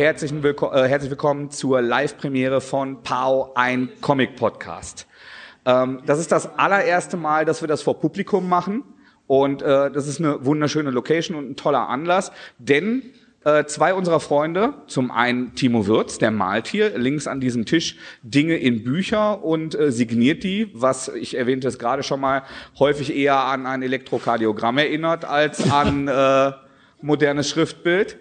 Herzlich, 0.00 0.32
willko 0.42 0.72
äh, 0.72 0.88
herzlich 0.88 1.10
willkommen 1.10 1.50
zur 1.50 1.82
Live-Premiere 1.82 2.62
von 2.62 3.02
Pau, 3.02 3.52
ein 3.54 3.90
Comic-Podcast. 4.00 5.06
Ähm, 5.66 6.00
das 6.06 6.18
ist 6.18 6.32
das 6.32 6.58
allererste 6.58 7.18
Mal, 7.18 7.44
dass 7.44 7.60
wir 7.60 7.68
das 7.68 7.82
vor 7.82 8.00
Publikum 8.00 8.48
machen. 8.48 8.82
Und 9.26 9.60
äh, 9.60 9.90
das 9.90 10.08
ist 10.08 10.18
eine 10.18 10.42
wunderschöne 10.46 10.90
Location 10.90 11.36
und 11.36 11.50
ein 11.50 11.56
toller 11.56 11.90
Anlass, 11.90 12.32
denn 12.56 13.10
äh, 13.44 13.66
zwei 13.66 13.92
unserer 13.92 14.20
Freunde, 14.20 14.72
zum 14.86 15.10
einen 15.10 15.54
Timo 15.54 15.86
Würz, 15.86 16.16
der 16.16 16.30
malt 16.30 16.66
hier 16.66 16.96
links 16.96 17.26
an 17.26 17.42
diesem 17.42 17.66
Tisch 17.66 17.98
Dinge 18.22 18.56
in 18.56 18.82
Bücher 18.84 19.44
und 19.44 19.78
äh, 19.78 19.92
signiert 19.92 20.44
die, 20.44 20.70
was 20.72 21.08
ich 21.08 21.36
erwähnte 21.36 21.68
es 21.68 21.78
gerade 21.78 22.02
schon 22.02 22.20
mal, 22.20 22.44
häufig 22.78 23.14
eher 23.14 23.36
an 23.36 23.66
ein 23.66 23.82
Elektrokardiogramm 23.82 24.78
erinnert 24.78 25.26
als 25.26 25.70
an 25.70 26.08
äh, 26.08 26.52
modernes 27.02 27.50
Schriftbild. 27.50 28.16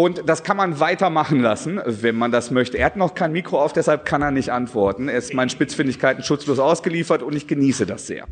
Und 0.00 0.22
das 0.30 0.44
kann 0.44 0.56
man 0.56 0.80
weitermachen 0.80 1.40
lassen, 1.40 1.78
wenn 1.84 2.16
man 2.16 2.32
das 2.32 2.50
möchte. 2.50 2.78
Er 2.78 2.86
hat 2.86 2.96
noch 2.96 3.14
kein 3.14 3.32
Mikro 3.32 3.62
auf, 3.62 3.74
deshalb 3.74 4.06
kann 4.06 4.22
er 4.22 4.30
nicht 4.30 4.50
antworten. 4.50 5.10
Er 5.10 5.18
ist 5.18 5.34
meinen 5.34 5.50
Spitzfindigkeiten 5.50 6.24
schutzlos 6.24 6.58
ausgeliefert 6.58 7.22
und 7.22 7.36
ich 7.36 7.46
genieße 7.46 7.84
das 7.84 8.06
sehr. 8.06 8.24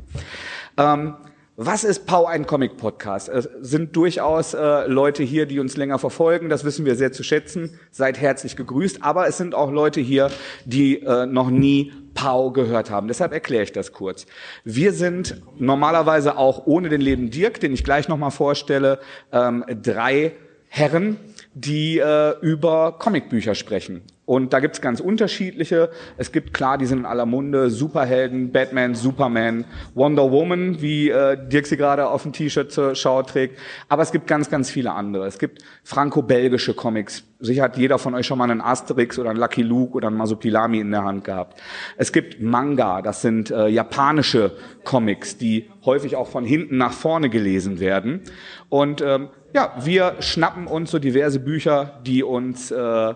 Ähm, 0.79 1.17
was 1.57 1.85
ist 1.85 2.07
Pau 2.07 2.25
ein 2.25 2.47
Comic 2.47 2.79
Podcast? 2.79 3.29
Es 3.29 3.51
sind 3.61 3.95
durchaus 3.97 4.55
äh, 4.55 4.87
Leute 4.87 5.23
hier, 5.23 5.45
die 5.45 5.61
uns 5.61 5.77
länger 5.77 5.99
verfolgen. 5.99 6.49
Das 6.49 6.65
wissen 6.65 6.87
wir 6.87 6.97
sehr 6.97 7.13
zu 7.13 7.23
schätzen. 7.23 7.79
Seid 7.91 8.19
herzlich 8.19 8.57
gegrüßt. 8.57 9.03
Aber 9.03 9.29
es 9.29 9.37
sind 9.37 9.55
auch 9.55 9.71
Leute 9.71 10.01
hier, 10.01 10.31
die 10.65 11.03
äh, 11.03 11.27
noch 11.27 11.51
nie 11.51 11.93
Pau 12.15 12.51
gehört 12.51 12.91
haben. 12.91 13.09
Deshalb 13.09 13.35
erkläre 13.35 13.65
ich 13.65 13.73
das 13.73 13.93
kurz. 13.93 14.25
Wir 14.65 14.95
sind 14.95 15.43
normalerweise 15.59 16.39
auch 16.39 16.65
ohne 16.65 16.89
den 16.89 17.03
Leben 17.03 17.29
Dirk, 17.29 17.61
den 17.61 17.75
ich 17.75 17.85
gleich 17.85 18.09
nochmal 18.09 18.31
vorstelle, 18.31 19.01
ähm, 19.33 19.67
drei 19.83 20.33
Herren, 20.69 21.17
die 21.55 21.99
äh, 21.99 22.39
über 22.41 22.93
Comicbücher 22.99 23.55
sprechen. 23.55 24.03
Und 24.29 24.53
da 24.53 24.61
gibt's 24.61 24.83
ganz 24.83 25.01
unterschiedliche. 25.01 25.89
Es 26.19 26.33
gibt 26.33 26.53
klar, 26.53 26.77
die 26.77 26.85
sind 26.85 26.99
in 26.99 27.07
aller 27.07 27.25
Munde, 27.25 27.71
Superhelden, 27.71 28.53
Batman, 28.53 28.95
Superman, 28.95 29.65
Wonder 29.95 30.31
Woman, 30.31 30.83
wie 30.83 31.09
äh, 31.09 31.39
Dirk 31.49 31.67
sie 31.67 31.79
gerade 31.79 32.07
auf 32.09 32.25
dem 32.25 32.35
T-Shirt 32.35 32.71
zur 32.71 32.95
Schau 32.95 33.23
trägt. 33.23 33.59
Aber 33.89 34.03
es 34.03 34.13
gibt 34.13 34.27
ganz, 34.27 34.51
ganz 34.51 34.71
viele 34.71 34.93
andere. 34.93 35.27
Es 35.27 35.39
gibt 35.39 35.63
franco-belgische 35.83 36.75
Comics. 36.75 37.25
Sicher 37.41 37.63
hat 37.63 37.79
jeder 37.79 37.99
von 37.99 38.15
euch 38.15 38.27
schon 38.27 38.37
mal 38.37 38.51
einen 38.51 38.61
Asterix 38.61 39.19
oder 39.19 39.31
einen 39.31 39.39
Lucky 39.39 39.63
Luke 39.63 39.95
oder 39.95 40.09
einen 40.09 40.19
Masupilami 40.19 40.81
in 40.81 40.91
der 40.91 41.05
Hand 41.05 41.25
gehabt. 41.25 41.63
Es 41.97 42.13
gibt 42.13 42.43
Manga, 42.43 43.01
das 43.01 43.23
sind 43.23 43.51
äh, 43.51 43.69
japanische 43.69 44.53
Comics, 44.85 45.39
die 45.39 45.71
häufig 45.87 46.17
auch 46.17 46.29
von 46.29 46.45
hinten 46.45 46.77
nach 46.77 46.93
vorne 46.93 47.31
gelesen 47.31 47.81
werden. 47.81 48.21
Und 48.69 49.01
ähm, 49.01 49.31
ja, 49.53 49.75
wir 49.81 50.17
schnappen 50.21 50.67
uns 50.67 50.91
so 50.91 50.99
diverse 50.99 51.41
Bücher, 51.41 52.01
die 52.05 52.23
uns 52.23 52.71
äh, 52.71 53.15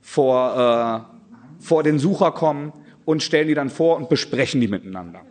vor, 0.00 1.06
äh, 1.60 1.62
vor 1.62 1.82
den 1.82 1.98
Sucher 1.98 2.32
kommen 2.32 2.72
und 3.04 3.22
stellen 3.22 3.48
die 3.48 3.54
dann 3.54 3.70
vor 3.70 3.96
und 3.96 4.08
besprechen 4.08 4.60
die 4.60 4.68
miteinander. 4.68 5.22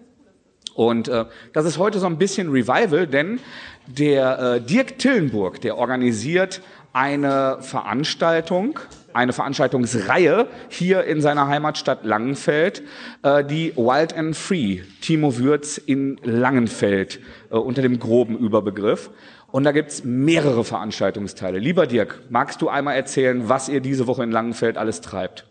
Und 0.74 1.08
äh, 1.08 1.26
das 1.54 1.66
ist 1.66 1.78
heute 1.78 2.00
so 2.00 2.08
ein 2.08 2.18
bisschen 2.18 2.50
Revival, 2.50 3.08
denn 3.08 3.40
der 3.88 4.40
äh, 4.40 4.62
Dirk 4.62 5.00
Tillenburg, 5.00 5.62
der 5.62 5.78
organisiert 5.78 6.62
eine 6.94 7.58
Veranstaltung, 7.62 8.80
eine 9.14 9.34
Veranstaltungsreihe 9.34 10.48
hier 10.70 11.04
in 11.04 11.22
seiner 11.22 11.48
Heimatstadt 11.48 12.06
Langenfeld, 12.06 12.84
äh, 13.24 13.44
die 13.44 13.76
Wild 13.76 14.16
and 14.16 14.36
Free, 14.36 14.82
Timo 15.02 15.38
Würz 15.38 15.78
in 15.78 16.20
Langenfeld 16.24 17.20
äh, 17.50 17.56
unter 17.56 17.82
dem 17.82 18.00
groben 18.00 18.38
Überbegriff. 18.38 19.10
Und 19.52 19.66
da 19.66 19.72
gibt's 19.72 20.04
mehrere 20.04 20.64
Veranstaltungsteile. 20.64 21.60
Lieber 21.60 21.86
Dirk, 21.86 22.22
magst 22.30 22.62
du 22.62 22.70
einmal 22.70 22.96
erzählen, 22.96 23.50
was 23.50 23.68
ihr 23.68 23.82
diese 23.82 24.08
Woche 24.08 24.24
in 24.24 24.32
Langenfeld 24.32 24.78
alles 24.78 25.02
treibt? 25.02 25.46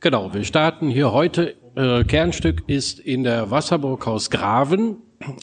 Genau, 0.00 0.32
wir 0.32 0.44
starten 0.44 0.88
hier 0.88 1.12
heute. 1.12 1.54
Äh, 1.74 2.04
Kernstück 2.04 2.62
ist 2.66 3.00
in 3.00 3.24
der 3.24 3.50
Wasserburg 3.50 4.04
Haus 4.06 4.30
Graven. 4.30 4.96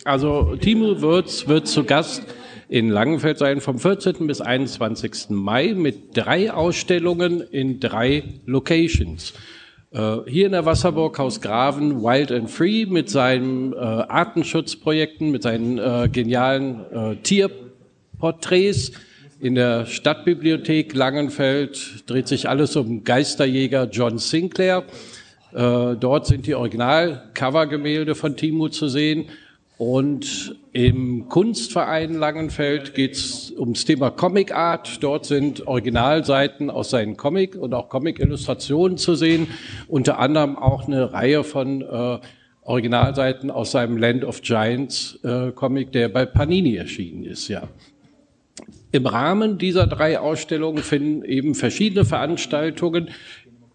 Also 0.04 0.56
Timo 0.56 1.02
Würz 1.02 1.48
wird 1.48 1.68
zu 1.68 1.84
Gast 1.84 2.24
in 2.68 2.90
Langenfeld 2.90 3.38
sein 3.38 3.62
vom 3.62 3.80
14. 3.80 4.28
bis 4.28 4.42
21. 4.42 5.30
Mai 5.30 5.74
mit 5.76 6.18
drei 6.18 6.52
Ausstellungen 6.52 7.42
in 7.42 7.80
drei 7.80 8.24
Locations. 8.46 9.34
Äh, 9.92 10.18
hier 10.28 10.48
in 10.48 10.52
der 10.52 10.66
Wasserburg 10.66 11.16
Graven 11.16 12.02
Wild 12.02 12.32
and 12.32 12.50
Free 12.50 12.86
mit 12.86 13.10
seinen 13.10 13.74
äh, 13.74 13.78
Artenschutzprojekten, 13.78 15.32
mit 15.32 15.44
seinen 15.44 15.78
äh, 15.78 16.10
genialen 16.12 16.86
äh, 16.92 17.16
Tier 17.18 17.50
Porträts. 18.20 18.92
In 19.40 19.56
der 19.56 19.86
Stadtbibliothek 19.86 20.96
Langenfeld 20.96 22.10
dreht 22.10 22.28
sich 22.28 22.50
alles 22.50 22.76
um 22.76 23.04
Geisterjäger 23.04 23.88
John 23.92 24.18
Sinclair. 24.18 24.84
Äh, 25.54 25.96
dort 25.96 26.26
sind 26.26 26.48
die 26.48 26.56
Original-Covergemälde 26.56 28.16
von 28.16 28.36
Timo 28.36 28.70
zu 28.70 28.88
sehen. 28.88 29.26
Und 29.78 30.56
im 30.74 31.30
Kunstverein 31.30 32.16
Langenfeld 32.16 32.96
geht 32.96 33.14
es 33.14 33.54
ums 33.56 33.86
Thema 33.86 34.10
Comic 34.10 34.52
Art. 34.52 35.04
Dort 35.04 35.28
sind 35.28 35.68
Originalseiten 35.68 36.72
aus 36.72 36.90
seinen 36.90 37.16
Comic 37.16 37.56
und 37.56 37.76
auch 37.76 37.90
Comic-Illustrationen 37.90 38.98
zu 38.98 39.14
sehen. 39.14 39.48
Unter 39.88 40.18
anderem 40.18 40.58
auch 40.58 40.88
eine 40.88 41.14
Reihe 41.14 41.44
von 41.44 41.82
äh, 41.84 42.18
Originalseiten 42.64 43.52
aus 43.52 43.72
seinem 43.72 43.98
Land 43.98 44.26
of 44.26 44.42
Giants 44.42 45.20
äh, 45.24 45.52
Comic, 45.52 45.92
der 45.92 46.10
bei 46.10 46.26
Panini 46.26 46.76
erschienen 46.76 47.24
ist, 47.24 47.48
ja. 47.48 47.70
Im 48.92 49.06
Rahmen 49.06 49.58
dieser 49.58 49.86
drei 49.86 50.20
Ausstellungen 50.20 50.82
finden 50.82 51.24
eben 51.26 51.56
verschiedene 51.56 52.06
Veranstaltungen 52.06 53.10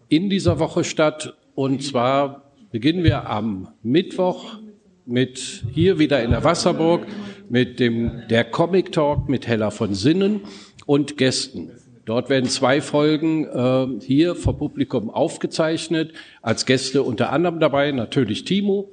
in 0.09 0.29
dieser 0.29 0.59
Woche 0.59 0.83
statt. 0.83 1.35
Und 1.55 1.83
zwar 1.83 2.51
beginnen 2.71 3.03
wir 3.03 3.29
am 3.29 3.69
Mittwoch 3.83 4.57
mit 5.05 5.63
hier 5.71 5.99
wieder 5.99 6.23
in 6.23 6.31
der 6.31 6.43
Wasserburg 6.43 7.05
mit 7.49 7.79
dem 7.79 8.23
der 8.29 8.45
Comic 8.45 8.91
Talk 8.91 9.29
mit 9.29 9.47
Hella 9.47 9.69
von 9.69 9.93
Sinnen 9.93 10.41
und 10.85 11.17
Gästen. 11.17 11.71
Dort 12.05 12.29
werden 12.29 12.49
zwei 12.49 12.81
Folgen 12.81 13.45
äh, 13.45 14.03
hier 14.05 14.35
vor 14.35 14.57
Publikum 14.57 15.09
aufgezeichnet. 15.09 16.13
Als 16.41 16.65
Gäste 16.65 17.03
unter 17.03 17.31
anderem 17.31 17.59
dabei 17.59 17.91
natürlich 17.91 18.43
Timo, 18.43 18.89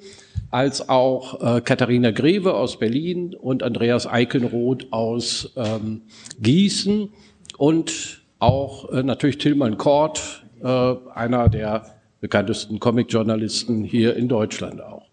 als 0.50 0.88
auch 0.88 1.56
äh, 1.56 1.60
Katharina 1.60 2.10
Greve 2.10 2.54
aus 2.54 2.78
Berlin 2.78 3.34
und 3.34 3.62
Andreas 3.62 4.06
Eikenroth 4.06 4.92
aus 4.92 5.52
ähm, 5.56 6.02
Gießen 6.40 7.08
und 7.56 8.22
auch 8.38 8.90
äh, 8.90 9.02
natürlich 9.02 9.38
Tilman 9.38 9.78
Kort, 9.78 10.44
äh, 10.62 10.94
einer 11.14 11.48
der 11.48 11.86
bekanntesten 12.20 12.80
Comic-Journalisten 12.80 13.84
hier 13.84 14.16
in 14.16 14.28
Deutschland 14.28 14.82
auch. 14.82 15.06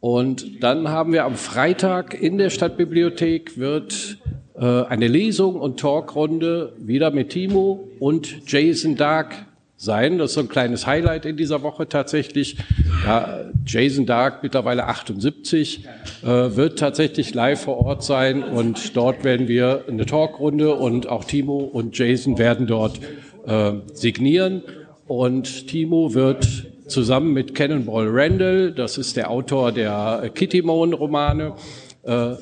Und 0.00 0.62
dann 0.62 0.88
haben 0.88 1.12
wir 1.12 1.24
am 1.24 1.36
Freitag 1.36 2.20
in 2.20 2.38
der 2.38 2.50
Stadtbibliothek 2.50 3.56
wird 3.56 4.18
äh, 4.54 4.64
eine 4.64 5.06
Lesung 5.06 5.56
und 5.56 5.78
Talkrunde 5.78 6.72
wieder 6.78 7.10
mit 7.12 7.30
Timo 7.30 7.88
und 8.00 8.50
Jason 8.50 8.96
Dark 8.96 9.46
sein. 9.76 10.18
Das 10.18 10.30
ist 10.30 10.34
so 10.34 10.40
ein 10.40 10.48
kleines 10.48 10.86
Highlight 10.86 11.24
in 11.26 11.36
dieser 11.36 11.62
Woche 11.62 11.88
tatsächlich. 11.88 12.56
Ja, 13.04 13.44
Jason 13.66 14.06
Dark, 14.06 14.42
mittlerweile 14.42 14.86
78, 14.86 15.84
äh, 16.22 16.26
wird 16.26 16.78
tatsächlich 16.78 17.34
live 17.34 17.62
vor 17.62 17.78
Ort 17.78 18.02
sein 18.02 18.42
und 18.42 18.96
dort 18.96 19.24
werden 19.24 19.48
wir 19.48 19.84
eine 19.88 20.06
Talkrunde 20.06 20.74
und 20.74 21.08
auch 21.08 21.24
Timo 21.24 21.58
und 21.58 21.96
Jason 21.96 22.38
werden 22.38 22.66
dort 22.66 23.00
äh, 23.46 23.72
signieren. 23.92 24.62
Und 25.06 25.68
Timo 25.68 26.14
wird 26.14 26.66
zusammen 26.86 27.32
mit 27.32 27.54
Cannonball 27.54 28.06
Randall, 28.08 28.72
das 28.72 28.98
ist 28.98 29.16
der 29.16 29.30
Autor 29.30 29.72
der 29.72 30.30
Kitty 30.34 30.62
Moon 30.62 30.92
Romane, 30.92 31.54
äh, 32.02 32.34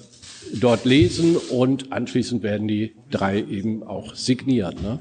dort 0.55 0.85
lesen 0.85 1.37
und 1.37 1.93
anschließend 1.93 2.43
werden 2.43 2.67
die 2.67 2.95
drei 3.11 3.39
eben 3.39 3.83
auch 3.83 4.15
signieren. 4.15 4.77
Ne? 4.83 5.01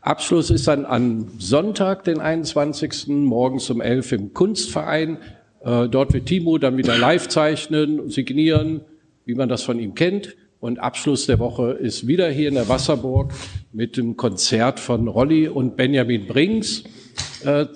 Abschluss 0.00 0.50
ist 0.50 0.68
dann 0.68 0.86
am 0.86 1.28
Sonntag, 1.38 2.04
den 2.04 2.20
21. 2.20 3.08
morgens 3.08 3.68
um 3.70 3.80
11 3.80 4.12
im 4.12 4.34
Kunstverein. 4.34 5.18
Äh, 5.60 5.88
dort 5.88 6.12
wird 6.12 6.26
Timo 6.26 6.58
dann 6.58 6.76
wieder 6.76 6.96
live 6.96 7.28
zeichnen, 7.28 8.08
signieren, 8.08 8.82
wie 9.24 9.34
man 9.34 9.48
das 9.48 9.62
von 9.62 9.78
ihm 9.78 9.94
kennt. 9.94 10.36
Und 10.60 10.78
Abschluss 10.78 11.26
der 11.26 11.38
Woche 11.38 11.72
ist 11.72 12.06
wieder 12.06 12.30
hier 12.30 12.48
in 12.48 12.54
der 12.54 12.68
Wasserburg 12.68 13.32
mit 13.72 13.96
dem 13.96 14.16
Konzert 14.16 14.80
von 14.80 15.08
Rolli 15.08 15.48
und 15.48 15.76
Benjamin 15.76 16.26
Brings. 16.26 16.84
Äh, 17.44 17.66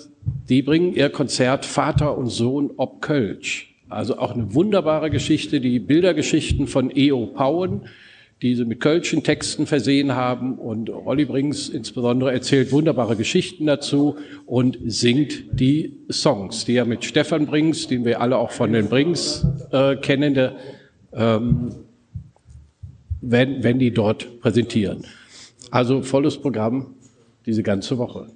die 0.49 0.63
bringen 0.63 0.95
ihr 0.95 1.11
Konzert 1.11 1.65
Vater 1.65 2.17
und 2.17 2.29
Sohn 2.29 2.71
ob 2.77 3.03
Kölsch. 3.03 3.75
Also 3.89 4.19
auch 4.19 4.33
eine 4.33 4.55
wunderbare 4.55 5.11
Geschichte, 5.11 5.61
die 5.61 5.79
Bildergeschichten 5.79 6.67
von 6.67 6.91
E.O. 6.95 7.27
Pauen 7.27 7.83
die 8.43 8.57
sie 8.57 8.65
mit 8.65 8.81
kölschen 8.81 9.23
Texten 9.23 9.67
versehen 9.67 10.17
haben. 10.17 10.59
Und 10.59 10.91
Olli 10.91 11.25
Brings 11.25 11.69
insbesondere 11.69 12.33
erzählt 12.33 12.73
wunderbare 12.73 13.15
Geschichten 13.15 13.67
dazu 13.67 14.17
und 14.47 14.79
singt 14.85 15.45
die 15.53 15.97
Songs, 16.11 16.65
die 16.65 16.75
er 16.75 16.85
mit 16.85 17.05
Stefan 17.05 17.47
Brings, 17.47 17.87
den 17.87 18.05
wir 18.05 18.21
alle 18.21 18.37
auch 18.37 18.51
von 18.51 18.73
den 18.73 18.89
Brings 18.89 19.47
äh, 19.71 19.95
kennen, 19.95 20.35
der, 20.35 20.57
ähm, 21.13 21.73
wenn, 23.21 23.63
wenn 23.63 23.79
die 23.79 23.93
dort 23.93 24.41
präsentieren. 24.41 25.07
Also 25.71 26.03
volles 26.03 26.37
Programm 26.37 26.97
diese 27.47 27.63
ganze 27.63 27.97
Woche. 27.97 28.27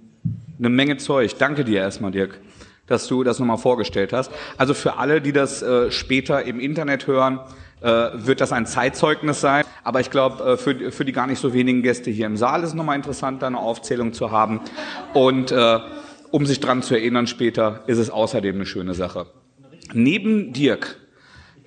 Eine 0.58 0.68
Menge 0.68 0.98
Zeug. 0.98 1.36
Danke 1.38 1.64
dir 1.64 1.80
erstmal, 1.80 2.12
Dirk, 2.12 2.40
dass 2.86 3.08
du 3.08 3.24
das 3.24 3.40
nochmal 3.40 3.58
vorgestellt 3.58 4.12
hast. 4.12 4.30
Also 4.56 4.72
für 4.72 4.98
alle, 4.98 5.20
die 5.20 5.32
das 5.32 5.62
äh, 5.62 5.90
später 5.90 6.44
im 6.44 6.60
Internet 6.60 7.08
hören, 7.08 7.40
wird 7.86 8.40
das 8.40 8.52
ein 8.52 8.66
Zeitzeugnis 8.66 9.40
sein. 9.40 9.64
Aber 9.84 10.00
ich 10.00 10.10
glaube, 10.10 10.42
äh, 10.42 10.56
für, 10.56 10.90
für 10.90 11.04
die 11.04 11.12
gar 11.12 11.26
nicht 11.26 11.38
so 11.38 11.54
wenigen 11.54 11.82
Gäste 11.82 12.10
hier 12.10 12.26
im 12.26 12.36
Saal 12.36 12.62
ist 12.62 12.70
es 12.70 12.74
nochmal 12.74 12.96
interessant, 12.96 13.42
da 13.42 13.46
eine 13.46 13.58
Aufzählung 13.58 14.12
zu 14.12 14.32
haben. 14.32 14.60
Und 15.14 15.52
äh, 15.52 15.78
um 16.32 16.44
sich 16.44 16.58
dran 16.58 16.82
zu 16.82 16.94
erinnern 16.94 17.26
später, 17.26 17.84
ist 17.86 17.98
es 17.98 18.10
außerdem 18.10 18.56
eine 18.56 18.66
schöne 18.66 18.94
Sache. 18.94 19.26
Neben 19.92 20.52
Dirk 20.52 20.98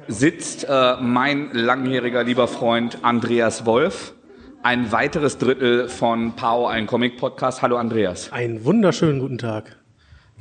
sitzt 0.07 0.67
äh, 0.67 0.95
mein 0.99 1.51
langjähriger 1.53 2.23
lieber 2.23 2.47
Freund 2.47 2.99
Andreas 3.03 3.65
Wolf. 3.65 4.13
Ein 4.61 4.91
weiteres 4.91 5.37
Drittel 5.37 5.87
von 5.87 6.33
Pau, 6.35 6.67
ein 6.67 6.85
Comic-Podcast. 6.85 7.61
Hallo 7.61 7.77
Andreas. 7.77 8.33
Einen 8.33 8.65
wunderschönen 8.65 9.19
guten 9.19 9.37
Tag. 9.37 9.77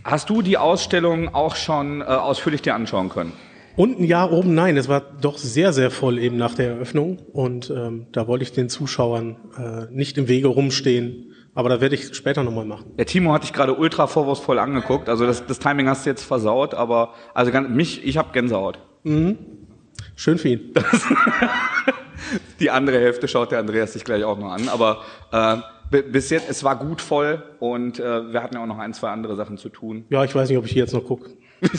Hast 0.03 0.31
du 0.31 0.43
die 0.43 0.59
Ausstellung 0.59 1.33
auch 1.35 1.55
schon 1.55 2.01
äh, 2.01 2.05
ausführlich 2.05 2.63
dir 2.63 2.75
anschauen 2.75 3.11
können? 3.11 3.33
Unten 3.79 4.03
ja, 4.03 4.29
oben 4.29 4.55
nein. 4.55 4.77
Es 4.77 4.89
war 4.89 5.01
doch 5.01 5.39
sehr, 5.39 5.73
sehr 5.73 5.93
voll 5.93 6.19
eben 6.19 6.37
nach 6.37 6.53
der 6.57 6.71
Eröffnung. 6.71 7.19
Und 7.33 7.71
ähm, 7.71 8.09
da 8.11 8.27
wollte 8.27 8.43
ich 8.43 8.51
den 8.51 8.69
Zuschauern 8.69 9.37
äh, 9.57 9.95
nicht 9.95 10.19
im 10.19 10.27
Wege 10.27 10.49
rumstehen. 10.49 11.33
Aber 11.55 11.69
da 11.69 11.81
werde 11.81 11.95
ich 11.95 12.13
später 12.17 12.43
nochmal 12.43 12.65
machen. 12.65 12.97
Der 12.99 13.07
Timo 13.07 13.33
hat 13.33 13.45
dich 13.45 13.53
gerade 13.53 13.75
ultra 13.77 14.09
vorwurfsvoll 14.09 14.59
angeguckt. 14.59 15.09
Also 15.09 15.27
das, 15.27 15.47
das 15.47 15.61
Timing 15.61 15.87
hast 15.87 16.07
du 16.07 16.11
jetzt 16.11 16.25
versaut. 16.25 16.75
Aber 16.75 17.15
also 17.35 17.53
ganz, 17.53 17.69
mich, 17.69 18.05
ich 18.05 18.17
habe 18.17 18.33
Gänsehaut. 18.33 18.81
Mhm. 19.05 19.39
Schön 20.17 20.39
für 20.39 20.49
ihn. 20.49 20.75
Die 22.59 22.71
andere 22.71 22.99
Hälfte 22.99 23.29
schaut 23.29 23.53
der 23.53 23.61
Andreas 23.61 23.93
sich 23.93 24.03
gleich 24.03 24.25
auch 24.25 24.41
noch 24.41 24.51
an. 24.51 24.69
Aber 24.69 25.03
äh, 25.31 26.03
bis 26.03 26.31
jetzt, 26.31 26.51
es 26.51 26.65
war 26.65 26.75
gut 26.75 27.01
voll 27.01 27.45
und 27.61 28.01
äh, 28.01 28.33
wir 28.33 28.43
hatten 28.43 28.57
ja 28.57 28.63
auch 28.63 28.67
noch 28.67 28.79
ein, 28.79 28.93
zwei 28.93 29.11
andere 29.11 29.37
Sachen 29.37 29.57
zu 29.57 29.69
tun. 29.69 30.05
Ja, 30.11 30.25
ich 30.25 30.35
weiß 30.35 30.49
nicht, 30.49 30.59
ob 30.59 30.65
ich 30.65 30.73
hier 30.73 30.83
jetzt 30.83 30.95
noch 30.95 31.05
gucke. 31.05 31.31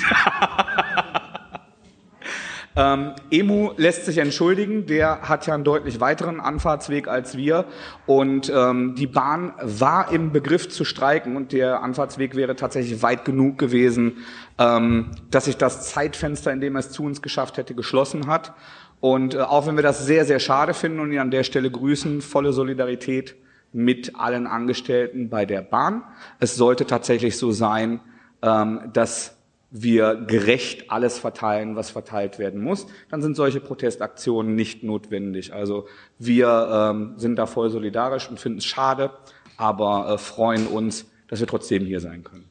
Ähm, 2.75 3.13
Emu 3.31 3.71
lässt 3.77 4.05
sich 4.05 4.19
entschuldigen, 4.19 4.85
der 4.85 5.21
hat 5.23 5.47
ja 5.47 5.55
einen 5.55 5.63
deutlich 5.63 5.99
weiteren 5.99 6.39
Anfahrtsweg 6.39 7.07
als 7.07 7.35
wir 7.35 7.65
und 8.05 8.51
ähm, 8.55 8.95
die 8.95 9.07
Bahn 9.07 9.53
war 9.61 10.11
im 10.11 10.31
Begriff 10.31 10.69
zu 10.69 10.85
streiken 10.85 11.35
und 11.35 11.51
der 11.51 11.81
Anfahrtsweg 11.81 12.35
wäre 12.35 12.55
tatsächlich 12.55 13.01
weit 13.01 13.25
genug 13.25 13.57
gewesen, 13.57 14.17
ähm, 14.59 15.11
dass 15.31 15.45
sich 15.45 15.57
das 15.57 15.89
Zeitfenster, 15.89 16.51
in 16.53 16.61
dem 16.61 16.75
er 16.75 16.79
es 16.79 16.91
zu 16.91 17.03
uns 17.03 17.21
geschafft 17.21 17.57
hätte, 17.57 17.73
geschlossen 17.73 18.27
hat. 18.27 18.53
Und 18.99 19.33
äh, 19.33 19.39
auch 19.39 19.65
wenn 19.65 19.75
wir 19.75 19.83
das 19.83 20.05
sehr, 20.05 20.25
sehr 20.25 20.39
schade 20.39 20.73
finden 20.73 20.99
und 20.99 21.11
ihn 21.11 21.19
an 21.19 21.31
der 21.31 21.43
Stelle 21.43 21.71
grüßen, 21.71 22.21
volle 22.21 22.53
Solidarität 22.53 23.35
mit 23.71 24.15
allen 24.15 24.47
Angestellten 24.47 25.29
bei 25.29 25.45
der 25.45 25.61
Bahn. 25.61 26.03
Es 26.39 26.55
sollte 26.55 26.85
tatsächlich 26.85 27.37
so 27.37 27.51
sein, 27.51 27.99
ähm, 28.41 28.81
dass 28.93 29.38
wir 29.71 30.15
gerecht 30.15 30.89
alles 30.89 31.19
verteilen, 31.19 31.75
was 31.75 31.91
verteilt 31.91 32.39
werden 32.39 32.61
muss, 32.61 32.87
dann 33.09 33.21
sind 33.21 33.35
solche 33.35 33.59
Protestaktionen 33.59 34.55
nicht 34.55 34.83
notwendig. 34.83 35.53
Also 35.53 35.87
wir 36.17 36.91
ähm, 36.91 37.13
sind 37.17 37.35
da 37.35 37.45
voll 37.45 37.69
solidarisch 37.69 38.29
und 38.29 38.39
finden 38.39 38.59
es 38.59 38.65
schade, 38.65 39.11
aber 39.57 40.09
äh, 40.09 40.17
freuen 40.17 40.67
uns, 40.67 41.05
dass 41.27 41.39
wir 41.39 41.47
trotzdem 41.47 41.85
hier 41.85 41.99
sein 41.99 42.23
können. 42.23 42.49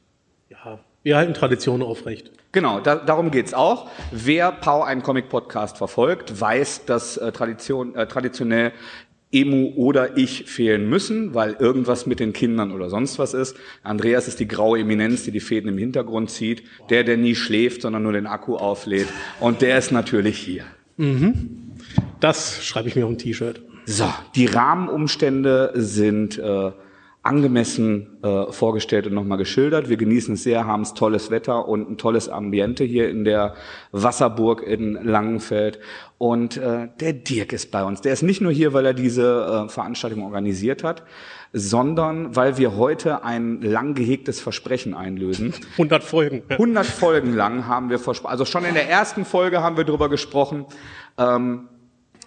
Ja, 0.48 0.78
wir 1.02 1.16
halten 1.16 1.34
Tradition 1.34 1.82
aufrecht. 1.82 2.30
Genau, 2.52 2.80
da, 2.80 2.96
darum 2.96 3.30
geht's 3.30 3.52
auch. 3.52 3.90
Wer 4.10 4.52
Pau 4.52 4.82
einen 4.82 5.02
Comic-Podcast 5.02 5.76
verfolgt, 5.76 6.40
weiß, 6.40 6.86
dass 6.86 7.16
äh, 7.16 7.30
Tradition, 7.30 7.94
äh, 7.94 8.06
traditionell 8.06 8.72
Emu 9.30 9.72
oder 9.76 10.16
ich 10.16 10.44
fehlen 10.44 10.88
müssen, 10.88 11.34
weil 11.34 11.54
irgendwas 11.58 12.06
mit 12.06 12.18
den 12.18 12.32
Kindern 12.32 12.72
oder 12.72 12.88
sonst 12.88 13.18
was 13.18 13.34
ist. 13.34 13.56
Andreas 13.82 14.26
ist 14.26 14.40
die 14.40 14.48
graue 14.48 14.80
Eminenz, 14.80 15.24
die 15.24 15.30
die 15.30 15.40
Fäden 15.40 15.68
im 15.68 15.78
Hintergrund 15.78 16.30
zieht. 16.30 16.62
Der, 16.88 17.04
der 17.04 17.16
nie 17.16 17.34
schläft, 17.34 17.82
sondern 17.82 18.02
nur 18.02 18.12
den 18.12 18.26
Akku 18.26 18.56
auflädt. 18.56 19.08
Und 19.40 19.60
der 19.60 19.78
ist 19.78 19.92
natürlich 19.92 20.38
hier. 20.38 20.64
Mhm. 20.96 21.72
Das 22.20 22.64
schreibe 22.64 22.88
ich 22.88 22.96
mir 22.96 23.04
auf 23.04 23.12
ein 23.12 23.18
T-Shirt. 23.18 23.62
So, 23.84 24.12
die 24.34 24.46
Rahmenumstände 24.46 25.72
sind 25.74 26.38
äh, 26.38 26.72
angemessen 27.22 28.22
äh, 28.22 28.52
vorgestellt 28.52 29.06
und 29.06 29.14
nochmal 29.14 29.38
geschildert. 29.38 29.88
Wir 29.88 29.96
genießen 29.96 30.34
es 30.34 30.44
sehr, 30.44 30.66
haben 30.66 30.82
es 30.82 30.94
tolles 30.94 31.30
Wetter 31.30 31.68
und 31.68 31.90
ein 31.90 31.98
tolles 31.98 32.28
Ambiente 32.28 32.84
hier 32.84 33.10
in 33.10 33.24
der 33.24 33.54
Wasserburg 33.92 34.62
in 34.62 34.94
Langenfeld. 34.94 35.80
Und 36.16 36.56
äh, 36.56 36.88
der 37.00 37.12
Dirk 37.12 37.52
ist 37.52 37.70
bei 37.70 37.84
uns. 37.84 38.00
Der 38.00 38.12
ist 38.12 38.22
nicht 38.22 38.40
nur 38.40 38.52
hier, 38.52 38.72
weil 38.72 38.86
er 38.86 38.94
diese 38.94 39.66
äh, 39.66 39.68
Veranstaltung 39.68 40.22
organisiert 40.22 40.84
hat, 40.84 41.02
sondern 41.52 42.36
weil 42.36 42.56
wir 42.56 42.76
heute 42.76 43.24
ein 43.24 43.60
lang 43.62 43.94
gehegtes 43.94 44.40
Versprechen 44.40 44.94
einlösen. 44.94 45.54
100 45.72 46.04
Folgen. 46.04 46.42
100 46.48 46.86
Folgen 46.86 47.34
lang 47.34 47.66
haben 47.66 47.90
wir 47.90 47.98
versprochen. 47.98 48.30
Also 48.30 48.44
schon 48.44 48.64
in 48.64 48.74
der 48.74 48.88
ersten 48.88 49.24
Folge 49.24 49.62
haben 49.62 49.76
wir 49.76 49.84
darüber 49.84 50.08
gesprochen, 50.08 50.66
ähm, 51.18 51.68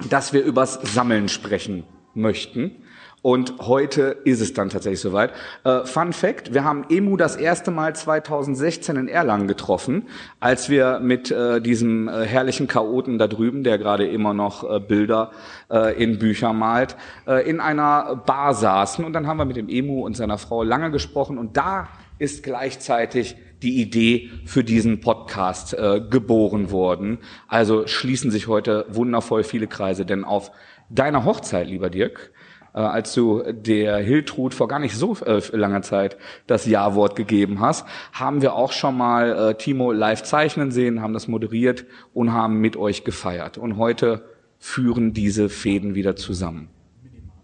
dass 0.09 0.33
wir 0.33 0.43
übers 0.43 0.79
Sammeln 0.83 1.29
sprechen 1.29 1.83
möchten. 2.13 2.75
Und 3.23 3.59
heute 3.59 4.17
ist 4.23 4.41
es 4.41 4.53
dann 4.53 4.69
tatsächlich 4.69 4.99
soweit. 4.99 5.31
Äh, 5.63 5.85
Fun 5.85 6.11
Fact, 6.11 6.55
wir 6.55 6.63
haben 6.63 6.85
Emu 6.89 7.17
das 7.17 7.35
erste 7.35 7.69
Mal 7.69 7.95
2016 7.95 8.95
in 8.95 9.07
Erlangen 9.07 9.47
getroffen, 9.47 10.07
als 10.39 10.71
wir 10.71 10.99
mit 10.99 11.29
äh, 11.29 11.61
diesem 11.61 12.07
äh, 12.07 12.25
herrlichen 12.25 12.67
Chaoten 12.67 13.19
da 13.19 13.27
drüben, 13.27 13.63
der 13.63 13.77
gerade 13.77 14.07
immer 14.07 14.33
noch 14.33 14.67
äh, 14.67 14.79
Bilder 14.79 15.31
äh, 15.69 16.01
in 16.01 16.17
Bücher 16.17 16.51
malt, 16.51 16.95
äh, 17.27 17.47
in 17.47 17.59
einer 17.59 18.15
Bar 18.25 18.55
saßen. 18.55 19.05
Und 19.05 19.13
dann 19.13 19.27
haben 19.27 19.37
wir 19.37 19.45
mit 19.45 19.57
dem 19.57 19.69
Emu 19.69 20.03
und 20.03 20.17
seiner 20.17 20.39
Frau 20.39 20.63
lange 20.63 20.89
gesprochen. 20.89 21.37
Und 21.37 21.57
da 21.57 21.89
ist 22.17 22.41
gleichzeitig 22.41 23.35
die 23.61 23.79
Idee 23.79 24.31
für 24.45 24.63
diesen 24.63 25.01
Podcast 25.01 25.75
geboren 26.09 26.71
worden. 26.71 27.19
Also 27.47 27.85
schließen 27.85 28.31
sich 28.31 28.47
heute 28.47 28.87
wundervoll 28.89 29.43
viele 29.43 29.67
Kreise, 29.67 30.03
denn 30.03 30.23
auf 30.23 30.51
deiner 30.89 31.25
Hochzeit, 31.25 31.67
lieber 31.67 31.91
Dirk, 31.91 32.31
als 32.79 33.13
du 33.13 33.43
der 33.51 33.97
Hiltrud 33.97 34.53
vor 34.53 34.67
gar 34.67 34.79
nicht 34.79 34.95
so 34.95 35.17
äh, 35.25 35.41
langer 35.55 35.81
Zeit 35.81 36.17
das 36.47 36.65
Ja-Wort 36.65 37.15
gegeben 37.15 37.59
hast, 37.59 37.85
haben 38.13 38.41
wir 38.41 38.53
auch 38.55 38.71
schon 38.71 38.97
mal 38.97 39.51
äh, 39.51 39.55
Timo 39.55 39.91
live 39.91 40.23
zeichnen 40.23 40.71
sehen, 40.71 41.01
haben 41.01 41.13
das 41.13 41.27
moderiert 41.27 41.85
und 42.13 42.31
haben 42.31 42.59
mit 42.61 42.77
euch 42.77 43.03
gefeiert. 43.03 43.57
Und 43.57 43.77
heute 43.77 44.23
führen 44.59 45.13
diese 45.13 45.49
Fäden 45.49 45.95
wieder 45.95 46.15
zusammen. 46.15 46.69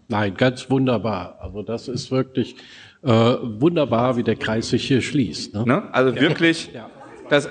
Nein, 0.08 0.34
ganz 0.36 0.70
wunderbar. 0.70 1.38
Also 1.40 1.62
das 1.62 1.88
ist 1.88 2.10
wirklich 2.10 2.56
äh, 3.02 3.08
wunderbar, 3.10 4.16
wie 4.16 4.22
der 4.22 4.36
Kreis 4.36 4.70
sich 4.70 4.86
hier 4.88 5.02
schließt. 5.02 5.54
Ne? 5.54 5.64
Ne? 5.66 5.82
Also 5.92 6.14
wirklich, 6.18 6.70
Ja. 6.72 6.88
das, 7.28 7.48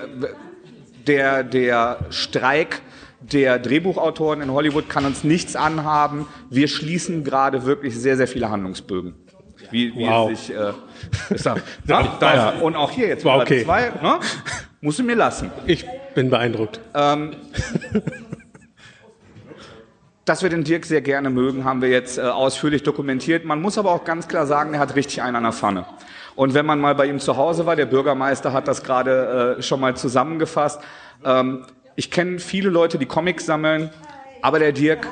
der, 1.06 1.44
der 1.44 1.98
Streik 2.10 2.82
der 3.20 3.58
Drehbuchautoren 3.58 4.42
in 4.42 4.52
Hollywood 4.52 4.88
kann 4.88 5.04
uns 5.04 5.24
nichts 5.24 5.56
anhaben. 5.56 6.26
Wir 6.50 6.68
schließen 6.68 7.24
gerade 7.24 7.64
wirklich 7.64 7.98
sehr, 7.98 8.16
sehr 8.16 8.28
viele 8.28 8.50
Handlungsbögen. 8.50 9.14
Wie, 9.70 9.94
wie 9.96 10.06
Wow. 10.06 10.30
sich, 10.30 10.54
äh, 10.54 10.72
ist 11.34 11.44
da, 11.44 11.56
na, 11.84 12.16
da, 12.20 12.34
Ja. 12.34 12.48
Und 12.60 12.76
auch 12.76 12.90
hier 12.90 13.08
jetzt 13.08 13.24
War 13.24 13.40
okay. 13.40 13.64
zwei, 13.64 13.90
ne? 14.02 14.20
Musst 14.80 15.00
du 15.00 15.02
mir 15.02 15.16
lassen. 15.16 15.50
Ich 15.66 15.84
bin 16.14 16.30
beeindruckt. 16.30 16.80
Ähm, 16.94 17.32
dass 20.24 20.42
wir 20.42 20.50
den 20.50 20.62
Dirk 20.62 20.84
sehr 20.84 21.00
gerne 21.00 21.30
mögen, 21.30 21.64
haben 21.64 21.80
wir 21.82 21.88
jetzt 21.88 22.18
äh, 22.18 22.22
ausführlich 22.22 22.82
dokumentiert. 22.82 23.44
Man 23.44 23.60
muss 23.62 23.78
aber 23.78 23.92
auch 23.92 24.04
ganz 24.04 24.28
klar 24.28 24.46
sagen, 24.46 24.74
er 24.74 24.80
hat 24.80 24.94
richtig 24.94 25.22
einen 25.22 25.36
an 25.36 25.42
der 25.42 25.52
Pfanne. 25.52 25.86
Und 26.36 26.54
wenn 26.54 26.66
man 26.66 26.78
mal 26.78 26.94
bei 26.94 27.06
ihm 27.06 27.18
zu 27.18 27.36
Hause 27.36 27.66
war, 27.66 27.74
der 27.74 27.86
Bürgermeister 27.86 28.52
hat 28.52 28.68
das 28.68 28.84
gerade 28.84 29.56
äh, 29.58 29.62
schon 29.62 29.80
mal 29.80 29.96
zusammengefasst. 29.96 30.80
Ähm, 31.24 31.64
ich 31.98 32.12
kenne 32.12 32.38
viele 32.38 32.70
Leute, 32.70 32.96
die 32.96 33.06
Comics 33.06 33.44
sammeln, 33.44 33.90
aber 34.40 34.60
der 34.60 34.70
Dirk 34.70 35.08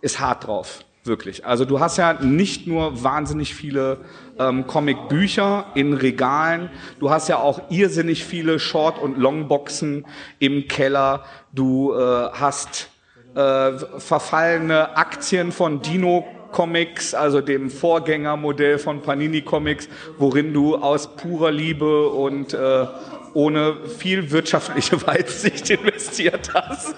ist 0.00 0.20
hart 0.20 0.46
drauf. 0.46 0.82
Wirklich. 1.04 1.44
Also 1.44 1.66
du 1.66 1.80
hast 1.80 1.98
ja 1.98 2.14
nicht 2.14 2.66
nur 2.66 3.04
wahnsinnig 3.04 3.54
viele 3.54 3.98
ähm, 4.38 4.66
Comicbücher 4.66 5.66
in 5.74 5.92
Regalen, 5.92 6.70
du 6.98 7.10
hast 7.10 7.28
ja 7.28 7.36
auch 7.36 7.70
irrsinnig 7.70 8.24
viele 8.24 8.58
Short- 8.58 8.98
und 8.98 9.18
Longboxen 9.18 10.06
im 10.38 10.66
Keller, 10.66 11.24
du 11.52 11.92
äh, 11.92 12.30
hast 12.32 12.88
äh, 13.34 13.72
verfallene 13.98 14.96
Aktien 14.96 15.52
von 15.52 15.82
Dino 15.82 16.26
Comics, 16.52 17.14
also 17.14 17.42
dem 17.42 17.68
Vorgängermodell 17.68 18.78
von 18.78 19.02
Panini 19.02 19.42
Comics, 19.42 19.90
worin 20.16 20.54
du 20.54 20.76
aus 20.76 21.16
purer 21.16 21.50
Liebe 21.50 22.08
und 22.08 22.54
äh, 22.54 22.86
ohne 23.34 23.76
viel 23.86 24.30
wirtschaftliche 24.30 25.00
Weitsicht 25.06 25.70
investiert 25.70 26.52
hast. 26.54 26.94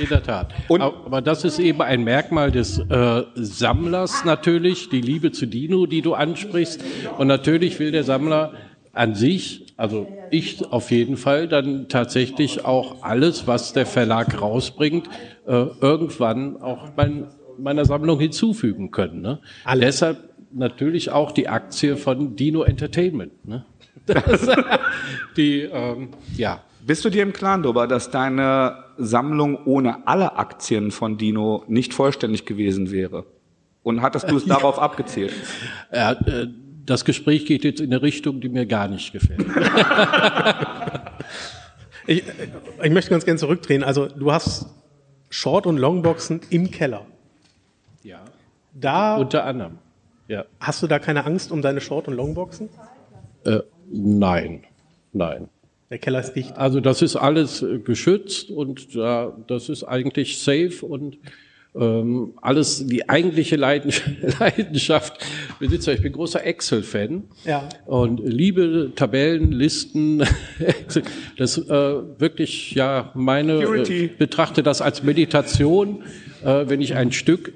In 0.00 0.08
der 0.08 0.22
Tat. 0.22 0.52
Und- 0.68 0.80
Aber 0.82 1.20
das 1.20 1.44
ist 1.44 1.58
eben 1.58 1.82
ein 1.82 2.04
Merkmal 2.04 2.50
des 2.50 2.78
äh, 2.78 3.22
Sammlers 3.34 4.24
natürlich, 4.24 4.88
die 4.88 5.00
Liebe 5.00 5.32
zu 5.32 5.46
Dino, 5.46 5.86
die 5.86 6.02
du 6.02 6.14
ansprichst. 6.14 6.82
Und 7.18 7.26
natürlich 7.26 7.78
will 7.78 7.92
der 7.92 8.04
Sammler 8.04 8.52
an 8.92 9.14
sich, 9.14 9.66
also 9.76 10.06
ich 10.30 10.64
auf 10.70 10.90
jeden 10.90 11.16
Fall, 11.16 11.48
dann 11.48 11.88
tatsächlich 11.88 12.64
auch 12.64 13.02
alles, 13.02 13.46
was 13.46 13.72
der 13.72 13.86
Verlag 13.86 14.40
rausbringt, 14.40 15.08
äh, 15.46 15.52
irgendwann 15.80 16.60
auch 16.60 16.88
mein, 16.96 17.26
meiner 17.58 17.84
Sammlung 17.84 18.20
hinzufügen 18.20 18.90
können. 18.90 19.22
Ne? 19.22 19.40
Alles. 19.64 19.84
Deshalb 19.86 20.18
natürlich 20.54 21.10
auch 21.10 21.32
die 21.32 21.48
Aktie 21.48 21.96
von 21.96 22.36
Dino 22.36 22.62
Entertainment. 22.62 23.46
Ne? 23.48 23.64
Das, 24.06 24.46
die, 25.36 25.62
ähm, 25.62 26.10
ja. 26.36 26.60
Bist 26.84 27.04
du 27.04 27.10
dir 27.10 27.22
im 27.22 27.32
Klaren 27.32 27.62
darüber, 27.62 27.86
dass 27.86 28.10
deine 28.10 28.84
Sammlung 28.98 29.64
ohne 29.66 30.06
alle 30.06 30.36
Aktien 30.36 30.90
von 30.90 31.16
Dino 31.16 31.64
nicht 31.68 31.94
vollständig 31.94 32.44
gewesen 32.44 32.90
wäre? 32.90 33.24
Und 33.82 34.02
hattest 34.02 34.30
du 34.30 34.36
es 34.36 34.44
darauf 34.46 34.78
abgezählt? 34.78 35.32
Ja, 35.92 36.12
äh, 36.12 36.48
das 36.84 37.04
Gespräch 37.04 37.46
geht 37.46 37.62
jetzt 37.64 37.80
in 37.80 37.92
eine 37.92 38.02
Richtung, 38.02 38.40
die 38.40 38.48
mir 38.48 38.66
gar 38.66 38.88
nicht 38.88 39.12
gefällt. 39.12 39.46
ich, 42.06 42.24
ich 42.82 42.90
möchte 42.90 43.10
ganz 43.10 43.24
gerne 43.24 43.38
zurückdrehen. 43.38 43.84
Also 43.84 44.06
du 44.06 44.32
hast 44.32 44.66
Short- 45.30 45.66
und 45.66 45.78
Longboxen 45.78 46.40
im 46.50 46.70
Keller. 46.70 47.06
Ja. 48.02 48.20
Da 48.74 49.16
Unter 49.16 49.44
anderem. 49.44 49.78
Ja. 50.28 50.44
hast 50.60 50.82
du 50.82 50.86
da 50.86 50.98
keine 50.98 51.24
Angst 51.24 51.52
um 51.52 51.62
deine 51.62 51.80
Short- 51.80 52.08
und 52.08 52.14
Longboxen? 52.14 52.68
Äh, 53.44 53.60
nein, 53.92 54.64
nein. 55.12 55.48
Der 55.90 55.98
Keller 55.98 56.20
ist 56.20 56.32
dicht. 56.32 56.56
Also 56.56 56.80
das 56.80 57.02
ist 57.02 57.16
alles 57.16 57.62
äh, 57.62 57.78
geschützt 57.78 58.50
und 58.50 58.96
da, 58.96 59.36
das 59.46 59.68
ist 59.68 59.84
eigentlich 59.84 60.38
safe 60.38 60.84
und 60.86 61.18
ähm, 61.74 62.32
alles 62.42 62.86
die 62.86 63.08
eigentliche 63.08 63.56
Leiden- 63.56 63.92
Leidenschaft 64.40 65.18
besitzt. 65.58 65.88
Ich 65.88 66.02
bin 66.02 66.12
großer 66.12 66.44
Excel-Fan 66.44 67.24
Ja. 67.44 67.68
und 67.86 68.20
liebe 68.24 68.92
Tabellen, 68.94 69.52
Listen. 69.52 70.22
Das 71.38 71.56
äh, 71.58 71.70
wirklich 72.18 72.72
ja 72.72 73.10
meine 73.14 73.60
Purity. 73.60 74.04
äh, 74.04 74.08
betrachte 74.08 74.62
das 74.62 74.80
als 74.82 75.02
Meditation, 75.02 76.02
äh, 76.44 76.64
wenn 76.68 76.80
ich 76.82 76.94
ein 76.94 77.12
Stück, 77.12 77.52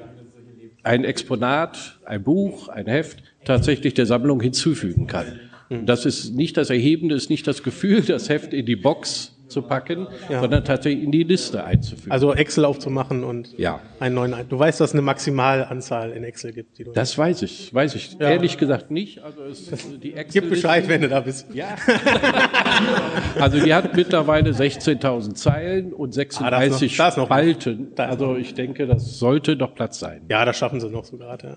ein 0.83 1.05
Exponat, 1.05 1.99
ein 2.05 2.23
Buch, 2.23 2.69
ein 2.69 2.87
Heft 2.87 3.23
tatsächlich 3.45 3.95
der 3.95 4.07
Sammlung 4.07 4.41
hinzufügen 4.41 5.07
kann. 5.07 5.41
Das 5.69 6.07
ist 6.07 6.35
nicht 6.35 6.57
das 6.57 6.71
Erhebende, 6.71 7.15
ist 7.15 7.31
nicht 7.31 7.47
das 7.47 7.63
Gefühl, 7.63 8.03
das 8.03 8.29
Heft 8.29 8.53
in 8.55 8.67
die 8.67 8.77
Box 8.77 9.33
zu 9.49 9.63
packen, 9.63 10.09
Ja. 10.29 10.41
sondern 10.41 10.65
tatsächlich 10.65 11.05
in 11.05 11.13
die 11.13 11.23
Liste 11.23 11.63
einzufügen. 11.63 12.11
Also 12.11 12.35
Excel 12.35 12.65
aufzumachen 12.65 13.23
und 13.23 13.57
Ja. 13.57 13.79
einen 14.01 14.17
neuen. 14.17 14.35
ein- 14.35 14.49
Du 14.49 14.59
weißt, 14.59 14.81
dass 14.81 14.91
es 14.91 14.95
eine 14.95 15.03
Maximalanzahl 15.03 16.11
in 16.11 16.25
Excel 16.25 16.53
gibt, 16.53 16.79
die 16.79 16.85
du. 16.85 16.91
das 16.93 17.17
weiß 17.17 17.43
ich, 17.43 17.73
weiß 17.73 17.95
ich 17.95 18.15
Ja. 18.19 18.31
ehrlich 18.31 18.59
gesagt 18.59 18.91
nicht. 18.91 19.23
Also 19.23 19.43
es, 19.45 19.71
die 20.03 20.15
Excel 20.15 20.41
Gib 20.43 20.51
Bescheid, 20.51 20.89
wenn 20.89 21.01
du 21.03 21.09
da 21.09 21.21
bist. 21.21 21.47
Ja. 21.55 21.77
also 23.41 23.61
die 23.61 23.73
hat 23.73 23.95
mittlerweile 23.95 24.53
16.000 24.53 25.37
Zeilen 25.37 25.93
und 25.93 26.09
Ah, 26.09 26.11
da 26.11 26.59
36 26.61 26.93
ist 26.99 27.17
noch- 27.17 27.27
Spalten. 27.27 27.93
Also 27.97 28.37
ich 28.37 28.55
denke, 28.55 28.87
das 28.89 29.19
sollte 29.19 29.57
doch 29.57 29.75
Platz 29.77 30.01
sein. 30.01 30.23
Ja, 30.29 30.45
das 30.45 30.57
schaffen 30.59 30.81
sie 30.81 30.89
noch 30.91 31.05
so 31.05 31.17
gerade. 31.17 31.47
Ja. 31.49 31.57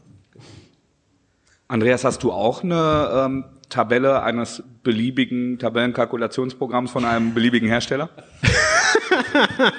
Andreas, 1.68 2.04
hast 2.04 2.24
du 2.24 2.32
auch 2.32 2.64
eine 2.64 3.10
ähm, 3.26 3.46
Tabelle 3.70 4.24
eines 4.24 4.64
beliebigen 4.84 5.60
Tabellenkalkulationsprogramms 5.60 6.92
von 6.92 7.06
einem 7.06 7.34
beliebigen 7.34 7.70
Hersteller? 7.70 8.10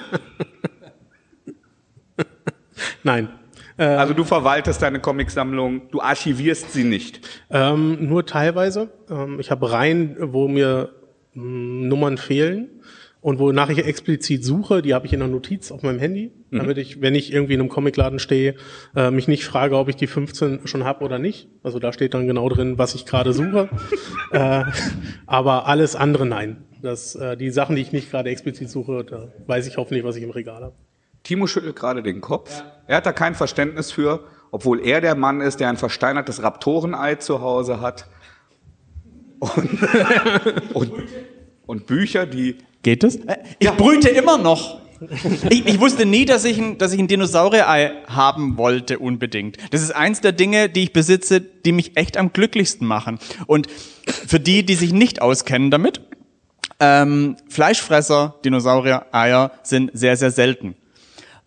Nein. 3.03 3.29
Also 3.77 4.13
du 4.13 4.25
verwaltest 4.25 4.83
deine 4.83 5.01
Comicsammlung, 5.01 5.91
du 5.91 6.03
archivierst 6.03 6.73
sie 6.73 6.85
nicht. 6.85 7.27
Ähm, 7.49 7.97
nur 8.09 8.27
teilweise. 8.27 8.91
Ähm, 9.09 9.41
ich 9.41 9.51
habe 9.51 9.73
Reihen, 9.73 10.17
wo 10.21 10.49
mir 10.49 10.91
mh, 11.33 11.89
Nummern 11.89 12.19
fehlen 12.19 12.80
und 13.23 13.39
wonach 13.39 13.69
ich 13.69 13.85
explizit 13.85 14.45
suche, 14.45 14.81
die 14.81 14.95
habe 14.95 15.07
ich 15.07 15.13
in 15.13 15.21
einer 15.21 15.31
Notiz 15.31 15.71
auf 15.71 15.83
meinem 15.83 15.99
Handy, 15.99 16.33
damit 16.51 16.79
ich, 16.79 17.03
wenn 17.03 17.15
ich 17.15 17.33
irgendwie 17.33 17.55
in 17.55 17.61
einem 17.61 17.69
Comicladen 17.69 18.19
stehe, 18.19 18.55
äh, 18.97 19.11
mich 19.11 19.29
nicht 19.29 19.45
frage, 19.45 19.77
ob 19.77 19.89
ich 19.89 19.97
die 19.97 20.07
15 20.07 20.67
schon 20.67 20.85
habe 20.85 21.05
oder 21.05 21.19
nicht. 21.19 21.49
Also 21.63 21.79
da 21.79 21.93
steht 21.93 22.15
dann 22.15 22.27
genau 22.27 22.49
drin, 22.49 22.79
was 22.79 22.95
ich 22.95 23.05
gerade 23.05 23.35
suche. 23.35 23.69
äh, 24.33 24.65
aber 25.27 25.67
alles 25.67 25.97
andere 25.97 26.25
nein. 26.25 26.65
Das, 26.81 27.15
äh, 27.15 27.37
die 27.37 27.51
Sachen, 27.51 27.77
die 27.77 27.83
ich 27.83 27.93
nicht 27.93 28.11
gerade 28.11 28.31
explizit 28.31 28.71
suche, 28.71 29.05
da 29.05 29.29
weiß 29.47 29.67
ich 29.67 29.77
hoffentlich, 29.77 30.03
was 30.03 30.17
ich 30.17 30.23
im 30.23 30.31
Regal 30.31 30.63
habe. 30.63 30.75
Timo 31.23 31.47
schüttelt 31.47 31.77
gerade 31.77 32.03
den 32.03 32.23
Kopf. 32.23 32.65
Er 32.87 32.97
hat 32.97 33.07
da 33.07 33.13
kein 33.13 33.35
Verständnis 33.35 33.93
für, 33.93 34.25
obwohl 34.51 34.81
er 34.81 35.03
der 35.03 35.15
Mann 35.15 35.43
ist, 35.43 35.61
der 35.61 35.69
ein 35.69 35.77
versteinertes 35.77 36.43
Raptorenei 36.43 37.17
zu 37.17 37.43
Hause 37.43 37.83
hat. 37.83 38.07
Und, 39.39 39.79
und, 40.75 40.93
und 41.71 41.87
Bücher, 41.87 42.27
die 42.27 42.57
Geht 42.83 43.03
das? 43.03 43.17
Äh, 43.17 43.37
Ich 43.59 43.71
brüte 43.71 44.09
immer 44.09 44.39
noch. 44.39 44.81
Ich, 45.49 45.65
ich 45.67 45.81
wusste 45.81 46.05
nie, 46.05 46.27
dass 46.27 46.45
ich, 46.45 46.59
ein, 46.59 46.77
dass 46.77 46.93
ich 46.93 47.01
ein 47.01 47.09
Dinosaurier-Ei 47.09 47.93
haben 48.07 48.59
wollte 48.59 48.99
unbedingt. 48.99 49.57
Das 49.71 49.81
ist 49.81 49.93
eins 49.93 50.21
der 50.21 50.33
Dinge, 50.33 50.69
die 50.69 50.83
ich 50.83 50.93
besitze, 50.93 51.41
die 51.41 51.73
mich 51.73 51.97
echt 51.97 52.19
am 52.19 52.35
glücklichsten 52.35 52.87
machen. 52.87 53.19
Und 53.47 53.69
für 54.07 54.39
die, 54.39 54.63
die 54.63 54.75
sich 54.75 54.93
nicht 54.93 55.23
auskennen 55.23 55.71
damit, 55.71 56.03
ähm, 56.81 57.37
Fleischfresser, 57.49 58.35
Dinosaurier-Eier 58.45 59.53
sind 59.63 59.91
sehr, 59.95 60.19
sehr 60.19 60.33
selten. 60.33 60.77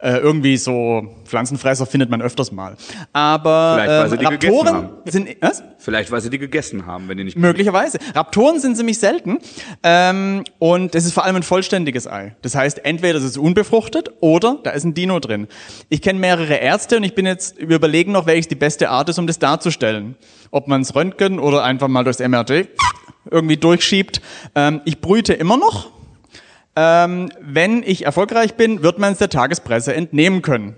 Äh, 0.03 0.17
irgendwie 0.17 0.57
so 0.57 1.15
Pflanzenfresser 1.23 1.85
findet 1.85 2.09
man 2.09 2.21
öfters 2.21 2.51
mal. 2.51 2.75
Aber 3.13 3.75
Vielleicht, 3.75 3.89
weil 3.89 4.09
sie 4.09 4.15
ähm, 4.15 4.19
die 4.19 4.25
gegessen 4.25 4.67
Raptoren 4.67 4.75
haben. 4.75 5.11
sind... 5.11 5.37
Was? 5.39 5.63
vielleicht, 5.77 6.11
weil 6.11 6.19
sie 6.19 6.29
die 6.29 6.39
gegessen 6.39 6.85
haben, 6.85 7.07
wenn 7.07 7.17
die 7.17 7.23
nicht 7.23 7.37
Möglicherweise. 7.37 7.99
Raptoren 8.13 8.59
sind 8.59 8.75
ziemlich 8.75 8.99
selten 8.99 9.39
ähm, 9.81 10.43
und 10.59 10.93
es 10.93 11.05
ist 11.05 11.13
vor 11.13 11.23
allem 11.23 11.37
ein 11.37 11.43
vollständiges 11.43 12.05
Ei. 12.05 12.35
Das 12.41 12.53
heißt, 12.53 12.83
entweder 12.83 13.17
es 13.17 13.23
ist 13.23 13.37
unbefruchtet 13.37 14.11
oder 14.19 14.59
da 14.63 14.71
ist 14.71 14.83
ein 14.83 14.93
Dino 14.93 15.21
drin. 15.21 15.47
Ich 15.87 16.01
kenne 16.01 16.19
mehrere 16.19 16.55
Ärzte 16.55 16.97
und 16.97 17.03
ich 17.03 17.15
bin 17.15 17.25
jetzt 17.25 17.57
wir 17.57 17.77
überlegen 17.77 18.11
noch, 18.11 18.25
welches 18.25 18.49
die 18.49 18.55
beste 18.55 18.89
Art 18.89 19.07
ist, 19.07 19.19
um 19.19 19.27
das 19.27 19.39
darzustellen. 19.39 20.17
Ob 20.51 20.67
man 20.67 20.81
es 20.81 20.93
Röntgen 20.95 21.39
oder 21.39 21.63
einfach 21.63 21.87
mal 21.87 22.03
durchs 22.03 22.19
MRT 22.19 22.67
irgendwie 23.31 23.55
durchschiebt. 23.55 24.21
Ähm, 24.53 24.81
ich 24.83 24.99
brüte 24.99 25.31
immer 25.31 25.55
noch. 25.55 25.91
Ähm, 26.75 27.29
wenn 27.39 27.83
ich 27.83 28.05
erfolgreich 28.05 28.55
bin, 28.55 28.81
wird 28.81 28.97
man 28.97 29.13
es 29.13 29.19
der 29.19 29.29
Tagespresse 29.29 29.93
entnehmen 29.93 30.41
können. 30.41 30.75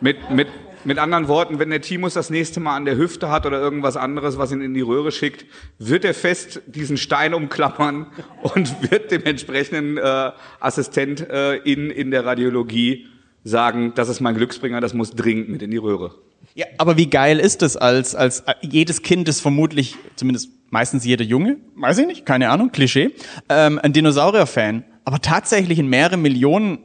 Mit, 0.00 0.30
mit, 0.30 0.48
mit 0.84 0.98
anderen 0.98 1.28
Worten, 1.28 1.58
wenn 1.58 1.70
der 1.70 1.80
Timus 1.80 2.14
das 2.14 2.30
nächste 2.30 2.60
Mal 2.60 2.76
an 2.76 2.84
der 2.84 2.96
Hüfte 2.96 3.30
hat 3.30 3.44
oder 3.44 3.60
irgendwas 3.60 3.96
anderes, 3.96 4.38
was 4.38 4.52
ihn 4.52 4.60
in 4.60 4.72
die 4.72 4.80
Röhre 4.80 5.10
schickt, 5.10 5.46
wird 5.78 6.04
er 6.04 6.14
fest 6.14 6.62
diesen 6.66 6.96
Stein 6.96 7.34
umklammern 7.34 8.06
und 8.42 8.90
wird 8.90 9.10
dem 9.10 9.24
entsprechenden 9.24 9.98
äh, 9.98 10.30
Assistent 10.60 11.28
äh, 11.28 11.56
in, 11.56 11.90
in 11.90 12.10
der 12.10 12.24
Radiologie 12.24 13.08
sagen, 13.42 13.92
das 13.94 14.08
ist 14.08 14.20
mein 14.20 14.36
Glücksbringer, 14.36 14.80
das 14.80 14.94
muss 14.94 15.10
dringend 15.10 15.48
mit 15.48 15.62
in 15.62 15.70
die 15.70 15.76
Röhre. 15.76 16.14
Ja, 16.60 16.66
aber 16.76 16.98
wie 16.98 17.08
geil 17.08 17.40
ist 17.40 17.62
es 17.62 17.78
als, 17.78 18.14
als 18.14 18.40
äh, 18.40 18.52
jedes 18.60 19.00
Kind 19.00 19.30
ist 19.30 19.40
vermutlich, 19.40 19.96
zumindest 20.16 20.50
meistens 20.68 21.06
jeder 21.06 21.24
Junge, 21.24 21.56
weiß 21.76 21.96
ich 21.96 22.06
nicht, 22.06 22.26
keine 22.26 22.50
Ahnung, 22.50 22.70
Klischee, 22.70 23.12
ähm, 23.48 23.80
ein 23.82 23.94
Dinosaurier-Fan. 23.94 24.84
Aber 25.06 25.22
tatsächlich 25.22 25.78
ein 25.78 25.86
mehrere 25.86 26.18
Millionen 26.18 26.80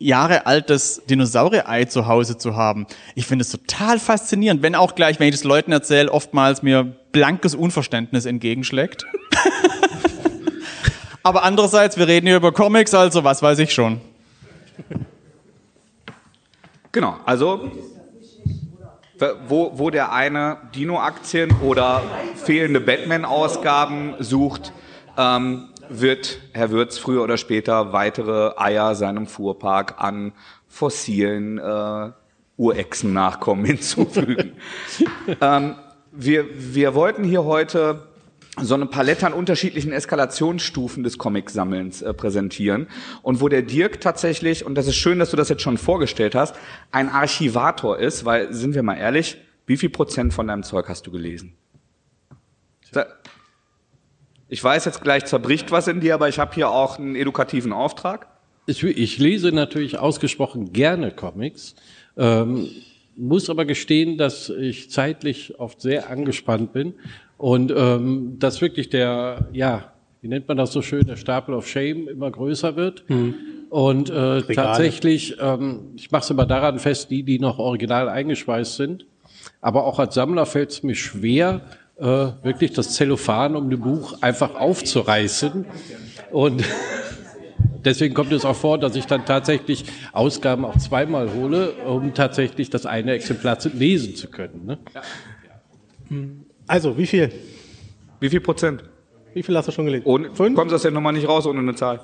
Jahre 0.00 0.46
altes 0.46 1.02
Dinosaurier-Ei 1.08 1.84
zu 1.84 2.08
Hause 2.08 2.38
zu 2.38 2.56
haben. 2.56 2.88
Ich 3.14 3.24
finde 3.24 3.44
es 3.44 3.50
total 3.50 4.00
faszinierend, 4.00 4.62
wenn 4.62 4.74
auch 4.74 4.96
gleich, 4.96 5.20
wenn 5.20 5.28
ich 5.28 5.36
das 5.36 5.44
Leuten 5.44 5.70
erzähle, 5.70 6.10
oftmals 6.10 6.64
mir 6.64 6.82
blankes 7.12 7.54
Unverständnis 7.54 8.26
entgegenschlägt. 8.26 9.06
Aber 11.22 11.44
andererseits, 11.44 11.96
wir 11.96 12.08
reden 12.08 12.26
hier 12.26 12.34
über 12.38 12.50
Comics, 12.50 12.92
also 12.94 13.22
was 13.22 13.42
weiß 13.42 13.60
ich 13.60 13.72
schon. 13.72 14.00
Genau, 16.90 17.16
also 17.24 17.70
wo, 19.48 19.72
wo 19.74 19.90
der 19.90 20.12
eine 20.12 20.58
Dino-Aktien 20.74 21.54
oder 21.62 22.02
fehlende 22.36 22.80
Batman-Ausgaben 22.80 24.14
sucht, 24.18 24.72
ähm, 25.16 25.68
wird 25.88 26.40
Herr 26.52 26.70
Würz 26.70 26.98
früher 26.98 27.22
oder 27.22 27.36
später 27.36 27.92
weitere 27.92 28.52
Eier 28.56 28.94
seinem 28.94 29.26
Fuhrpark 29.26 29.94
an 29.98 30.32
fossilen 30.68 31.58
äh, 31.58 32.10
Urechsen-Nachkommen 32.56 33.64
hinzufügen. 33.66 34.52
ähm, 35.40 35.76
wir, 36.12 36.46
wir 36.74 36.94
wollten 36.94 37.24
hier 37.24 37.44
heute 37.44 38.08
so 38.60 38.74
eine 38.74 38.86
Palette 38.86 39.26
an 39.26 39.32
unterschiedlichen 39.32 39.92
Eskalationsstufen 39.92 41.02
des 41.02 41.18
Comicsammelns 41.18 42.02
äh, 42.02 42.14
präsentieren 42.14 42.86
und 43.22 43.40
wo 43.40 43.48
der 43.48 43.62
Dirk 43.62 44.00
tatsächlich, 44.00 44.64
und 44.64 44.76
das 44.76 44.86
ist 44.86 44.96
schön, 44.96 45.18
dass 45.18 45.30
du 45.30 45.36
das 45.36 45.48
jetzt 45.48 45.62
schon 45.62 45.76
vorgestellt 45.78 46.34
hast, 46.34 46.54
ein 46.92 47.08
Archivator 47.08 47.98
ist, 47.98 48.24
weil, 48.24 48.52
sind 48.52 48.74
wir 48.74 48.82
mal 48.82 48.96
ehrlich, 48.96 49.38
wie 49.66 49.76
viel 49.76 49.90
Prozent 49.90 50.32
von 50.34 50.46
deinem 50.46 50.62
Zeug 50.62 50.88
hast 50.88 51.06
du 51.06 51.10
gelesen? 51.10 51.54
Da- 52.92 53.06
Ich 54.48 54.62
weiß 54.62 54.84
jetzt 54.84 55.00
gleich 55.02 55.24
zerbricht 55.24 55.72
was 55.72 55.88
in 55.88 56.00
dir, 56.00 56.14
aber 56.14 56.28
ich 56.28 56.38
habe 56.38 56.54
hier 56.54 56.70
auch 56.70 56.98
einen 56.98 57.16
edukativen 57.16 57.72
Auftrag. 57.72 58.28
Ich, 58.66 58.84
ich 58.84 59.18
lese 59.18 59.50
natürlich 59.52 59.98
ausgesprochen 59.98 60.72
gerne 60.72 61.10
Comics, 61.10 61.74
ähm, 62.16 62.68
muss 63.16 63.48
aber 63.50 63.64
gestehen, 63.64 64.16
dass 64.18 64.48
ich 64.48 64.90
zeitlich 64.90 65.58
oft 65.58 65.80
sehr 65.80 66.08
angespannt 66.10 66.72
bin 66.72 66.94
und 67.44 67.70
ähm, 67.76 68.38
dass 68.38 68.62
wirklich 68.62 68.88
der, 68.88 69.48
ja, 69.52 69.92
wie 70.22 70.28
nennt 70.28 70.48
man 70.48 70.56
das 70.56 70.72
so 70.72 70.80
schön, 70.80 71.06
der 71.06 71.16
Stapel 71.16 71.54
of 71.54 71.68
Shame 71.68 72.08
immer 72.08 72.30
größer 72.30 72.74
wird. 72.74 73.04
Und 73.68 74.08
äh, 74.08 74.40
tatsächlich, 74.54 75.36
ähm, 75.38 75.90
ich 75.94 76.10
mache 76.10 76.22
es 76.22 76.30
immer 76.30 76.46
daran 76.46 76.78
fest, 76.78 77.10
die, 77.10 77.22
die 77.22 77.38
noch 77.38 77.58
original 77.58 78.08
eingeschweißt 78.08 78.76
sind, 78.76 79.04
Aber 79.60 79.84
auch 79.84 79.98
als 79.98 80.14
Sammler 80.14 80.46
fällt 80.46 80.70
es 80.70 80.82
mir 80.82 80.94
schwer, 80.94 81.60
äh, 81.98 82.04
wirklich 82.04 82.72
das 82.72 82.94
Zellophan 82.94 83.56
um 83.56 83.68
ein 83.68 83.78
Buch 83.78 84.22
einfach 84.22 84.54
aufzureißen. 84.54 85.66
Und 86.32 86.64
deswegen 87.84 88.14
kommt 88.14 88.32
es 88.32 88.46
auch 88.46 88.56
vor, 88.56 88.78
dass 88.78 88.96
ich 88.96 89.04
dann 89.04 89.26
tatsächlich 89.26 89.84
Ausgaben 90.14 90.64
auch 90.64 90.78
zweimal 90.78 91.34
hole, 91.34 91.72
um 91.84 92.14
tatsächlich 92.14 92.70
das 92.70 92.86
eine 92.86 93.12
Exemplar 93.12 93.58
zu 93.58 93.68
lesen 93.68 94.16
zu 94.16 94.28
können. 94.28 94.64
Ne? 94.64 94.78
Also, 96.66 96.96
wie 96.96 97.06
viel? 97.06 97.30
Wie 98.20 98.28
viel 98.28 98.40
Prozent? 98.40 98.84
Wie 99.34 99.42
viel 99.42 99.56
hast 99.56 99.68
du 99.68 99.72
schon 99.72 99.84
gelesen? 99.86 100.06
Ohne, 100.06 100.34
Fünf? 100.34 100.54
kommst 100.56 100.70
du 100.70 100.74
das 100.76 100.82
ja 100.84 100.90
nochmal 100.90 101.12
nicht 101.12 101.28
raus 101.28 101.46
ohne 101.46 101.58
eine 101.60 101.74
Zahl? 101.74 102.00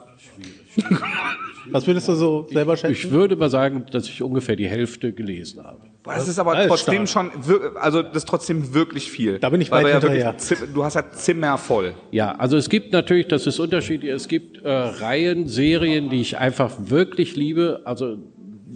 Was 1.71 1.87
würdest 1.87 2.09
du 2.09 2.15
so 2.15 2.49
selber 2.51 2.77
schätzen? 2.77 2.93
Ich 2.93 3.11
würde 3.13 3.37
mal 3.37 3.51
sagen, 3.51 3.87
dass 3.93 4.05
ich 4.09 4.23
ungefähr 4.23 4.57
die 4.57 4.67
Hälfte 4.67 5.13
gelesen 5.13 5.63
habe. 5.63 5.79
Boah, 6.03 6.15
das 6.15 6.27
ist 6.27 6.39
aber 6.39 6.55
Das 6.57 6.63
ist 6.65 6.69
trotzdem 6.69 7.07
schon, 7.07 7.31
wir- 7.47 7.73
also 7.77 8.03
das 8.03 8.17
ist 8.25 8.29
trotzdem 8.29 8.75
wirklich 8.75 9.11
viel. 9.11 9.39
Da 9.39 9.51
bin 9.51 9.61
ich 9.61 9.71
weit 9.71 9.87
ja 9.87 9.93
hinterher. 10.01 10.35
wirklich 10.35 10.73
Du 10.75 10.83
hast 10.83 10.95
ja 10.95 11.09
Zimmer 11.13 11.59
voll. 11.59 11.95
Ja, 12.11 12.33
also 12.33 12.57
es 12.57 12.69
gibt 12.71 12.93
natürlich, 12.93 13.29
das 13.29 13.47
ist 13.47 13.61
unterschiedlich, 13.61 14.11
es 14.11 14.27
gibt 14.27 14.63
äh, 14.65 14.69
Reihen, 14.69 15.47
Serien, 15.47 16.09
die 16.09 16.23
ich 16.23 16.39
einfach 16.39 16.73
wirklich 16.79 17.37
liebe, 17.37 17.83
also 17.85 18.17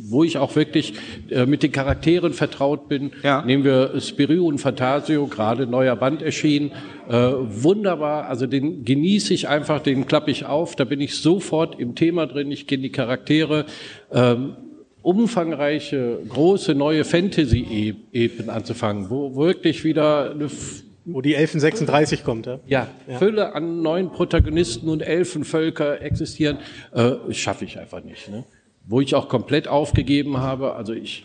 wo 0.06 0.24
ich 0.24 0.38
auch 0.38 0.54
wirklich 0.56 0.94
äh, 1.30 1.46
mit 1.46 1.62
den 1.62 1.72
Charakteren 1.72 2.32
vertraut 2.32 2.88
bin. 2.88 3.12
Ja. 3.22 3.42
Nehmen 3.44 3.64
wir 3.64 4.00
Spirou 4.00 4.48
und 4.48 4.58
Fantasio, 4.58 5.26
gerade 5.26 5.66
neuer 5.66 5.96
Band 5.96 6.22
erschienen. 6.22 6.72
Äh, 7.08 7.14
wunderbar, 7.14 8.28
also 8.28 8.46
den 8.46 8.84
genieße 8.84 9.32
ich 9.34 9.48
einfach, 9.48 9.80
den 9.80 10.06
klappe 10.06 10.30
ich 10.30 10.44
auf, 10.44 10.76
da 10.76 10.84
bin 10.84 11.00
ich 11.00 11.16
sofort 11.16 11.78
im 11.78 11.94
Thema 11.94 12.26
drin, 12.26 12.50
ich 12.50 12.66
kenne 12.66 12.82
die 12.82 12.92
Charaktere. 12.92 13.66
Ähm, 14.12 14.56
umfangreiche, 15.02 16.18
große 16.28 16.74
neue 16.74 17.04
Fantasy-Epen 17.04 18.48
anzufangen, 18.48 19.10
wo 19.10 19.36
wirklich 19.36 19.84
wieder 19.84 20.30
eine 20.30 20.48
Wo 21.04 21.20
die 21.20 21.36
1136 21.36 22.24
kommt, 22.24 22.46
ja? 22.46 22.58
ja, 22.66 22.88
Fülle 23.18 23.54
an 23.54 23.82
neuen 23.82 24.10
Protagonisten 24.10 24.88
und 24.88 25.02
Elfenvölker 25.02 26.00
existieren, 26.00 26.56
äh, 26.92 27.12
schaffe 27.32 27.66
ich 27.66 27.78
einfach 27.78 28.02
nicht. 28.02 28.30
Ne? 28.30 28.44
Wo 28.86 29.00
ich 29.00 29.14
auch 29.14 29.28
komplett 29.28 29.68
aufgegeben 29.68 30.38
habe, 30.38 30.74
also 30.74 30.92
ich 30.92 31.24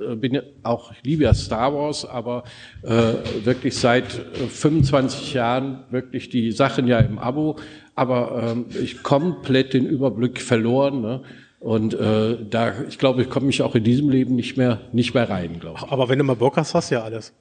äh, 0.00 0.14
bin 0.16 0.34
ja 0.34 0.42
auch, 0.62 0.92
ich 0.92 1.02
liebe 1.04 1.24
ja 1.24 1.34
Star 1.34 1.74
Wars, 1.74 2.04
aber 2.04 2.44
äh, 2.82 3.14
wirklich 3.44 3.76
seit 3.76 4.14
äh, 4.14 4.46
25 4.48 5.34
Jahren 5.34 5.84
wirklich 5.90 6.28
die 6.28 6.52
Sachen 6.52 6.86
ja 6.86 6.98
im 6.98 7.18
Abo, 7.18 7.56
aber 7.94 8.52
ähm, 8.52 8.66
ich 8.82 9.02
komplett 9.02 9.72
den 9.74 9.86
Überblick 9.86 10.40
verloren. 10.40 11.00
Ne? 11.00 11.22
Und 11.60 11.94
äh, 11.94 12.36
da, 12.48 12.74
ich 12.88 12.98
glaube, 12.98 13.22
ich 13.22 13.30
komme 13.30 13.46
mich 13.46 13.62
auch 13.62 13.74
in 13.74 13.84
diesem 13.84 14.10
Leben 14.10 14.36
nicht 14.36 14.56
mehr, 14.56 14.80
nicht 14.92 15.14
mehr 15.14 15.28
rein, 15.28 15.58
glaube 15.58 15.80
ich. 15.82 15.90
Aber 15.90 16.08
wenn 16.08 16.18
du 16.18 16.24
mal 16.24 16.36
Bock 16.36 16.56
hast, 16.56 16.74
hast 16.74 16.90
du 16.90 16.96
ja 16.96 17.02
alles. 17.02 17.32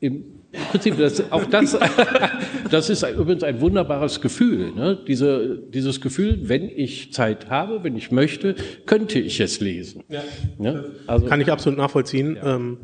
Im 0.00 0.24
Prinzip, 0.70 0.96
das, 0.98 1.30
auch 1.32 1.44
das, 1.44 1.76
das 2.70 2.90
ist 2.90 3.02
übrigens 3.02 3.42
ein 3.42 3.60
wunderbares 3.60 4.20
Gefühl. 4.20 4.72
Ne? 4.72 4.98
Diese, 5.06 5.58
dieses 5.68 6.00
Gefühl, 6.00 6.48
wenn 6.48 6.68
ich 6.68 7.12
Zeit 7.12 7.50
habe, 7.50 7.84
wenn 7.84 7.96
ich 7.96 8.10
möchte, 8.10 8.54
könnte 8.86 9.18
ich 9.18 9.40
es 9.40 9.60
lesen. 9.60 10.04
Ne? 10.58 10.84
Also, 11.06 11.26
Kann 11.26 11.40
ich 11.40 11.50
absolut 11.50 11.78
nachvollziehen. 11.78 12.38
Ähm, 12.42 12.78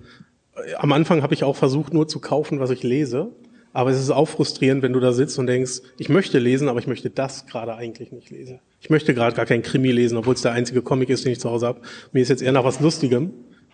am 0.79 0.93
Anfang 0.93 1.23
habe 1.23 1.35
ich 1.35 1.45
auch 1.45 1.57
versucht, 1.57 1.95
nur 1.95 2.09
zu 2.09 2.19
kaufen, 2.21 2.61
was 2.61 2.71
ich 2.71 2.83
lese. 2.83 3.31
Aber 3.73 3.91
es 3.91 4.01
ist 4.01 4.11
auch 4.11 4.27
frustrierend, 4.27 4.83
wenn 4.83 4.93
du 4.93 4.99
da 4.99 5.13
sitzt 5.13 5.39
und 5.39 5.47
denkst, 5.47 5.81
ich 5.97 6.09
möchte 6.09 6.41
lesen, 6.41 6.69
aber 6.69 6.81
ich 6.81 6.89
möchte 6.89 7.09
das 7.09 7.47
gerade 7.47 7.77
eigentlich 7.77 8.11
nicht 8.11 8.31
lesen. 8.31 8.59
Ich 8.81 8.91
möchte 8.91 9.15
gerade 9.15 9.37
gar 9.37 9.47
keinen 9.47 9.63
Krimi 9.63 9.93
lesen, 9.93 10.19
obwohl 10.19 10.35
es 10.35 10.43
der 10.43 10.53
einzige 10.53 10.83
Comic 10.83 11.09
ist, 11.09 11.25
den 11.25 11.33
ich 11.33 11.39
zu 11.41 11.49
Hause 11.49 11.69
habe. 11.69 11.81
Mir 12.13 12.21
ist 12.21 12.31
jetzt 12.31 12.43
eher 12.43 12.51
nach 12.51 12.65
was 12.65 12.81
Lustigem 12.81 13.31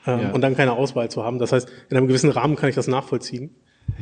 ähm, 0.06 0.20
Ja. 0.20 0.30
und 0.32 0.42
dann 0.42 0.54
keine 0.54 0.72
Auswahl 0.72 1.10
zu 1.10 1.24
haben. 1.24 1.38
Das 1.38 1.52
heißt, 1.52 1.68
in 1.88 1.96
einem 1.96 2.08
gewissen 2.08 2.28
Rahmen 2.28 2.56
kann 2.56 2.68
ich 2.68 2.74
das 2.74 2.88
nachvollziehen. 2.88 3.54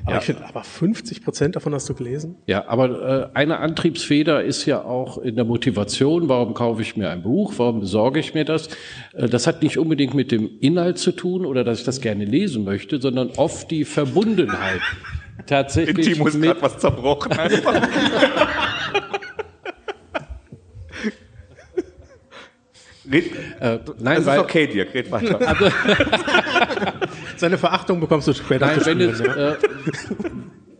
Aber 0.04 0.12
Ja. 0.12 0.18
ich 0.18 0.24
finde, 0.24 0.44
aber 0.46 0.64
50 0.64 1.24
Prozent 1.24 1.56
davon 1.56 1.72
hast 1.74 1.88
du 1.88 1.94
gelesen? 1.94 2.36
ja, 2.46 2.66
aber 2.68 3.30
äh, 3.34 3.38
eine 3.38 3.58
Antriebsfeder 3.58 4.42
ist 4.44 4.66
ja 4.66 4.82
auch 4.84 5.16
in 5.18 5.36
der 5.36 5.44
Motivation. 5.44 6.28
Warum 6.28 6.52
kaufe 6.54 6.82
ich 6.82 6.96
mir 6.96 7.10
ein 7.10 7.22
Buch? 7.22 7.54
Warum 7.56 7.80
besorge 7.80 8.20
ich 8.20 8.34
mir 8.34 8.44
das? 8.44 8.68
Äh, 9.14 9.28
das 9.28 9.46
hat 9.46 9.62
nicht 9.62 9.78
unbedingt 9.78 10.12
mit 10.14 10.30
dem 10.32 10.50
Inhalt 10.60 10.98
zu 10.98 11.12
tun 11.12 11.46
oder 11.46 11.64
dass 11.64 11.78
ich 11.80 11.84
das 11.84 12.00
gerne 12.00 12.24
lesen 12.26 12.64
möchte, 12.64 13.00
sondern 13.00 13.30
oft 13.36 13.70
die 13.70 13.84
Verbundenheit. 13.84 14.80
Tatsächlich 15.46 16.06
Timo 16.14 16.26
ist 16.28 16.40
gerade 16.40 16.60
was 16.62 16.78
zerbrochen. 16.78 17.32
einfach. 17.32 17.74
Red, 23.10 23.24
äh, 23.60 23.78
nein, 23.98 24.24
das 24.24 24.34
ist 24.34 24.40
okay, 24.42 24.66
Dirk, 24.66 24.94
red 24.94 25.10
weiter. 25.10 25.38
Seine 27.36 27.58
Verachtung 27.58 28.00
bekommst 28.00 28.28
du 28.28 28.32
später 28.34 28.66
Nein, 28.66 28.80
wenn 28.84 29.00
es, 29.00 29.18
ja. 29.20 29.52
äh, 29.52 29.56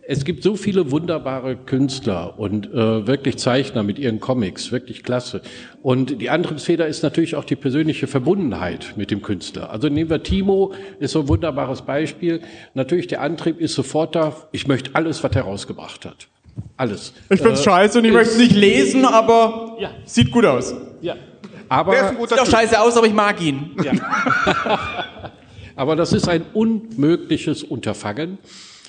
es 0.07 0.23
gibt 0.23 0.43
so 0.43 0.55
viele 0.55 0.91
wunderbare 0.91 1.55
Künstler 1.55 2.37
und 2.37 2.67
äh, 2.71 3.07
wirklich 3.07 3.37
Zeichner 3.37 3.81
mit 3.81 3.97
ihren 3.97 4.19
Comics, 4.19 4.71
wirklich 4.71 5.03
klasse. 5.03 5.41
Und 5.81 6.21
die 6.21 6.29
Antriebsfeder 6.29 6.85
ist 6.87 7.01
natürlich 7.01 7.35
auch 7.35 7.43
die 7.43 7.55
persönliche 7.55 8.05
Verbundenheit 8.07 8.93
mit 8.97 9.09
dem 9.09 9.21
Künstler. 9.23 9.71
Also 9.71 9.89
nehmen 9.89 10.09
wir 10.09 10.21
Timo, 10.21 10.73
ist 10.99 11.13
so 11.13 11.21
ein 11.21 11.27
wunderbares 11.27 11.81
Beispiel. 11.81 12.41
Natürlich 12.75 13.07
der 13.07 13.21
Antrieb 13.21 13.59
ist 13.59 13.73
sofort 13.73 14.15
da, 14.15 14.35
ich 14.51 14.67
möchte 14.67 14.91
alles, 14.93 15.23
was 15.23 15.31
er 15.35 15.41
rausgebracht 15.41 16.05
hat. 16.05 16.27
Alles. 16.77 17.13
Ich 17.29 17.41
find's 17.41 17.63
scheiße 17.63 17.97
und 17.99 18.05
ich 18.05 18.13
möchte 18.13 18.33
es 18.33 18.37
nicht 18.37 18.55
lesen, 18.55 19.05
aber 19.05 19.75
Ja. 19.79 19.89
sieht 20.05 20.31
gut 20.31 20.45
aus. 20.45 20.73
Ja. 21.01 21.15
Der 21.15 21.21
ist 21.63 21.71
Aber, 21.71 22.09
ein 22.09 22.15
guter 22.15 22.35
Sieht 22.35 22.45
auch 22.45 22.49
scheiße 22.51 22.79
aus, 22.79 22.95
aber 22.95 23.07
ich 23.07 23.13
mag 23.13 23.41
ihn. 23.41 23.71
aber 25.75 25.95
das 25.95 26.13
ist 26.13 26.27
ein 26.27 26.43
unmögliches 26.53 27.63
Unterfangen. 27.63 28.37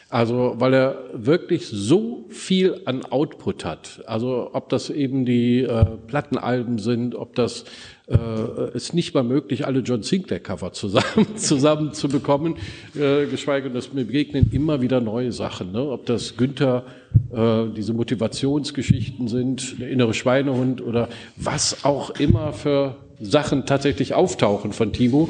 Also, 0.08 0.54
weil 0.58 0.72
er 0.72 0.98
wirklich 1.14 1.66
so 1.66 2.26
viel 2.28 2.82
an 2.84 3.04
Output 3.04 3.64
hat. 3.64 4.04
Also, 4.06 4.50
ob 4.52 4.68
das 4.68 4.88
eben 4.88 5.24
die 5.26 5.62
äh, 5.62 5.84
Plattenalben 6.06 6.78
sind, 6.78 7.16
ob 7.16 7.34
das 7.34 7.64
äh, 8.08 8.70
ist 8.72 8.94
nicht 8.94 9.14
mal 9.14 9.24
möglich, 9.24 9.66
alle 9.66 9.80
John 9.80 10.04
Sinclair 10.04 10.38
Cover 10.38 10.72
zusammen 10.72 11.26
zusammen 11.36 11.92
zu 11.92 12.08
bekommen, 12.08 12.54
äh, 12.94 13.26
geschweige 13.26 13.64
denn, 13.64 13.74
dass 13.74 13.92
mir 13.92 14.04
begegnen 14.04 14.48
immer 14.52 14.80
wieder 14.80 15.00
neue 15.00 15.32
Sachen. 15.32 15.72
Ne? 15.72 15.82
Ob 15.82 16.06
das 16.06 16.36
Günther 16.36 16.84
äh, 17.32 17.64
diese 17.76 17.92
Motivationsgeschichten 17.92 19.26
sind, 19.26 19.80
der 19.80 19.88
innere 19.90 20.14
Schweinehund 20.14 20.82
oder 20.82 21.08
was 21.34 21.84
auch 21.84 22.10
immer 22.10 22.52
für 22.52 22.94
Sachen 23.20 23.66
tatsächlich 23.66 24.14
auftauchen 24.14 24.72
von 24.72 24.92
Timo. 24.92 25.28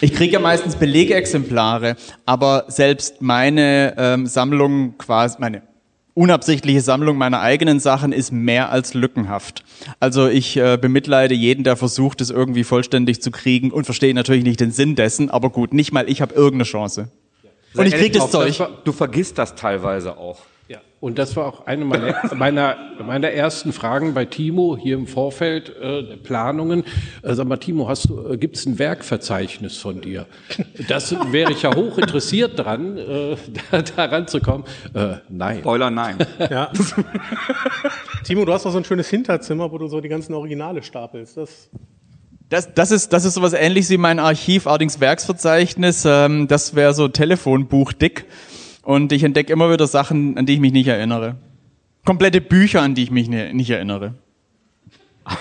Ich 0.00 0.14
kriege 0.14 0.34
ja 0.34 0.40
meistens 0.40 0.76
Belegexemplare, 0.76 1.96
aber 2.26 2.64
selbst 2.68 3.20
meine 3.22 3.94
ähm, 3.96 4.26
Sammlung 4.26 4.96
quasi, 4.98 5.36
meine 5.40 5.62
unabsichtliche 6.14 6.80
Sammlung 6.80 7.16
meiner 7.16 7.40
eigenen 7.40 7.80
Sachen 7.80 8.12
ist 8.12 8.32
mehr 8.32 8.70
als 8.70 8.94
lückenhaft. 8.94 9.64
Also 9.98 10.28
ich 10.28 10.56
äh, 10.56 10.78
bemitleide 10.80 11.34
jeden, 11.34 11.64
der 11.64 11.76
versucht, 11.76 12.20
es 12.20 12.30
irgendwie 12.30 12.64
vollständig 12.64 13.20
zu 13.20 13.30
kriegen 13.30 13.72
und 13.72 13.84
verstehe 13.84 14.14
natürlich 14.14 14.44
nicht 14.44 14.60
den 14.60 14.70
Sinn 14.70 14.94
dessen, 14.94 15.30
aber 15.30 15.50
gut, 15.50 15.74
nicht 15.74 15.92
mal 15.92 16.08
ich 16.08 16.22
habe 16.22 16.34
irgendeine 16.34 16.64
Chance. 16.64 17.08
Und 17.74 17.86
ich 17.86 17.94
krieg 17.94 18.12
das 18.12 18.30
Zeug. 18.30 18.56
Du 18.84 18.92
vergisst 18.92 19.38
das 19.38 19.56
teilweise 19.56 20.16
auch. 20.16 20.38
Ja, 20.66 20.78
und 20.98 21.18
das 21.18 21.36
war 21.36 21.46
auch 21.46 21.66
eine 21.66 21.84
meiner, 21.84 22.34
meiner, 22.34 22.76
meiner 23.04 23.30
ersten 23.30 23.74
Fragen 23.74 24.14
bei 24.14 24.24
Timo 24.24 24.78
hier 24.80 24.96
im 24.96 25.06
Vorfeld 25.06 25.68
äh, 25.76 26.02
der 26.02 26.16
Planungen. 26.16 26.84
Äh, 27.22 27.34
sag 27.34 27.46
mal, 27.46 27.58
Timo, 27.58 27.86
hast 27.86 28.08
du, 28.08 28.32
äh, 28.32 28.38
gibt's 28.38 28.64
ein 28.64 28.78
Werkverzeichnis 28.78 29.76
von 29.76 30.00
dir? 30.00 30.24
Das 30.88 31.14
wäre 31.32 31.52
ich 31.52 31.62
ja 31.62 31.74
hoch 31.74 31.98
interessiert 31.98 32.58
dran, 32.58 32.96
äh, 32.96 33.36
da, 33.70 33.82
daran 33.82 34.26
zu 34.26 34.40
kommen. 34.40 34.64
Äh, 34.94 35.16
nein. 35.28 35.58
Spoiler, 35.58 35.90
nein. 35.90 36.16
Ja. 36.38 36.72
Timo, 38.24 38.46
du 38.46 38.52
hast 38.54 38.64
doch 38.64 38.72
so 38.72 38.78
ein 38.78 38.84
schönes 38.84 39.10
Hinterzimmer, 39.10 39.70
wo 39.70 39.76
du 39.76 39.86
so 39.88 40.00
die 40.00 40.08
ganzen 40.08 40.32
Originale 40.32 40.82
stapelst. 40.82 41.36
Das 41.36 41.68
Das, 42.48 42.72
das, 42.72 42.90
ist, 42.90 43.12
das 43.12 43.26
ist 43.26 43.34
sowas 43.34 43.52
ähnliches 43.52 43.90
wie 43.90 43.98
mein 43.98 44.18
Archiv, 44.18 44.66
allerdings 44.66 44.98
Werksverzeichnis. 45.00 46.04
Ähm, 46.06 46.48
das 46.48 46.74
wäre 46.74 46.94
so 46.94 47.08
Telefonbuch 47.08 47.92
dick. 47.92 48.24
Und 48.84 49.12
ich 49.12 49.22
entdecke 49.24 49.52
immer 49.52 49.72
wieder 49.72 49.86
Sachen, 49.86 50.36
an 50.36 50.46
die 50.46 50.54
ich 50.54 50.60
mich 50.60 50.72
nicht 50.72 50.86
erinnere. 50.88 51.36
Komplette 52.04 52.40
Bücher, 52.40 52.82
an 52.82 52.94
die 52.94 53.02
ich 53.04 53.10
mich 53.10 53.28
ne- 53.28 53.54
nicht 53.54 53.70
erinnere. 53.70 54.14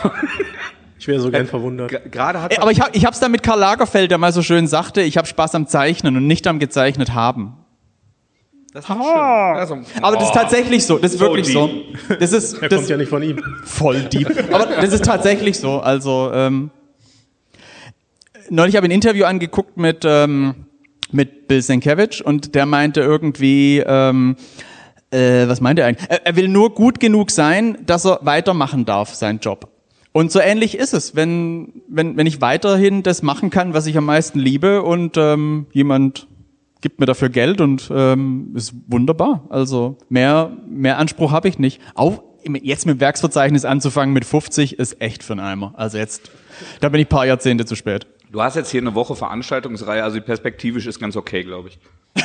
ich 0.99 1.07
wäre 1.07 1.19
so 1.19 1.29
gern 1.29 1.45
verwundert. 1.45 2.11
Gerade 2.11 2.41
hat 2.41 2.57
Aber 2.59 2.71
ich, 2.71 2.79
hab, 2.79 2.95
ich 2.95 3.05
hab's 3.05 3.19
da 3.19 3.27
mit 3.27 3.43
Karl 3.43 3.59
Lagerfeld, 3.59 4.11
der 4.11 4.17
mal 4.17 4.31
so 4.31 4.41
schön 4.41 4.67
sagte, 4.67 5.01
ich 5.01 5.17
habe 5.17 5.27
Spaß 5.27 5.55
am 5.55 5.67
Zeichnen 5.67 6.15
und 6.15 6.25
nicht 6.27 6.47
am 6.47 6.59
gezeichnet 6.59 7.13
haben. 7.13 7.57
das 8.73 8.85
ist. 8.85 8.91
Also, 8.91 9.79
Aber 10.01 10.15
das 10.15 10.27
ist 10.27 10.33
tatsächlich 10.33 10.85
so, 10.85 10.97
das 10.97 11.11
ist 11.13 11.19
So 11.19 11.25
wirklich 11.25 11.47
so. 11.51 11.69
Das 12.19 12.31
ist 12.31 12.61
das 12.61 12.69
kommt 12.71 12.89
ja 12.89 12.95
nicht 12.97 13.09
von 13.09 13.21
ihm. 13.23 13.43
voll 13.65 13.99
deep. 14.03 14.29
Aber 14.53 14.65
das 14.67 14.93
ist 14.93 15.03
tatsächlich 15.03 15.59
so. 15.59 15.79
Also 15.81 16.31
ähm, 16.33 16.71
neulich 18.49 18.77
habe 18.77 18.85
ich 18.87 18.91
ein 18.91 18.95
Interview 18.95 19.25
angeguckt 19.25 19.75
mit 19.75 20.03
ähm, 20.05 20.65
mit 21.13 21.47
Bill 21.47 21.61
Sienkiewicz 21.61 22.21
und 22.21 22.55
der 22.55 22.65
meinte 22.65 23.01
irgendwie, 23.01 23.83
ähm, 23.85 24.35
äh, 25.11 25.47
was 25.47 25.61
meinte 25.61 25.81
er 25.81 25.89
eigentlich? 25.89 26.09
Er, 26.09 26.25
er 26.25 26.35
will 26.35 26.47
nur 26.47 26.73
gut 26.73 26.99
genug 26.99 27.31
sein, 27.31 27.77
dass 27.85 28.05
er 28.05 28.19
weitermachen 28.21 28.85
darf, 28.85 29.13
seinen 29.13 29.39
Job. 29.39 29.69
Und 30.11 30.31
so 30.31 30.39
ähnlich 30.39 30.77
ist 30.77 30.93
es, 30.93 31.15
wenn, 31.15 31.81
wenn, 31.87 32.17
wenn 32.17 32.27
ich 32.27 32.39
weiterhin 32.39 33.01
das 33.01 33.23
machen 33.23 33.49
kann, 33.49 33.73
was 33.73 33.87
ich 33.87 33.97
am 33.97 34.05
meisten 34.05 34.39
liebe 34.39 34.83
und 34.83 35.17
ähm, 35.17 35.65
jemand 35.71 36.27
gibt 36.81 36.99
mir 36.99 37.07
dafür 37.07 37.29
Geld 37.29 37.61
und 37.61 37.89
ähm, 37.93 38.53
ist 38.55 38.73
wunderbar. 38.87 39.45
Also 39.49 39.97
mehr, 40.09 40.51
mehr 40.67 40.99
Anspruch 40.99 41.31
habe 41.31 41.47
ich 41.47 41.57
nicht. 41.57 41.81
Auch 41.95 42.21
jetzt 42.61 42.85
mit 42.85 42.97
dem 42.97 42.99
Werksverzeichnis 42.99 43.65
anzufangen 43.65 44.13
mit 44.13 44.25
50 44.25 44.77
ist 44.77 45.01
echt 45.01 45.23
für 45.23 45.33
einen 45.33 45.39
Eimer. 45.39 45.73
Also 45.77 45.97
jetzt, 45.97 46.29
da 46.81 46.89
bin 46.89 47.01
ich 47.01 47.09
paar 47.09 47.25
Jahrzehnte 47.25 47.65
zu 47.65 47.75
spät. 47.75 48.05
Du 48.33 48.41
hast 48.41 48.55
jetzt 48.55 48.71
hier 48.71 48.81
eine 48.81 48.95
Woche 48.95 49.15
Veranstaltungsreihe, 49.15 50.03
also 50.03 50.19
perspektivisch 50.19 50.87
ist 50.87 50.99
ganz 50.99 51.15
okay, 51.15 51.43
glaube 51.43 51.69
ich. 51.69 51.79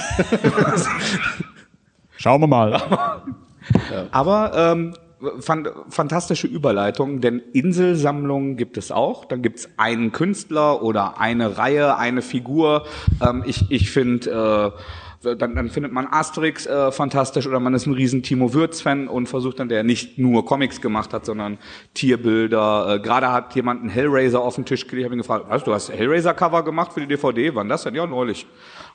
Schauen 2.17 2.41
wir 2.41 2.47
mal. 2.47 2.81
Aber 4.11 4.53
ähm, 4.55 4.95
fan 5.41 5.69
fantastische 5.91 6.47
Überleitung, 6.47 7.21
denn 7.21 7.43
Inselsammlungen 7.53 8.57
gibt 8.57 8.79
es 8.79 8.91
auch. 8.91 9.27
Dann 9.27 9.43
gibt 9.43 9.59
es 9.59 9.69
einen 9.77 10.11
Künstler 10.11 10.83
oder 10.83 11.21
eine 11.21 11.59
Reihe, 11.59 11.99
eine 11.99 12.23
Figur. 12.23 12.87
Ähm, 13.21 13.45
ich 13.45 13.71
ich 13.71 13.91
finde, 13.91 14.75
äh, 14.75 14.81
dann, 15.23 15.55
dann 15.55 15.69
findet 15.69 15.93
man 15.93 16.07
Asterix 16.07 16.67
äh, 16.67 16.93
fantastisch 16.93 17.47
oder 17.47 17.59
man 17.59 17.75
ist 17.75 17.87
ein 17.87 17.93
riesen 17.93 18.23
Timo 18.23 18.55
Würz-Fan 18.55 19.09
und 19.09 19.29
versucht 19.29 19.59
dann, 19.59 19.69
der 19.69 19.83
nicht 19.83 20.19
nur 20.19 20.45
Comics 20.45 20.81
gemacht 20.81 21.13
hat, 21.13 21.27
sondern 21.27 21.59
Tierbilder. 21.95 22.95
Äh, 22.95 23.01
Gerade 23.01 23.33
hat 23.33 23.55
jemand 23.57 23.81
einen 23.81 23.91
Hellraiser 23.91 24.41
auf 24.41 24.55
den 24.55 24.65
Tisch 24.65 24.87
gelegt. 24.87 25.01
Ich 25.01 25.05
habe 25.07 25.17
ihn 25.17 25.19
gefragt, 25.19 25.47
was, 25.49 25.65
du 25.65 25.75
hast 25.75 25.91
Hellraiser-Cover 25.91 26.63
gemacht 26.63 26.93
für 26.93 27.01
die 27.01 27.09
DVD? 27.09 27.55
Wann 27.55 27.69
das 27.69 27.83
denn? 27.83 27.95
Ja, 27.95 28.07
neulich. 28.07 28.47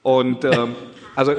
Und 0.02 0.46
ähm, 0.46 0.76
also 1.16 1.34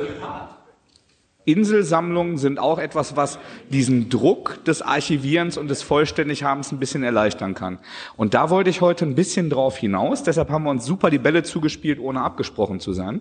Inselsammlungen 1.47 2.39
sind 2.39 2.59
auch 2.59 2.79
etwas, 2.79 3.17
was 3.17 3.39
diesen 3.71 4.09
Druck 4.09 4.65
des 4.65 4.83
Archivierens 4.83 5.59
und 5.59 5.69
des 5.69 5.83
Vollständighabens 5.83 6.73
ein 6.73 6.79
bisschen 6.79 7.03
erleichtern 7.03 7.55
kann. 7.55 7.79
Und 8.17 8.35
da 8.35 8.51
wollte 8.51 8.71
ich 8.71 8.81
heute 8.81 9.05
ein 9.05 9.15
bisschen 9.15 9.51
drauf 9.51 9.77
hinaus. 9.77 10.23
Deshalb 10.23 10.51
haben 10.51 10.65
wir 10.65 10.71
uns 10.71 10.87
super 10.87 11.11
die 11.11 11.19
Bälle 11.19 11.43
zugespielt, 11.43 12.01
ohne 12.01 12.23
abgesprochen 12.23 12.81
zu 12.81 12.93
sein. 12.93 13.21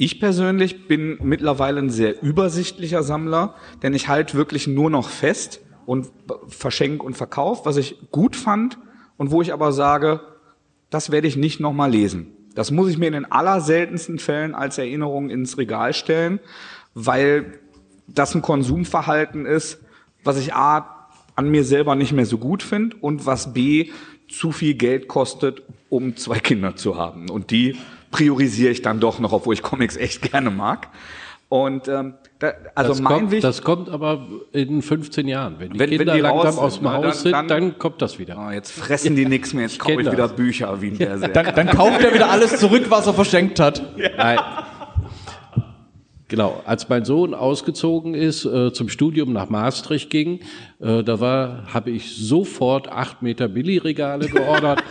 Ich 0.00 0.20
persönlich 0.20 0.86
bin 0.86 1.18
mittlerweile 1.22 1.80
ein 1.80 1.90
sehr 1.90 2.22
übersichtlicher 2.22 3.02
Sammler, 3.02 3.56
denn 3.82 3.94
ich 3.94 4.06
halte 4.06 4.36
wirklich 4.36 4.68
nur 4.68 4.90
noch 4.90 5.08
fest 5.08 5.60
und 5.86 6.06
verschenke 6.46 7.04
und 7.04 7.16
verkaufe, 7.16 7.64
was 7.64 7.76
ich 7.76 7.96
gut 8.12 8.36
fand 8.36 8.78
und 9.16 9.32
wo 9.32 9.42
ich 9.42 9.52
aber 9.52 9.72
sage, 9.72 10.20
das 10.88 11.10
werde 11.10 11.26
ich 11.26 11.36
nicht 11.36 11.58
nochmal 11.58 11.90
lesen. 11.90 12.28
Das 12.54 12.70
muss 12.70 12.88
ich 12.88 12.96
mir 12.96 13.08
in 13.08 13.14
den 13.14 13.32
allerseltensten 13.32 14.20
Fällen 14.20 14.54
als 14.54 14.78
Erinnerung 14.78 15.30
ins 15.30 15.58
Regal 15.58 15.92
stellen, 15.92 16.38
weil 16.94 17.58
das 18.06 18.36
ein 18.36 18.42
Konsumverhalten 18.42 19.46
ist, 19.46 19.80
was 20.22 20.38
ich 20.38 20.54
A 20.54 21.08
an 21.34 21.48
mir 21.50 21.64
selber 21.64 21.96
nicht 21.96 22.12
mehr 22.12 22.26
so 22.26 22.38
gut 22.38 22.62
finde 22.62 22.96
und 23.00 23.26
was 23.26 23.52
B 23.52 23.90
zu 24.28 24.52
viel 24.52 24.74
Geld 24.74 25.08
kostet, 25.08 25.62
um 25.88 26.16
zwei 26.16 26.38
Kinder 26.38 26.76
zu 26.76 26.96
haben. 26.96 27.30
Und 27.30 27.50
die 27.50 27.76
priorisiere 28.10 28.70
ich 28.72 28.82
dann 28.82 29.00
doch 29.00 29.18
noch, 29.18 29.32
obwohl 29.32 29.54
ich 29.54 29.62
Comics 29.62 29.96
echt 29.96 30.30
gerne 30.32 30.50
mag. 30.50 30.88
Und 31.50 31.88
ähm, 31.88 32.12
da, 32.40 32.52
also 32.74 32.90
das 32.90 33.00
mein 33.00 33.12
kommt, 33.14 33.30
Weg. 33.30 33.40
Das 33.40 33.62
kommt 33.62 33.88
aber 33.88 34.26
in 34.52 34.82
15 34.82 35.26
Jahren. 35.26 35.54
Wenn 35.58 35.70
die 35.72 35.78
Wenn- 35.78 35.90
wenn 35.92 35.98
Kinder 35.98 36.14
die 36.14 36.20
raus 36.20 36.44
langsam 36.44 36.64
aus 36.64 36.74
sind, 36.74 36.82
dem 36.84 36.92
Haus 36.92 37.02
dann- 37.04 37.12
sind, 37.14 37.32
dann- 37.32 37.48
dann, 37.48 37.78
kommt 37.78 38.02
das 38.02 38.18
wieder. 38.18 38.46
Oh, 38.46 38.50
jetzt 38.50 38.70
fressen 38.70 39.16
die 39.16 39.24
nichts 39.24 39.54
mehr, 39.54 39.62
jetzt 39.62 39.78
kaufe 39.78 39.96
kenn 39.96 40.06
ich 40.06 40.12
wieder. 40.12 40.28
Bücher 40.28 40.82
wie 40.82 40.88
ein 40.88 40.98
Berserker. 40.98 41.42
Dann, 41.52 41.54
dann 41.54 41.74
kauft 41.74 42.02
er 42.04 42.12
wieder 42.12 42.28
alles 42.30 42.58
zurück, 42.60 42.84
was 42.90 43.06
er 43.06 43.14
verschenkt 43.14 43.60
hat. 43.60 43.82
Nein. 44.18 44.38
Genau, 46.30 46.60
als 46.66 46.90
mein 46.90 47.06
Sohn 47.06 47.32
ausgezogen 47.32 48.12
ist, 48.12 48.44
äh, 48.44 48.70
zum 48.74 48.90
Studium 48.90 49.32
nach 49.32 49.48
Maastricht 49.48 50.10
ging, 50.10 50.40
äh, 50.80 51.02
da 51.02 51.20
war, 51.20 51.64
habe 51.72 51.90
ich 51.90 52.14
sofort 52.16 52.88
acht 52.88 53.22
Meter 53.22 53.48
Billigregale 53.48 54.28
geordert 54.28 54.82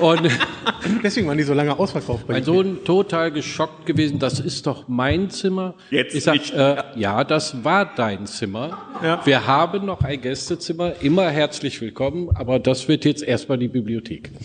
und 0.00 0.28
Deswegen 1.02 1.26
waren 1.28 1.38
die 1.38 1.44
so 1.44 1.54
lange 1.54 1.78
ausverkauft 1.78 2.26
bei 2.26 2.34
mein. 2.34 2.44
Sohn 2.44 2.84
total 2.84 3.30
geschockt 3.30 3.86
gewesen. 3.86 4.18
Das 4.18 4.40
ist 4.40 4.66
doch 4.66 4.88
mein 4.88 5.30
Zimmer. 5.30 5.74
Jetzt 5.90 6.14
ich 6.14 6.24
sag, 6.24 6.34
nicht. 6.34 6.54
Äh, 6.54 6.82
ja, 6.96 7.24
das 7.24 7.64
war 7.64 7.90
dein 7.94 8.26
Zimmer. 8.26 8.78
Ja. 9.02 9.20
Wir 9.24 9.46
haben 9.46 9.84
noch 9.84 10.02
ein 10.02 10.20
Gästezimmer, 10.20 10.94
immer 11.00 11.28
herzlich 11.28 11.80
willkommen, 11.80 12.30
aber 12.34 12.58
das 12.58 12.88
wird 12.88 13.04
jetzt 13.04 13.22
erstmal 13.22 13.58
die 13.58 13.68
Bibliothek. 13.68 14.30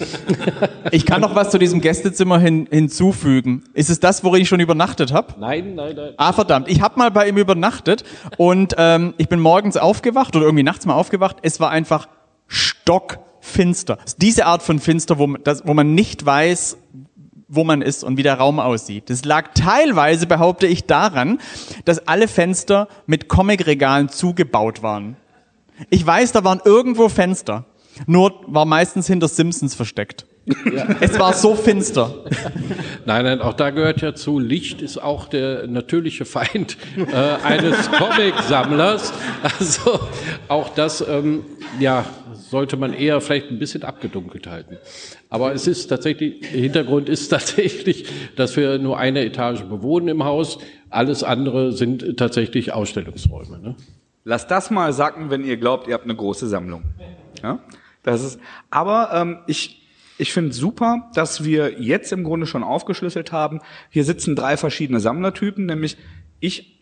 Ich 0.91 1.05
kann 1.05 1.21
noch 1.21 1.35
was 1.35 1.51
zu 1.51 1.57
diesem 1.57 1.79
Gästezimmer 1.79 2.37
hin, 2.39 2.67
hinzufügen. 2.69 3.63
Ist 3.73 3.89
es 3.89 3.99
das, 3.99 4.23
worin 4.23 4.41
ich 4.41 4.49
schon 4.49 4.59
übernachtet 4.59 5.13
habe? 5.13 5.35
Nein, 5.39 5.75
nein, 5.75 5.95
nein. 5.95 6.13
Ah, 6.17 6.33
verdammt. 6.33 6.69
Ich 6.69 6.81
habe 6.81 6.99
mal 6.99 7.11
bei 7.11 7.29
ihm 7.29 7.37
übernachtet 7.37 8.03
und 8.37 8.73
ähm, 8.77 9.13
ich 9.17 9.29
bin 9.29 9.39
morgens 9.39 9.77
aufgewacht 9.77 10.35
oder 10.35 10.45
irgendwie 10.45 10.63
nachts 10.63 10.85
mal 10.85 10.90
aufgewacht. 10.95 11.37
Es 11.41 11.59
war 11.59 11.69
einfach 11.71 12.07
stockfinster. 12.47 13.97
Diese 14.17 14.45
Art 14.45 14.63
von 14.63 14.79
Finster, 14.79 15.17
wo, 15.17 15.27
man- 15.27 15.43
das, 15.43 15.65
wo 15.65 15.73
man 15.73 15.93
nicht 15.95 16.25
weiß, 16.25 16.77
wo 17.47 17.63
man 17.63 17.81
ist 17.81 18.03
und 18.03 18.17
wie 18.17 18.23
der 18.23 18.35
Raum 18.35 18.59
aussieht. 18.59 19.09
Das 19.09 19.25
lag 19.25 19.49
teilweise, 19.53 20.25
behaupte 20.25 20.67
ich, 20.67 20.85
daran, 20.85 21.39
dass 21.85 22.07
alle 22.07 22.27
Fenster 22.27 22.87
mit 23.07 23.27
Comicregalen 23.27 24.07
zugebaut 24.09 24.83
waren. 24.83 25.17
Ich 25.89 26.05
weiß, 26.05 26.31
da 26.31 26.43
waren 26.43 26.61
irgendwo 26.63 27.09
Fenster. 27.09 27.65
Nur 28.05 28.41
war 28.47 28.65
meistens 28.65 29.07
hinter 29.07 29.27
Simpsons 29.27 29.75
versteckt. 29.75 30.25
Es 30.99 31.19
war 31.19 31.33
so 31.33 31.55
finster. 31.55 32.13
Nein, 33.05 33.25
nein, 33.25 33.41
auch 33.41 33.53
da 33.53 33.69
gehört 33.69 34.01
ja 34.01 34.15
zu, 34.15 34.39
Licht 34.39 34.81
ist 34.81 34.97
auch 34.97 35.27
der 35.27 35.67
natürliche 35.67 36.25
Feind 36.25 36.77
äh, 36.97 37.45
eines 37.45 37.91
Comic-Sammlers. 37.97 39.13
Also 39.43 39.99
auch 40.47 40.69
das, 40.69 41.07
ähm, 41.07 41.45
ja, 41.79 42.05
sollte 42.49 42.75
man 42.75 42.93
eher 42.93 43.21
vielleicht 43.21 43.51
ein 43.51 43.59
bisschen 43.59 43.83
abgedunkelt 43.83 44.47
halten. 44.47 44.77
Aber 45.29 45.53
es 45.53 45.67
ist 45.67 45.87
tatsächlich, 45.87 46.41
der 46.41 46.61
Hintergrund 46.61 47.07
ist 47.07 47.27
tatsächlich, 47.29 48.05
dass 48.35 48.57
wir 48.57 48.79
nur 48.79 48.97
eine 48.97 49.23
Etage 49.23 49.61
bewohnen 49.61 50.07
im 50.07 50.23
Haus. 50.23 50.57
Alles 50.89 51.23
andere 51.23 51.71
sind 51.71 52.17
tatsächlich 52.17 52.73
Ausstellungsräume. 52.73 53.59
Ne? 53.59 53.75
Lasst 54.23 54.49
das 54.51 54.71
mal 54.71 54.91
sacken, 54.91 55.29
wenn 55.29 55.43
ihr 55.43 55.57
glaubt, 55.57 55.87
ihr 55.87 55.93
habt 55.93 56.03
eine 56.03 56.15
große 56.15 56.47
Sammlung. 56.47 56.83
Ja? 57.43 57.59
Das 58.03 58.23
ist, 58.23 58.39
aber 58.69 59.11
ähm, 59.13 59.39
ich, 59.47 59.80
ich 60.21 60.33
finde 60.33 60.53
super, 60.53 61.09
dass 61.15 61.43
wir 61.43 61.81
jetzt 61.81 62.11
im 62.11 62.23
Grunde 62.23 62.45
schon 62.45 62.63
aufgeschlüsselt 62.63 63.31
haben. 63.31 63.59
Hier 63.89 64.03
sitzen 64.03 64.35
drei 64.35 64.55
verschiedene 64.55 64.99
Sammlertypen, 64.99 65.65
nämlich 65.65 65.97
ich 66.39 66.77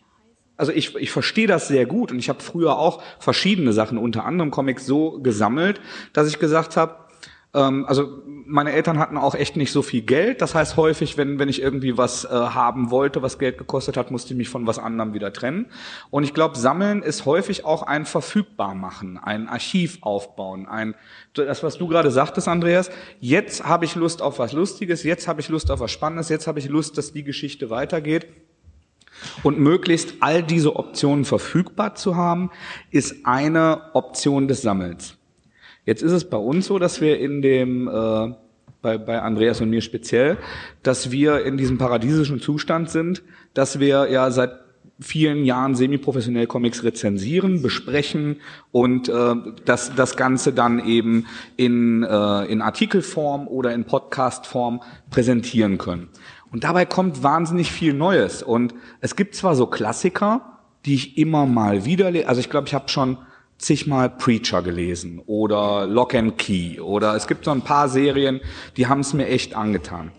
also 0.58 0.72
ich, 0.72 0.94
ich 0.96 1.10
verstehe 1.10 1.46
das 1.46 1.68
sehr 1.68 1.86
gut 1.86 2.12
und 2.12 2.18
ich 2.18 2.28
habe 2.28 2.42
früher 2.42 2.78
auch 2.78 3.02
verschiedene 3.18 3.72
Sachen, 3.72 3.96
unter 3.96 4.26
anderem 4.26 4.50
Comics, 4.50 4.84
so 4.84 5.18
gesammelt, 5.22 5.80
dass 6.12 6.28
ich 6.28 6.38
gesagt 6.38 6.76
habe, 6.76 6.96
ähm, 7.52 7.84
also 7.86 8.22
meine 8.46 8.72
Eltern 8.72 8.98
hatten 8.98 9.16
auch 9.16 9.34
echt 9.34 9.56
nicht 9.56 9.72
so 9.72 9.82
viel 9.82 10.02
Geld. 10.02 10.40
Das 10.40 10.54
heißt 10.54 10.76
häufig, 10.76 11.16
wenn, 11.16 11.38
wenn 11.38 11.48
ich 11.48 11.62
irgendwie 11.62 11.96
was 11.96 12.24
äh, 12.24 12.28
haben 12.28 12.90
wollte, 12.90 13.22
was 13.22 13.38
Geld 13.38 13.58
gekostet 13.58 13.96
hat, 13.96 14.10
musste 14.10 14.32
ich 14.32 14.38
mich 14.38 14.48
von 14.48 14.66
was 14.66 14.78
anderem 14.78 15.14
wieder 15.14 15.32
trennen. 15.32 15.66
Und 16.10 16.24
ich 16.24 16.34
glaube, 16.34 16.58
Sammeln 16.58 17.02
ist 17.02 17.26
häufig 17.26 17.64
auch 17.64 17.82
ein 17.82 18.06
verfügbar 18.06 18.74
machen, 18.74 19.18
ein 19.18 19.48
Archiv 19.48 19.98
aufbauen, 20.02 20.66
ein 20.66 20.94
das, 21.34 21.62
was 21.62 21.78
du 21.78 21.86
gerade 21.86 22.10
sagtest, 22.10 22.48
Andreas. 22.48 22.90
Jetzt 23.20 23.64
habe 23.64 23.84
ich 23.84 23.94
Lust 23.94 24.20
auf 24.20 24.38
was 24.38 24.52
Lustiges, 24.52 25.04
jetzt 25.04 25.28
habe 25.28 25.40
ich 25.40 25.48
Lust 25.48 25.70
auf 25.70 25.80
was 25.80 25.90
Spannendes, 25.90 26.28
jetzt 26.28 26.46
habe 26.46 26.58
ich 26.58 26.68
Lust, 26.68 26.98
dass 26.98 27.12
die 27.12 27.22
Geschichte 27.22 27.70
weitergeht. 27.70 28.26
Und 29.42 29.58
möglichst 29.58 30.14
all 30.20 30.42
diese 30.42 30.76
Optionen 30.76 31.24
verfügbar 31.24 31.94
zu 31.94 32.16
haben, 32.16 32.50
ist 32.90 33.26
eine 33.26 33.82
Option 33.92 34.48
des 34.48 34.62
Sammels. 34.62 35.19
Jetzt 35.84 36.02
ist 36.02 36.12
es 36.12 36.28
bei 36.28 36.36
uns 36.36 36.66
so, 36.66 36.78
dass 36.78 37.00
wir 37.00 37.18
in 37.18 37.42
dem, 37.42 37.88
äh, 37.88 38.34
bei, 38.82 38.98
bei 38.98 39.20
Andreas 39.20 39.60
und 39.60 39.70
mir 39.70 39.80
speziell, 39.80 40.38
dass 40.82 41.10
wir 41.10 41.44
in 41.44 41.56
diesem 41.56 41.78
paradiesischen 41.78 42.40
Zustand 42.40 42.90
sind, 42.90 43.22
dass 43.54 43.80
wir 43.80 44.10
ja 44.10 44.30
seit 44.30 44.52
vielen 45.00 45.44
Jahren 45.44 45.74
semi-professionell 45.74 46.46
Comics 46.46 46.84
rezensieren, 46.84 47.62
besprechen 47.62 48.36
und 48.70 49.08
äh, 49.08 49.34
das, 49.64 49.94
das 49.94 50.16
Ganze 50.16 50.52
dann 50.52 50.86
eben 50.86 51.26
in, 51.56 52.02
äh, 52.02 52.44
in 52.44 52.60
Artikelform 52.60 53.48
oder 53.48 53.72
in 53.72 53.84
Podcastform 53.84 54.82
präsentieren 55.10 55.78
können. 55.78 56.08
Und 56.52 56.64
dabei 56.64 56.84
kommt 56.84 57.22
wahnsinnig 57.22 57.72
viel 57.72 57.94
Neues. 57.94 58.42
Und 58.42 58.74
es 59.00 59.16
gibt 59.16 59.34
zwar 59.34 59.54
so 59.54 59.66
Klassiker, 59.66 60.58
die 60.84 60.94
ich 60.94 61.16
immer 61.16 61.46
mal 61.46 61.84
wieder. 61.84 62.12
Also 62.26 62.40
ich 62.40 62.50
glaube, 62.50 62.66
ich 62.66 62.74
habe 62.74 62.88
schon 62.88 63.18
zigmal 63.60 64.08
Preacher 64.08 64.62
gelesen 64.62 65.20
oder 65.26 65.86
Lock 65.86 66.14
and 66.14 66.38
Key 66.38 66.80
oder 66.80 67.14
es 67.14 67.26
gibt 67.26 67.44
so 67.44 67.50
ein 67.50 67.62
paar 67.62 67.88
Serien, 67.88 68.40
die 68.76 68.86
haben 68.86 69.00
es 69.00 69.12
mir 69.12 69.26
echt 69.26 69.54
angetan. 69.54 70.10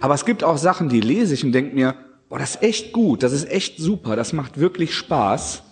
Aber 0.00 0.14
es 0.14 0.24
gibt 0.24 0.44
auch 0.44 0.56
Sachen, 0.56 0.88
die 0.88 1.00
lese 1.00 1.34
ich 1.34 1.44
und 1.44 1.52
denke 1.52 1.74
mir, 1.74 1.96
boah, 2.28 2.38
das 2.38 2.54
ist 2.56 2.62
echt 2.62 2.92
gut, 2.92 3.22
das 3.22 3.32
ist 3.32 3.50
echt 3.50 3.78
super, 3.78 4.16
das 4.16 4.32
macht 4.32 4.58
wirklich 4.58 4.94
Spaß, 4.94 5.62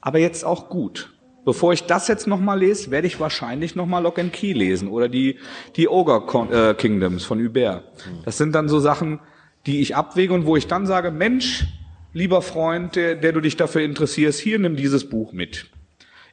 aber 0.00 0.18
jetzt 0.18 0.44
auch 0.44 0.68
gut. 0.68 1.10
Bevor 1.44 1.74
ich 1.74 1.84
das 1.84 2.08
jetzt 2.08 2.26
nochmal 2.26 2.58
lese, 2.58 2.90
werde 2.90 3.06
ich 3.06 3.20
wahrscheinlich 3.20 3.76
nochmal 3.76 4.02
Lock 4.02 4.18
and 4.18 4.32
Key 4.32 4.54
lesen 4.54 4.88
oder 4.88 5.08
die, 5.08 5.38
die 5.76 5.88
Ogre 5.88 6.22
Con 6.22 6.50
äh, 6.50 6.74
Kingdoms 6.76 7.24
von 7.24 7.38
Hubert. 7.38 7.84
Das 8.24 8.38
sind 8.38 8.54
dann 8.54 8.68
so 8.68 8.80
Sachen, 8.80 9.20
die 9.66 9.80
ich 9.80 9.94
abwäge 9.94 10.32
und 10.32 10.46
wo 10.46 10.56
ich 10.56 10.66
dann 10.66 10.86
sage, 10.86 11.10
Mensch, 11.10 11.66
lieber 12.14 12.40
Freund, 12.40 12.96
der, 12.96 13.14
der 13.14 13.32
du 13.32 13.40
dich 13.40 13.56
dafür 13.56 13.82
interessierst, 13.82 14.40
hier 14.40 14.58
nimm 14.58 14.76
dieses 14.76 15.08
Buch 15.08 15.32
mit. 15.32 15.66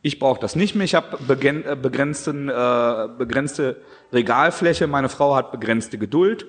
Ich 0.01 0.19
brauche 0.19 0.39
das 0.39 0.55
nicht 0.55 0.75
mehr. 0.75 0.85
Ich 0.85 0.95
habe 0.95 1.17
äh, 1.17 1.75
begrenzten, 1.75 2.49
äh, 2.49 3.07
begrenzte 3.17 3.81
Regalfläche. 4.11 4.87
Meine 4.87 5.09
Frau 5.09 5.35
hat 5.35 5.51
begrenzte 5.51 5.97
Geduld. 5.97 6.45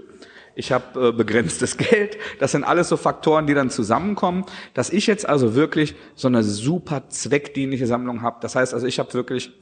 ich 0.55 0.73
habe 0.73 1.09
äh, 1.09 1.12
begrenztes 1.12 1.77
Geld. 1.91 2.17
Das 2.38 2.53
sind 2.53 2.65
alles 2.65 2.88
so 2.88 2.97
Faktoren, 2.97 3.47
die 3.47 3.55
dann 3.55 3.71
zusammenkommen, 3.71 4.45
dass 4.75 4.91
ich 4.91 5.07
jetzt 5.07 5.29
also 5.29 5.55
wirklich 5.55 5.95
so 6.15 6.29
eine 6.29 6.43
super 6.43 7.09
zweckdienliche 7.09 7.87
Sammlung 7.87 8.23
habe. 8.23 8.38
Das 8.41 8.57
heißt 8.57 8.73
also, 8.73 8.87
ich 8.87 8.99
habe 8.99 9.12
wirklich 9.15 9.53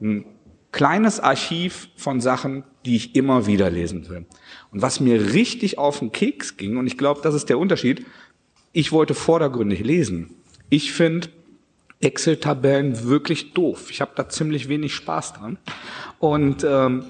ein 0.00 0.24
kleines 0.70 1.20
Archiv 1.20 1.88
von 1.96 2.20
Sachen, 2.20 2.64
die 2.86 2.96
ich 2.96 3.14
immer 3.14 3.46
wieder 3.46 3.70
lesen 3.70 4.08
will. 4.08 4.26
Und 4.72 4.82
was 4.82 5.00
mir 5.00 5.34
richtig 5.34 5.78
auf 5.78 5.98
den 5.98 6.12
Keks 6.12 6.56
ging, 6.56 6.76
und 6.76 6.86
ich 6.86 6.96
glaube, 6.96 7.20
das 7.22 7.34
ist 7.34 7.48
der 7.48 7.58
Unterschied, 7.58 8.06
ich 8.72 8.90
wollte 8.90 9.14
vordergründig 9.14 9.80
lesen. 9.84 10.34
Ich 10.70 10.92
finde 10.92 11.28
Excel-Tabellen 12.02 13.04
wirklich 13.04 13.54
doof. 13.54 13.90
Ich 13.90 14.00
habe 14.00 14.12
da 14.14 14.28
ziemlich 14.28 14.68
wenig 14.68 14.94
Spaß 14.94 15.34
dran. 15.34 15.58
Und 16.18 16.64
ähm, 16.64 17.04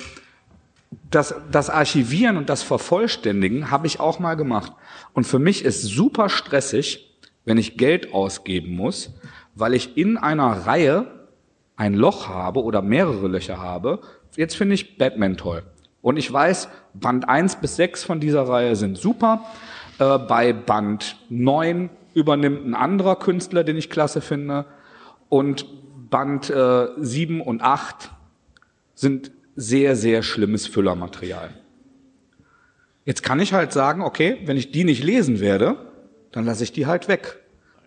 das, 1.11 1.35
das 1.50 1.70
Archivieren 1.70 2.37
und 2.37 2.48
das 2.48 2.62
Vervollständigen 2.62 3.70
habe 3.70 3.87
ich 3.87 4.00
auch 4.00 4.18
mal 4.18 4.35
gemacht. 4.35 4.72
Und 5.14 5.26
für 5.26 5.38
mich 5.38 5.64
ist 5.64 5.83
super 5.83 6.28
stressig, 6.28 7.18
wenn 7.44 7.59
ich 7.59 7.76
Geld 7.76 8.12
ausgeben 8.12 8.76
muss, 8.76 9.12
weil 9.55 9.74
ich 9.74 9.96
in 9.96 10.16
einer 10.16 10.66
Reihe 10.66 11.07
ein 11.76 11.94
Loch 11.94 12.28
habe 12.28 12.62
oder 12.62 12.83
mehrere 12.83 13.28
Löcher 13.28 13.59
habe. 13.59 14.00
Jetzt 14.37 14.57
finde 14.57 14.74
ich 14.74 14.98
Batman 14.98 15.37
toll. 15.37 15.62
Und 16.00 16.16
ich 16.16 16.33
weiß, 16.33 16.68
Band 16.94 17.28
1 17.28 17.57
bis 17.57 17.76
6 17.76 18.05
von 18.05 18.20
dieser 18.20 18.48
Reihe 18.48 18.76
sind 18.76 18.98
super. 18.98 19.44
Äh, 19.98 20.18
bei 20.18 20.52
Band 20.52 21.16
9 21.28 21.90
übernimmt 22.14 22.66
ein 22.66 22.74
anderer 22.74 23.16
Künstler, 23.16 23.64
den 23.64 23.76
ich 23.76 23.88
klasse 23.88 24.20
finde. 24.20 24.66
Und 25.33 25.64
Band 26.11 26.51
äh, 26.51 26.88
7 26.99 27.40
und 27.40 27.62
8 27.62 28.11
sind 28.95 29.33
sehr, 29.57 29.97
sehr 29.97 30.23
schlimmes 30.23 30.66
Füllermaterial. 30.66 31.49
Jetzt 33.07 33.23
kann 33.23 33.40
ich 33.40 33.55
halt 33.55 33.73
sagen, 33.73 34.03
okay, 34.03 34.42
wenn 34.45 34.59
ich 34.59 34.73
die 34.73 34.85
nicht 34.85 35.03
lesen 35.03 35.40
werde, 35.40 35.77
dann 36.33 36.45
lasse 36.45 36.64
ich 36.64 36.73
die 36.73 36.85
halt 36.85 37.09
weg. 37.09 37.38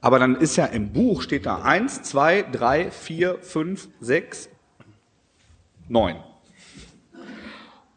Aber 0.01 0.17
dann 0.17 0.37
ist 0.37 0.55
ja 0.55 0.65
im 0.65 0.91
Buch, 0.91 1.21
steht 1.21 1.45
da 1.45 1.61
eins, 1.61 2.01
zwei, 2.01 2.41
drei, 2.41 2.89
vier, 2.89 3.37
fünf, 3.41 3.89
sechs, 3.99 4.49
neun. 5.87 6.15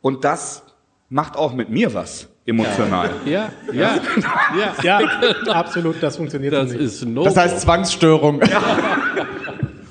Und 0.03 0.25
das 0.25 0.63
macht 1.09 1.39
auch 1.39 1.55
mit 1.55 1.71
mir 1.71 1.95
was 1.95 2.29
emotional. 2.45 3.13
Ja, 3.25 3.51
ja, 3.73 3.99
ja, 4.55 4.75
Ja, 4.83 4.99
absolut, 5.55 6.03
das 6.03 6.19
funktioniert 6.19 6.53
das 6.53 6.71
nicht. 6.71 6.83
ist 6.83 7.07
no 7.07 7.25
Das 7.25 7.35
heißt 7.39 7.61
Zwangsstörung. 7.61 8.43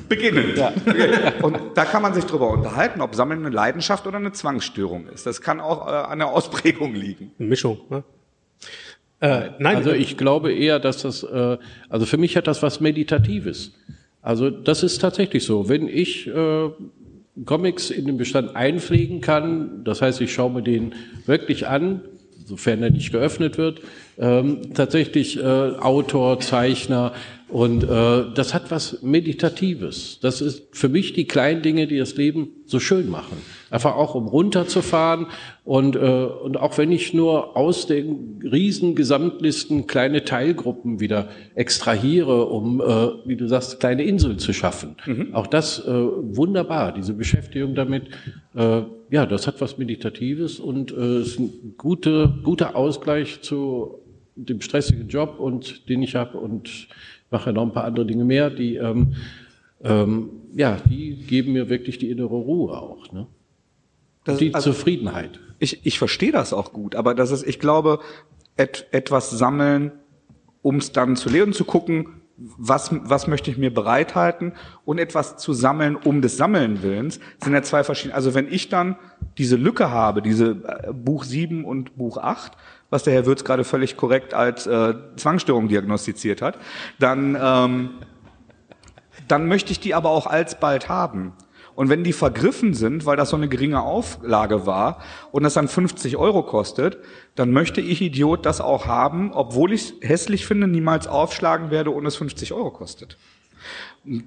Beginnen. 0.08 0.54
Und 1.42 1.60
da 1.76 1.86
kann 1.86 2.02
man 2.02 2.14
sich 2.14 2.26
drüber 2.26 2.50
unterhalten, 2.50 3.02
ob 3.02 3.16
Sammeln 3.16 3.46
eine 3.46 3.54
Leidenschaft 3.54 4.08
oder 4.08 4.18
eine 4.18 4.32
Zwangsstörung 4.32 5.08
ist. 5.08 5.26
Das 5.26 5.42
kann 5.42 5.60
auch 5.60 5.88
äh, 5.88 5.92
an 5.92 6.20
der 6.20 6.30
Ausprägung 6.30 6.96
liegen. 6.96 7.32
Eine 7.40 7.50
Mischung. 7.50 7.80
Ne? 7.90 8.04
Äh, 9.20 9.50
nein, 9.60 9.78
Also 9.78 9.92
ich 9.92 10.18
glaube 10.18 10.54
eher, 10.54 10.80
dass 10.80 11.02
das, 11.02 11.24
äh, 11.24 11.58
also 11.90 12.06
für 12.06 12.18
mich 12.18 12.38
hat 12.38 12.48
das 12.48 12.62
was 12.62 12.80
Meditatives. 12.80 13.74
Also 14.22 14.50
das 14.50 14.84
ist 14.84 15.00
tatsächlich 15.00 15.44
so. 15.44 15.70
Wenn 15.70 15.88
ich 15.88 16.28
äh, 16.28 16.70
Comics 17.46 17.90
in 17.90 18.06
den 18.06 18.18
Bestand 18.18 18.56
einpflegen 18.56 19.22
kann, 19.22 19.84
das 19.84 20.02
heißt, 20.02 20.22
ich 20.22 20.34
schaue 20.34 20.52
mir 20.52 20.62
den 20.62 20.94
wirklich 21.26 21.68
an, 21.68 22.02
sofern 22.46 22.82
er 22.82 22.90
nicht 22.90 23.12
geöffnet 23.12 23.58
wird, 23.58 23.82
ähm, 24.18 24.74
tatsächlich 24.74 25.38
äh, 25.38 25.42
Autor, 25.44 26.40
Zeichner 26.40 27.14
und 27.50 27.84
äh, 27.84 28.24
das 28.34 28.54
hat 28.54 28.72
was 28.72 29.02
Meditatives. 29.02 30.20
Das 30.22 30.42
ist 30.42 30.64
für 30.74 30.90
mich 30.90 31.14
die 31.14 31.26
kleinen 31.26 31.62
Dinge, 31.62 31.88
die 31.88 31.98
das 31.98 32.18
Leben 32.18 32.50
so 32.66 32.80
schön 32.82 33.10
machen. 33.10 33.38
Einfach 33.70 33.96
auch 33.96 34.16
um 34.16 34.28
runterzufahren 34.28 35.28
und 35.64 35.96
äh, 35.96 36.00
und 36.00 36.58
auch 36.58 36.78
wenn 36.78 36.92
ich 36.92 37.14
nur 37.14 37.56
aus 37.56 37.88
den 37.88 38.42
riesen 38.44 38.96
Gesamtlisten 38.96 39.88
kleine 39.88 40.26
Teilgruppen 40.26 41.00
wieder 41.00 41.30
extrahiere, 41.56 42.48
um 42.48 42.82
äh, 42.82 42.86
wie 43.26 43.38
du 43.38 43.48
sagst 43.48 43.80
kleine 43.80 44.04
Inseln 44.04 44.40
zu 44.40 44.52
schaffen. 44.52 44.98
Auch 45.32 45.48
das 45.48 45.80
äh, 45.80 45.92
wunderbar. 45.92 46.92
Diese 46.92 47.14
Beschäftigung 47.14 47.76
damit, 47.76 48.10
äh, 48.56 48.82
ja, 49.10 49.26
das 49.26 49.48
hat 49.48 49.62
was 49.62 49.78
Meditatives 49.78 50.60
und 50.60 50.92
äh, 50.92 51.22
ist 51.22 51.40
ein 51.40 51.76
gute, 51.78 52.34
guter 52.44 52.76
Ausgleich 52.76 53.42
zu 53.42 54.00
dem 54.38 54.62
stressigen 54.62 55.08
Job 55.08 55.40
und 55.40 55.90
den 55.90 56.04
ich 56.04 56.16
habe 56.16 56.38
und 56.38 56.88
mache 57.30 57.54
noch 57.54 57.64
ein 57.64 57.74
paar 57.74 57.84
andere 57.84 58.06
Dinge 58.06 58.26
mehr, 58.26 58.50
die 58.50 58.76
ähm, 58.76 59.16
ähm, 59.84 60.30
ja, 60.56 60.78
die 60.90 61.16
geben 61.16 61.54
mir 61.54 61.70
wirklich 61.70 61.98
die 61.98 62.10
innere 62.10 62.36
Ruhe 62.36 62.78
auch, 62.78 63.12
ne? 63.12 63.28
Das, 64.24 64.38
die 64.40 64.54
also, 64.54 64.72
Zufriedenheit. 64.72 65.40
ich, 65.60 65.86
ich 65.86 65.98
verstehe 66.00 66.32
das 66.32 66.52
auch 66.52 66.74
gut, 66.74 66.96
aber 66.96 67.16
das 67.16 67.32
ist, 67.32 67.48
ich 67.48 67.60
glaube, 67.60 68.00
et, 68.58 68.88
etwas 68.92 69.30
sammeln, 69.30 69.92
um 70.62 70.78
es 70.78 70.92
dann 70.92 71.16
zu 71.16 71.30
lesen, 71.30 71.54
zu 71.54 71.64
gucken, 71.64 72.10
was, 72.38 72.92
was 72.92 73.28
möchte 73.28 73.50
ich 73.50 73.58
mir 73.58 73.74
bereithalten 73.74 74.54
und 74.86 75.00
etwas 75.00 75.38
zu 75.38 75.54
sammeln 75.54 75.96
um 75.96 76.22
des 76.22 76.38
Sammeln 76.38 76.84
Willens, 76.84 77.20
sind 77.44 77.54
ja 77.54 77.64
zwei 77.64 77.84
verschiedene. 77.84 78.14
Also 78.14 78.36
wenn 78.36 78.52
ich 78.52 78.70
dann 78.70 78.96
diese 79.38 79.56
Lücke 79.56 79.90
habe, 79.90 80.22
diese 80.22 80.52
äh, 80.52 80.94
Buch 80.94 81.24
7 81.24 81.66
und 81.66 81.98
Buch 81.98 82.18
8, 82.18 82.52
was 82.90 83.04
der 83.04 83.14
Herr 83.14 83.26
Würz 83.26 83.44
gerade 83.44 83.64
völlig 83.64 83.98
korrekt 83.98 84.34
als 84.34 84.68
äh, 84.68 84.94
Zwangsstörung 85.16 85.68
diagnostiziert 85.68 86.42
hat, 86.42 86.58
dann, 87.00 87.38
ähm, 87.42 87.90
dann 89.28 89.48
möchte 89.48 89.72
ich 89.72 89.80
die 89.80 89.94
aber 89.94 90.10
auch 90.10 90.28
alsbald 90.28 90.90
haben. 90.90 91.34
Und 91.76 91.90
wenn 91.90 92.04
die 92.04 92.14
vergriffen 92.14 92.74
sind, 92.74 93.06
weil 93.06 93.18
das 93.18 93.30
so 93.30 93.36
eine 93.36 93.48
geringe 93.48 93.84
Auflage 93.84 94.66
war 94.66 95.00
und 95.32 95.44
das 95.44 95.54
dann 95.54 95.68
50 95.68 96.18
Euro 96.18 96.42
kostet, 96.42 96.98
dann 97.36 97.52
möchte 97.52 97.82
ich 97.82 98.02
Idiot 98.02 98.48
das 98.48 98.62
auch 98.62 98.88
haben, 98.88 99.32
obwohl 99.32 99.74
ich 99.74 99.94
es 100.02 100.10
hässlich 100.10 100.48
finde, 100.48 100.68
niemals 100.68 101.06
aufschlagen 101.06 101.70
werde 101.70 101.92
und 101.92 102.04
es 102.08 102.16
50 102.16 102.52
Euro 102.54 102.72
kostet. 102.72 103.18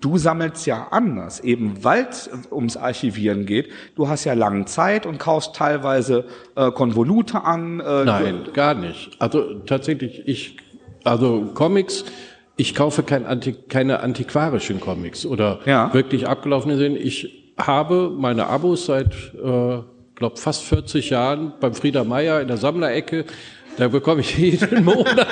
Du 0.01 0.19
sammelst 0.19 0.67
ja 0.67 0.89
anders, 0.91 1.41
eben 1.41 1.83
weil 1.83 2.07
es 2.11 2.29
ums 2.53 2.77
Archivieren 2.77 3.47
geht. 3.47 3.71
Du 3.97 4.09
hast 4.09 4.25
ja 4.25 4.35
lange 4.35 4.67
Zeit 4.67 5.07
und 5.07 5.19
kaufst 5.19 5.55
teilweise 5.57 6.27
äh, 6.55 6.71
Konvolute 6.71 7.43
an. 7.45 7.81
Äh, 7.81 8.05
Nein, 8.05 8.41
gar 8.53 8.75
nicht. 8.75 9.11
Also 9.19 9.55
tatsächlich, 9.61 10.23
ich, 10.29 10.59
also 11.05 11.51
Comics, 11.55 12.05
ich 12.57 12.75
kaufe 12.75 13.03
kein 13.03 13.25
Anti, 13.25 13.55
keine 13.55 14.01
antiquarischen 14.01 14.81
Comics 14.81 15.25
oder 15.25 15.61
Ja. 15.65 15.95
wirklich 15.95 16.29
abgelaufene 16.29 16.77
sind. 16.77 16.97
Ich 16.97 17.55
habe 17.57 18.11
meine 18.15 18.49
Abos 18.49 18.85
seit, 18.87 19.13
äh, 19.43 19.79
glaube 20.15 20.37
fast 20.37 20.63
40 20.65 21.09
Jahren 21.09 21.55
beim 21.59 21.73
Frieder 21.73 22.05
Meier 22.05 22.43
in 22.43 22.49
der 22.49 22.59
Sammlerecke. 22.59 23.25
Da 23.77 23.89
bekomme 23.89 24.21
ich 24.21 24.37
jeden 24.39 24.85
Monat 24.85 25.27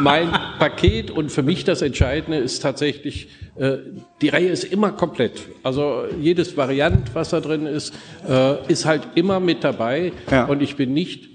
mein 0.00 0.30
Paket 0.58 1.10
und 1.10 1.30
für 1.30 1.42
mich 1.42 1.64
das 1.64 1.82
Entscheidende 1.82 2.38
ist 2.38 2.60
tatsächlich, 2.60 3.28
äh, 3.56 3.76
die 4.20 4.28
Reihe 4.30 4.48
ist 4.48 4.64
immer 4.64 4.92
komplett. 4.92 5.42
Also 5.62 6.04
jedes 6.20 6.56
Variant, 6.56 7.14
was 7.14 7.30
da 7.30 7.40
drin 7.40 7.66
ist, 7.66 7.92
äh, 8.28 8.54
ist 8.70 8.86
halt 8.86 9.02
immer 9.14 9.40
mit 9.40 9.62
dabei 9.64 10.12
Ja. 10.30 10.44
und 10.46 10.62
ich 10.62 10.76
bin 10.76 10.92
nicht 10.94 11.28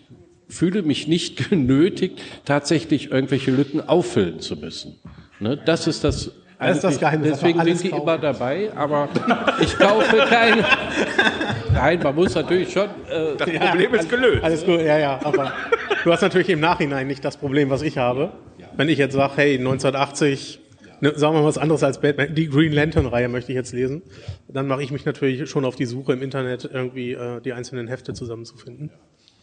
fühle 0.49 0.81
mich 0.81 1.09
nicht 1.09 1.49
genötigt, 1.49 2.21
tatsächlich 2.45 3.11
irgendwelche 3.11 3.51
Lücken 3.51 3.87
auffüllen 3.87 4.39
zu 4.39 4.55
müssen. 4.55 4.95
Ne? 5.41 5.57
Das 5.65 5.87
ist 5.87 6.03
das. 6.05 6.31
Das 6.59 6.77
ist 6.77 6.83
das 6.85 6.99
Geheimnis, 6.99 7.33
Deswegen 7.33 7.61
sind 7.63 7.83
die 7.83 7.89
kaufen. 7.89 8.01
immer 8.01 8.17
dabei, 8.17 8.71
aber 8.75 9.09
ich 9.61 9.77
kaufe 9.77 10.17
keine. 10.27 10.63
Nein, 11.73 11.99
man 12.01 12.15
muss 12.15 12.33
natürlich 12.33 12.71
schon. 12.71 12.85
Äh, 12.85 13.35
das 13.37 13.47
Problem 13.51 13.93
ist 13.93 14.09
gelöst. 14.09 14.43
Alles 14.43 14.65
gut, 14.65 14.79
ja, 14.79 14.97
ja. 14.97 15.19
Aber 15.23 15.51
du 16.07 16.13
hast 16.13 16.21
natürlich 16.21 16.49
im 16.49 16.59
Nachhinein 16.59 17.05
nicht 17.07 17.23
das 17.23 17.37
Problem, 17.37 17.69
was 17.69 17.81
ich 17.81 17.97
habe. 17.97 18.31
Wenn 18.75 18.89
ich 18.89 18.97
jetzt 18.97 19.13
sage, 19.13 19.33
hey, 19.35 19.57
1980, 19.57 20.59
ne, 21.01 21.13
sagen 21.15 21.35
wir 21.35 21.41
mal 21.41 21.47
was 21.47 21.57
anderes 21.57 21.83
als 21.83 21.99
Batman, 22.01 22.33
die 22.33 22.47
Green 22.47 22.71
Lantern-Reihe 22.71 23.27
möchte 23.27 23.51
ich 23.51 23.55
jetzt 23.55 23.73
lesen, 23.73 24.01
dann 24.47 24.67
mache 24.67 24.83
ich 24.83 24.91
mich 24.91 25.05
natürlich 25.05 25.49
schon 25.49 25.65
auf 25.65 25.75
die 25.75 25.85
Suche 25.85 26.13
im 26.13 26.21
Internet, 26.21 26.69
irgendwie 26.71 27.11
äh, 27.13 27.41
die 27.41 27.53
einzelnen 27.53 27.87
Hefte 27.87 28.13
zusammenzufinden. 28.13 28.89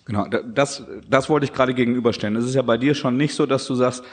Genau, 0.07 0.27
da- 0.27 0.43
das, 0.43 0.85
das 1.09 1.29
wollte 1.29 1.45
ich 1.45 1.53
gerade 1.53 1.75
gegenüberstellen. 1.75 2.37
Es 2.37 2.45
ist 2.45 2.55
ja 2.55 2.63
bei 2.63 2.77
dir 2.79 2.95
schon 2.95 3.17
nicht 3.17 3.35
so, 3.35 3.47
dass 3.47 3.67
du 3.67 3.75
sagst, 3.75 4.05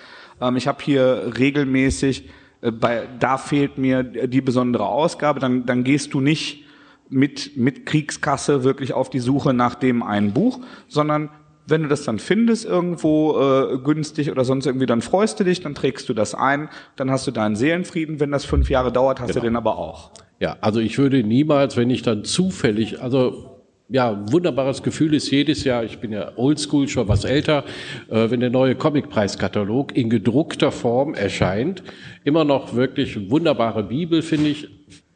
ähm, 0.42 0.56
ich 0.58 0.68
habe 0.68 0.84
hier 0.84 1.32
regelmäßig, 1.38 2.30
äh, 2.62 2.72
bei, 2.72 3.08
da 3.20 3.38
fehlt 3.38 3.78
mir 3.78 4.04
die 4.04 4.42
besondere 4.42 4.86
Ausgabe, 4.88 5.40
dann, 5.40 5.66
dann 5.66 5.84
gehst 5.84 6.14
du 6.14 6.20
nicht 6.22 6.66
mit, 7.10 7.58
mit 7.58 7.86
Kriegskasse 7.86 8.64
wirklich 8.64 8.94
auf 8.94 9.10
die 9.10 9.20
Suche 9.20 9.54
nach 9.54 9.76
dem 9.76 10.02
einen 10.02 10.32
Buch, 10.34 10.60
sondern 10.88 11.30
wenn 11.71 11.84
du 11.84 11.88
das 11.88 12.03
dann 12.03 12.19
findest 12.19 12.65
irgendwo 12.65 13.39
äh, 13.39 13.77
günstig 13.79 14.29
oder 14.29 14.45
sonst 14.45 14.65
irgendwie, 14.65 14.86
dann 14.86 15.01
freust 15.01 15.39
du 15.39 15.43
dich, 15.43 15.62
dann 15.62 15.73
trägst 15.73 16.07
du 16.10 16.13
das 16.13 16.36
ein, 16.36 16.69
dann 16.95 17.10
hast 17.10 17.25
du 17.25 17.31
deinen 17.31 17.55
Seelenfrieden. 17.55 18.19
Wenn 18.19 18.31
das 18.31 18.45
fünf 18.45 18.69
Jahre 18.69 18.91
dauert, 18.91 19.19
hast 19.19 19.36
du 19.36 19.39
den 19.39 19.55
aber 19.55 19.77
auch. 19.77 20.12
Ja, 20.39 20.57
also 20.62 20.79
ich 20.79 20.97
würde 20.97 21.23
niemals, 21.23 21.77
wenn 21.77 21.89
ich 21.89 22.01
dann 22.01 22.23
zufällig, 22.23 23.01
also 23.01 23.62
ja, 23.89 24.23
wunderbares 24.31 24.84
Gefühl 24.84 25.13
ist 25.13 25.29
jedes 25.31 25.65
Jahr, 25.65 25.84
ich 25.84 25.99
bin 25.99 26.13
ja 26.13 26.31
oldschool, 26.38 26.88
schon 26.88 27.07
was 27.10 27.25
älter, 27.25 27.65
äh, 28.10 28.29
wenn 28.29 28.39
der 28.39 28.49
neue 28.49 28.75
Comicpreiskatalog 28.75 29.95
in 29.95 30.10
gedruckter 30.10 30.71
Form 30.71 31.13
erscheint. 31.13 31.84
Immer 32.23 32.45
noch 32.45 32.73
wirklich 32.73 33.29
wunderbare 33.29 33.84
Bibel, 33.84 34.21
finde 34.21 34.49
ich. 34.49 34.69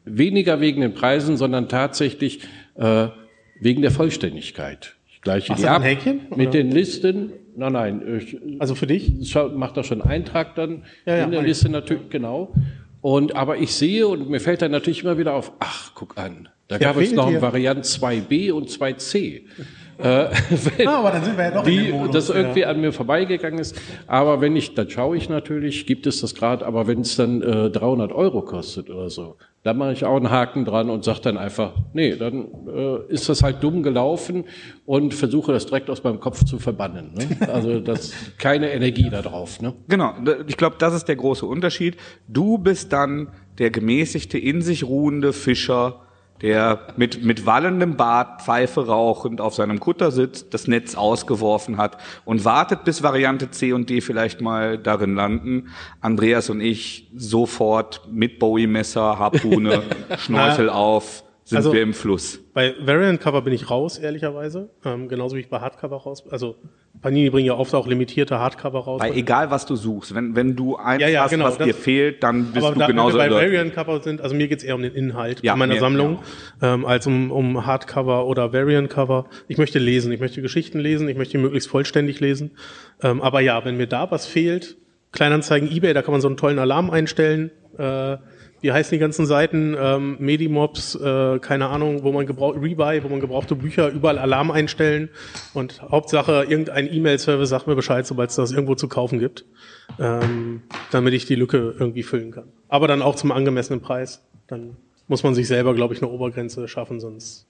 Weniger 0.04 0.60
wegen 0.60 0.82
den 0.82 0.94
Preisen, 0.94 1.36
sondern 1.36 1.68
tatsächlich 1.68 2.40
äh, 2.76 3.08
wegen 3.60 3.82
der 3.82 3.90
Vollständigkeit. 3.90 4.95
Ich 5.26 5.46
gleiche 5.46 5.52
Machst 5.52 5.64
die 5.64 5.68
ab 5.68 5.82
Häkchen, 5.82 6.20
mit 6.36 6.54
den 6.54 6.70
Listen. 6.70 7.32
Nein, 7.56 7.72
nein, 7.72 8.02
ich 8.18 8.38
Also 8.60 8.74
für 8.74 8.86
dich? 8.86 9.12
mach 9.54 9.72
da 9.72 9.82
schon 9.82 10.02
einen 10.02 10.10
Eintrag 10.10 10.54
dann 10.54 10.84
Ja, 11.04 11.16
ja, 11.16 11.24
in 11.24 11.32
der 11.32 11.42
Liste 11.42 11.68
natürlich, 11.68 12.10
genau. 12.10 12.52
Und, 13.00 13.34
aber 13.34 13.58
ich 13.58 13.74
sehe 13.74 14.06
und 14.06 14.30
mir 14.30 14.40
fällt 14.40 14.62
dann 14.62 14.70
natürlich 14.70 15.02
immer 15.02 15.18
wieder 15.18 15.34
auf, 15.34 15.52
ach, 15.58 15.92
guck 15.94 16.16
an, 16.16 16.48
da 16.68 16.78
gab 16.78 16.96
es 16.96 17.12
noch 17.12 17.28
hier. 17.28 17.42
Varianten 17.42 17.82
2b 17.82 18.52
und 18.52 18.68
2c. 18.68 19.42
Äh, 19.98 20.28
wenn, 20.76 20.88
Ah, 20.88 20.98
aber 20.98 21.10
dann 21.10 21.24
sind 21.24 21.36
wir 21.36 21.44
ja 21.44 21.50
doch 21.50 21.66
in 21.66 21.70
die, 21.70 21.86
dem 21.86 21.96
Modus, 21.96 22.12
das 22.12 22.28
ja. 22.28 22.34
irgendwie 22.36 22.64
an 22.64 22.80
mir 22.80 22.92
vorbeigegangen 22.92 23.58
ist. 23.58 23.76
Aber 24.06 24.40
wenn 24.40 24.56
ich, 24.56 24.74
dann 24.74 24.90
schaue 24.90 25.16
ich 25.16 25.28
natürlich, 25.28 25.86
gibt 25.86 26.06
es 26.06 26.20
das 26.20 26.34
gerade, 26.34 26.66
aber 26.66 26.86
wenn 26.86 27.00
es 27.00 27.16
dann 27.16 27.42
äh, 27.42 27.70
300 27.70 28.12
Euro 28.12 28.42
kostet 28.42 28.90
oder 28.90 29.10
so, 29.10 29.36
dann 29.66 29.78
mache 29.78 29.92
ich 29.92 30.04
auch 30.04 30.16
einen 30.16 30.30
Haken 30.30 30.64
dran 30.64 30.90
und 30.90 31.02
sage 31.02 31.20
dann 31.22 31.36
einfach, 31.36 31.72
nee, 31.92 32.14
dann 32.14 32.46
äh, 32.68 33.12
ist 33.12 33.28
das 33.28 33.42
halt 33.42 33.64
dumm 33.64 33.82
gelaufen 33.82 34.44
und 34.84 35.12
versuche 35.12 35.52
das 35.52 35.66
direkt 35.66 35.90
aus 35.90 36.04
meinem 36.04 36.20
Kopf 36.20 36.44
zu 36.44 36.58
verbannen. 36.58 37.12
Ne? 37.14 37.26
Also 37.52 37.80
das 37.80 38.12
keine 38.38 38.70
Energie 38.70 39.10
da 39.10 39.22
drauf. 39.22 39.60
Ne? 39.60 39.74
Genau, 39.88 40.14
ich 40.46 40.56
glaube, 40.56 40.76
das 40.78 40.94
ist 40.94 41.06
der 41.08 41.16
große 41.16 41.46
Unterschied. 41.46 41.96
Du 42.28 42.58
bist 42.58 42.92
dann 42.92 43.28
der 43.58 43.70
gemäßigte, 43.70 44.38
in 44.38 44.62
sich 44.62 44.84
ruhende 44.84 45.32
Fischer, 45.32 46.05
der 46.42 46.80
mit, 46.96 47.24
mit 47.24 47.46
wallendem 47.46 47.96
Bart, 47.96 48.42
Pfeife 48.42 48.86
rauchend 48.86 49.40
auf 49.40 49.54
seinem 49.54 49.80
Kutter 49.80 50.10
sitzt, 50.10 50.52
das 50.54 50.68
Netz 50.68 50.94
ausgeworfen 50.94 51.76
hat 51.78 51.98
und 52.24 52.44
wartet, 52.44 52.84
bis 52.84 53.02
Variante 53.02 53.50
C 53.50 53.72
und 53.72 53.90
D 53.90 54.00
vielleicht 54.00 54.40
mal 54.40 54.78
darin 54.78 55.14
landen. 55.14 55.68
Andreas 56.00 56.50
und 56.50 56.60
ich 56.60 57.10
sofort 57.16 58.02
mit 58.10 58.38
Bowie-Messer, 58.38 59.18
Harpune, 59.18 59.82
Schnorchel 60.18 60.70
auf, 60.70 61.24
sind 61.48 61.58
Also- 61.58 61.72
wir 61.72 61.80
im 61.82 61.94
Fluss. 61.94 62.40
Bei 62.54 62.74
Variant 62.80 63.20
Cover 63.20 63.40
bin 63.42 63.52
ich 63.52 63.70
raus, 63.70 63.98
ehrlicherweise. 63.98 64.68
Ähm, 64.84 65.06
genauso 65.08 65.36
wie 65.36 65.40
ich 65.40 65.48
bei 65.48 65.60
Hardcover 65.60 65.96
raus. 65.98 66.24
Also 66.28 66.56
Panini 67.00 67.30
bringen 67.30 67.46
ja 67.46 67.54
oft 67.54 67.72
auch 67.72 67.86
limitierte 67.86 68.40
Hardcover 68.40 68.80
raus. 68.80 69.00
Weil 69.00 69.14
egal, 69.14 69.48
was 69.52 69.64
du 69.64 69.76
suchst, 69.76 70.12
wenn, 70.12 70.34
wenn 70.34 70.56
du 70.56 70.74
eins 70.76 71.00
Ja, 71.00 71.08
ja, 71.08 71.22
hast, 71.22 71.30
genau, 71.30 71.44
was 71.44 71.56
das- 71.56 71.68
dir 71.68 71.74
fehlt, 71.74 72.22
dann 72.24 72.46
bist 72.52 72.66
Aber 72.66 72.74
du 72.74 72.80
da, 72.80 72.86
genauso 72.88 73.18
wenn 73.18 73.30
wir 73.30 73.36
bei. 73.36 73.42
Variant 73.46 73.74
Cover 73.74 74.02
sind, 74.02 74.20
also 74.20 74.34
mir 74.34 74.48
geht's 74.48 74.64
eher 74.64 74.74
um 74.74 74.82
den 74.82 74.92
Inhalt 74.94 75.40
Ja, 75.44 75.52
in 75.52 75.58
meiner 75.60 75.74
mir- 75.74 75.80
Sammlung, 75.80 76.18
ähm, 76.62 76.84
als 76.84 77.06
um, 77.06 77.30
um 77.30 77.64
Hardcover 77.64 78.26
oder 78.26 78.52
Variant 78.52 78.90
Cover. 78.90 79.26
Ich 79.46 79.56
möchte 79.58 79.78
lesen, 79.78 80.10
ich 80.10 80.18
möchte 80.20 80.42
Geschichten 80.42 80.80
lesen, 80.80 81.08
ich 81.08 81.16
möchte 81.16 81.38
möglichst 81.38 81.68
vollständig 81.68 82.18
lesen. 82.18 82.50
Ähm, 83.04 83.20
aber 83.22 83.38
ja, 83.40 83.64
wenn 83.64 83.76
mir 83.76 83.86
da 83.86 84.10
was 84.10 84.26
fehlt, 84.26 84.76
Kleinanzeigen, 85.12 85.70
Ebay, 85.70 85.94
da 85.94 86.02
kann 86.02 86.10
man 86.12 86.20
so 86.20 86.26
einen 86.26 86.36
tollen 86.36 86.58
Alarm 86.58 86.90
einstellen. 86.90 87.52
Äh, 87.78 88.16
wie 88.66 88.72
heißen 88.72 88.90
die 88.90 88.98
ganzen 88.98 89.26
Seiten? 89.26 89.76
Ähm, 89.78 90.16
Medimobs, 90.18 90.96
äh, 90.96 91.38
keine 91.38 91.68
Ahnung, 91.68 92.02
wo 92.02 92.10
man 92.10 92.26
gebraucht, 92.26 92.56
Rebuy, 92.60 93.04
wo 93.04 93.08
man 93.08 93.20
gebrauchte 93.20 93.54
Bücher 93.54 93.90
überall 93.90 94.18
Alarm 94.18 94.50
einstellen. 94.50 95.08
Und 95.54 95.80
Hauptsache, 95.82 96.46
irgendein 96.48 96.92
E-Mail-Service 96.92 97.48
sagt 97.48 97.68
mir 97.68 97.76
Bescheid, 97.76 98.04
sobald 98.04 98.30
es 98.30 98.36
das 98.36 98.50
irgendwo 98.50 98.74
zu 98.74 98.88
kaufen 98.88 99.20
gibt, 99.20 99.44
ähm, 100.00 100.62
damit 100.90 101.14
ich 101.14 101.26
die 101.26 101.36
Lücke 101.36 101.76
irgendwie 101.78 102.02
füllen 102.02 102.32
kann. 102.32 102.48
Aber 102.68 102.88
dann 102.88 103.02
auch 103.02 103.14
zum 103.14 103.30
angemessenen 103.30 103.80
Preis. 103.80 104.20
Dann 104.48 104.76
muss 105.06 105.22
man 105.22 105.36
sich 105.36 105.46
selber, 105.46 105.72
glaube 105.72 105.94
ich, 105.94 106.02
eine 106.02 106.10
Obergrenze 106.10 106.66
schaffen, 106.66 106.98
sonst. 106.98 107.46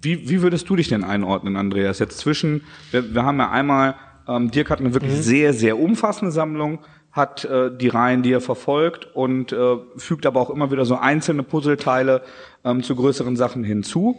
Wie, 0.00 0.30
wie 0.30 0.42
würdest 0.42 0.70
du 0.70 0.76
dich 0.76 0.86
denn 0.86 1.02
einordnen, 1.02 1.56
Andreas? 1.56 1.98
Jetzt 1.98 2.18
zwischen, 2.18 2.62
wir, 2.92 3.14
wir 3.14 3.24
haben 3.24 3.38
ja 3.38 3.50
einmal, 3.50 3.96
ähm, 4.28 4.48
Dirk 4.52 4.70
hat 4.70 4.78
eine 4.78 4.94
wirklich 4.94 5.12
sehr, 5.14 5.52
sehr 5.52 5.76
umfassende 5.76 6.30
Sammlung, 6.30 6.78
hat 7.18 7.44
äh, 7.44 7.70
die 7.70 7.88
Reihen, 7.88 8.22
die 8.22 8.32
er 8.32 8.40
verfolgt 8.40 9.14
und 9.14 9.52
äh, 9.52 9.76
fügt 9.98 10.24
aber 10.24 10.40
auch 10.40 10.48
immer 10.48 10.70
wieder 10.70 10.86
so 10.86 10.94
einzelne 10.96 11.42
Puzzleteile 11.42 12.22
ähm, 12.64 12.82
zu 12.82 12.96
größeren 12.96 13.36
Sachen 13.36 13.62
hinzu. 13.64 14.16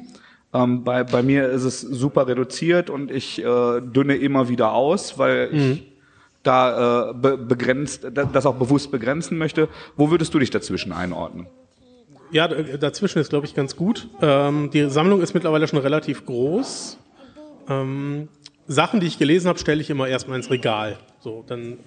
Ähm, 0.53 0.83
bei, 0.83 1.03
bei 1.03 1.23
mir 1.23 1.49
ist 1.49 1.63
es 1.63 1.81
super 1.81 2.27
reduziert 2.27 2.91
und 2.91 3.09
ich 3.09 3.39
äh, 3.43 3.81
dünne 3.81 4.15
immer 4.17 4.49
wieder 4.49 4.73
aus, 4.73 5.17
weil 5.17 5.49
ich 5.51 5.83
da 6.43 7.09
äh, 7.09 7.13
be 7.13 7.37
begrenzt, 7.37 8.07
da- 8.13 8.25
das 8.25 8.45
auch 8.45 8.55
bewusst 8.55 8.91
begrenzen 8.91 9.37
möchte. 9.37 9.67
Wo 9.97 10.09
würdest 10.11 10.33
du 10.33 10.39
dich 10.39 10.49
dazwischen 10.51 10.91
einordnen? 10.91 11.47
Ja, 12.31 12.47
dazwischen 12.47 13.19
ist, 13.19 13.29
glaube 13.29 13.45
ich, 13.47 13.55
ganz 13.55 13.75
gut. 13.75 14.07
Ähm, 14.21 14.69
die 14.71 14.89
Sammlung 14.89 15.21
ist 15.21 15.33
mittlerweile 15.33 15.67
schon 15.67 15.79
relativ 15.79 16.25
groß. 16.25 16.97
Ähm, 17.67 18.27
Sachen, 18.69 18.99
die 18.99 19.07
ich 19.07 19.17
gelesen 19.17 19.47
habe, 19.47 19.57
stelle 19.57 19.81
ich 19.81 19.89
immer 19.89 20.07
erstmal 20.07 20.37
ins 20.37 20.51
Regal. 20.51 20.99
So, 21.21 21.43
dann, 21.45 21.79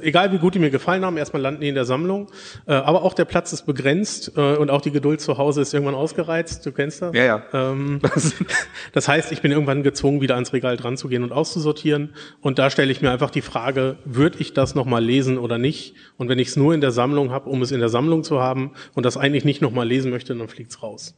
egal 0.00 0.32
wie 0.32 0.38
gut 0.38 0.54
die 0.54 0.58
mir 0.58 0.70
gefallen 0.70 1.04
haben, 1.04 1.18
erstmal 1.18 1.42
landen 1.42 1.60
die 1.60 1.68
in 1.68 1.74
der 1.74 1.84
Sammlung. 1.84 2.28
Äh, 2.66 2.72
aber 2.72 3.02
auch 3.02 3.12
der 3.12 3.26
Platz 3.26 3.52
ist 3.52 3.66
begrenzt 3.66 4.32
äh, 4.36 4.56
und 4.56 4.70
auch 4.70 4.80
die 4.80 4.90
Geduld 4.90 5.20
zu 5.20 5.36
Hause 5.36 5.60
ist 5.60 5.74
irgendwann 5.74 5.94
ausgereizt. 5.94 6.64
Du 6.64 6.72
kennst 6.72 7.02
das? 7.02 7.14
Ja, 7.14 7.24
ja. 7.24 7.42
Ähm, 7.52 8.00
das 8.92 9.06
heißt, 9.06 9.32
ich 9.32 9.42
bin 9.42 9.52
irgendwann 9.52 9.82
gezwungen, 9.82 10.22
wieder 10.22 10.34
ans 10.34 10.54
Regal 10.54 10.78
dran 10.78 10.96
zu 10.96 11.08
gehen 11.08 11.22
und 11.22 11.30
auszusortieren. 11.30 12.14
Und 12.40 12.58
da 12.58 12.70
stelle 12.70 12.90
ich 12.90 13.02
mir 13.02 13.10
einfach 13.10 13.30
die 13.30 13.42
Frage, 13.42 13.98
würde 14.06 14.38
ich 14.40 14.54
das 14.54 14.74
nochmal 14.74 15.04
lesen 15.04 15.36
oder 15.36 15.58
nicht? 15.58 15.94
Und 16.16 16.30
wenn 16.30 16.38
ich 16.38 16.48
es 16.48 16.56
nur 16.56 16.72
in 16.72 16.80
der 16.80 16.90
Sammlung 16.90 17.30
habe, 17.30 17.50
um 17.50 17.60
es 17.60 17.70
in 17.70 17.80
der 17.80 17.90
Sammlung 17.90 18.24
zu 18.24 18.40
haben 18.40 18.72
und 18.94 19.04
das 19.04 19.18
eigentlich 19.18 19.44
nicht 19.44 19.60
nochmal 19.60 19.86
lesen 19.86 20.10
möchte, 20.10 20.34
dann 20.34 20.48
fliegt's 20.48 20.82
raus. 20.82 21.14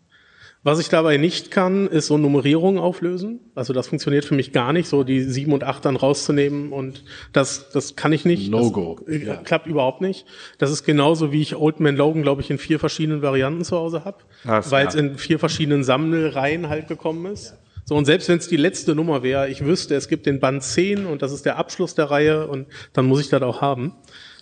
Was 0.64 0.78
ich 0.78 0.88
dabei 0.88 1.16
nicht 1.16 1.50
kann, 1.50 1.88
ist 1.88 2.06
so 2.06 2.18
Nummerierungen 2.18 2.80
auflösen. 2.80 3.40
Also 3.56 3.72
das 3.72 3.88
funktioniert 3.88 4.24
für 4.24 4.36
mich 4.36 4.52
gar 4.52 4.72
nicht, 4.72 4.88
so 4.88 5.02
die 5.02 5.22
sieben 5.22 5.52
und 5.52 5.64
acht 5.64 5.84
dann 5.84 5.96
rauszunehmen 5.96 6.72
und 6.72 7.02
das, 7.32 7.70
das 7.70 7.96
kann 7.96 8.12
ich 8.12 8.24
nicht. 8.24 8.48
No-go. 8.48 9.00
Das 9.04 9.12
äh, 9.12 9.24
Ja. 9.24 9.36
klappt 9.36 9.66
überhaupt 9.66 10.00
nicht. 10.00 10.24
Das 10.58 10.70
ist 10.70 10.84
genauso, 10.84 11.32
wie 11.32 11.42
ich 11.42 11.56
Old 11.56 11.80
Man 11.80 11.96
Logan, 11.96 12.22
glaube 12.22 12.42
ich, 12.42 12.50
in 12.50 12.58
vier 12.58 12.78
verschiedenen 12.78 13.22
Varianten 13.22 13.64
zu 13.64 13.76
Hause 13.76 14.04
habe, 14.04 14.18
weil 14.44 14.86
es 14.86 14.94
ja. 14.94 15.00
in 15.00 15.18
vier 15.18 15.40
verschiedenen 15.40 15.82
Sammlreihen 15.82 16.68
halt 16.68 16.86
gekommen 16.86 17.26
ist. 17.32 17.56
So, 17.84 17.96
und 17.96 18.04
selbst 18.04 18.28
wenn 18.28 18.38
es 18.38 18.46
die 18.46 18.56
letzte 18.56 18.94
Nummer 18.94 19.24
wäre, 19.24 19.48
ich 19.48 19.64
wüsste, 19.64 19.96
es 19.96 20.06
gibt 20.06 20.26
den 20.26 20.38
Band 20.38 20.62
10 20.62 21.06
und 21.06 21.22
das 21.22 21.32
ist 21.32 21.44
der 21.44 21.58
Abschluss 21.58 21.96
der 21.96 22.12
Reihe 22.12 22.46
und 22.46 22.68
dann 22.92 23.06
muss 23.06 23.20
ich 23.20 23.28
das 23.28 23.42
auch 23.42 23.60
haben. 23.60 23.94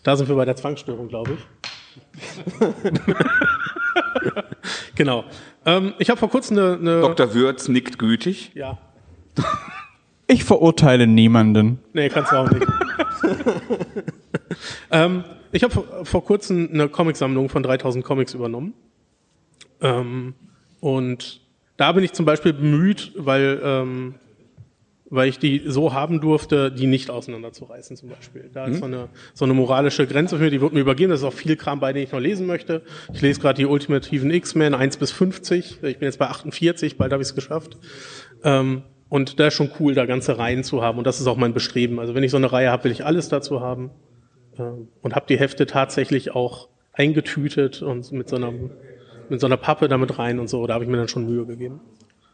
Da 0.02 0.16
sind 0.16 0.28
wir 0.28 0.36
bei 0.36 0.44
der 0.44 0.56
Zwangsstörung, 0.56 1.08
glaube 1.08 1.30
ich. 1.32 2.60
genau. 4.94 5.24
Ähm, 5.66 5.92
ich 5.98 6.08
habe 6.10 6.18
vor 6.18 6.30
kurzem 6.30 6.58
eine, 6.58 6.72
eine 6.74 7.00
Dr. 7.02 7.34
Würz 7.34 7.68
nickt 7.68 7.98
gütig. 7.98 8.52
ja, 8.54 8.78
Ich 10.26 10.44
verurteile 10.44 11.08
niemanden. 11.08 11.80
Nee, 11.92 12.08
kannst 12.08 12.30
du 12.30 12.36
auch 12.36 12.48
nicht. 12.50 12.64
ähm, 14.92 15.24
ich 15.50 15.64
habe 15.64 15.72
vor, 15.72 15.84
vor 16.04 16.24
kurzem 16.24 16.68
eine 16.72 16.88
Comicsammlung 16.88 17.48
von 17.48 17.64
3000 17.64 18.04
Comics 18.04 18.34
übernommen. 18.34 18.74
Ähm, 19.80 20.34
und 20.78 21.40
da 21.76 21.90
bin 21.90 22.04
ich 22.04 22.12
zum 22.12 22.26
Beispiel 22.26 22.52
bemüht, 22.52 23.10
weil, 23.16 23.60
ähm, 23.64 24.14
weil 25.10 25.28
ich 25.28 25.40
die 25.40 25.62
so 25.66 25.92
haben 25.92 26.20
durfte, 26.20 26.70
die 26.70 26.86
nicht 26.86 27.10
auseinanderzureißen 27.10 27.96
zum 27.96 28.10
Beispiel. 28.10 28.48
Da 28.52 28.66
ist 28.66 28.78
so 28.78 28.84
eine, 28.84 29.08
so 29.34 29.44
eine 29.44 29.54
moralische 29.54 30.06
Grenze 30.06 30.36
für 30.36 30.44
mir, 30.44 30.50
die 30.50 30.60
wird 30.60 30.72
mir 30.72 30.80
übergeben. 30.80 31.10
Das 31.10 31.20
ist 31.20 31.26
auch 31.26 31.32
viel 31.32 31.56
Kram 31.56 31.80
bei, 31.80 31.92
den 31.92 32.04
ich 32.04 32.12
noch 32.12 32.20
lesen 32.20 32.46
möchte. 32.46 32.82
Ich 33.12 33.20
lese 33.20 33.40
gerade 33.40 33.56
die 33.56 33.66
ultimativen 33.66 34.30
X-Men 34.30 34.72
1 34.72 34.98
bis 34.98 35.10
50. 35.10 35.82
Ich 35.82 35.98
bin 35.98 36.06
jetzt 36.06 36.20
bei 36.20 36.28
48, 36.28 36.96
bald 36.96 37.12
habe 37.12 37.22
ich 37.22 37.28
es 37.28 37.34
geschafft. 37.34 37.76
Ähm, 38.44 38.82
und 39.08 39.40
da 39.40 39.48
ist 39.48 39.54
schon 39.54 39.72
cool, 39.80 39.94
da 39.94 40.06
ganze 40.06 40.38
Reihen 40.38 40.62
zu 40.62 40.80
haben. 40.80 40.98
Und 40.98 41.06
das 41.08 41.20
ist 41.20 41.26
auch 41.26 41.36
mein 41.36 41.52
Bestreben. 41.52 41.98
Also 41.98 42.14
wenn 42.14 42.22
ich 42.22 42.30
so 42.30 42.36
eine 42.36 42.52
Reihe 42.52 42.70
habe, 42.70 42.84
will 42.84 42.92
ich 42.92 43.04
alles 43.04 43.28
dazu 43.28 43.60
haben. 43.60 43.90
Ähm, 44.56 44.86
und 45.02 45.16
habe 45.16 45.26
die 45.28 45.38
Hefte 45.38 45.66
tatsächlich 45.66 46.36
auch 46.36 46.68
eingetütet 46.92 47.82
und 47.82 48.12
mit 48.12 48.28
so 48.28 48.36
einer 48.36 48.52
mit 49.28 49.40
so 49.40 49.46
einer 49.46 49.56
Pappe 49.56 49.88
damit 49.88 50.18
rein 50.18 50.38
und 50.38 50.48
so. 50.48 50.66
Da 50.66 50.74
habe 50.74 50.84
ich 50.84 50.90
mir 50.90 50.96
dann 50.96 51.08
schon 51.08 51.24
Mühe 51.24 51.46
gegeben. 51.46 51.80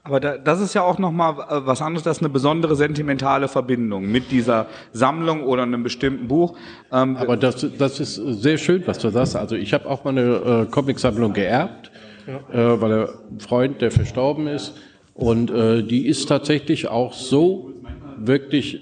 Aber 0.06 0.20
da, 0.20 0.38
das 0.38 0.60
ist 0.60 0.74
ja 0.74 0.82
auch 0.82 0.98
nochmal 0.98 1.34
äh, 1.34 1.66
was 1.66 1.82
anderes, 1.82 2.04
das 2.04 2.18
ist 2.18 2.22
eine 2.22 2.32
besondere 2.32 2.76
sentimentale 2.76 3.48
Verbindung 3.48 4.10
mit 4.10 4.30
dieser 4.30 4.66
Sammlung 4.92 5.42
oder 5.44 5.64
einem 5.64 5.82
bestimmten 5.82 6.28
Buch. 6.28 6.56
Ähm, 6.92 7.16
Aber 7.16 7.36
das, 7.36 7.66
das 7.76 8.00
ist 8.00 8.14
sehr 8.14 8.56
schön, 8.58 8.82
was 8.86 8.98
du 8.98 9.10
sagst. 9.10 9.36
Also 9.36 9.56
ich 9.56 9.74
habe 9.74 9.86
auch 9.90 10.04
mal 10.04 10.10
eine 10.10 10.66
äh, 10.66 10.70
Comicsammlung 10.70 11.32
geerbt, 11.32 11.90
äh, 12.26 12.56
weil 12.56 12.92
er 12.92 13.08
ein 13.30 13.40
Freund, 13.40 13.80
der 13.80 13.90
verstorben 13.90 14.46
ist. 14.46 14.74
Und 15.14 15.50
äh, 15.50 15.82
die 15.82 16.06
ist 16.06 16.26
tatsächlich 16.28 16.88
auch 16.88 17.12
so 17.12 17.72
wirklich 18.18 18.80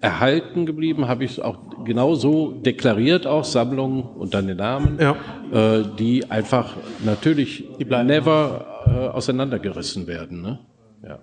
erhalten 0.00 0.66
geblieben, 0.66 1.08
habe 1.08 1.24
ich 1.24 1.32
es 1.32 1.40
auch 1.40 1.56
genau 1.84 2.14
so 2.14 2.50
deklariert, 2.52 3.26
auch 3.26 3.44
Sammlung 3.44 4.02
und 4.02 4.34
dann 4.34 4.46
den 4.46 4.58
Namen, 4.58 4.98
Ja. 5.00 5.16
äh, 5.52 5.84
die 5.98 6.30
einfach 6.30 6.74
natürlich 7.04 7.64
Die 7.78 7.84
bleiben. 7.84 8.06
never 8.08 8.66
äh, 8.86 9.08
auseinandergerissen 9.08 10.06
werden. 10.06 10.42
Ne? 10.42 10.58
Ja. 11.02 11.20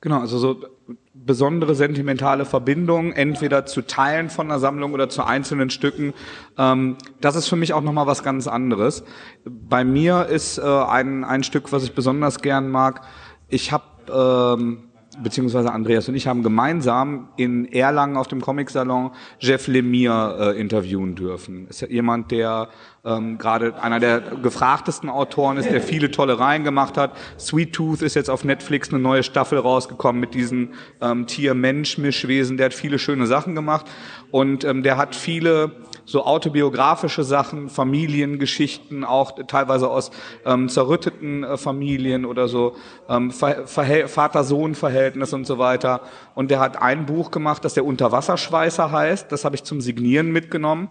Genau, 0.00 0.20
also 0.20 0.38
so 0.38 0.64
besondere 1.12 1.74
sentimentale 1.74 2.44
Verbindungen, 2.44 3.12
entweder 3.12 3.66
zu 3.66 3.82
Teilen 3.82 4.30
von 4.30 4.46
einer 4.46 4.60
Sammlung 4.60 4.92
oder 4.92 5.08
zu 5.08 5.24
einzelnen 5.24 5.70
Stücken. 5.70 6.14
Ähm, 6.56 6.96
das 7.20 7.34
ist 7.34 7.48
für 7.48 7.56
mich 7.56 7.72
auch 7.74 7.82
nochmal 7.82 8.06
was 8.06 8.22
ganz 8.22 8.46
anderes. 8.46 9.02
Bei 9.44 9.84
mir 9.84 10.26
ist 10.26 10.58
äh, 10.58 10.62
ein, 10.62 11.24
ein 11.24 11.42
Stück, 11.42 11.72
was 11.72 11.82
ich 11.82 11.94
besonders 11.94 12.40
gern 12.42 12.68
mag. 12.68 13.02
Ich 13.48 13.72
habe, 13.72 13.84
ähm, 14.08 14.87
beziehungsweise 15.22 15.72
Andreas 15.72 16.08
und 16.08 16.14
ich 16.14 16.26
haben 16.26 16.42
gemeinsam 16.42 17.28
in 17.36 17.70
Erlangen 17.72 18.16
auf 18.16 18.28
dem 18.28 18.40
Comicsalon 18.40 19.10
Jeff 19.38 19.66
Lemire 19.66 20.54
äh, 20.54 20.60
interviewen 20.60 21.14
dürfen. 21.14 21.68
Ist 21.68 21.80
ja 21.80 21.88
jemand, 21.88 22.30
der 22.30 22.68
ähm, 23.04 23.38
gerade 23.38 23.80
einer 23.82 24.00
der 24.00 24.20
gefragtesten 24.20 25.08
Autoren 25.08 25.56
ist, 25.56 25.70
der 25.70 25.80
viele 25.80 26.10
tolle 26.10 26.38
Reihen 26.38 26.64
gemacht 26.64 26.96
hat. 26.96 27.16
Sweet 27.38 27.72
Tooth 27.72 28.02
ist 28.02 28.14
jetzt 28.14 28.30
auf 28.30 28.44
Netflix 28.44 28.90
eine 28.90 28.98
neue 28.98 29.22
Staffel 29.22 29.58
rausgekommen 29.58 30.20
mit 30.20 30.34
diesem 30.34 30.70
ähm, 31.00 31.26
Tier-Mensch-Mischwesen. 31.26 32.56
Der 32.56 32.66
hat 32.66 32.74
viele 32.74 32.98
schöne 32.98 33.26
Sachen 33.26 33.54
gemacht 33.54 33.86
und 34.30 34.64
ähm, 34.64 34.82
der 34.82 34.96
hat 34.96 35.14
viele 35.14 35.72
so 36.08 36.24
autobiografische 36.24 37.22
Sachen, 37.22 37.68
Familiengeschichten, 37.68 39.04
auch 39.04 39.32
teilweise 39.46 39.90
aus 39.90 40.10
ähm, 40.46 40.70
zerrütteten 40.70 41.44
äh, 41.44 41.58
Familien 41.58 42.24
oder 42.24 42.48
so 42.48 42.76
ähm, 43.10 43.30
Vater-Sohn-Verhältnis 43.30 45.34
und 45.34 45.46
so 45.46 45.58
weiter. 45.58 46.00
Und 46.34 46.50
der 46.50 46.60
hat 46.60 46.80
ein 46.80 47.04
Buch 47.04 47.30
gemacht, 47.30 47.62
das 47.62 47.74
der 47.74 47.84
Unterwasserschweißer 47.84 48.90
heißt. 48.90 49.30
Das 49.30 49.44
habe 49.44 49.54
ich 49.54 49.64
zum 49.64 49.82
Signieren 49.82 50.32
mitgenommen. 50.32 50.88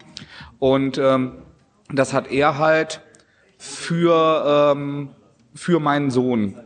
Und 0.59 0.99
ähm, 0.99 1.31
das 1.91 2.13
hat 2.13 2.31
er 2.31 2.59
halt 2.59 3.01
für, 3.57 4.75
ähm, 4.75 5.09
für 5.55 5.79
meinen 5.79 6.11
Sohn 6.11 6.59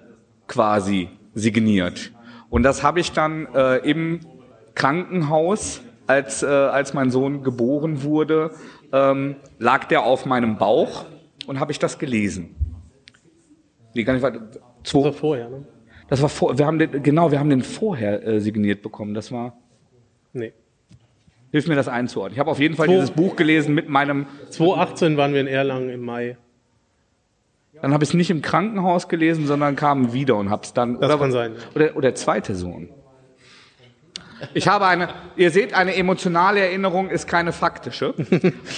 quasi 0.49 1.07
signiert. 1.33 2.11
Und 2.49 2.63
das 2.63 2.83
habe 2.83 2.99
ich 2.99 3.13
dann 3.13 3.47
äh, 3.55 3.77
im 3.77 4.19
Krankenhaus, 4.75 5.79
als, 6.11 6.43
äh, 6.43 6.47
als 6.47 6.93
mein 6.93 7.09
Sohn 7.09 7.41
geboren 7.43 8.03
wurde, 8.03 8.51
ähm, 8.91 9.37
lag 9.59 9.85
der 9.85 10.03
auf 10.03 10.25
meinem 10.25 10.57
Bauch 10.57 11.05
und 11.47 11.59
habe 11.59 11.71
ich 11.71 11.79
das 11.79 11.99
gelesen. 11.99 12.55
Nee, 13.93 14.03
gar 14.03 14.13
nicht 14.13 14.23
weiter. 14.23 14.41
Zwei, 14.83 14.99
das 14.99 15.05
war 15.05 15.13
vorher, 15.13 15.49
ne? 15.49 15.65
Das 16.09 16.21
war 16.21 16.27
vor, 16.27 16.57
wir 16.57 16.65
haben 16.65 16.77
den, 16.77 17.03
genau, 17.03 17.31
wir 17.31 17.39
haben 17.39 17.49
den 17.49 17.61
vorher 17.61 18.27
äh, 18.27 18.41
signiert 18.41 18.81
bekommen. 18.81 19.13
Das 19.13 19.31
war. 19.31 19.53
Nee. 20.33 20.51
Hilf 21.51 21.67
mir 21.67 21.75
das 21.75 21.87
einzuordnen. 21.87 22.33
Ich 22.33 22.39
habe 22.39 22.51
auf 22.51 22.59
jeden 22.59 22.75
Fall 22.75 22.87
Zwei, 22.87 22.95
dieses 22.95 23.11
Buch 23.11 23.37
gelesen 23.37 23.73
mit 23.73 23.87
meinem. 23.87 24.25
2018 24.49 25.15
waren 25.15 25.33
wir 25.33 25.39
in 25.39 25.47
Erlangen 25.47 25.89
im 25.89 26.01
Mai. 26.01 26.37
Dann 27.81 27.93
habe 27.93 28.03
ich 28.03 28.09
es 28.09 28.13
nicht 28.13 28.29
im 28.29 28.41
Krankenhaus 28.41 29.07
gelesen, 29.07 29.47
sondern 29.47 29.77
kam 29.77 30.11
wieder 30.11 30.35
und 30.35 30.49
habe 30.49 30.63
es 30.63 30.73
dann. 30.73 30.99
Das 30.99 31.09
oder, 31.09 31.17
kann 31.17 31.31
sein. 31.31 31.53
Oder, 31.73 31.95
oder 31.95 32.13
zweite 32.13 32.55
Sohn. 32.55 32.89
Ich 34.53 34.67
habe 34.67 34.85
eine, 34.87 35.09
ihr 35.35 35.51
seht, 35.51 35.73
eine 35.73 35.95
emotionale 35.95 36.59
Erinnerung 36.59 37.09
ist 37.09 37.27
keine 37.27 37.51
faktische. 37.53 38.13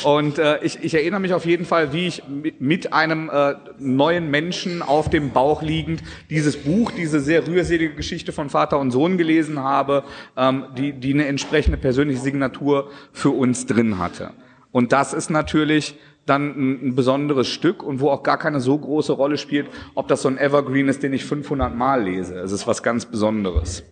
Und 0.03 0.39
äh, 0.39 0.63
ich, 0.63 0.83
ich 0.83 0.93
erinnere 0.93 1.19
mich 1.19 1.33
auf 1.33 1.45
jeden 1.45 1.65
Fall, 1.65 1.93
wie 1.93 2.07
ich 2.07 2.23
mit 2.59 2.93
einem 2.93 3.29
äh, 3.29 3.55
neuen 3.79 4.29
Menschen 4.29 4.81
auf 4.81 5.09
dem 5.09 5.31
Bauch 5.31 5.61
liegend 5.61 6.03
dieses 6.29 6.57
Buch, 6.57 6.91
diese 6.91 7.19
sehr 7.19 7.47
rührselige 7.47 7.95
Geschichte 7.95 8.31
von 8.31 8.49
Vater 8.49 8.79
und 8.79 8.91
Sohn 8.91 9.17
gelesen 9.17 9.59
habe, 9.59 10.03
ähm, 10.37 10.65
die, 10.77 10.93
die 10.93 11.13
eine 11.13 11.27
entsprechende 11.27 11.77
persönliche 11.77 12.21
Signatur 12.21 12.89
für 13.11 13.29
uns 13.29 13.65
drin 13.65 13.99
hatte. 13.99 14.31
Und 14.71 14.91
das 14.91 15.13
ist 15.13 15.29
natürlich 15.29 15.95
dann 16.25 16.51
ein, 16.51 16.87
ein 16.87 16.95
besonderes 16.95 17.47
Stück 17.47 17.83
und 17.83 17.99
wo 17.99 18.09
auch 18.09 18.23
gar 18.23 18.37
keine 18.37 18.59
so 18.59 18.77
große 18.77 19.13
Rolle 19.13 19.37
spielt, 19.37 19.67
ob 19.95 20.07
das 20.07 20.21
so 20.21 20.29
ein 20.29 20.37
Evergreen 20.37 20.87
ist, 20.87 21.03
den 21.03 21.13
ich 21.13 21.25
500 21.25 21.75
Mal 21.75 22.03
lese. 22.03 22.35
Es 22.39 22.51
ist 22.51 22.65
was 22.67 22.81
ganz 22.81 23.05
Besonderes. 23.05 23.83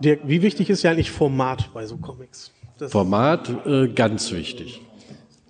Dirk, 0.00 0.20
wie 0.24 0.42
wichtig 0.42 0.70
ist 0.70 0.82
ja 0.82 0.90
eigentlich 0.90 1.10
Format 1.10 1.72
bei 1.72 1.86
so 1.86 1.96
Comics? 1.96 2.52
Das 2.78 2.92
Format 2.92 3.50
äh, 3.66 3.88
ganz 3.88 4.32
wichtig. 4.32 4.80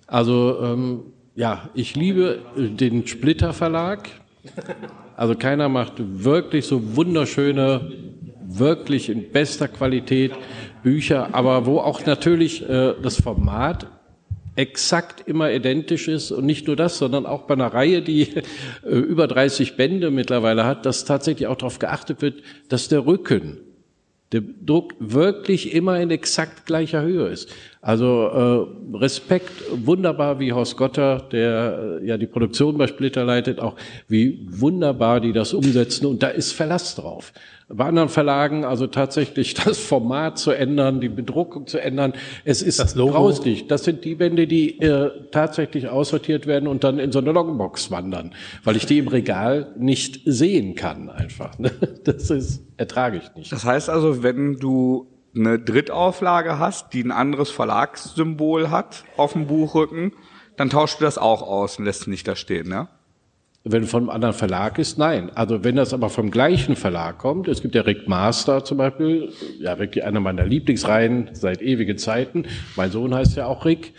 Also 0.07 0.59
ähm, 0.61 1.03
ja, 1.35 1.69
ich 1.75 1.95
liebe 1.95 2.39
äh, 2.57 2.69
den 2.69 3.05
Splitter 3.05 3.53
Verlag. 3.53 4.09
Also 5.15 5.35
keiner 5.35 5.69
macht 5.69 5.95
wirklich 5.97 6.65
so 6.65 6.95
wunderschöne, 6.95 7.91
wirklich 8.41 9.09
in 9.09 9.31
bester 9.31 9.67
Qualität 9.67 10.31
Bücher, 10.81 11.29
aber 11.33 11.65
wo 11.65 11.79
auch 11.79 12.05
natürlich 12.05 12.67
äh, 12.67 12.93
das 13.01 13.21
Format 13.21 13.87
exakt 14.55 15.27
immer 15.27 15.51
identisch 15.51 16.07
ist 16.07 16.31
und 16.31 16.45
nicht 16.45 16.67
nur 16.67 16.75
das, 16.75 16.97
sondern 16.97 17.25
auch 17.25 17.43
bei 17.43 17.53
einer 17.53 17.73
Reihe, 17.73 18.01
die 18.01 18.35
äh, 18.83 18.89
über 18.89 19.27
30 19.27 19.77
Bände 19.77 20.09
mittlerweile 20.09 20.65
hat, 20.65 20.85
dass 20.85 21.05
tatsächlich 21.05 21.47
auch 21.47 21.57
darauf 21.57 21.79
geachtet 21.79 22.21
wird, 22.21 22.41
dass 22.67 22.87
der 22.87 23.05
Rücken 23.05 23.59
der 24.31 24.41
Druck 24.41 24.93
wirklich 24.99 25.73
immer 25.73 25.99
in 25.99 26.11
exakt 26.11 26.65
gleicher 26.65 27.01
Höhe 27.01 27.27
ist. 27.27 27.49
Also 27.81 28.27
äh, 28.93 28.97
Respekt, 28.97 29.51
wunderbar 29.71 30.39
wie 30.39 30.53
Horst 30.53 30.77
Gotter, 30.77 31.27
der 31.31 31.99
äh, 32.01 32.07
ja 32.07 32.17
die 32.17 32.27
Produktion 32.27 32.77
bei 32.77 32.87
Splitter 32.87 33.23
leitet, 33.23 33.59
auch 33.59 33.75
wie 34.07 34.45
wunderbar 34.49 35.19
die 35.19 35.33
das 35.33 35.53
umsetzen 35.53 36.05
und 36.05 36.21
da 36.21 36.27
ist 36.27 36.51
Verlass 36.51 36.95
drauf 36.95 37.33
bei 37.69 37.85
anderen 37.85 38.09
Verlagen 38.09 38.65
also 38.65 38.87
tatsächlich 38.87 39.53
das 39.65 39.77
Format 39.77 40.37
zu 40.37 40.51
ändern, 40.51 40.99
die 40.99 41.09
Bedruckung 41.09 41.67
zu 41.67 41.81
ändern. 41.81 42.13
Es 42.43 42.61
ist 42.61 42.79
das 42.79 42.95
grauslich. 42.95 43.67
Das 43.67 43.83
sind 43.83 44.03
die 44.03 44.15
Bände, 44.15 44.47
die 44.47 44.79
äh, 44.79 45.11
tatsächlich 45.31 45.87
aussortiert 45.87 46.47
werden 46.47 46.67
und 46.67 46.83
dann 46.83 46.99
in 46.99 47.11
so 47.11 47.19
eine 47.19 47.31
Longbox 47.31 47.91
wandern, 47.91 48.33
weil 48.63 48.75
ich 48.75 48.85
die 48.85 48.97
im 48.97 49.07
Regal 49.07 49.73
nicht 49.77 50.21
sehen 50.25 50.75
kann 50.75 51.09
einfach. 51.09 51.57
Ne? 51.59 51.71
Das 52.03 52.29
ist 52.29 52.63
ertrage 52.77 53.17
ich 53.17 53.35
nicht. 53.35 53.51
Das 53.51 53.65
heißt 53.65 53.89
also, 53.89 54.23
wenn 54.23 54.55
du 54.55 55.07
eine 55.35 55.59
Drittauflage 55.59 56.57
hast, 56.57 56.93
die 56.93 57.03
ein 57.03 57.11
anderes 57.11 57.51
Verlagssymbol 57.51 58.71
hat 58.71 59.03
auf 59.17 59.33
dem 59.33 59.47
Buchrücken, 59.47 60.13
dann 60.55 60.69
tauschst 60.69 60.99
du 60.99 61.05
das 61.05 61.17
auch 61.17 61.41
aus 61.41 61.77
und 61.77 61.85
lässt 61.85 62.01
es 62.01 62.07
nicht 62.07 62.27
da 62.27 62.35
stehen, 62.35 62.67
ne? 62.67 62.87
Wenn 63.65 63.83
von 63.83 64.03
einem 64.03 64.09
anderen 64.09 64.33
Verlag 64.33 64.79
ist, 64.79 64.97
nein. 64.97 65.31
Also 65.35 65.63
wenn 65.63 65.75
das 65.75 65.93
aber 65.93 66.09
vom 66.09 66.31
gleichen 66.31 66.77
Verlag 66.77 67.17
kommt, 67.17 67.47
es 67.49 67.61
gibt 67.61 67.75
ja 67.75 67.81
Rick 67.81 68.07
Master 68.07 68.63
zum 68.63 68.77
Beispiel, 68.77 69.33
ja 69.59 69.77
wirklich 69.77 70.05
einer 70.05 70.21
meiner 70.21 70.45
Lieblingsreihen 70.45 71.31
seit 71.33 71.61
ewigen 71.61 71.97
Zeiten. 71.97 72.45
Mein 72.77 72.89
Sohn 72.91 73.13
heißt 73.13 73.35
ja 73.35 73.47
auch 73.47 73.65
Rick. 73.65 73.93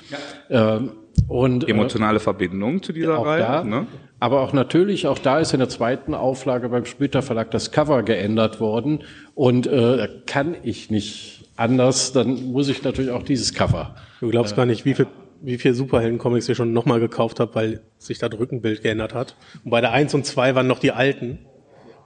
Ja. 0.48 0.76
Ähm, 0.76 0.92
und, 1.28 1.68
äh, 1.68 1.72
Emotionale 1.72 2.16
äh, 2.16 2.20
Verbindung 2.20 2.82
zu 2.82 2.92
dieser 2.92 3.16
Reihe. 3.16 3.40
Da, 3.40 3.64
ne? 3.64 3.86
Aber 4.18 4.40
auch 4.40 4.52
natürlich, 4.52 5.06
auch 5.06 5.18
da 5.18 5.38
ist 5.38 5.52
in 5.52 5.60
der 5.60 5.68
zweiten 5.68 6.14
Auflage 6.14 6.68
beim 6.68 6.84
Splitter 6.84 7.22
Verlag 7.22 7.50
das 7.50 7.70
Cover 7.70 8.02
geändert 8.02 8.60
worden. 8.60 9.00
Und 9.34 9.66
äh, 9.66 10.08
kann 10.26 10.56
ich 10.62 10.90
nicht 10.90 11.50
anders, 11.56 12.12
dann 12.12 12.52
muss 12.52 12.68
ich 12.68 12.82
natürlich 12.82 13.10
auch 13.10 13.22
dieses 13.22 13.54
Cover. 13.54 13.94
Du 14.20 14.28
glaubst 14.28 14.54
äh, 14.54 14.56
gar 14.56 14.66
nicht, 14.66 14.84
wie 14.84 14.94
viel 14.94 15.06
wie 15.42 15.58
viel 15.58 15.74
Superhelden-Comics 15.74 16.48
ich 16.48 16.56
schon 16.56 16.72
nochmal 16.72 17.00
gekauft 17.00 17.40
habe, 17.40 17.54
weil 17.54 17.80
sich 17.98 18.18
das 18.18 18.30
Rückenbild 18.32 18.82
geändert 18.82 19.14
hat. 19.14 19.36
Und 19.64 19.70
bei 19.70 19.80
der 19.80 19.92
1 19.92 20.14
und 20.14 20.26
2 20.26 20.54
waren 20.54 20.66
noch 20.66 20.78
die 20.78 20.92
alten. 20.92 21.38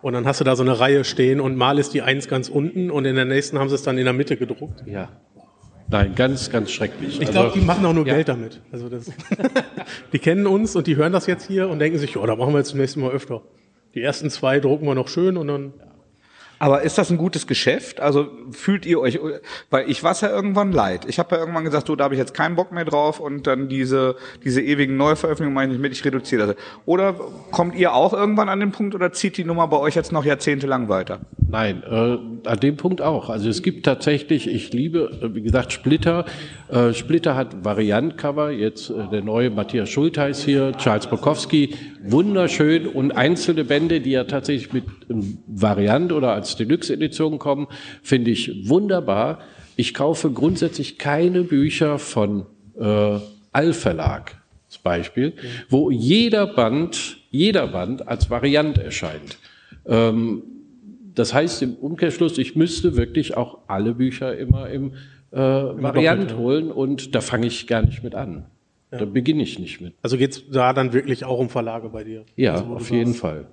Und 0.03 0.13
dann 0.13 0.27
hast 0.27 0.41
du 0.41 0.45
da 0.45 0.55
so 0.55 0.63
eine 0.63 0.79
Reihe 0.79 1.05
stehen 1.05 1.41
und 1.41 1.57
mal 1.57 1.79
ist 1.79 1.95
die 1.95 2.03
1 2.03 2.29
ganz 2.29 2.49
unten 2.49 2.91
und 2.91 3.07
in 3.07 3.17
der 3.17 3.25
nächsten 3.25 3.59
haben 3.59 3.69
sie 3.69 3.75
es 3.75 3.83
dann 3.83 3.97
in 3.97 4.05
der 4.05 4.13
Mitte 4.13 4.37
gedruckt. 4.37 4.85
Ja. 4.87 5.09
Nein, 5.89 6.15
ganz, 6.15 6.51
ganz 6.51 6.71
schrecklich. 6.71 7.21
Ich 7.21 7.31
glaube, 7.31 7.49
also, 7.49 7.59
die 7.59 7.65
machen 7.65 7.85
auch 7.85 7.93
nur 7.93 8.07
ja. 8.07 8.15
Geld 8.15 8.29
damit. 8.29 8.61
Also 8.73 8.89
das, 8.89 9.11
die 10.13 10.19
kennen 10.19 10.47
uns 10.47 10.77
und 10.77 10.87
die 10.87 10.97
hören 10.97 11.13
das 11.13 11.27
jetzt 11.27 11.47
hier 11.47 11.69
und 11.69 11.79
denken 11.79 11.99
sich, 11.99 12.17
oh, 12.17 12.27
da 12.27 12.37
machen 12.37 12.53
wir 12.53 12.59
jetzt 12.59 12.71
zum 12.71 12.81
nächsten 12.81 13.01
Mal 13.01 13.11
öfter. 13.11 13.43
Die 13.95 14.03
ersten 14.03 14.31
zwei 14.31 14.61
drucken 14.61 14.87
wir 14.87 14.95
noch 14.95 15.09
schön 15.09 15.37
und 15.37 15.49
dann. 15.49 15.73
Ja. 15.79 15.94
Aber 16.65 16.81
ist 16.81 16.97
das 16.97 17.11
ein 17.11 17.19
gutes 17.19 17.47
Geschäft? 17.47 18.01
Also 18.01 18.31
fühlt 18.51 18.87
ihr 18.87 18.99
euch, 18.99 19.21
weil 19.69 19.91
ich 19.91 20.03
war 20.03 20.17
ja 20.19 20.31
irgendwann 20.31 20.73
leid. 20.73 21.05
Ich 21.07 21.19
habe 21.19 21.35
ja 21.35 21.41
irgendwann 21.43 21.65
gesagt, 21.65 21.89
so 21.89 21.95
da 21.95 22.05
habe 22.05 22.15
ich 22.15 22.19
jetzt 22.19 22.33
keinen 22.33 22.57
Bock 22.57 22.73
mehr 22.73 22.87
drauf 22.87 23.21
und 23.21 23.47
dann 23.47 23.69
diese 23.69 24.17
diese 24.43 24.63
ewigen 24.63 24.97
Neuveröffentlichungen 24.97 25.53
meine 25.53 25.75
ich 25.75 25.79
mit, 25.79 25.93
ich 25.93 26.03
reduziere 26.07 26.47
das. 26.47 26.57
Oder 26.87 27.17
kommt 27.51 27.75
ihr 27.75 27.93
auch 27.93 28.15
irgendwann 28.15 28.49
an 28.49 28.61
den 28.61 28.73
Punkt 28.73 28.95
oder 28.95 29.13
zieht 29.13 29.37
die 29.37 29.45
Nummer 29.45 29.69
bei 29.69 29.77
euch 29.77 29.95
jetzt 29.95 30.11
noch 30.11 30.25
jahrzehntelang 30.25 30.89
weiter? 30.89 31.21
Nein, 31.47 31.83
äh, 31.83 32.49
an 32.49 32.61
dem 32.61 32.79
Punkt 32.79 33.03
auch. 33.03 33.29
Also 33.29 33.51
es 33.51 33.63
gibt 33.63 33.85
tatsächlich, 33.85 34.49
ich 34.49 34.73
liebe, 34.73 35.11
äh, 35.23 35.35
wie 35.35 35.43
gesagt, 35.43 35.71
Splitter. 35.73 36.25
Äh, 36.69 36.95
Splitter 36.95 37.37
hat 37.37 37.65
Variantcover, 37.65 38.51
jetzt 38.51 38.89
äh, 38.89 39.09
der 39.13 39.23
neue 39.23 39.51
Matthias 39.51 39.91
Schultheiß 39.91 40.43
hier, 40.45 40.73
Charles 40.79 41.07
Bukowski, 41.07 41.75
wunderschön 42.03 42.87
und 42.87 43.13
einzelne 43.13 43.65
Bände, 43.65 44.01
die 44.01 44.13
ja 44.13 44.25
tatsächlich 44.25 44.73
mit 44.73 44.85
ähm, 45.11 45.39
Variant 45.47 46.13
oder 46.13 46.33
als 46.33 46.54
als 46.55 46.57
Deluxe-Edition 46.57 47.39
kommen, 47.39 47.67
finde 48.03 48.31
ich 48.31 48.69
wunderbar. 48.69 49.41
Ich 49.77 49.95
kaufe 49.95 50.31
grundsätzlich 50.31 50.99
keine 50.99 51.43
Bücher 51.43 51.99
von 51.99 52.47
äh, 52.79 53.19
Allverlag 53.53 54.37
zum 54.69 54.83
Beispiel, 54.83 55.33
wo 55.69 55.91
jeder 55.91 56.47
Band, 56.47 57.19
jeder 57.31 57.69
Band 57.69 58.07
als 58.07 58.31
Variant 58.31 58.79
erscheint. 58.79 59.39
Ähm, 59.87 60.43
das 61.15 61.33
heißt 61.33 61.63
im 61.63 61.75
Umkehrschluss, 61.75 62.39
ich 62.39 62.57
müsste 62.57 62.97
wirklich 62.97 63.37
auch 63.37 63.59
alle 63.69 63.95
Bücher 63.95 64.37
immer 64.37 64.69
im 64.69 64.95
äh, 65.31 65.39
Variant 65.39 66.37
holen 66.37 66.71
und 66.71 67.15
da 67.15 67.21
fange 67.21 67.47
ich 67.47 67.67
gar 67.67 67.83
nicht 67.83 68.03
mit 68.03 68.15
an. 68.15 68.47
Ja. 68.91 68.99
Da 68.99 69.05
beginne 69.07 69.43
ich 69.43 69.59
nicht 69.59 69.81
mit. 69.81 69.95
Also 70.03 70.17
geht's 70.17 70.43
da 70.51 70.73
dann 70.73 70.93
wirklich 70.93 71.25
auch 71.25 71.39
um 71.39 71.49
Verlage 71.49 71.89
bei 71.89 72.05
dir? 72.05 72.25
Ja, 72.37 72.55
also, 72.55 72.65
auf 72.67 72.91
jeden 72.91 73.15
Fall. 73.15 73.47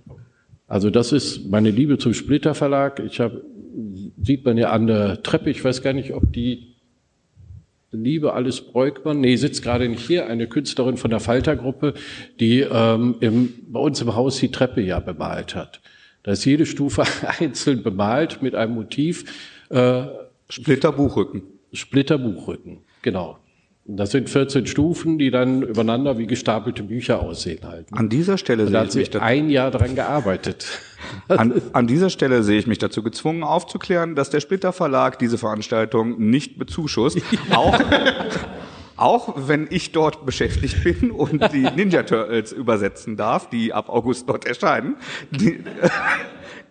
Also 0.72 0.90
das 0.90 1.12
ist 1.12 1.50
meine 1.50 1.70
Liebe 1.70 1.98
zum 1.98 2.14
Splitter 2.14 2.56
Verlag. 2.56 3.02
Ich 3.02 3.20
habe, 3.20 3.44
sieht 4.24 4.46
man 4.46 4.58
ja 4.58 4.70
an 4.70 4.88
der 4.88 5.22
Treppe, 5.22 5.50
ich 5.50 5.62
weiß 5.62 5.82
gar 5.82 5.92
nicht, 5.92 6.14
ob 6.14 6.32
die 6.32 6.78
Liebe 7.92 8.32
Alice 8.32 8.62
Breukmann, 8.62 9.20
nee, 9.20 9.36
sitzt 9.36 9.64
gerade 9.64 9.90
nicht 9.90 10.08
hier, 10.08 10.28
eine 10.28 10.48
Künstlerin 10.48 10.96
von 10.96 11.12
der 11.12 11.20
Falter-Gruppe, 11.20 11.94
die 12.40 12.62
ähm, 12.62 13.16
im, 13.20 13.54
bei 13.68 13.82
uns 13.82 14.00
im 14.00 14.16
Haus 14.16 14.38
die 14.40 14.50
Treppe 14.50 14.80
ja 14.80 15.02
bemalt 15.02 15.56
hat. 15.56 15.82
Da 16.24 16.32
ist 16.32 16.46
jede 16.46 16.66
Stufe 16.66 17.04
einzeln 17.40 17.84
bemalt 17.84 18.42
mit 18.42 18.56
einem 18.56 18.76
Motiv. 18.76 19.26
Äh, 19.68 20.04
Splitter 20.48 20.94
Buchrücken. 20.94 21.44
Splitter 21.74 22.18
Buchrücken, 22.18 22.78
genau. 23.02 23.41
Das 23.96 24.12
sind 24.12 24.30
14 24.30 24.68
Stufen, 24.68 25.18
die 25.18 25.32
dann 25.32 25.64
übereinander 25.64 26.18
wie 26.18 26.26
gestapelte 26.26 26.84
Bücher 26.84 27.22
aussehen 27.22 27.60
halt. 27.64 27.88
An 27.92 28.08
dieser 28.08 28.38
Stelle 28.38 28.68
sehe 28.68 29.02
ich 29.02 29.14
mich 29.14 29.22
ein 29.22 29.50
Jahr 29.50 29.70
dran 29.70 29.96
gearbeitet. 29.96 30.66
an, 31.28 31.62
an 31.74 31.88
dieser 31.88 32.10
Stelle 32.10 32.44
sehe 32.44 32.58
ich 32.58 32.68
mich 32.68 32.78
dazu 32.78 33.04
gezwungen 33.04 33.44
aufzuklären, 33.44 34.16
dass 34.16 34.30
der 34.30 34.40
Splitter 34.40 34.72
Verlag 34.72 35.20
diese 35.20 35.38
Veranstaltung 35.38 36.18
nicht 36.30 36.58
bezuschusst. 36.58 37.22
Auch, 37.50 37.78
auch 38.96 39.34
wenn 39.48 39.68
ich 39.70 39.92
dort 39.92 40.26
beschäftigt 40.26 40.84
bin 40.84 41.12
und 41.12 41.52
die 41.52 41.68
Ninja 41.76 42.04
Turtles 42.04 42.54
übersetzen 42.54 43.18
darf, 43.18 43.50
die 43.50 43.74
ab 43.74 43.90
August 43.90 44.30
dort 44.30 44.46
erscheinen. 44.46 44.96
Die, 45.32 45.60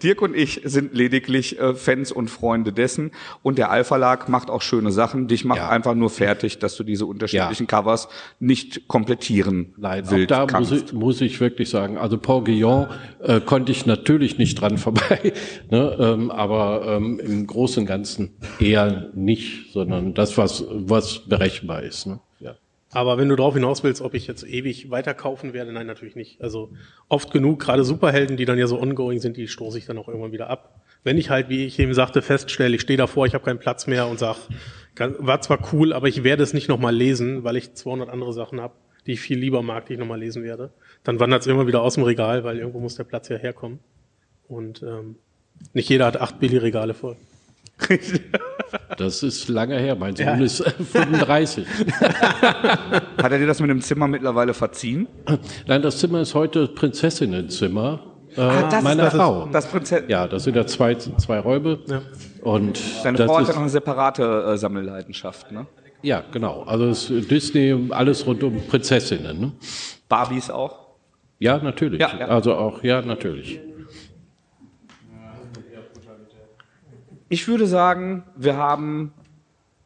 Dirk 0.02 0.22
und 0.22 0.36
ich 0.36 0.62
sind 0.64 0.94
lediglich 0.94 1.58
äh, 1.58 1.74
Fans 1.74 2.12
und 2.12 2.28
Freunde 2.28 2.72
dessen 2.72 3.10
und 3.42 3.58
der 3.58 3.70
Alpha-Lag 3.70 4.28
macht 4.28 4.50
auch 4.50 4.62
schöne 4.62 4.92
Sachen. 4.92 5.28
Dich 5.28 5.44
macht 5.44 5.58
Ja. 5.58 5.68
einfach 5.68 5.94
nur 5.94 6.10
fertig, 6.10 6.58
dass 6.58 6.76
du 6.76 6.84
diese 6.84 7.06
unterschiedlichen 7.06 7.66
Covers 7.66 8.08
nicht 8.38 8.88
komplettieren 8.88 9.74
Nein, 9.76 10.06
auch 10.06 10.10
wild 10.10 10.30
da 10.30 10.42
muss 10.42 10.52
kannst. 10.52 10.72
ich, 10.72 10.92
muss 10.92 11.20
ich 11.20 11.40
wirklich 11.40 11.68
sagen, 11.70 11.98
also 11.98 12.18
Paul 12.18 12.44
Guillon 12.44 12.86
äh, 13.22 13.40
konnte 13.40 13.72
ich 13.72 13.86
natürlich 13.86 14.38
nicht 14.38 14.60
dran 14.60 14.78
vorbei, 14.78 15.32
ne, 15.70 15.96
ähm, 15.98 16.30
aber 16.30 16.82
ähm, 16.86 17.20
im 17.20 17.46
Großen 17.46 17.82
und 17.82 17.86
Ganzen 17.86 18.30
eher 18.58 19.08
nicht, 19.14 19.72
sondern 19.72 20.14
das, 20.14 20.36
was, 20.38 20.64
was 20.70 21.20
berechenbar 21.28 21.82
ist. 21.82 22.06
Ne? 22.06 22.20
Ja. 22.40 22.54
Aber 22.92 23.18
wenn 23.18 23.28
du 23.28 23.36
darauf 23.36 23.54
hinaus 23.54 23.84
willst, 23.84 24.02
ob 24.02 24.14
ich 24.14 24.26
jetzt 24.26 24.42
ewig 24.44 24.90
weiterkaufen 24.90 25.52
werde, 25.52 25.72
nein, 25.72 25.86
natürlich 25.86 26.16
nicht. 26.16 26.42
Also 26.42 26.72
oft 27.08 27.32
genug, 27.32 27.60
gerade 27.60 27.84
Superhelden, 27.84 28.36
die 28.36 28.44
dann 28.44 28.58
ja 28.58 28.66
so 28.66 28.80
ongoing 28.80 29.20
sind, 29.20 29.36
die 29.36 29.46
stoße 29.46 29.78
ich 29.78 29.86
dann 29.86 29.96
auch 29.96 30.08
irgendwann 30.08 30.32
wieder 30.32 30.50
ab. 30.50 30.80
Wenn 31.04 31.16
ich 31.16 31.30
halt, 31.30 31.48
wie 31.48 31.64
ich 31.64 31.78
eben 31.78 31.94
sagte, 31.94 32.20
feststelle, 32.20 32.74
ich 32.74 32.80
stehe 32.80 32.96
davor, 32.96 33.26
ich 33.26 33.34
habe 33.34 33.44
keinen 33.44 33.60
Platz 33.60 33.86
mehr 33.86 34.08
und 34.08 34.18
sag, 34.18 34.36
war 34.96 35.40
zwar 35.40 35.72
cool, 35.72 35.92
aber 35.92 36.08
ich 36.08 36.24
werde 36.24 36.42
es 36.42 36.52
nicht 36.52 36.68
nochmal 36.68 36.94
lesen, 36.94 37.44
weil 37.44 37.56
ich 37.56 37.74
200 37.74 38.10
andere 38.10 38.32
Sachen 38.32 38.60
habe, 38.60 38.74
die 39.06 39.12
ich 39.12 39.20
viel 39.20 39.38
lieber 39.38 39.62
mag, 39.62 39.86
die 39.86 39.94
ich 39.94 39.98
nochmal 39.98 40.18
lesen 40.18 40.42
werde. 40.42 40.72
Dann 41.04 41.20
wandert 41.20 41.42
es 41.42 41.46
immer 41.46 41.68
wieder 41.68 41.82
aus 41.82 41.94
dem 41.94 42.02
Regal, 42.02 42.42
weil 42.42 42.58
irgendwo 42.58 42.80
muss 42.80 42.96
der 42.96 43.04
Platz 43.04 43.28
ja 43.28 43.36
herkommen. 43.36 43.78
Und 44.48 44.82
ähm, 44.82 45.14
nicht 45.72 45.88
jeder 45.88 46.06
hat 46.06 46.20
acht 46.20 46.40
Billy-Regale 46.40 46.94
voll. 46.94 47.16
Das 48.98 49.22
ist 49.22 49.48
lange 49.48 49.78
her, 49.78 49.96
mein 49.96 50.14
Sohn 50.14 50.40
ist 50.42 50.60
äh, 50.66 50.70
35. 50.70 51.66
Hat 52.00 53.32
er 53.32 53.38
dir 53.38 53.46
das 53.46 53.60
mit 53.60 53.70
dem 53.70 53.80
Zimmer 53.80 54.06
mittlerweile 54.06 54.54
verziehen? 54.54 55.08
Nein, 55.66 55.82
das 55.82 55.98
Zimmer 55.98 56.20
ist 56.20 56.34
heute 56.34 56.68
Prinzessinnenzimmer 56.68 58.00
äh, 58.36 58.40
Ah, 58.40 58.62
das 58.64 58.74
ist- 58.74 58.82
meiner 58.84 59.04
das 59.04 59.14
ist- 59.14 59.18
Frau. 59.20 59.48
Das 59.50 59.66
Prinzess 59.66 60.02
ja, 60.08 60.28
das 60.28 60.44
sind 60.44 60.54
ja 60.56 60.66
zwei, 60.66 60.94
zwei 60.94 61.38
Räume. 61.40 61.78
Ja. 61.88 62.02
Und 62.42 62.80
Deine 63.04 63.18
Frau 63.18 63.36
hat 63.36 63.42
ist, 63.42 63.48
ja 63.48 63.54
noch 63.54 63.60
eine 63.62 63.70
separate 63.70 64.44
äh, 64.52 64.56
Sammelleidenschaft, 64.58 65.50
ne? 65.50 65.66
ja, 66.02 66.22
genau. 66.32 66.62
Also 66.62 66.86
ist 66.86 67.10
Disney, 67.30 67.74
alles 67.90 68.24
rund 68.26 68.42
um 68.44 68.60
Prinzessinnen. 68.68 69.40
Ne? 69.40 69.52
Barbies 70.08 70.48
auch. 70.50 70.78
Ja, 71.38 71.58
natürlich. 71.58 72.00
Ja, 72.00 72.10
ja. 72.18 72.26
Also 72.28 72.54
auch, 72.54 72.82
ja, 72.84 73.02
natürlich. 73.02 73.60
Ich 77.32 77.46
würde 77.46 77.68
sagen, 77.68 78.24
wir 78.34 78.56
haben 78.56 79.12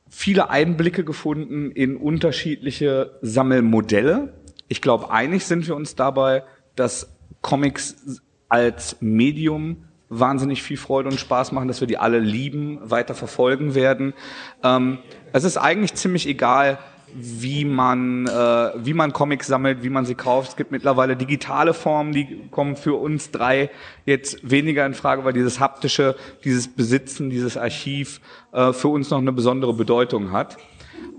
viele 0.08 0.48
Einblicke 0.48 1.04
gefunden 1.04 1.70
in 1.72 1.98
unterschiedliche 1.98 3.18
Sammelmodelle. 3.20 4.32
Ich 4.68 4.80
glaube, 4.80 5.10
einig 5.10 5.44
sind 5.44 5.68
wir 5.68 5.76
uns 5.76 5.94
dabei, 5.94 6.44
dass 6.74 7.14
Comics 7.42 8.22
als 8.48 8.96
Medium 9.00 9.84
wahnsinnig 10.08 10.62
viel 10.62 10.78
Freude 10.78 11.10
und 11.10 11.20
Spaß 11.20 11.52
machen, 11.52 11.68
dass 11.68 11.82
wir 11.82 11.86
die 11.86 11.98
alle 11.98 12.18
lieben, 12.18 12.78
weiter 12.82 13.14
verfolgen 13.14 13.74
werden. 13.74 14.14
Ähm, 14.62 15.00
es 15.34 15.44
ist 15.44 15.58
eigentlich 15.58 15.92
ziemlich 15.92 16.26
egal, 16.26 16.78
wie 17.14 17.64
man, 17.64 18.26
äh, 18.26 18.30
wie 18.76 18.94
man 18.94 19.12
Comics 19.12 19.46
sammelt, 19.46 19.82
wie 19.82 19.88
man 19.88 20.04
sie 20.04 20.14
kauft. 20.14 20.50
Es 20.50 20.56
gibt 20.56 20.72
mittlerweile 20.72 21.16
digitale 21.16 21.74
Formen, 21.74 22.12
die 22.12 22.48
kommen 22.50 22.76
für 22.76 22.94
uns 22.94 23.30
drei 23.30 23.70
jetzt 24.04 24.48
weniger 24.48 24.84
in 24.84 24.94
Frage, 24.94 25.24
weil 25.24 25.32
dieses 25.32 25.60
haptische, 25.60 26.16
dieses 26.44 26.68
Besitzen, 26.68 27.30
dieses 27.30 27.56
Archiv 27.56 28.20
äh, 28.52 28.72
für 28.72 28.88
uns 28.88 29.10
noch 29.10 29.18
eine 29.18 29.32
besondere 29.32 29.74
Bedeutung 29.74 30.32
hat. 30.32 30.56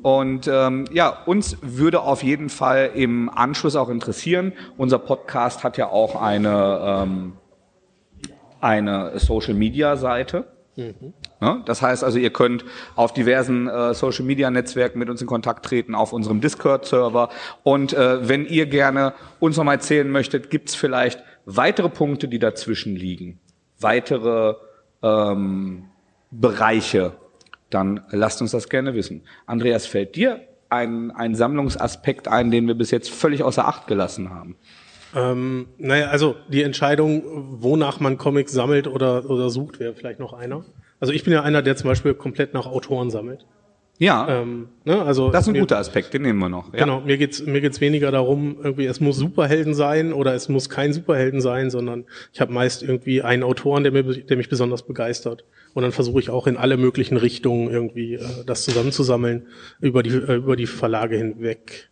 Und 0.01 0.47
ähm, 0.51 0.85
ja, 0.91 1.23
uns 1.25 1.57
würde 1.61 2.01
auf 2.01 2.21
jeden 2.21 2.49
Fall 2.49 2.91
im 2.93 3.29
Anschluss 3.29 3.75
auch 3.75 3.89
interessieren. 3.89 4.53
Unser 4.77 4.99
Podcast 4.99 5.63
hat 5.63 5.77
ja 5.77 5.87
auch 5.87 6.21
eine, 6.21 6.79
ähm, 7.03 7.33
eine 8.61 9.17
Social-Media-Seite. 9.17 10.45
Ja, 11.41 11.61
das 11.65 11.81
heißt 11.81 12.03
also, 12.03 12.17
ihr 12.17 12.31
könnt 12.31 12.63
auf 12.95 13.13
diversen 13.13 13.67
äh, 13.67 13.93
Social-Media-Netzwerken 13.93 14.97
mit 14.97 15.09
uns 15.09 15.21
in 15.21 15.27
Kontakt 15.27 15.65
treten, 15.65 15.93
auf 15.93 16.13
unserem 16.13 16.39
Discord-Server. 16.39 17.29
Und 17.63 17.93
äh, 17.93 18.27
wenn 18.27 18.45
ihr 18.45 18.67
gerne 18.67 19.13
uns 19.39 19.57
noch 19.57 19.65
mal 19.65 19.73
erzählen 19.73 20.09
möchtet, 20.09 20.49
gibt's 20.49 20.75
vielleicht 20.75 21.23
weitere 21.45 21.89
Punkte, 21.89 22.27
die 22.27 22.39
dazwischen 22.39 22.95
liegen, 22.95 23.39
weitere 23.79 24.55
ähm, 25.03 25.85
Bereiche, 26.31 27.13
dann 27.69 28.01
lasst 28.09 28.41
uns 28.41 28.51
das 28.51 28.69
gerne 28.69 28.93
wissen. 28.93 29.23
Andreas, 29.45 29.85
fällt 29.85 30.15
dir 30.15 30.39
ein, 30.69 31.11
ein 31.11 31.35
Sammlungsaspekt 31.35 32.27
ein, 32.27 32.51
den 32.51 32.67
wir 32.67 32.75
bis 32.75 32.91
jetzt 32.91 33.09
völlig 33.09 33.43
außer 33.43 33.67
Acht 33.67 33.87
gelassen 33.87 34.29
haben? 34.29 34.55
Ähm, 35.15 35.67
naja, 35.77 36.07
also 36.07 36.35
die 36.49 36.63
Entscheidung, 36.63 37.23
wonach 37.61 37.99
man 37.99 38.17
Comics 38.17 38.51
sammelt 38.51 38.87
oder, 38.87 39.29
oder 39.29 39.49
sucht, 39.49 39.79
wäre 39.79 39.93
vielleicht 39.93 40.19
noch 40.19 40.33
einer. 40.33 40.65
Also 40.99 41.13
ich 41.13 41.23
bin 41.23 41.33
ja 41.33 41.43
einer, 41.43 41.61
der 41.61 41.75
zum 41.75 41.89
Beispiel 41.89 42.13
komplett 42.13 42.53
nach 42.53 42.65
Autoren 42.65 43.09
sammelt. 43.09 43.45
Ja, 43.97 44.41
Ähm, 44.41 44.67
ne, 44.83 45.01
also 45.01 45.31
das 45.31 45.43
ist 45.43 45.47
ein 45.47 45.53
mir, 45.53 45.59
guter 45.61 45.77
Aspekt, 45.77 46.13
den 46.13 46.23
nehmen 46.23 46.39
wir 46.39 46.49
noch. 46.49 46.73
Ja. 46.73 46.79
Genau, 46.79 46.99
mir 47.01 47.17
geht's 47.17 47.45
mir 47.45 47.61
geht's 47.61 47.79
weniger 47.79 48.11
darum, 48.11 48.57
irgendwie 48.61 48.85
es 48.85 48.99
muss 48.99 49.15
Superhelden 49.15 49.73
sein 49.73 50.11
oder 50.11 50.33
es 50.33 50.49
muss 50.49 50.69
kein 50.69 50.91
Superhelden 50.91 51.39
sein, 51.39 51.69
sondern 51.69 52.05
ich 52.33 52.41
habe 52.41 52.51
meist 52.51 52.83
irgendwie 52.83 53.21
einen 53.21 53.43
Autoren, 53.43 53.83
der, 53.83 53.93
mir, 53.93 54.03
der 54.03 54.35
mich 54.35 54.49
besonders 54.49 54.83
begeistert. 54.83 55.45
Und 55.73 55.83
dann 55.83 55.93
versuche 55.93 56.19
ich 56.19 56.29
auch 56.29 56.45
in 56.47 56.57
alle 56.57 56.75
möglichen 56.75 57.15
Richtungen 57.15 57.69
irgendwie 57.69 58.15
äh, 58.15 58.21
das 58.45 58.63
zusammenzusammeln 58.63 59.47
über 59.79 60.03
die 60.03 60.09
äh, 60.09 60.35
über 60.35 60.57
die 60.57 60.67
Verlage 60.67 61.15
hinweg. 61.15 61.89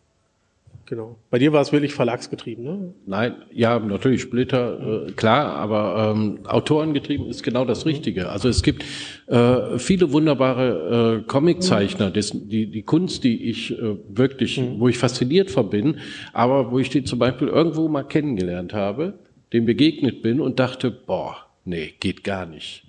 Genau. 0.86 1.17
Bei 1.29 1.39
dir 1.39 1.53
war 1.53 1.61
es 1.61 1.71
wirklich 1.71 1.93
verlagsgetrieben, 1.93 2.63
ne? 2.63 2.93
Nein, 3.05 3.36
ja, 3.51 3.79
natürlich 3.79 4.21
Splitter, 4.21 5.07
äh, 5.07 5.11
klar, 5.13 5.55
aber 5.55 6.13
ähm, 6.13 6.39
autorengetrieben 6.45 7.27
ist 7.27 7.41
genau 7.41 7.63
das 7.63 7.86
Richtige. 7.86 8.29
Also 8.29 8.49
es 8.49 8.63
gibt 8.63 8.84
äh, 9.27 9.77
viele 9.79 10.11
wunderbare 10.11 11.21
äh, 11.21 11.27
Comiczeichner, 11.27 12.11
dessen, 12.11 12.49
die, 12.49 12.67
die 12.69 12.84
Kunst, 12.84 13.23
die 13.23 13.49
ich 13.49 13.71
äh, 13.71 13.95
wirklich, 14.09 14.61
wo 14.77 14.89
ich 14.89 14.97
fasziniert 14.97 15.51
von 15.51 15.69
bin, 15.69 15.99
aber 16.34 16.71
wo 16.71 16.79
ich 16.79 16.89
die 16.89 17.05
zum 17.05 17.17
Beispiel 17.17 17.47
irgendwo 17.47 17.88
mal 17.88 18.03
kennengelernt 18.03 18.73
habe, 18.73 19.19
dem 19.53 19.65
begegnet 19.65 20.21
bin 20.21 20.41
und 20.41 20.59
dachte, 20.59 20.91
boah, 20.91 21.38
nee, 21.63 21.93
geht 21.99 22.23
gar 22.25 22.45
nicht. 22.45 22.82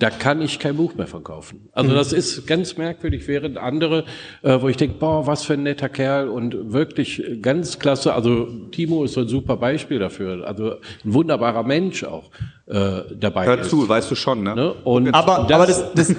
Da 0.00 0.10
kann 0.10 0.42
ich 0.42 0.58
kein 0.58 0.76
Buch 0.76 0.94
mehr 0.96 1.06
von 1.06 1.22
kaufen. 1.22 1.68
Also 1.72 1.94
das 1.94 2.12
ist 2.12 2.48
ganz 2.48 2.76
merkwürdig, 2.76 3.28
während 3.28 3.58
andere, 3.58 4.04
äh, 4.42 4.60
wo 4.60 4.68
ich 4.68 4.76
denke, 4.76 4.96
boah, 4.98 5.26
was 5.28 5.44
für 5.44 5.52
ein 5.52 5.62
netter 5.62 5.88
Kerl 5.88 6.28
und 6.28 6.72
wirklich 6.72 7.22
ganz 7.40 7.78
klasse. 7.78 8.12
Also 8.12 8.46
Timo 8.72 9.04
ist 9.04 9.12
so 9.12 9.20
ein 9.20 9.28
super 9.28 9.56
Beispiel 9.56 10.00
dafür. 10.00 10.46
Also 10.48 10.72
ein 11.04 11.14
wunderbarer 11.14 11.62
Mensch 11.62 12.02
auch 12.02 12.30
äh, 12.66 13.02
dabei. 13.14 13.46
Hör 13.46 13.60
ist. 13.60 13.70
zu, 13.70 13.88
weißt 13.88 14.10
du 14.10 14.16
schon, 14.16 14.42
ne? 14.42 14.56
Ne? 14.56 14.72
Und 14.82 15.14
Aber, 15.14 15.50
aber 15.50 15.66
das, 15.66 15.94
das, 15.94 16.10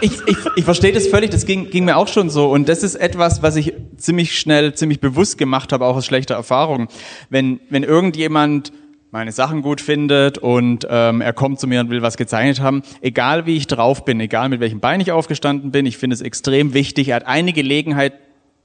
ich, 0.00 0.12
ich, 0.26 0.36
ich 0.56 0.64
verstehe 0.64 0.92
das 0.92 1.06
völlig, 1.06 1.30
das 1.30 1.46
ging, 1.46 1.70
ging 1.70 1.84
mir 1.84 1.98
auch 1.98 2.08
schon 2.08 2.30
so. 2.30 2.50
Und 2.50 2.68
das 2.68 2.82
ist 2.82 2.96
etwas, 2.96 3.44
was 3.44 3.54
ich 3.54 3.74
ziemlich 3.96 4.38
schnell, 4.38 4.74
ziemlich 4.74 4.98
bewusst 4.98 5.38
gemacht 5.38 5.72
habe, 5.72 5.84
auch 5.84 5.96
aus 5.96 6.06
schlechter 6.06 6.34
Erfahrung. 6.34 6.88
Wenn, 7.28 7.60
wenn 7.70 7.84
irgendjemand 7.84 8.72
meine 9.10 9.32
Sachen 9.32 9.62
gut 9.62 9.80
findet 9.80 10.38
und 10.38 10.86
ähm, 10.88 11.20
er 11.20 11.32
kommt 11.32 11.58
zu 11.58 11.66
mir 11.66 11.80
und 11.80 11.90
will 11.90 12.02
was 12.02 12.16
gezeichnet 12.16 12.60
haben, 12.60 12.82
egal 13.00 13.44
wie 13.46 13.56
ich 13.56 13.66
drauf 13.66 14.04
bin, 14.04 14.20
egal 14.20 14.48
mit 14.48 14.60
welchem 14.60 14.80
Bein 14.80 15.00
ich 15.00 15.10
aufgestanden 15.10 15.72
bin, 15.72 15.84
ich 15.86 15.98
finde 15.98 16.14
es 16.14 16.20
extrem 16.20 16.74
wichtig. 16.74 17.08
Er 17.08 17.16
hat 17.16 17.26
eine 17.26 17.52
Gelegenheit, 17.52 18.12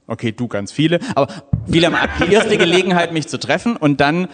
okay, 0.06 0.32
du 0.32 0.46
ganz 0.46 0.70
viele, 0.70 1.00
aber 1.14 1.32
viele 1.70 1.90
haben 1.90 1.96
die 2.28 2.32
erste 2.32 2.58
Gelegenheit, 2.58 3.12
mich 3.12 3.26
zu 3.26 3.38
treffen 3.38 3.76
und 3.76 4.00
dann 4.00 4.28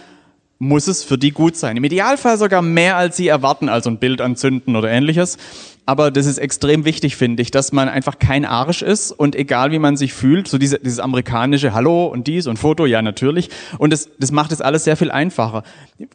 muss 0.59 0.87
es 0.87 1.03
für 1.03 1.17
die 1.17 1.31
gut 1.31 1.57
sein. 1.57 1.77
Im 1.77 1.83
Idealfall 1.83 2.37
sogar 2.37 2.61
mehr, 2.61 2.95
als 2.95 3.17
sie 3.17 3.27
erwarten, 3.27 3.67
also 3.67 3.89
ein 3.89 3.97
Bild 3.97 4.21
anzünden 4.21 4.75
oder 4.75 4.89
ähnliches. 4.89 5.37
Aber 5.85 6.11
das 6.11 6.25
ist 6.27 6.37
extrem 6.37 6.85
wichtig, 6.85 7.17
finde 7.17 7.41
ich, 7.41 7.51
dass 7.51 7.73
man 7.73 7.89
einfach 7.89 8.17
kein 8.17 8.45
Arsch 8.45 8.81
ist 8.81 9.11
und 9.11 9.35
egal 9.35 9.71
wie 9.71 9.79
man 9.79 9.97
sich 9.97 10.13
fühlt, 10.13 10.47
so 10.47 10.57
diese, 10.57 10.79
dieses 10.79 10.99
amerikanische 10.99 11.73
Hallo 11.73 12.05
und 12.05 12.27
dies 12.27 12.47
und 12.47 12.57
Foto, 12.57 12.85
ja 12.85 13.01
natürlich. 13.01 13.49
Und 13.77 13.91
das, 13.91 14.09
das 14.17 14.31
macht 14.31 14.53
es 14.53 14.61
alles 14.61 14.85
sehr 14.85 14.95
viel 14.95 15.11
einfacher. 15.11 15.63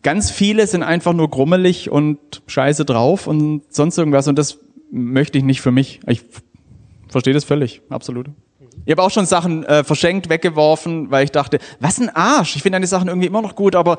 Ganz 0.03 0.31
viele 0.31 0.67
sind 0.67 0.83
einfach 0.83 1.13
nur 1.13 1.29
grummelig 1.29 1.91
und 1.91 2.19
scheiße 2.47 2.87
drauf 2.87 3.27
und 3.27 3.63
sonst 3.69 3.99
irgendwas 3.99 4.27
und 4.27 4.39
das 4.39 4.59
möchte 4.91 5.37
ich 5.37 5.45
nicht 5.45 5.61
für 5.61 5.71
mich. 5.71 6.01
Ich 6.07 6.23
verstehe 7.09 7.35
das 7.35 7.45
völlig, 7.45 7.83
absolut. 7.91 8.29
Ich 8.87 8.93
habe 8.93 9.03
auch 9.03 9.11
schon 9.11 9.27
Sachen 9.27 9.65
äh, 9.65 9.85
verschenkt, 9.85 10.31
weggeworfen, 10.31 11.11
weil 11.11 11.25
ich 11.25 11.33
dachte, 11.33 11.59
was 11.79 12.01
ein 12.01 12.09
Arsch. 12.09 12.57
Ich 12.57 12.63
finde 12.63 12.77
deine 12.77 12.87
Sachen 12.87 13.09
irgendwie 13.09 13.27
immer 13.27 13.43
noch 13.43 13.55
gut, 13.55 13.75
aber 13.75 13.99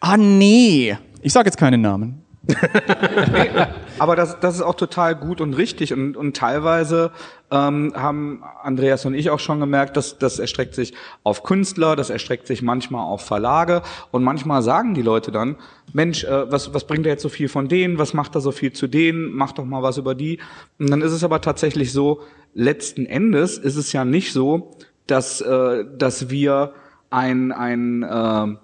ah 0.00 0.16
nee. 0.16 0.96
Ich 1.20 1.34
sage 1.34 1.46
jetzt 1.46 1.58
keine 1.58 1.76
Namen. 1.76 2.22
aber 3.98 4.16
das, 4.16 4.38
das 4.40 4.56
ist 4.56 4.62
auch 4.62 4.74
total 4.74 5.14
gut 5.14 5.40
und 5.40 5.54
richtig. 5.54 5.92
Und, 5.92 6.16
und 6.16 6.36
teilweise 6.36 7.10
ähm, 7.50 7.92
haben 7.94 8.42
Andreas 8.62 9.04
und 9.06 9.14
ich 9.14 9.30
auch 9.30 9.40
schon 9.40 9.60
gemerkt, 9.60 9.96
dass 9.96 10.18
das 10.18 10.38
erstreckt 10.38 10.74
sich 10.74 10.94
auf 11.22 11.42
Künstler, 11.42 11.96
das 11.96 12.10
erstreckt 12.10 12.46
sich 12.46 12.62
manchmal 12.62 13.04
auf 13.04 13.22
Verlage. 13.22 13.82
Und 14.10 14.24
manchmal 14.24 14.62
sagen 14.62 14.94
die 14.94 15.02
Leute 15.02 15.32
dann, 15.32 15.56
Mensch, 15.92 16.24
äh, 16.24 16.50
was, 16.50 16.74
was 16.74 16.86
bringt 16.86 17.06
er 17.06 17.12
jetzt 17.12 17.22
so 17.22 17.28
viel 17.28 17.48
von 17.48 17.68
denen, 17.68 17.98
was 17.98 18.14
macht 18.14 18.34
er 18.34 18.40
so 18.40 18.52
viel 18.52 18.72
zu 18.72 18.86
denen, 18.86 19.32
mach 19.32 19.52
doch 19.52 19.64
mal 19.64 19.82
was 19.82 19.98
über 19.98 20.14
die. 20.14 20.38
Und 20.78 20.90
dann 20.90 21.02
ist 21.02 21.12
es 21.12 21.24
aber 21.24 21.40
tatsächlich 21.40 21.92
so, 21.92 22.20
letzten 22.54 23.06
Endes 23.06 23.58
ist 23.58 23.76
es 23.76 23.92
ja 23.92 24.04
nicht 24.04 24.32
so, 24.32 24.76
dass, 25.06 25.40
äh, 25.40 25.84
dass 25.96 26.30
wir 26.30 26.72
ein, 27.10 27.52
ein 27.52 28.02
äh, 28.02 28.56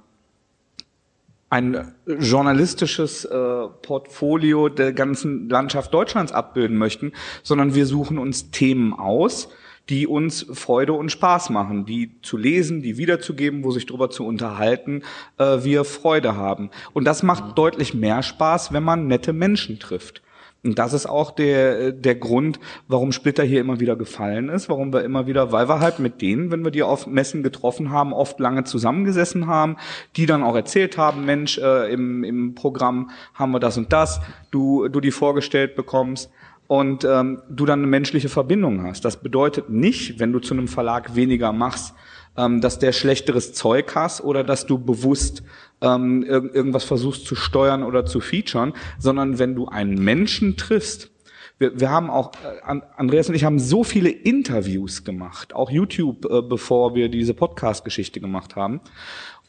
ein 1.51 1.93
journalistisches 2.07 3.25
äh, 3.25 3.67
Portfolio 3.83 4.69
der 4.69 4.93
ganzen 4.93 5.49
Landschaft 5.49 5.93
Deutschlands 5.93 6.33
abbilden 6.33 6.79
möchten, 6.79 7.13
sondern 7.43 7.75
wir 7.75 7.87
suchen 7.87 8.19
uns 8.19 8.53
Themen 8.53 8.93
aus, 8.93 9.49
die 9.89 10.07
uns 10.07 10.47
Freude 10.53 10.93
und 10.93 11.11
Spaß 11.11 11.51
machen, 11.51 11.85
die 11.85 12.21
zu 12.23 12.37
lesen, 12.37 12.83
die 12.83 12.97
wiederzugeben, 12.97 13.65
wo 13.65 13.73
sich 13.73 13.87
darüber 13.87 14.11
zu 14.11 14.25
unterhalten, 14.25 15.03
äh, 15.39 15.65
wir 15.65 15.85
Freude 15.85 16.37
haben. 16.37 16.71
Und 16.93 17.05
das 17.05 17.25
macht 17.25 17.59
deutlich 17.59 17.95
mehr 17.95 18.23
Spaß, 18.23 18.73
wenn 18.73 18.85
man 18.85 19.09
nette 19.09 19.33
Menschen 19.33 19.81
trifft. 19.81 20.23
Und 20.63 20.79
das 20.79 20.93
ist 20.93 21.07
auch 21.07 21.31
der, 21.31 21.93
der 21.93 22.15
Grund, 22.17 22.61
warum 22.87 23.13
Splitter 23.13 23.43
hier 23.43 23.61
immer 23.61 23.81
wieder 23.81 23.97
gefallen 23.97 24.51
ist, 24.51 24.69
warum 24.69 24.93
wir 24.93 25.03
immer 25.05 25.27
wieder, 25.27 25.53
weil 25.53 25.69
wir 25.69 25.81
halt 25.81 26.01
mit 26.01 26.21
denen, 26.21 26.51
wenn 26.51 26.63
wir 26.63 26.71
die 26.71 26.83
auf 26.83 27.07
Messen 27.07 27.43
getroffen 27.43 27.91
haben, 27.91 28.13
oft 28.13 28.39
lange 28.41 28.65
zusammengesessen 28.65 29.47
haben, 29.47 29.77
die 30.17 30.27
dann 30.27 30.43
auch 30.43 30.55
erzählt 30.55 30.99
haben, 30.99 31.25
Mensch, 31.25 31.57
äh, 31.57 31.91
im, 31.91 32.25
im 32.25 32.55
Programm 32.55 33.11
haben 33.33 33.53
wir 33.53 33.61
das 33.61 33.79
und 33.79 33.93
das, 33.93 34.21
du, 34.51 34.89
du 34.89 35.01
die 35.01 35.13
vorgestellt 35.13 35.77
bekommst 35.77 36.31
und 36.67 37.05
ähm, 37.05 37.43
du 37.49 37.65
dann 37.65 37.81
eine 37.81 37.89
menschliche 37.89 38.29
Verbindung 38.29 38.85
hast. 38.85 39.05
Das 39.05 39.17
bedeutet 39.17 39.71
nicht, 39.71 40.21
wenn 40.21 40.33
du 40.33 40.41
zu 40.41 40.55
einem 40.55 40.69
Verlag 40.69 41.17
weniger 41.17 41.53
machst, 41.53 41.95
ähm, 42.37 42.61
dass 42.61 42.79
der 42.79 42.93
schlechteres 42.93 43.55
Zeug 43.55 43.95
hast 43.95 44.23
oder 44.23 44.45
dass 44.45 44.67
du 44.67 44.79
bewusst 44.79 45.43
ähm, 45.81 46.23
irg 46.23 46.55
irgendwas 46.55 46.85
versuchst 46.85 47.27
zu 47.27 47.35
steuern 47.35 47.83
oder 47.83 48.05
zu 48.05 48.21
featuren, 48.21 48.73
sondern 48.99 49.39
wenn 49.39 49.55
du 49.55 49.67
einen 49.67 50.03
Menschen 50.03 50.57
triffst, 50.57 51.11
wir, 51.59 51.79
wir 51.79 51.91
haben 51.91 52.11
auch, 52.11 52.33
äh, 52.35 52.81
Andreas 52.97 53.29
und 53.29 53.35
ich 53.35 53.45
haben 53.45 53.59
so 53.59 53.85
viele 53.85 54.09
Interviews 54.09 55.05
gemacht, 55.05 55.55
auch 55.55 55.71
YouTube, 55.71 56.25
äh, 56.25 56.43
bevor 56.43 56.95
wir 56.95 57.09
diese 57.09 57.35
Podcast-Geschichte 57.35 58.21
gemacht 58.21 58.57
haben. 58.57 58.81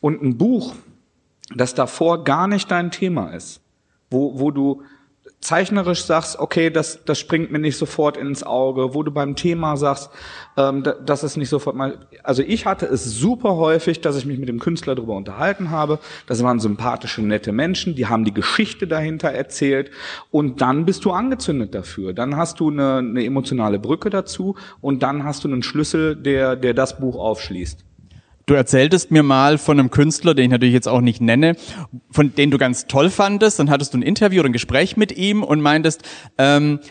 Und 0.01 0.21
ein 0.21 0.37
Buch, 0.37 0.75
das 1.55 1.73
davor 1.73 2.23
gar 2.23 2.47
nicht 2.47 2.69
dein 2.69 2.91
Thema 2.91 3.33
ist, 3.33 3.61
wo, 4.09 4.39
wo 4.39 4.51
du 4.51 4.83
zeichnerisch 5.41 6.03
sagst, 6.03 6.39
okay, 6.39 6.69
das, 6.69 7.03
das 7.03 7.19
springt 7.19 7.51
mir 7.51 7.59
nicht 7.59 7.75
sofort 7.75 8.15
ins 8.15 8.43
Auge, 8.43 8.93
wo 8.93 9.01
du 9.01 9.11
beim 9.11 9.35
Thema 9.35 9.75
sagst, 9.75 10.11
ähm, 10.55 10.83
das 11.03 11.23
ist 11.23 11.35
nicht 11.35 11.49
sofort 11.49 11.75
mal. 11.75 11.97
Also 12.23 12.43
ich 12.43 12.67
hatte 12.67 12.85
es 12.85 13.03
super 13.03 13.55
häufig, 13.55 14.01
dass 14.01 14.15
ich 14.15 14.25
mich 14.25 14.37
mit 14.37 14.47
dem 14.47 14.59
Künstler 14.59 14.93
darüber 14.93 15.15
unterhalten 15.15 15.71
habe. 15.71 15.97
Das 16.27 16.43
waren 16.43 16.59
sympathische, 16.59 17.23
nette 17.23 17.51
Menschen, 17.51 17.95
die 17.95 18.05
haben 18.05 18.23
die 18.23 18.33
Geschichte 18.33 18.87
dahinter 18.87 19.29
erzählt 19.29 19.89
und 20.29 20.61
dann 20.61 20.85
bist 20.85 21.05
du 21.05 21.11
angezündet 21.11 21.73
dafür. 21.73 22.13
Dann 22.13 22.37
hast 22.37 22.59
du 22.59 22.69
eine, 22.69 22.97
eine 22.97 23.25
emotionale 23.25 23.79
Brücke 23.79 24.11
dazu 24.11 24.55
und 24.79 25.01
dann 25.01 25.23
hast 25.23 25.43
du 25.43 25.47
einen 25.47 25.63
Schlüssel, 25.63 26.15
der, 26.15 26.55
der 26.55 26.75
das 26.75 26.99
Buch 26.99 27.15
aufschließt. 27.15 27.83
Du 28.51 28.57
erzähltest 28.57 29.11
mir 29.11 29.23
mal 29.23 29.57
von 29.57 29.79
einem 29.79 29.91
Künstler, 29.91 30.33
den 30.33 30.43
ich 30.43 30.51
natürlich 30.51 30.73
jetzt 30.73 30.89
auch 30.89 30.99
nicht 30.99 31.21
nenne, 31.21 31.55
von 32.11 32.35
den 32.35 32.51
du 32.51 32.57
ganz 32.57 32.85
toll 32.85 33.09
fandest. 33.09 33.59
Dann 33.59 33.69
hattest 33.69 33.93
du 33.93 33.99
ein 33.99 34.01
Interview 34.01 34.41
oder 34.41 34.49
ein 34.49 34.51
Gespräch 34.51 34.97
mit 34.97 35.13
ihm 35.13 35.41
und 35.41 35.61
meintest, 35.61 36.01
ähm, 36.37 36.81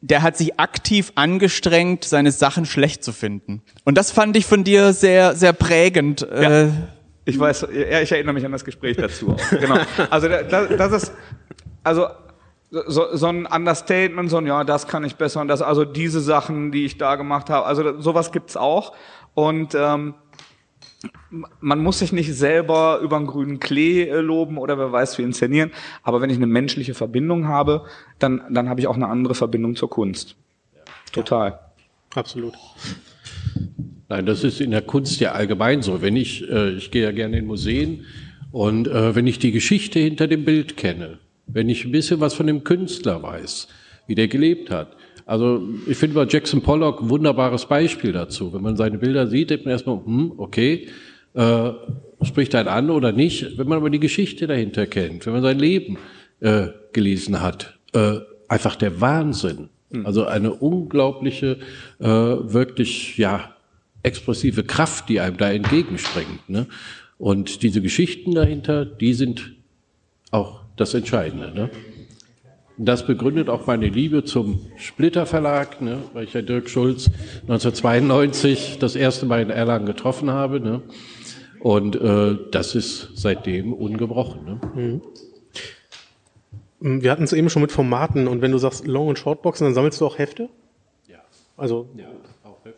der 0.00 0.22
hat 0.22 0.36
sich 0.36 0.58
aktiv 0.58 1.12
angestrengt, 1.14 2.02
seine 2.02 2.32
Sachen 2.32 2.66
schlecht 2.66 3.04
zu 3.04 3.12
finden. 3.12 3.62
Und 3.84 3.96
das 3.96 4.10
fand 4.10 4.36
ich 4.36 4.44
von 4.44 4.64
dir 4.64 4.92
sehr, 4.92 5.36
sehr 5.36 5.52
prägend. 5.52 6.22
Ja. 6.22 6.64
Äh, 6.64 6.70
ich 7.26 7.38
weiß, 7.38 7.68
ja, 7.72 8.00
ich 8.00 8.10
erinnere 8.10 8.34
mich 8.34 8.44
an 8.44 8.50
das 8.50 8.64
Gespräch 8.64 8.96
dazu. 8.96 9.36
Genau. 9.52 9.76
Also 10.10 10.26
das, 10.26 10.76
das 10.76 10.92
ist, 11.04 11.12
also 11.84 12.08
so, 12.72 13.14
so 13.14 13.28
ein 13.28 13.46
Understatement, 13.46 14.30
so 14.30 14.38
ein 14.38 14.46
ja, 14.46 14.64
das 14.64 14.88
kann 14.88 15.04
ich 15.04 15.14
besser 15.14 15.42
und 15.42 15.46
das, 15.46 15.62
also 15.62 15.84
diese 15.84 16.20
Sachen, 16.20 16.72
die 16.72 16.84
ich 16.86 16.98
da 16.98 17.14
gemacht 17.14 17.50
habe, 17.50 17.66
also 17.66 18.00
sowas 18.00 18.32
gibt's 18.32 18.56
auch. 18.56 18.94
Und 19.34 19.74
ähm, 19.74 20.14
man 21.60 21.80
muss 21.80 21.98
sich 21.98 22.12
nicht 22.12 22.32
selber 22.34 23.00
über 23.02 23.16
einen 23.16 23.26
grünen 23.26 23.60
Klee 23.60 24.02
äh, 24.02 24.20
loben 24.20 24.58
oder 24.58 24.78
wer 24.78 24.92
weiß 24.92 25.18
wie 25.18 25.22
inszenieren, 25.22 25.72
aber 26.02 26.20
wenn 26.20 26.30
ich 26.30 26.36
eine 26.36 26.46
menschliche 26.46 26.94
Verbindung 26.94 27.48
habe, 27.48 27.84
dann, 28.18 28.42
dann 28.50 28.68
habe 28.68 28.80
ich 28.80 28.86
auch 28.86 28.96
eine 28.96 29.08
andere 29.08 29.34
Verbindung 29.34 29.76
zur 29.76 29.90
Kunst. 29.90 30.36
Total. 31.12 31.50
Ja, 31.50 31.60
absolut. 32.14 32.54
Nein, 34.08 34.26
das 34.26 34.44
ist 34.44 34.60
in 34.60 34.70
der 34.70 34.82
Kunst 34.82 35.20
ja 35.20 35.32
allgemein 35.32 35.82
so. 35.82 36.02
Wenn 36.02 36.16
ich, 36.16 36.48
äh, 36.50 36.70
ich 36.70 36.90
gehe 36.90 37.02
ja 37.02 37.12
gerne 37.12 37.38
in 37.38 37.46
Museen 37.46 38.04
und 38.50 38.86
äh, 38.88 39.14
wenn 39.14 39.26
ich 39.26 39.38
die 39.38 39.52
Geschichte 39.52 39.98
hinter 39.98 40.28
dem 40.28 40.44
Bild 40.44 40.76
kenne, 40.76 41.18
wenn 41.46 41.68
ich 41.68 41.84
ein 41.84 41.92
bisschen 41.92 42.20
was 42.20 42.34
von 42.34 42.46
dem 42.46 42.64
Künstler 42.64 43.22
weiß, 43.22 43.68
wie 44.06 44.14
der 44.14 44.28
gelebt 44.28 44.70
hat, 44.70 44.96
also 45.32 45.66
ich 45.86 45.96
finde 45.96 46.14
bei 46.14 46.26
Jackson 46.28 46.60
Pollock 46.60 47.00
ein 47.00 47.08
wunderbares 47.08 47.64
Beispiel 47.64 48.12
dazu. 48.12 48.52
Wenn 48.52 48.60
man 48.60 48.76
seine 48.76 48.98
Bilder 48.98 49.26
sieht, 49.26 49.48
denkt 49.48 49.64
man 49.64 49.72
erstmal, 49.72 50.04
hm, 50.04 50.34
okay, 50.36 50.88
äh, 51.32 51.70
spricht 52.20 52.54
einen 52.54 52.68
an 52.68 52.90
oder 52.90 53.12
nicht. 53.12 53.56
Wenn 53.56 53.66
man 53.66 53.78
aber 53.78 53.88
die 53.88 53.98
Geschichte 53.98 54.46
dahinter 54.46 54.86
kennt, 54.86 55.24
wenn 55.24 55.32
man 55.32 55.40
sein 55.40 55.58
Leben 55.58 55.96
äh, 56.40 56.66
gelesen 56.92 57.40
hat, 57.40 57.78
äh, 57.94 58.18
einfach 58.46 58.76
der 58.76 59.00
Wahnsinn. 59.00 59.70
Hm. 59.90 60.04
Also 60.04 60.26
eine 60.26 60.52
unglaubliche, 60.52 61.56
äh, 61.98 62.04
wirklich 62.04 63.16
ja 63.16 63.56
expressive 64.02 64.64
Kraft, 64.64 65.08
die 65.08 65.20
einem 65.20 65.38
da 65.38 65.50
entgegenspringt. 65.50 66.50
Ne? 66.50 66.66
Und 67.16 67.62
diese 67.62 67.80
Geschichten 67.80 68.34
dahinter, 68.34 68.84
die 68.84 69.14
sind 69.14 69.54
auch 70.30 70.60
das 70.76 70.92
Entscheidende. 70.92 71.52
Ne? 71.54 71.70
Das 72.78 73.06
begründet 73.06 73.48
auch 73.48 73.66
meine 73.66 73.86
Liebe 73.86 74.24
zum 74.24 74.60
Splitter 74.76 75.26
Verlag, 75.26 75.82
ne, 75.82 75.98
weil 76.14 76.24
ich 76.24 76.32
ja 76.32 76.42
Dirk 76.42 76.70
Schulz 76.70 77.10
1992 77.42 78.78
das 78.80 78.96
erste 78.96 79.26
Mal 79.26 79.42
in 79.42 79.50
Erlangen 79.50 79.86
getroffen 79.86 80.30
habe. 80.30 80.58
Ne. 80.58 80.82
Und 81.60 81.96
äh, 81.96 82.36
das 82.50 82.74
ist 82.74 83.10
seitdem 83.14 83.72
ungebrochen. 83.72 84.44
Ne. 84.44 84.60
Mhm. 84.74 85.02
Wir 87.00 87.12
hatten 87.12 87.22
es 87.22 87.32
eben 87.32 87.50
schon 87.50 87.62
mit 87.62 87.70
Formaten 87.70 88.26
und 88.26 88.42
wenn 88.42 88.50
du 88.50 88.58
sagst 88.58 88.86
Long- 88.86 89.08
und 89.08 89.18
Shortboxen, 89.18 89.66
dann 89.66 89.74
sammelst 89.74 90.00
du 90.00 90.06
auch 90.06 90.18
Hefte? 90.18 90.48
Ja. 91.06 91.18
Also 91.56 91.88
ja. 91.96 92.06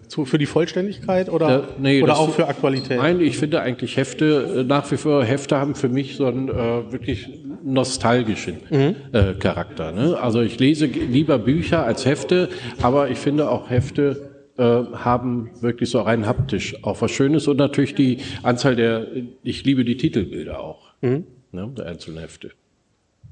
Zu, 0.08 0.24
für 0.24 0.38
die 0.38 0.46
Vollständigkeit 0.46 1.28
oder, 1.28 1.48
ja, 1.48 1.68
nee, 1.78 2.02
oder 2.02 2.18
auch 2.18 2.30
für 2.30 2.46
Aktualität? 2.48 2.98
Nein, 2.98 3.20
ich 3.20 3.38
finde 3.38 3.60
eigentlich 3.60 3.96
Hefte, 3.96 4.60
äh, 4.60 4.64
nach 4.64 4.90
wie 4.90 4.96
vor 4.96 5.24
Hefte 5.24 5.56
haben 5.56 5.74
für 5.74 5.88
mich 5.88 6.16
so 6.16 6.26
einen 6.26 6.48
äh, 6.48 6.92
wirklich 6.92 7.28
nostalgischen 7.62 8.58
mhm. 8.70 8.96
äh, 9.12 9.34
Charakter. 9.34 9.92
Ne? 9.92 10.18
Also 10.20 10.40
ich 10.40 10.58
lese 10.58 10.86
lieber 10.86 11.38
Bücher 11.38 11.84
als 11.84 12.04
Hefte, 12.04 12.48
aber 12.82 13.10
ich 13.10 13.18
finde 13.18 13.50
auch 13.50 13.70
Hefte 13.70 14.30
äh, 14.56 14.62
haben 14.62 15.50
wirklich 15.60 15.90
so 15.90 16.00
rein 16.00 16.26
haptisch 16.26 16.84
auch 16.84 17.00
was 17.00 17.10
Schönes 17.10 17.48
und 17.48 17.56
natürlich 17.56 17.94
die 17.94 18.18
Anzahl 18.42 18.76
der, 18.76 19.06
ich 19.42 19.64
liebe 19.64 19.84
die 19.84 19.96
Titelbilder 19.96 20.60
auch, 20.60 20.92
mhm. 21.00 21.24
ne, 21.52 21.72
der 21.76 21.86
einzelnen 21.86 22.18
Hefte. 22.18 22.50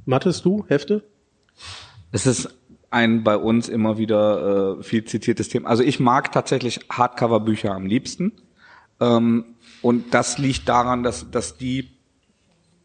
Mattest 0.04 0.44
du 0.44 0.64
Hefte? 0.68 1.02
Es 2.10 2.26
ist 2.26 2.48
ein 2.92 3.24
bei 3.24 3.36
uns 3.36 3.68
immer 3.68 3.98
wieder 3.98 4.78
äh, 4.78 4.82
viel 4.82 5.04
zitiertes 5.04 5.48
Thema. 5.48 5.68
Also 5.68 5.82
ich 5.82 6.00
mag 6.00 6.32
tatsächlich 6.32 6.80
Hardcover-Bücher 6.90 7.72
am 7.72 7.86
liebsten. 7.86 8.32
Ähm, 9.00 9.44
und 9.80 10.14
das 10.14 10.38
liegt 10.38 10.68
daran, 10.68 11.02
dass, 11.02 11.30
dass 11.30 11.56
die 11.56 11.88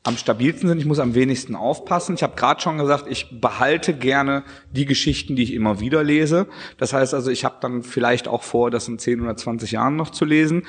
am 0.08 0.16
stabilsten 0.16 0.70
sind. 0.70 0.78
Ich 0.78 0.86
muss 0.86 1.00
am 1.00 1.16
wenigsten 1.16 1.54
aufpassen. 1.54 2.16
Ich 2.16 2.24
habe 2.24 2.38
gerade 2.38 2.62
schon 2.62 2.78
gesagt, 2.78 3.08
ich 3.10 3.42
behalte 3.42 3.94
gerne 3.94 4.44
die 4.72 4.86
Geschichten, 4.86 5.36
die 5.36 5.44
ich 5.44 5.54
immer 5.54 5.82
wieder 5.82 6.02
lese. 6.02 6.48
Das 6.78 6.94
heißt 6.94 7.14
also, 7.14 7.30
ich 7.30 7.44
habe 7.44 7.58
dann 7.60 7.84
vielleicht 7.84 8.30
auch 8.30 8.44
vor, 8.44 8.72
das 8.72 8.88
in 8.88 9.00
10 9.00 9.20
oder 9.20 9.36
20 9.36 9.72
Jahren 9.72 9.98
noch 9.98 10.12
zu 10.12 10.24
lesen. 10.24 10.64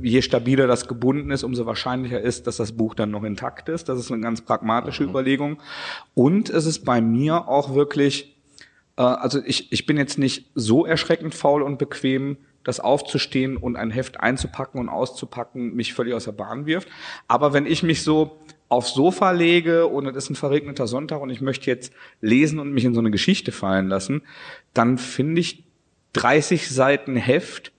Je 0.00 0.22
stabiler 0.22 0.66
das 0.66 0.88
gebunden 0.88 1.30
ist, 1.30 1.42
umso 1.42 1.66
wahrscheinlicher 1.66 2.20
ist, 2.20 2.46
dass 2.46 2.56
das 2.56 2.72
Buch 2.72 2.94
dann 2.94 3.10
noch 3.10 3.24
intakt 3.24 3.68
ist. 3.68 3.90
Das 3.90 3.98
ist 3.98 4.10
eine 4.10 4.22
ganz 4.22 4.40
pragmatische 4.40 5.02
mhm. 5.02 5.10
Überlegung. 5.10 5.58
Und 6.14 6.48
es 6.48 6.64
ist 6.64 6.86
bei 6.86 7.02
mir 7.02 7.46
auch 7.46 7.74
wirklich 7.74 8.37
äh, 8.98 9.02
also 9.02 9.40
ich, 9.44 9.72
ich 9.72 9.86
bin 9.86 9.96
jetzt 9.96 10.18
nicht 10.18 10.50
so 10.54 10.84
erschreckend 10.84 11.34
faul 11.34 11.62
und 11.62 11.78
bequem, 11.78 12.36
das 12.64 12.80
aufzustehen 12.80 13.56
und 13.56 13.76
ein 13.76 13.90
Heft 13.90 14.20
einzupacken 14.20 14.78
und 14.78 14.90
auszupacken 14.90 15.74
mich 15.74 15.94
völlig 15.94 16.12
aus 16.12 16.24
der 16.24 16.32
Bahn 16.32 16.66
wirft. 16.66 16.88
Aber 17.26 17.54
wenn 17.54 17.64
ich 17.64 17.82
mich 17.82 18.02
so 18.02 18.38
aufs 18.68 18.92
Sofa 18.92 19.30
lege 19.30 19.86
und 19.86 20.06
es 20.06 20.16
ist 20.16 20.30
ein 20.30 20.34
verregneter 20.34 20.86
Sonntag 20.86 21.22
und 21.22 21.30
ich 21.30 21.40
möchte 21.40 21.70
jetzt 21.70 21.94
lesen 22.20 22.58
und 22.58 22.72
mich 22.72 22.84
in 22.84 22.92
so 22.92 23.00
eine 23.00 23.10
Geschichte 23.10 23.52
fallen 23.52 23.88
lassen, 23.88 24.20
dann 24.74 24.98
finde 24.98 25.40
ich 25.40 25.64
30 26.12 26.68
Seiten 26.68 27.16
Heft 27.16 27.72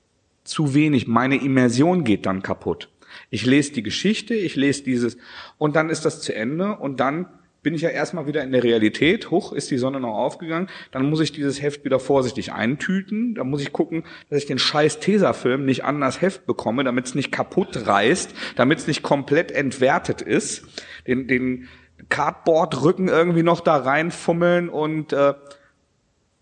zu 0.43 0.73
wenig. 0.73 1.07
Meine 1.07 1.35
Immersion 1.35 2.03
geht 2.03 2.25
dann 2.25 2.41
kaputt. 2.41 2.89
Ich 3.29 3.45
lese 3.45 3.73
die 3.73 3.83
Geschichte, 3.83 4.33
ich 4.33 4.55
lese 4.55 4.83
dieses 4.83 5.17
und 5.59 5.75
dann 5.75 5.91
ist 5.91 6.05
das 6.05 6.21
zu 6.21 6.33
Ende 6.33 6.77
und 6.77 6.99
dann 6.99 7.27
bin 7.61 7.73
ich 7.73 7.81
ja 7.81 7.89
erstmal 7.89 8.25
wieder 8.25 8.43
in 8.43 8.51
der 8.51 8.63
Realität. 8.63 9.31
Hoch 9.31 9.51
ist 9.51 9.69
die 9.71 9.77
Sonne 9.77 9.99
noch 9.99 10.15
aufgegangen. 10.15 10.69
Dann 10.91 11.09
muss 11.09 11.19
ich 11.19 11.31
dieses 11.31 11.61
Heft 11.61 11.83
wieder 11.83 11.99
vorsichtig 11.99 12.53
eintüten. 12.53 13.35
Dann 13.35 13.49
muss 13.49 13.61
ich 13.61 13.73
gucken, 13.73 14.03
dass 14.29 14.39
ich 14.39 14.45
den 14.45 14.59
scheiß 14.59 14.99
Tesafilm 14.99 15.65
nicht 15.65 15.83
an 15.83 15.99
das 15.99 16.21
Heft 16.21 16.45
bekomme, 16.45 16.83
damit 16.83 17.07
es 17.07 17.15
nicht 17.15 17.31
kaputt 17.31 17.85
reißt, 17.87 18.33
damit 18.55 18.79
es 18.79 18.87
nicht 18.87 19.03
komplett 19.03 19.51
entwertet 19.51 20.21
ist. 20.21 20.65
Den, 21.05 21.27
den 21.27 21.67
Cardboard-Rücken 22.07 23.09
irgendwie 23.09 23.43
noch 23.43 23.59
da 23.59 23.75
reinfummeln 23.75 24.69
und 24.69 25.11
äh, 25.11 25.33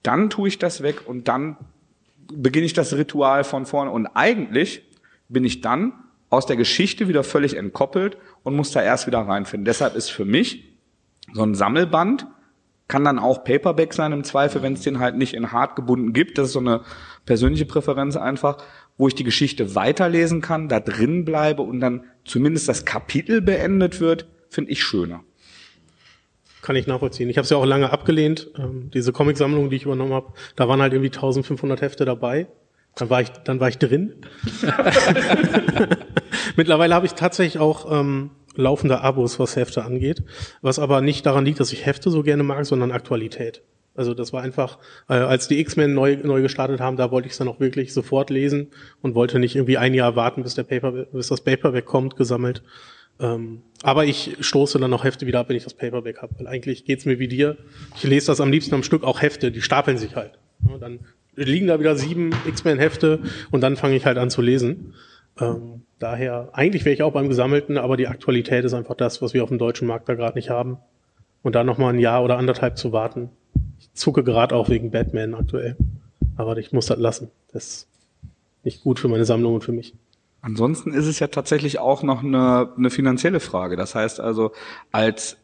dann 0.03 0.30
tue 0.30 0.47
ich 0.47 0.59
das 0.59 0.84
weg 0.84 1.07
und 1.07 1.28
dann 1.28 1.57
beginne 2.32 2.65
ich 2.65 2.74
das 2.74 2.95
Ritual 2.95 3.43
von 3.43 3.65
vorne. 3.65 3.91
Und 3.91 4.07
eigentlich 4.07 4.84
bin 5.30 5.43
ich 5.43 5.61
dann 5.61 5.93
aus 6.30 6.45
der 6.45 6.57
Geschichte 6.57 7.07
wieder 7.07 7.24
völlig 7.24 7.55
entkoppelt 7.55 8.18
und 8.43 8.55
muss 8.55 8.72
da 8.72 8.82
erst 8.82 9.07
wieder 9.07 9.20
reinfinden. 9.20 9.65
Deshalb 9.65 9.95
ist 9.95 10.09
für 10.09 10.26
mich 10.26 10.77
so 11.34 11.44
ein 11.44 11.56
Sammelband, 11.56 12.28
kann 12.88 13.04
dann 13.04 13.20
auch 13.20 13.44
Paperback 13.44 13.94
sein 13.94 14.14
im 14.14 14.24
Zweifel, 14.24 14.62
wenn 14.62 14.74
es 14.74 14.82
den 14.82 15.00
halt 15.00 15.18
nicht 15.18 15.34
in 15.34 15.52
hart 15.52 15.76
gebunden 15.76 16.14
gibt. 16.14 16.38
Das 16.38 16.48
ist 16.48 16.54
so 16.54 16.60
eine 16.60 16.82
persönliche 17.26 17.66
Präferenz 17.66 18.16
einfach, 18.16 18.58
wo 18.98 19.08
ich 19.08 19.16
die 19.16 19.26
Geschichte 19.26 19.76
weiterlesen 19.76 20.42
kann, 20.42 20.70
da 20.70 20.80
drin 20.80 21.26
bleibe 21.26 21.62
und 21.62 21.80
dann 21.82 22.06
zumindest 22.26 22.70
das 22.70 22.86
Kapitel 22.86 23.42
beendet 23.42 24.00
wird, 24.00 24.28
finde 24.50 24.72
ich 24.72 24.82
schöner. 24.82 25.24
Kann 26.62 26.76
ich 26.76 26.88
nachvollziehen. 26.88 27.30
Ich 27.30 27.38
habe 27.38 27.44
es 27.44 27.50
ja 27.50 27.58
auch 27.58 27.66
lange 27.66 27.92
abgelehnt. 27.92 28.50
Ähm, 28.58 28.90
diese 28.94 29.14
Comicsammlung, 29.14 29.70
die 29.70 29.76
ich 29.76 29.84
übernommen 29.84 30.14
habe, 30.14 30.34
da 30.56 30.68
waren 30.68 30.82
halt 30.82 30.94
irgendwie 30.94 31.12
1500 31.12 31.82
Hefte 31.82 32.04
dabei. 32.04 32.48
Dann 32.96 33.10
war 33.10 33.22
ich, 33.22 33.30
dann 33.30 33.60
war 33.60 33.70
ich 33.70 33.78
drin. 33.78 34.16
Mittlerweile 36.56 36.96
habe 36.96 37.06
ich 37.06 37.14
tatsächlich 37.14 37.62
auch 37.62 37.92
ähm, 37.92 38.32
laufende 38.58 39.01
Abos, 39.01 39.39
was 39.39 39.55
Hefte 39.55 39.84
angeht. 39.84 40.24
Was 40.62 40.80
aber 40.80 41.01
nicht 41.01 41.26
daran 41.26 41.45
liegt, 41.45 41.60
dass 41.60 41.72
ich 41.72 41.86
Hefte 41.86 42.10
so 42.10 42.24
gerne 42.24 42.43
mag, 42.43 42.66
sondern 42.66 42.91
Aktualität. 42.91 43.62
Also 43.95 44.14
das 44.14 44.32
war 44.32 44.43
einfach, 44.43 44.78
äh, 45.10 45.14
als 45.14 45.47
die 45.47 45.60
X-Men 45.60 45.93
neu, 45.93 46.18
neu 46.24 46.43
gestartet 46.43 46.80
haben, 46.80 46.97
da 46.97 47.10
wollte 47.10 47.26
ich 47.26 47.32
es 47.32 47.39
dann 47.39 47.47
auch 47.47 47.60
wirklich 47.60 47.93
sofort 47.93 48.30
lesen 48.30 48.68
und 49.01 49.16
wollte 49.16 49.39
nicht 49.39 49.55
irgendwie 49.55 49.78
ein 49.78 49.95
Jahr 49.95 50.16
warten, 50.16 50.43
bis 50.43 50.53
der 50.53 50.64
Paper, 50.64 50.91
bis 50.91 51.28
das 51.28 51.41
Paperback 51.41 51.86
kommt, 51.86 52.16
gesammelt. 52.16 52.62
Ähm, 53.20 53.64
aber 53.82 54.05
ich 54.05 54.38
stoße 54.39 54.78
dann 54.78 54.91
noch 54.91 55.03
Hefte 55.03 55.26
wieder 55.26 55.39
ab, 55.39 55.49
wenn 55.49 55.55
ich 55.55 55.64
das 55.64 55.74
Paperback 55.74 56.22
habe. 56.22 56.36
Weil 56.38 56.47
eigentlich 56.47 56.86
geht's 56.86 57.05
mir 57.05 57.18
wie 57.18 57.28
dir. 57.28 57.58
Ich 57.95 58.03
lese 58.03 58.28
das 58.28 58.39
am 58.39 58.51
liebsten 58.51 58.76
am 58.76 58.84
Stück, 58.84 59.03
auch 59.03 59.24
Hefte, 59.24 59.51
die 59.51 59.64
stapeln 59.64 59.97
sich 59.97 60.16
halt. 60.16 60.38
Ja, 60.68 60.78
dann 60.78 60.99
liegen 61.36 61.66
da 61.66 61.80
wieder 61.80 61.95
sieben 61.95 62.32
X-Men-Hefte 62.47 63.22
und 63.49 63.62
dann 63.62 63.78
fange 63.78 63.95
ich 63.95 64.05
halt 64.05 64.20
an 64.20 64.30
zu 64.30 64.43
lesen. 64.43 64.93
Ähm, 65.39 65.82
daher, 66.00 66.50
eigentlich 66.54 66.86
wäre 66.86 66.93
ich 66.93 67.04
auch 67.04 67.14
beim 67.14 67.30
Gesammelten, 67.30 67.78
aber 67.78 67.98
die 67.98 68.08
Aktualität 68.08 68.66
ist 68.66 68.74
einfach 68.74 68.95
das, 68.95 69.22
was 69.22 69.34
wir 69.34 69.43
auf 69.43 69.50
dem 69.50 69.58
deutschen 69.58 69.88
Markt 69.88 70.10
da 70.10 70.16
gerade 70.16 70.38
nicht 70.38 70.50
haben. 70.50 70.78
Und 71.43 71.56
da 71.56 71.64
nochmal 71.64 71.93
ein 71.93 72.00
Jahr 72.00 72.24
oder 72.24 72.38
anderthalb 72.38 72.78
zu 72.78 72.91
warten. 72.91 73.30
Ich 73.80 73.93
zucke 73.93 74.24
gerade 74.24 74.56
auch 74.56 74.70
wegen 74.70 74.91
Batman 74.91 75.34
aktuell. 75.34 75.78
Aber 76.36 76.58
ich 76.58 76.72
muss 76.74 76.88
das 76.88 76.98
lassen. 76.98 77.32
Das 77.54 77.64
ist 77.64 77.88
nicht 78.64 78.84
gut 78.84 79.00
für 79.00 79.08
meine 79.08 79.26
Sammlung 79.26 79.56
und 79.56 79.64
für 79.64 79.72
mich. 79.72 79.93
Ansonsten 80.41 80.93
ist 80.93 81.08
es 81.08 81.20
ja 81.20 81.28
tatsächlich 81.28 81.80
auch 81.80 82.04
noch 82.04 82.24
eine, 82.24 82.74
eine 82.78 82.89
finanzielle 82.89 83.39
Frage. 83.39 83.76
Das 83.76 83.95
heißt 83.95 84.20
also, 84.20 84.52
als 84.91 85.38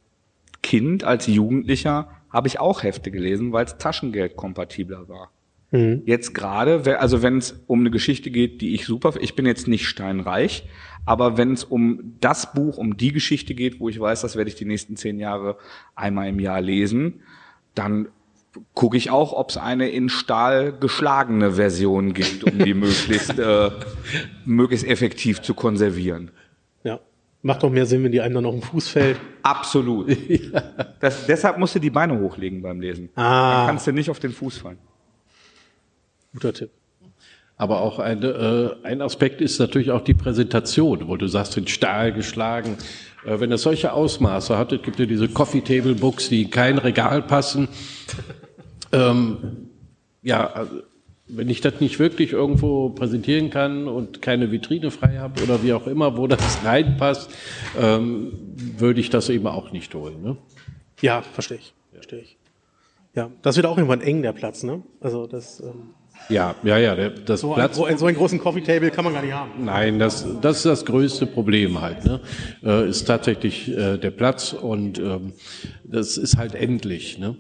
Kind, 0.62 1.04
als 1.04 1.28
Jugendlicher 1.28 2.10
habe 2.30 2.48
ich 2.48 2.60
auch 2.60 2.84
Hefte 2.84 3.12
gelesen, 3.12 3.52
weil 3.54 3.66
es 3.66 3.78
Taschengeld 3.78 4.36
kompatibler 4.36 5.08
war. 5.08 5.30
Mhm. 5.74 6.04
Jetzt 6.06 6.36
gerade, 6.36 7.00
also 7.00 7.24
wenn 7.24 7.40
es 7.40 7.64
um 7.66 7.80
eine 7.80 7.90
Geschichte 7.90 8.30
geht, 8.30 8.62
die 8.62 8.76
ich 8.76 8.86
super, 8.86 9.14
ich 9.20 9.36
bin 9.36 9.48
jetzt 9.48 9.68
nicht 9.68 9.88
steinreich, 9.88 10.70
aber 11.04 11.36
wenn 11.38 11.54
es 11.54 11.64
um 11.64 12.14
das 12.22 12.54
Buch, 12.54 12.78
um 12.78 12.96
die 12.96 13.12
Geschichte 13.12 13.56
geht, 13.56 13.80
wo 13.80 13.90
ich 13.90 14.00
weiß, 14.00 14.22
das 14.22 14.36
werde 14.36 14.50
ich 14.50 14.56
die 14.56 14.66
nächsten 14.66 14.96
zehn 14.96 15.20
Jahre 15.20 15.58
einmal 15.96 16.30
im 16.30 16.40
Jahr 16.40 16.62
lesen, 16.62 17.22
dann 17.74 18.10
gucke 18.76 18.98
ich 18.98 19.10
auch, 19.10 19.34
ob 19.34 19.50
es 19.50 19.58
eine 19.58 19.90
in 19.90 20.10
Stahl 20.10 20.78
geschlagene 20.80 21.54
Version 21.54 22.14
gibt, 22.14 22.44
um 22.44 22.60
die 22.60 22.74
möglichst, 22.76 23.40
äh, 23.40 23.72
möglichst 24.46 24.86
effektiv 24.86 25.42
zu 25.42 25.56
konservieren. 25.56 26.30
Ja. 26.84 27.00
Macht 27.42 27.64
doch 27.64 27.72
mehr 27.72 27.88
Sinn, 27.88 28.04
wenn 28.04 28.12
die 28.12 28.22
einem 28.22 28.36
dann 28.36 28.46
auf 28.46 28.54
dem 28.54 28.62
Fuß 28.62 28.90
fällt. 28.90 29.18
Absolut. 29.42 30.16
das, 31.00 31.26
deshalb 31.26 31.58
musst 31.58 31.74
du 31.74 31.80
die 31.80 31.90
Beine 31.90 32.20
hochlegen 32.20 32.62
beim 32.62 32.80
Lesen. 32.80 33.10
Ah. 33.16 33.58
Dann 33.58 33.68
kannst 33.70 33.88
du 33.88 33.92
nicht 33.92 34.12
auf 34.12 34.20
den 34.20 34.32
Fuß 34.32 34.60
fallen. 34.60 34.78
Guter 36.34 36.54
Tipp. 36.54 36.70
Aber 37.56 37.82
auch 37.82 38.00
eine, 38.00 38.28
äh, 38.84 38.88
ein 38.88 39.02
Aspekt 39.02 39.40
ist 39.40 39.60
natürlich 39.60 39.92
auch 39.92 40.02
die 40.02 40.16
Präsentation, 40.16 41.08
wo 41.08 41.18
du 41.18 41.28
sagst, 41.28 41.56
in 41.56 41.68
Stahl 41.68 42.12
geschlagen. 42.12 42.78
Äh, 43.26 43.40
wenn 43.40 43.52
es 43.52 43.62
solche 43.62 43.94
Ausmaße 43.94 44.58
hat, 44.58 44.72
es 44.72 44.82
gibt 44.82 45.00
ja 45.00 45.06
diese 45.06 45.30
Coffee 45.30 45.62
Table 45.62 45.94
Books, 45.94 46.30
die 46.30 46.44
in 46.44 46.50
kein 46.50 46.78
Regal 46.78 47.22
passen. 47.22 47.68
Ähm, 48.92 49.70
ja, 50.24 50.48
also, 50.48 50.82
wenn 51.28 51.50
ich 51.50 51.62
das 51.62 51.80
nicht 51.80 52.00
wirklich 52.00 52.34
irgendwo 52.34 52.90
präsentieren 52.90 53.50
kann 53.50 53.88
und 53.88 54.22
keine 54.22 54.52
Vitrine 54.52 54.92
frei 54.92 55.18
habe 55.18 55.42
oder 55.44 55.64
wie 55.64 55.74
auch 55.74 55.88
immer, 55.88 56.18
wo 56.18 56.28
das 56.28 56.60
reinpasst, 56.66 57.30
ähm, 57.80 58.34
würde 58.78 59.00
ich 59.00 59.10
das 59.10 59.30
eben 59.30 59.48
auch 59.48 59.72
nicht 59.72 59.94
holen. 59.94 60.22
Ne? 60.22 60.38
Ja, 61.02 61.22
verstehe 61.22 61.58
ich. 61.58 61.74
Verstehe 61.94 62.20
ich. 62.20 62.38
Ja, 63.16 63.30
das 63.44 63.56
wird 63.56 63.68
auch 63.68 63.78
irgendwann 63.78 64.02
eng, 64.02 64.24
der 64.24 64.34
Platz, 64.34 64.64
ne? 64.64 64.82
Also 65.00 65.28
das. 65.28 65.60
Ähm 65.60 65.94
ja, 66.30 66.56
ja, 66.64 66.78
ja. 66.78 66.96
Der, 66.96 67.10
das 67.10 67.42
so, 67.42 67.54
Platz, 67.54 67.80
ein, 67.80 67.98
so 67.98 68.06
einen 68.06 68.18
großen 68.18 68.40
Coffee 68.40 68.62
Table 68.62 68.92
kann 68.92 69.04
man 69.04 69.14
gar 69.14 69.22
nicht 69.22 69.34
haben. 69.34 69.52
Nein, 69.64 70.00
das, 70.00 70.26
das 70.42 70.58
ist 70.58 70.66
das 70.66 70.86
größte 70.86 71.26
Problem 71.26 71.82
halt. 71.82 72.06
Ne? 72.06 72.20
Äh, 72.64 72.90
ist 72.90 73.06
tatsächlich 73.06 73.70
äh, 73.70 73.98
der 73.98 74.12
Platz 74.12 74.54
und 74.54 75.00
ähm, 75.00 75.34
das 75.84 76.18
ist 76.18 76.38
halt 76.38 76.56
endlich. 76.56 77.20
Ne? 77.20 77.36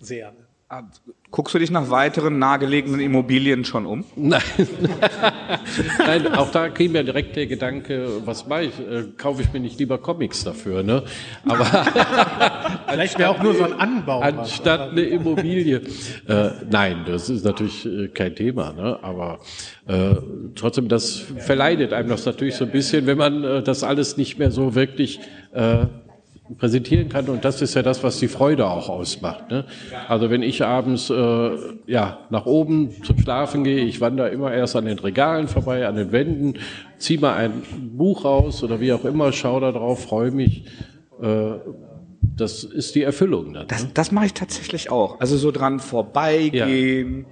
Sehr. 0.00 0.32
Ah, 0.68 0.82
guckst 1.30 1.54
du 1.54 1.58
dich 1.58 1.70
nach 1.70 1.90
weiteren 1.90 2.38
nahegelegenen 2.38 3.00
Immobilien 3.00 3.64
schon 3.64 3.86
um? 3.86 4.04
Nein. 4.16 4.42
Nein, 5.98 6.34
auch 6.34 6.50
da 6.50 6.68
käme 6.68 6.94
mir 6.94 7.04
direkt 7.04 7.36
der 7.36 7.46
Gedanke, 7.46 8.26
was 8.26 8.46
mache 8.46 8.64
ich? 8.64 8.78
Äh, 8.78 9.04
kaufe 9.16 9.42
ich 9.42 9.52
mir 9.52 9.60
nicht 9.60 9.78
lieber 9.78 9.98
Comics 9.98 10.44
dafür, 10.44 10.82
ne? 10.82 11.02
Aber 11.46 11.64
vielleicht 12.88 13.18
wäre 13.18 13.30
auch 13.30 13.42
nur 13.42 13.54
so 13.54 13.64
ein 13.64 13.72
Anbau. 13.74 14.20
Anstatt 14.20 14.90
eine 14.90 15.02
Immobilie. 15.02 15.82
Äh, 16.28 16.50
nein, 16.70 17.04
das 17.06 17.28
ist 17.28 17.44
natürlich 17.44 17.86
äh, 17.86 18.08
kein 18.08 18.34
Thema, 18.34 18.72
ne? 18.72 18.98
Aber 19.02 19.40
äh, 19.86 20.16
trotzdem, 20.54 20.88
das 20.88 21.24
verleidet 21.38 21.92
einem 21.92 22.08
das 22.08 22.26
natürlich 22.26 22.56
so 22.56 22.64
ein 22.64 22.70
bisschen, 22.70 23.06
wenn 23.06 23.18
man 23.18 23.44
äh, 23.44 23.62
das 23.62 23.82
alles 23.82 24.16
nicht 24.16 24.38
mehr 24.38 24.50
so 24.50 24.74
wirklich 24.74 25.20
äh, 25.52 25.86
präsentieren 26.58 27.08
kann. 27.08 27.28
Und 27.28 27.44
das 27.44 27.62
ist 27.62 27.74
ja 27.74 27.82
das, 27.82 28.02
was 28.02 28.18
die 28.18 28.28
Freude 28.28 28.66
auch 28.66 28.88
ausmacht. 28.88 29.50
Ne? 29.50 29.64
Also 30.08 30.30
wenn 30.30 30.42
ich 30.42 30.64
abends 30.64 31.10
äh, 31.10 31.50
ja, 31.86 32.20
nach 32.30 32.46
oben 32.46 32.90
zum 33.02 33.18
Schlafen 33.18 33.64
gehe, 33.64 33.84
ich 33.84 34.00
wandere 34.00 34.30
immer 34.30 34.52
erst 34.52 34.76
an 34.76 34.84
den 34.84 34.98
Regalen 34.98 35.48
vorbei, 35.48 35.86
an 35.86 35.96
den 35.96 36.12
Wänden, 36.12 36.54
ziehe 36.98 37.20
mal 37.20 37.34
ein 37.34 37.62
Buch 37.96 38.24
raus 38.24 38.62
oder 38.62 38.80
wie 38.80 38.92
auch 38.92 39.04
immer, 39.04 39.32
schaue 39.32 39.60
da 39.60 39.72
drauf, 39.72 40.04
freue 40.04 40.30
mich. 40.30 40.64
Äh, 41.20 41.52
das 42.36 42.64
ist 42.64 42.94
die 42.94 43.02
Erfüllung 43.02 43.54
dann. 43.54 43.66
Das, 43.68 43.84
ne? 43.84 43.90
das 43.94 44.12
mache 44.12 44.26
ich 44.26 44.34
tatsächlich 44.34 44.90
auch. 44.90 45.20
Also 45.20 45.36
so 45.36 45.50
dran 45.50 45.80
vorbeigehen, 45.80 47.20
ja. 47.20 47.26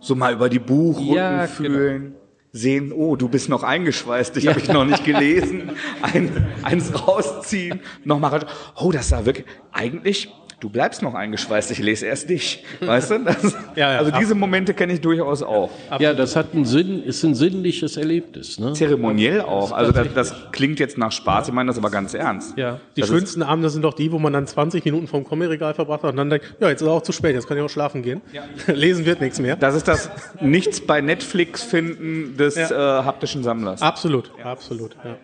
so 0.00 0.14
mal 0.14 0.34
über 0.34 0.48
die 0.48 0.58
Buchrücken 0.58 1.14
ja, 1.14 1.46
genau. 1.46 1.48
fühlen. 1.48 2.02
Genau 2.02 2.23
sehen, 2.54 2.92
oh, 2.92 3.16
du 3.16 3.28
bist 3.28 3.48
noch 3.48 3.64
eingeschweißt, 3.64 4.36
ich 4.36 4.44
ja. 4.44 4.52
habe 4.52 4.60
ich 4.60 4.68
noch 4.68 4.84
nicht 4.84 5.04
gelesen, 5.04 5.72
ein, 6.02 6.46
eins 6.62 6.92
rausziehen, 7.06 7.80
nochmal, 8.04 8.46
oh, 8.76 8.92
das 8.92 9.08
sah 9.08 9.26
wirklich, 9.26 9.46
eigentlich 9.72 10.32
du 10.64 10.70
bleibst 10.70 11.02
noch 11.02 11.12
eingeschweißt, 11.12 11.70
ich 11.72 11.78
lese 11.78 12.06
erst 12.06 12.30
dich. 12.30 12.64
Weißt 12.80 13.10
du? 13.10 13.18
Das, 13.18 13.42
ja, 13.76 13.92
ja, 13.92 13.98
also 13.98 14.10
diese 14.12 14.34
Momente 14.34 14.72
kenne 14.72 14.94
ich 14.94 15.00
durchaus 15.02 15.42
auch. 15.42 15.70
Ja, 15.98 16.14
das 16.14 16.36
hat 16.36 16.54
einen 16.54 16.64
Sinn, 16.64 17.04
ist 17.04 17.22
ein 17.22 17.34
sinnliches 17.34 17.98
Erlebnis. 17.98 18.58
Ne? 18.58 18.72
Zeremoniell 18.72 19.42
auch. 19.42 19.72
Also 19.72 19.92
das, 19.92 20.06
das 20.14 20.34
klingt 20.52 20.80
jetzt 20.80 20.96
nach 20.96 21.12
Spaß, 21.12 21.48
ich 21.48 21.54
meine 21.54 21.68
das 21.68 21.76
aber 21.76 21.90
ganz 21.90 22.14
ernst. 22.14 22.56
Ja. 22.56 22.80
Die 22.96 23.02
das 23.02 23.10
schönsten 23.10 23.42
Abende 23.42 23.68
sind 23.68 23.82
doch 23.82 23.92
die, 23.92 24.10
wo 24.10 24.18
man 24.18 24.32
dann 24.32 24.46
20 24.46 24.82
Minuten 24.86 25.06
vom 25.06 25.24
Comic-Regal 25.24 25.74
verbracht 25.74 26.02
hat 26.02 26.12
und 26.12 26.16
dann 26.16 26.30
denkt, 26.30 26.54
ja, 26.60 26.70
jetzt 26.70 26.80
ist 26.80 26.86
es 26.86 26.92
auch 26.92 27.02
zu 27.02 27.12
spät, 27.12 27.34
jetzt 27.34 27.46
kann 27.46 27.58
ich 27.58 27.62
auch 27.62 27.68
schlafen 27.68 28.02
gehen. 28.02 28.22
Ja. 28.32 28.44
Lesen 28.72 29.04
wird 29.04 29.20
nichts 29.20 29.38
mehr. 29.38 29.56
Das 29.56 29.74
ist 29.74 29.86
das 29.86 30.10
Nichts 30.40 30.80
bei 30.80 31.02
Netflix 31.02 31.62
finden 31.62 32.38
des 32.38 32.54
ja. 32.54 33.00
äh, 33.00 33.04
haptischen 33.04 33.42
Sammlers. 33.42 33.82
Absolut, 33.82 34.30
absolut. 34.42 34.96
Ja. 35.04 35.18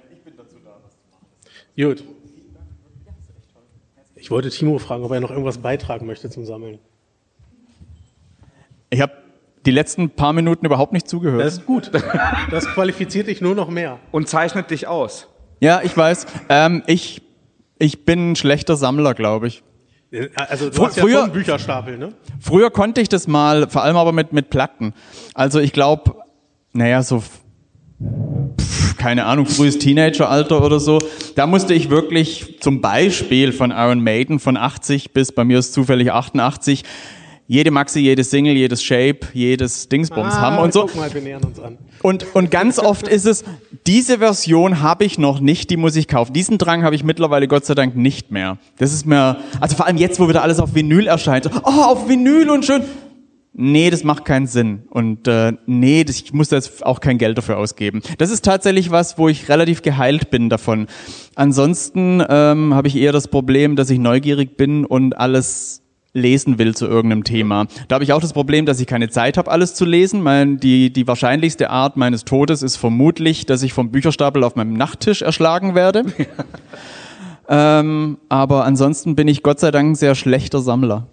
Gut. 1.89 2.05
Ich 4.21 4.31
wollte 4.31 4.51
Timo 4.51 4.79
fragen, 4.79 5.03
ob 5.03 5.13
er 5.13 5.21
noch 5.21 5.31
irgendwas 5.31 5.59
beitragen 5.59 6.07
möchte 6.07 6.29
zum 6.31 6.45
Sammeln. 6.45 6.79
Ich 8.91 9.01
habe 9.01 9.13
die 9.65 9.71
letzten 9.71 10.11
paar 10.11 10.33
Minuten 10.33 10.67
überhaupt 10.67 10.93
nicht 10.93 11.09
zugehört. 11.09 11.43
Das 11.43 11.55
ist 11.55 11.67
gut. 11.67 11.91
Das 12.51 12.67
qualifiziert 12.67 13.29
dich 13.29 13.41
nur 13.41 13.55
noch 13.55 13.71
mehr. 13.71 13.99
Und 14.11 14.29
zeichnet 14.29 14.71
dich 14.71 14.87
aus. 14.87 15.29
Ja, 15.61 15.81
ich 15.83 15.97
weiß. 15.97 16.27
Ähm, 16.49 16.83
ich, 16.87 17.23
ich 17.79 18.05
bin 18.05 18.33
ein 18.33 18.37
schlechter 18.37 18.77
Sammler, 18.77 19.15
glaube 19.15 19.47
ich. 19.47 19.63
Also 20.35 20.71
du 20.71 20.77
Fr 20.77 20.87
hast 20.87 20.97
ja 20.97 21.03
früher, 21.03 21.23
einen 21.25 21.33
Bücherstapel, 21.33 21.97
ne? 21.97 22.15
Früher 22.41 22.71
konnte 22.71 23.01
ich 23.01 23.09
das 23.09 23.29
mal, 23.29 23.69
vor 23.71 23.85
allem 23.85 23.97
aber 23.97 24.13
mit, 24.13 24.33
mit 24.33 24.51
Platten. 24.51 24.93
Also 25.35 25.61
ich 25.61 25.73
glaube, 25.73 26.17
naja, 26.73 27.03
so 27.03 27.23
keine 28.99 29.27
Ahnung, 29.27 29.47
frühes 29.47 29.79
Teenageralter 29.79 30.65
oder 30.65 30.81
so. 30.81 30.99
Da 31.35 31.47
musste 31.47 31.75
ich 31.75 31.91
wirklich 31.91 32.57
zum 32.61 32.81
Beispiel 32.81 33.53
von 33.53 33.71
Iron 33.71 34.03
Maiden 34.03 34.39
von 34.39 34.57
80 34.57 35.13
bis 35.13 35.33
bei 35.33 35.45
mir 35.45 35.59
ist 35.59 35.73
zufällig 35.73 36.13
88 36.13 36.85
jede 37.47 37.73
Maxi, 37.73 37.99
jedes 37.99 38.31
Single, 38.31 38.55
jedes 38.55 38.81
Shape, 38.81 39.27
jedes 39.35 39.89
Dingsbums 39.89 40.35
Ah, 40.35 40.41
haben 40.41 40.59
und 40.59 40.73
so. 40.73 40.83
Guck 40.83 40.95
mal, 40.95 41.13
wir 41.13 41.21
nähern 41.21 41.43
uns 41.43 41.59
an. 41.59 41.79
Und, 42.01 42.25
und 42.33 42.53
ganz 42.53 42.79
oft 42.79 43.09
ist 43.09 43.27
es, 43.27 43.43
diese 43.89 44.19
Version 44.19 44.83
habe 44.83 45.05
ich 45.05 45.19
noch 45.19 45.41
nicht, 45.41 45.69
die 45.71 45.77
muss 45.77 45.97
ich 45.97 46.07
kaufen. 46.07 46.33
Diesen 46.33 46.59
Drang 46.59 46.85
habe 46.85 46.95
ich 46.95 47.03
mittlerweile 47.03 47.49
Gott 47.49 47.65
sei 47.67 47.75
Dank 47.75 47.97
nicht 47.97 48.31
mehr. 48.31 48.59
Das 48.79 48.93
ist 48.93 49.05
mir, 49.05 49.39
also 49.59 49.75
vor 49.75 49.87
allem 49.87 49.97
jetzt, 49.97 50.21
wo 50.21 50.29
wieder 50.29 50.43
alles 50.45 50.61
auf 50.61 50.77
Vinyl 50.77 51.09
erscheint. 51.09 51.43
so, 51.43 51.51
Oh, 51.65 51.83
auf 51.87 52.09
Vinyl 52.09 52.51
und 52.51 52.65
schön. 52.65 52.85
Nee, 53.53 53.91
das 53.91 54.05
macht 54.05 54.25
keinen 54.25 54.47
Sinn. 54.47 54.85
Und 54.91 55.27
äh, 55.27 55.53
nee, 55.67 56.05
das, 56.05 56.17
ich 56.17 56.33
muss 56.33 56.51
da 56.51 56.57
jetzt 56.57 56.87
auch 56.87 57.01
kein 57.01 57.19
Geld 57.19 57.37
dafür 57.37 57.59
ausgeben. 57.59 58.01
Das 58.19 58.31
ist 58.31 58.45
tatsächlich 58.45 58.91
was, 58.91 59.19
wo 59.19 59.29
ich 59.29 59.49
relativ 59.49 59.83
geheilt 59.83 60.31
bin 60.31 60.49
davon. 60.49 60.87
Ansonsten 61.35 62.23
ähm, 62.29 62.75
habe 62.75 62.87
ich 62.87 62.97
eher 62.97 63.13
das 63.13 63.27
Problem, 63.29 63.75
dass 63.75 63.91
ich 63.91 63.99
neugierig 63.99 64.57
bin 64.57 64.85
und 64.85 65.19
alles 65.19 65.83
lesen 66.13 66.59
will 66.59 66.75
zu 66.75 66.87
irgendeinem 66.87 67.25
Thema. 67.25 67.67
Da 67.89 67.95
habe 67.95 68.05
ich 68.05 68.13
auch 68.13 68.21
das 68.21 68.33
Problem, 68.33 68.67
dass 68.67 68.81
ich 68.81 68.87
keine 68.87 69.09
Zeit 69.11 69.37
habe, 69.37 69.51
alles 69.51 69.75
zu 69.75 69.85
lesen. 69.85 70.23
Mein, 70.23 70.59
die, 70.59 70.93
die 70.93 71.07
wahrscheinlichste 71.07 71.71
Art 71.71 71.97
meines 71.97 72.25
Todes 72.25 72.63
ist 72.63 72.77
vermutlich, 72.77 73.47
dass 73.47 73.63
ich 73.63 73.73
vom 73.73 73.91
Bücherstapel 73.91 74.45
auf 74.45 74.57
meinem 74.57 74.75
Nachttisch 74.75 75.23
erschlagen 75.23 75.75
werde. 75.75 76.05
ähm, 77.49 78.19
aber 78.29 78.65
ansonsten 78.65 79.17
bin 79.17 79.29
ich 79.29 79.43
Gott 79.43 79.61
sei 79.61 79.71
Dank 79.71 79.91
ein 79.91 79.95
sehr 79.97 80.15
schlechter 80.15 80.61
Sammler. 80.61 81.09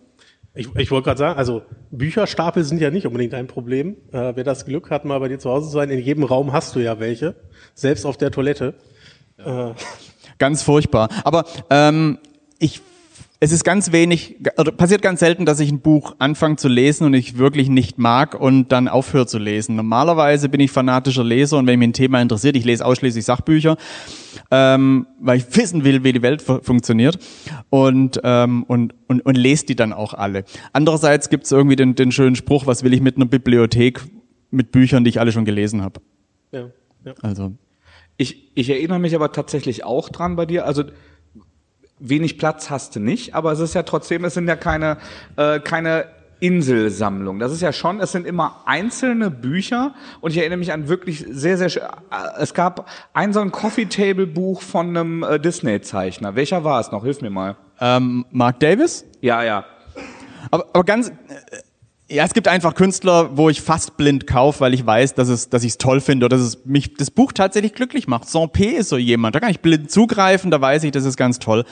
Ich, 0.58 0.76
ich 0.76 0.90
wollte 0.90 1.06
gerade 1.06 1.20
sagen, 1.20 1.38
also 1.38 1.62
Bücherstapel 1.92 2.64
sind 2.64 2.82
ja 2.82 2.90
nicht 2.90 3.06
unbedingt 3.06 3.36
ein 3.36 3.46
Problem. 3.46 3.96
Äh, 4.12 4.34
wer 4.36 4.44
das 4.44 4.66
Glück 4.66 4.90
hat, 4.90 5.06
mal 5.06 5.20
bei 5.20 5.28
dir 5.28 5.38
zu 5.38 5.52
Hause 5.52 5.68
zu 5.68 5.74
sein, 5.74 5.92
in 5.92 6.00
jedem 6.00 6.24
Raum 6.24 6.52
hast 6.52 6.76
du 6.76 6.80
ja 6.80 7.00
welche, 7.00 7.36
selbst 7.76 8.06
auf 8.06 8.18
der 8.18 8.32
Toilette. 8.32 8.74
Äh, 9.38 9.74
Ganz 10.40 10.64
furchtbar. 10.64 11.10
Aber 11.24 11.46
ähm, 11.70 12.18
ich, 12.58 12.82
es 13.40 13.52
ist 13.52 13.64
ganz 13.64 13.92
wenig, 13.92 14.38
oder 14.58 14.72
passiert 14.72 15.02
ganz 15.04 15.20
selten, 15.20 15.46
dass 15.46 15.60
ich 15.60 15.72
ein 15.72 15.80
Buch 15.80 16.16
anfange 16.18 16.56
zu 16.56 16.68
lesen 16.68 17.06
und 17.06 17.14
ich 17.14 17.38
wirklich 17.38 17.70
nicht 17.70 18.00
mag 18.00 18.34
und 18.34 18.72
dann 18.72 18.88
aufhöre 18.88 19.28
zu 19.28 19.38
lesen. 19.38 19.76
Normalerweise 19.76 20.50
bin 20.50 20.60
ich 20.60 20.72
fanatischer 20.72 21.24
Leser 21.24 21.58
und 21.60 21.68
wenn 21.68 21.78
mich 21.78 21.90
ein 21.90 21.94
Thema 21.94 22.20
interessiert, 22.20 22.56
ich 22.56 22.66
lese 22.66 22.84
ausschließlich 22.84 23.24
Sachbücher, 23.26 23.78
ähm, 24.50 25.06
weil 25.20 25.38
ich 25.38 25.56
wissen 25.56 25.84
will, 25.84 26.04
wie 26.04 26.14
die 26.14 26.22
Welt 26.24 26.42
fu- 26.42 26.62
funktioniert 26.64 27.20
und, 27.70 28.20
ähm, 28.24 28.64
und, 28.64 28.96
und, 29.08 29.22
und 29.24 29.36
lese 29.38 29.68
die 29.68 29.76
dann 29.76 29.94
auch 29.94 30.16
alle. 30.16 30.44
Andererseits 30.74 31.30
gibt 31.30 31.46
es 31.46 31.52
irgendwie 31.52 31.76
den, 31.76 31.94
den 31.94 32.12
schönen 32.12 32.36
Spruch, 32.36 32.66
was 32.66 32.84
will 32.84 32.94
ich 32.94 33.02
mit 33.02 33.18
einer 33.18 33.26
Bibliothek 33.26 34.02
mit 34.50 34.72
Büchern, 34.72 35.04
die 35.04 35.10
ich 35.10 35.20
alle 35.20 35.32
schon 35.32 35.46
gelesen 35.46 35.82
habe. 35.84 36.00
ja, 36.52 36.70
ja. 37.06 37.14
Also 37.22 37.52
Ich, 38.18 38.52
ich 38.56 38.70
erinnere 38.70 38.98
mich 38.98 39.14
aber 39.14 39.32
tatsächlich 39.32 39.84
auch 39.84 40.10
dran 40.10 40.36
bei 40.36 40.46
dir. 40.48 40.66
Also 40.66 40.86
wenig 42.00 42.38
Platz 42.38 42.70
hast 42.70 42.96
du 42.96 43.00
nicht, 43.00 43.36
aber 43.36 43.52
es 43.52 43.60
ist 43.60 43.74
ja 43.74 43.84
trotzdem, 43.84 44.26
es 44.26 44.34
sind 44.34 44.48
ja 44.48 44.56
keine, 44.56 44.98
äh, 45.36 45.60
keine 45.60 46.06
Inselsammlung. 46.40 47.40
Das 47.40 47.52
ist 47.52 47.62
ja 47.62 47.74
schon, 47.74 48.00
es 48.00 48.12
sind 48.12 48.28
immer 48.28 48.62
einzelne 48.66 49.32
Bücher 49.32 49.96
und 50.22 50.32
ich 50.32 50.38
erinnere 50.38 50.58
mich 50.58 50.72
an 50.72 50.88
wirklich 50.88 51.26
sehr, 51.28 51.58
sehr, 51.58 51.68
äh, 51.68 51.90
es 52.40 52.54
gab 52.54 52.88
ein 53.14 53.34
so 53.34 53.40
ein 53.40 53.52
Coffee-Table-Buch 53.52 54.62
von 54.62 54.90
einem 54.90 55.24
äh, 55.24 55.40
Disney-Zeichner. 55.40 56.36
Welcher 56.36 56.64
war 56.64 56.80
es 56.80 56.92
noch? 56.92 57.04
Hilf 57.04 57.22
mir 57.22 57.32
mal. 57.32 57.56
ähm, 57.80 58.26
Mark 58.32 58.60
Davis? 58.60 59.06
Ja, 59.22 59.44
ja. 59.44 59.66
Aber, 60.52 60.68
aber 60.74 60.84
ganz, 60.84 61.10
äh, 61.10 61.14
ja, 62.10 62.24
es 62.24 62.34
gibt 62.34 62.48
einfach 62.48 62.74
Künstler, 62.74 63.36
wo 63.36 63.50
ich 63.50 63.62
fast 63.62 63.98
blind 63.98 64.28
kaufe, 64.28 64.62
weil 64.62 64.74
ich 64.74 64.86
weiß, 64.86 65.14
dass 65.16 65.28
es, 65.28 65.50
dass 65.50 65.64
ich 65.64 65.72
es 65.72 65.78
toll 65.78 66.00
finde 66.00 66.26
oder 66.26 66.38
dass 66.38 66.46
es 66.46 66.66
mich 66.66 66.94
das 66.94 67.12
Buch 67.12 67.34
tatsächlich 67.34 67.74
glücklich 67.74 68.08
macht. 68.08 68.30
Saint-P 68.30 68.66
ist 68.66 68.90
so 68.90 68.98
jemand, 68.98 69.36
da 69.36 69.42
kann 69.42 69.52
ich 69.52 69.60
blind 69.60 69.92
zugreifen, 69.92 70.50
da 70.50 70.62
weiß 70.62 70.84
ich, 70.86 70.92
das 70.92 71.04
ist 71.04 71.18
ganz 71.18 71.40
toll. 71.40 71.66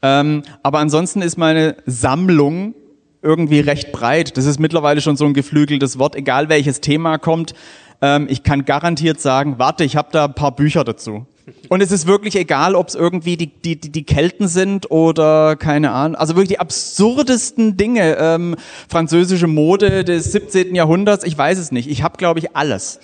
Ähm, 0.00 0.42
aber 0.62 0.78
ansonsten 0.78 1.20
ist 1.20 1.36
meine 1.36 1.76
Sammlung 1.84 2.74
irgendwie 3.20 3.60
recht 3.60 3.92
breit. 3.92 4.36
Das 4.38 4.46
ist 4.46 4.58
mittlerweile 4.58 5.00
schon 5.02 5.16
so 5.16 5.26
ein 5.26 5.34
geflügeltes 5.34 5.98
Wort, 5.98 6.16
egal 6.16 6.48
welches 6.48 6.80
Thema 6.80 7.18
kommt. 7.18 7.52
Ähm, 8.00 8.28
ich 8.30 8.42
kann 8.42 8.64
garantiert 8.64 9.20
sagen, 9.20 9.58
warte, 9.58 9.84
ich 9.84 9.96
habe 9.96 10.08
da 10.10 10.24
ein 10.24 10.34
paar 10.34 10.56
Bücher 10.56 10.84
dazu. 10.84 11.26
Und 11.68 11.80
es 11.80 11.92
ist 11.92 12.06
wirklich 12.06 12.34
egal, 12.36 12.74
ob 12.74 12.88
es 12.88 12.94
irgendwie 12.94 13.36
die, 13.36 13.46
die, 13.46 13.76
die, 13.76 13.90
die 13.90 14.04
Kelten 14.04 14.48
sind 14.48 14.90
oder 14.90 15.56
keine 15.56 15.92
Ahnung. 15.92 16.16
Also 16.16 16.34
wirklich 16.34 16.48
die 16.48 16.58
absurdesten 16.58 17.76
Dinge. 17.76 18.16
Ähm, 18.18 18.56
französische 18.88 19.46
Mode 19.46 20.04
des 20.04 20.32
17. 20.32 20.74
Jahrhunderts, 20.74 21.24
ich 21.24 21.38
weiß 21.38 21.58
es 21.58 21.70
nicht. 21.70 21.88
Ich 21.88 22.02
habe, 22.02 22.16
glaube 22.16 22.40
ich, 22.40 22.56
alles. 22.56 22.98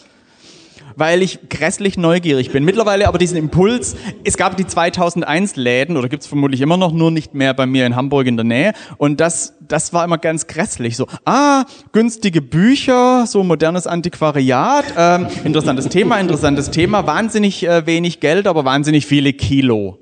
Weil 0.97 1.23
ich 1.23 1.49
grässlich 1.49 1.97
neugierig 1.97 2.51
bin. 2.51 2.65
Mittlerweile 2.65 3.09
aber 3.09 3.19
diesen 3.19 3.37
Impuls, 3.37 3.97
es 4.25 4.37
gab 4.37 4.57
die 4.57 4.67
2001 4.67 5.57
Läden, 5.57 5.97
oder 5.97 6.09
gibt's 6.09 6.27
vermutlich 6.27 6.61
immer 6.61 6.77
noch, 6.77 6.93
nur 6.93 7.11
nicht 7.11 7.35
mehr 7.35 7.55
bei 7.55 7.67
mir 7.67 7.87
in 7.87 7.97
Hamburg 7.97 8.27
in 8.27 8.37
der 8.37 8.45
Nähe. 8.45 8.73
Und 8.99 9.21
das, 9.21 9.55
das 9.61 9.93
war 9.93 10.05
immer 10.05 10.19
ganz 10.19 10.47
grässlich. 10.47 10.97
So, 10.97 11.07
ah, 11.25 11.65
günstige 11.93 12.43
Bücher, 12.43 13.27
so 13.27 13.43
modernes 13.43 13.87
Antiquariat, 13.87 14.85
ähm, 14.97 15.27
interessantes 15.45 15.89
Thema, 15.89 16.19
interessantes 16.19 16.71
Thema, 16.71 17.07
wahnsinnig 17.07 17.67
äh, 17.67 17.87
wenig 17.87 18.21
Geld, 18.21 18.47
aber 18.47 18.65
wahnsinnig 18.65 19.07
viele 19.07 19.33
Kilo. 19.33 19.99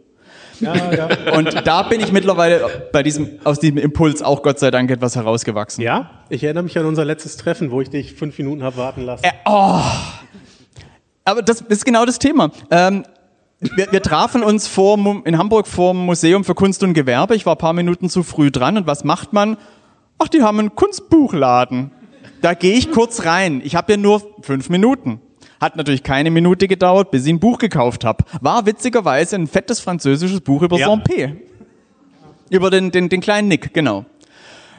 Ja, 0.60 0.92
ja. 0.92 1.08
Und 1.36 1.66
da 1.66 1.82
bin 1.82 2.00
ich 2.00 2.12
mittlerweile 2.12 2.88
bei 2.92 3.02
diesem, 3.02 3.38
aus 3.44 3.58
diesem 3.58 3.78
Impuls 3.78 4.22
auch 4.22 4.42
Gott 4.42 4.58
sei 4.58 4.70
Dank 4.70 4.90
etwas 4.90 5.16
herausgewachsen. 5.16 5.82
ja, 5.82 6.10
ich 6.28 6.44
erinnere 6.44 6.64
mich 6.64 6.78
an 6.78 6.86
unser 6.86 7.04
letztes 7.04 7.36
Treffen, 7.36 7.70
wo 7.70 7.80
ich 7.80 7.90
dich 7.90 8.12
fünf 8.12 8.38
Minuten 8.38 8.62
habe 8.62 8.76
warten 8.76 9.02
lassen. 9.02 9.24
Äh, 9.24 9.32
oh. 9.46 9.80
Aber 11.24 11.42
das 11.42 11.60
ist 11.60 11.84
genau 11.84 12.04
das 12.04 12.18
Thema. 12.18 12.50
Ähm, 12.70 13.04
wir, 13.60 13.92
wir 13.92 14.02
trafen 14.02 14.42
uns 14.42 14.66
vor, 14.66 14.98
in 15.24 15.36
Hamburg 15.38 15.66
vor 15.66 15.92
dem 15.92 16.06
Museum 16.06 16.44
für 16.44 16.54
Kunst 16.54 16.82
und 16.82 16.94
Gewerbe. 16.94 17.36
Ich 17.36 17.44
war 17.46 17.54
ein 17.54 17.58
paar 17.58 17.74
Minuten 17.74 18.08
zu 18.08 18.22
früh 18.22 18.50
dran. 18.50 18.78
Und 18.78 18.86
was 18.86 19.04
macht 19.04 19.32
man? 19.32 19.56
Ach, 20.18 20.28
die 20.28 20.42
haben 20.42 20.58
einen 20.58 20.74
Kunstbuchladen. 20.74 21.90
Da 22.40 22.54
gehe 22.54 22.74
ich 22.74 22.90
kurz 22.90 23.26
rein. 23.26 23.60
Ich 23.64 23.76
habe 23.76 23.92
ja 23.92 23.98
nur 23.98 24.22
fünf 24.40 24.70
Minuten. 24.70 25.20
Hat 25.60 25.76
natürlich 25.76 26.02
keine 26.02 26.30
Minute 26.30 26.68
gedauert, 26.68 27.10
bis 27.10 27.26
ich 27.26 27.32
ein 27.34 27.38
Buch 27.40 27.58
gekauft 27.58 28.04
habe. 28.04 28.24
War 28.40 28.64
witzigerweise 28.64 29.36
ein 29.36 29.46
fettes 29.46 29.78
französisches 29.80 30.40
Buch 30.40 30.62
über 30.62 30.78
Ja. 30.78 30.86
Saint-P. 30.86 31.36
Über 32.48 32.70
den, 32.70 32.90
den, 32.90 33.10
den 33.10 33.20
kleinen 33.20 33.48
Nick, 33.48 33.74
genau. 33.74 34.06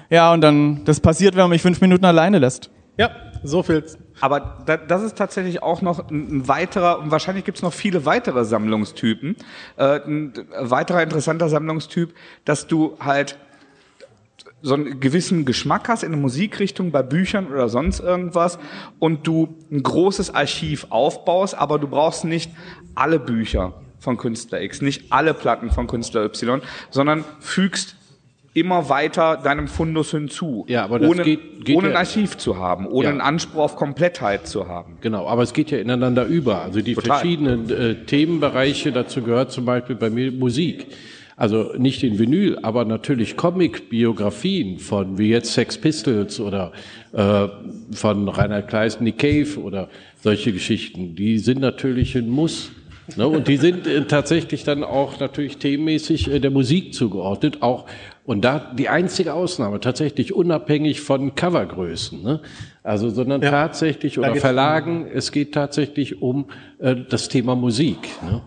Ja, 0.09 0.33
und 0.33 0.41
dann, 0.41 0.83
das 0.85 0.99
passiert, 0.99 1.35
wenn 1.35 1.43
man 1.43 1.51
mich 1.51 1.61
fünf 1.61 1.79
Minuten 1.81 2.03
alleine 2.03 2.39
lässt. 2.39 2.71
Ja, 2.97 3.11
so 3.43 3.61
viel. 3.63 3.83
Aber 4.21 4.57
da, 4.65 4.77
das 4.77 5.01
ist 5.01 5.17
tatsächlich 5.17 5.61
auch 5.61 5.81
noch 5.81 6.09
ein, 6.09 6.47
weiterer, 6.47 6.99
und 6.99 7.11
wahrscheinlich 7.11 7.43
gibt 7.43 7.57
es 7.57 7.61
noch 7.63 7.73
viele 7.73 8.05
weitere 8.05 8.45
Sammlungstypen. 8.45 9.35
Äh, 9.77 9.99
ein 10.05 10.33
weiterer 10.59 11.03
interessanter 11.03 11.49
Sammlungstyp, 11.49 12.13
dass 12.45 12.67
du 12.67 12.97
halt 12.99 13.37
so 14.61 14.75
einen 14.75 14.99
gewissen 14.99 15.45
Geschmack 15.45 15.89
hast 15.89 16.03
in 16.03 16.11
der 16.11 16.21
Musikrichtung, 16.21 16.91
bei 16.91 17.01
Büchern 17.01 17.47
oder 17.47 17.67
sonst 17.67 17.99
irgendwas 17.99 18.59
und 18.99 19.25
du 19.25 19.55
ein 19.71 19.81
großes 19.81 20.35
Archiv 20.35 20.85
aufbaust, 20.89 21.55
aber 21.55 21.79
du 21.79 21.87
brauchst 21.87 22.25
nicht 22.25 22.51
alle 22.93 23.19
Bücher 23.19 23.73
von 23.97 24.17
Künstler 24.17 24.61
X, 24.61 24.81
nicht 24.81 25.11
alle 25.11 25.33
Platten 25.33 25.71
von 25.71 25.87
Künstler 25.87 26.25
Y, 26.25 26.61
sondern 26.89 27.25
fügst 27.39 27.95
immer 28.53 28.89
weiter 28.89 29.37
deinem 29.41 29.67
Fundus 29.67 30.11
hinzu, 30.11 30.65
Ja, 30.67 30.83
aber 30.83 30.99
das 30.99 31.09
ohne, 31.09 31.23
geht- 31.23 31.63
geht 31.63 31.75
ohne 31.77 31.89
ein 31.91 31.95
Archiv 31.95 32.37
zu 32.37 32.57
haben, 32.57 32.85
ohne 32.87 33.05
Ja. 33.05 33.09
einen 33.11 33.21
Anspruch 33.21 33.61
auf 33.61 33.75
Komplettheit 33.77 34.45
zu 34.47 34.67
haben. 34.67 34.97
Genau, 35.01 35.25
aber 35.27 35.43
es 35.43 35.53
geht 35.53 35.71
ja 35.71 35.77
ineinander 35.77 36.25
über. 36.25 36.61
Also 36.61 36.81
die 36.81 36.95
Total. 36.95 37.19
verschiedenen 37.19 37.69
äh, 37.69 37.95
Themenbereiche, 38.05 38.91
dazu 38.91 39.21
gehört 39.21 39.51
zum 39.51 39.63
Beispiel 39.65 39.95
bei 39.95 40.09
mir 40.09 40.31
Musik. 40.31 40.87
Also 41.37 41.71
nicht 41.77 42.03
in 42.03 42.19
Vinyl, 42.19 42.59
aber 42.61 42.85
natürlich 42.85 43.35
Comic-Biografien 43.35 44.79
von 44.79 45.17
wie 45.17 45.29
jetzt 45.29 45.53
Sex 45.53 45.77
Pistols 45.77 46.39
oder 46.39 46.71
äh, 47.13 47.47
von 47.93 48.27
Reinhard 48.27 48.67
Kleist, 48.67 49.01
Nick 49.01 49.17
Cave 49.19 49.59
oder 49.59 49.89
solche 50.21 50.51
Geschichten. 50.53 51.15
Die 51.15 51.39
sind 51.39 51.59
natürlich 51.59 52.15
ein 52.15 52.29
Muss. 52.29 52.71
Ne? 53.17 53.27
Und 53.27 53.47
die 53.47 53.57
sind 53.57 53.87
äh, 53.87 54.03
tatsächlich 54.05 54.63
dann 54.63 54.83
auch 54.83 55.19
natürlich 55.19 55.57
themenmäßig 55.57 56.31
äh, 56.31 56.39
der 56.39 56.51
Musik 56.51 56.93
zugeordnet. 56.93 57.61
Auch 57.61 57.85
und 58.25 58.41
da 58.41 58.71
die 58.73 58.89
einzige 58.89 59.33
Ausnahme 59.33 59.79
tatsächlich 59.79 60.33
unabhängig 60.33 61.01
von 61.01 61.35
Covergrößen. 61.35 62.21
Ne? 62.21 62.41
Also 62.83 63.09
sondern 63.09 63.41
Ja. 63.41 63.49
tatsächlich 63.49 64.19
oder 64.19 64.35
Verlagen. 64.35 65.07
Es 65.11 65.31
geht 65.31 65.53
tatsächlich 65.53 66.21
um 66.21 66.49
äh, 66.79 66.95
das 67.09 67.29
Thema 67.29 67.55
Musik. 67.55 68.09
Ne? 68.23 68.41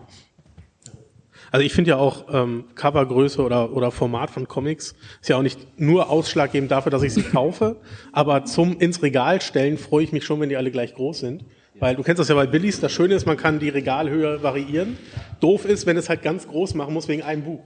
Also 1.51 1.65
ich 1.65 1.73
finde 1.73 1.91
ja 1.91 1.97
auch 1.97 2.25
ähm, 2.33 2.65
Covergröße 2.75 3.41
oder, 3.41 3.73
oder 3.73 3.91
Format 3.91 4.29
von 4.29 4.47
Comics 4.47 4.95
ist 5.21 5.29
ja 5.29 5.37
auch 5.37 5.41
nicht 5.41 5.79
nur 5.79 6.09
ausschlaggebend 6.09 6.69
dafür, 6.69 6.91
dass 6.91 7.03
ich 7.03 7.13
sie 7.13 7.21
kaufe, 7.21 7.77
aber 8.11 8.43
zum 8.45 8.77
ins 8.79 9.01
Regal 9.01 9.41
stellen 9.41 9.77
freue 9.77 10.03
ich 10.03 10.11
mich 10.11 10.25
schon, 10.25 10.41
wenn 10.41 10.49
die 10.49 10.57
alle 10.57 10.71
gleich 10.71 10.95
groß 10.95 11.19
sind. 11.19 11.45
Weil 11.77 11.95
du 11.95 12.03
kennst 12.03 12.19
das 12.21 12.29
ja 12.29 12.35
bei 12.35 12.47
Billies, 12.47 12.79
das 12.79 12.93
Schöne 12.93 13.15
ist, 13.15 13.25
man 13.25 13.35
kann 13.35 13.59
die 13.59 13.67
Regalhöhe 13.69 14.41
variieren. 14.41 14.97
Doof 15.41 15.65
ist, 15.65 15.85
wenn 15.85 15.97
es 15.97 16.07
halt 16.07 16.21
ganz 16.23 16.47
groß 16.47 16.73
machen 16.73 16.93
muss 16.93 17.09
wegen 17.09 17.21
einem 17.21 17.43
Buch. 17.43 17.63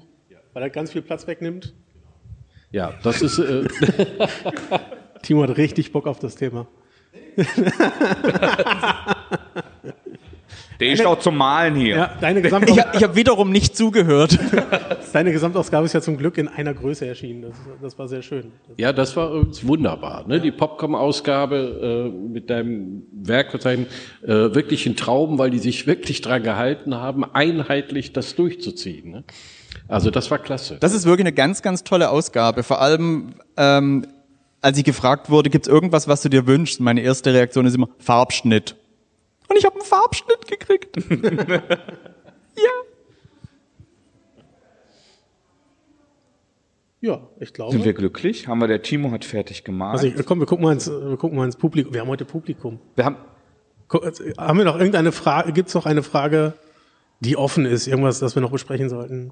Weil 0.54 0.64
er 0.64 0.70
ganz 0.72 0.92
viel 0.92 1.04
Platz 1.04 1.28
wegnimmt. 1.28 1.76
Ja, 2.72 2.94
das 3.04 3.22
ist 3.22 3.40
äh, 3.40 3.68
Timo 5.22 5.44
hat 5.44 5.58
richtig 5.58 5.92
Bock 5.92 6.08
auf 6.08 6.20
das 6.20 6.36
Thema. 6.36 6.68
Der 10.80 10.94
ist 10.94 11.06
auch 11.06 11.20
zum 11.20 11.36
Malen 11.36 11.76
hier. 11.76 11.96
Ja, 11.96 12.18
deine, 12.22 12.40
Ich, 12.40 12.44
Gesamtaus 12.44 12.78
ich 12.94 13.04
habe 13.04 13.16
wiederum 13.16 13.52
nicht 13.52 13.76
zugehört. 13.76 14.40
deine 15.14 15.34
Gesamtausgabe 15.34 15.86
ist 15.86 15.94
ja 15.94 16.02
zum 16.02 16.18
Glück 16.18 16.38
in 16.38 16.48
einer 16.48 16.74
Größe 16.74 17.06
erschienen. 17.06 17.42
Das, 17.42 17.58
das 17.82 18.00
war 18.00 18.08
sehr 18.08 18.22
schön. 18.22 18.52
Ja, 18.78 18.94
das 18.94 19.16
war 19.18 19.34
übrigens 19.34 19.68
wunderbar. 19.68 20.26
Ne? 20.28 20.40
Die 20.40 20.52
Popcom-Ausgabe 20.52 22.12
äh, 22.14 22.30
mit 22.32 22.50
deinem 22.50 23.04
Werkverzeichnis, 23.12 23.88
äh, 24.24 24.28
wirklich 24.28 24.86
ein 24.86 24.96
Traum, 24.96 25.38
weil 25.38 25.50
die 25.50 25.60
sich 25.60 25.86
wirklich 25.86 26.22
dran 26.22 26.44
gehalten 26.44 26.96
haben, 26.96 27.26
einheitlich 27.26 28.14
das 28.14 28.36
durchzuziehen. 28.36 29.12
Ne? 29.12 29.24
Also 29.90 30.12
das 30.12 30.30
war 30.30 30.38
klasse. 30.38 30.78
Das 30.80 30.94
ist 30.94 31.06
wirklich 31.06 31.26
eine 31.26 31.34
ganz, 31.34 31.64
ganz 31.64 31.84
tolle 31.84 32.12
Ausgabe. 32.12 32.62
Vor 32.62 32.80
allem, 32.80 33.34
ähm, 33.58 34.06
als 34.62 34.78
ich 34.78 34.84
gefragt 34.84 35.32
wurde, 35.32 35.50
gibt's 35.50 35.68
irgendwas, 35.68 36.08
was 36.08 36.22
du 36.22 36.30
dir 36.30 36.46
wünschst? 36.46 36.80
Meine 36.80 37.02
erste 37.02 37.34
Reaktion 37.34 37.66
ist 37.66 37.76
immer 37.76 37.90
Farbschnitt. 37.98 38.76
Und 39.48 39.58
ich 39.58 39.66
habe 39.66 39.76
einen 39.76 39.86
Farbschnitt 39.86 40.48
gekriegt. 40.48 40.96
ja. 42.56 42.70
Ja, 47.02 47.22
ich 47.40 47.54
glaube. 47.54 47.72
Sind 47.72 47.86
wir 47.86 47.94
glücklich? 47.94 48.48
Haben 48.48 48.60
wir, 48.60 48.68
der 48.68 48.84
Timo 48.84 49.10
hat 49.12 49.26
fertig 49.26 49.64
gemalt. 49.64 49.94
also 49.94 50.08
ich, 50.08 50.26
komm, 50.26 50.40
wir 50.40 50.46
gucken 50.46 50.66
mal 50.66 50.74
ins, 50.74 50.88
wir 50.88 51.18
gucken 51.18 51.36
mal 51.38 51.46
ins 51.46 51.56
Publikum. 51.56 51.94
Wir 51.94 52.02
haben 52.02 52.10
heute 52.10 52.26
Publikum. 52.26 52.80
wir 52.96 53.06
haben, 53.06 53.16
äh, 53.94 54.34
Haben 54.38 54.58
wir 54.60 54.66
noch 54.66 54.78
irgendeine 54.78 55.12
Frage? 55.12 55.52
Gibt 55.52 55.70
es 55.70 55.76
noch 55.76 55.88
eine 55.88 56.04
Frage, 56.04 56.54
die 57.22 57.38
offen 57.38 57.66
ist? 57.66 57.88
Irgendwas, 57.88 58.20
das 58.20 58.36
wir 58.36 58.42
noch 58.42 58.52
besprechen 58.52 58.90
sollten? 58.90 59.32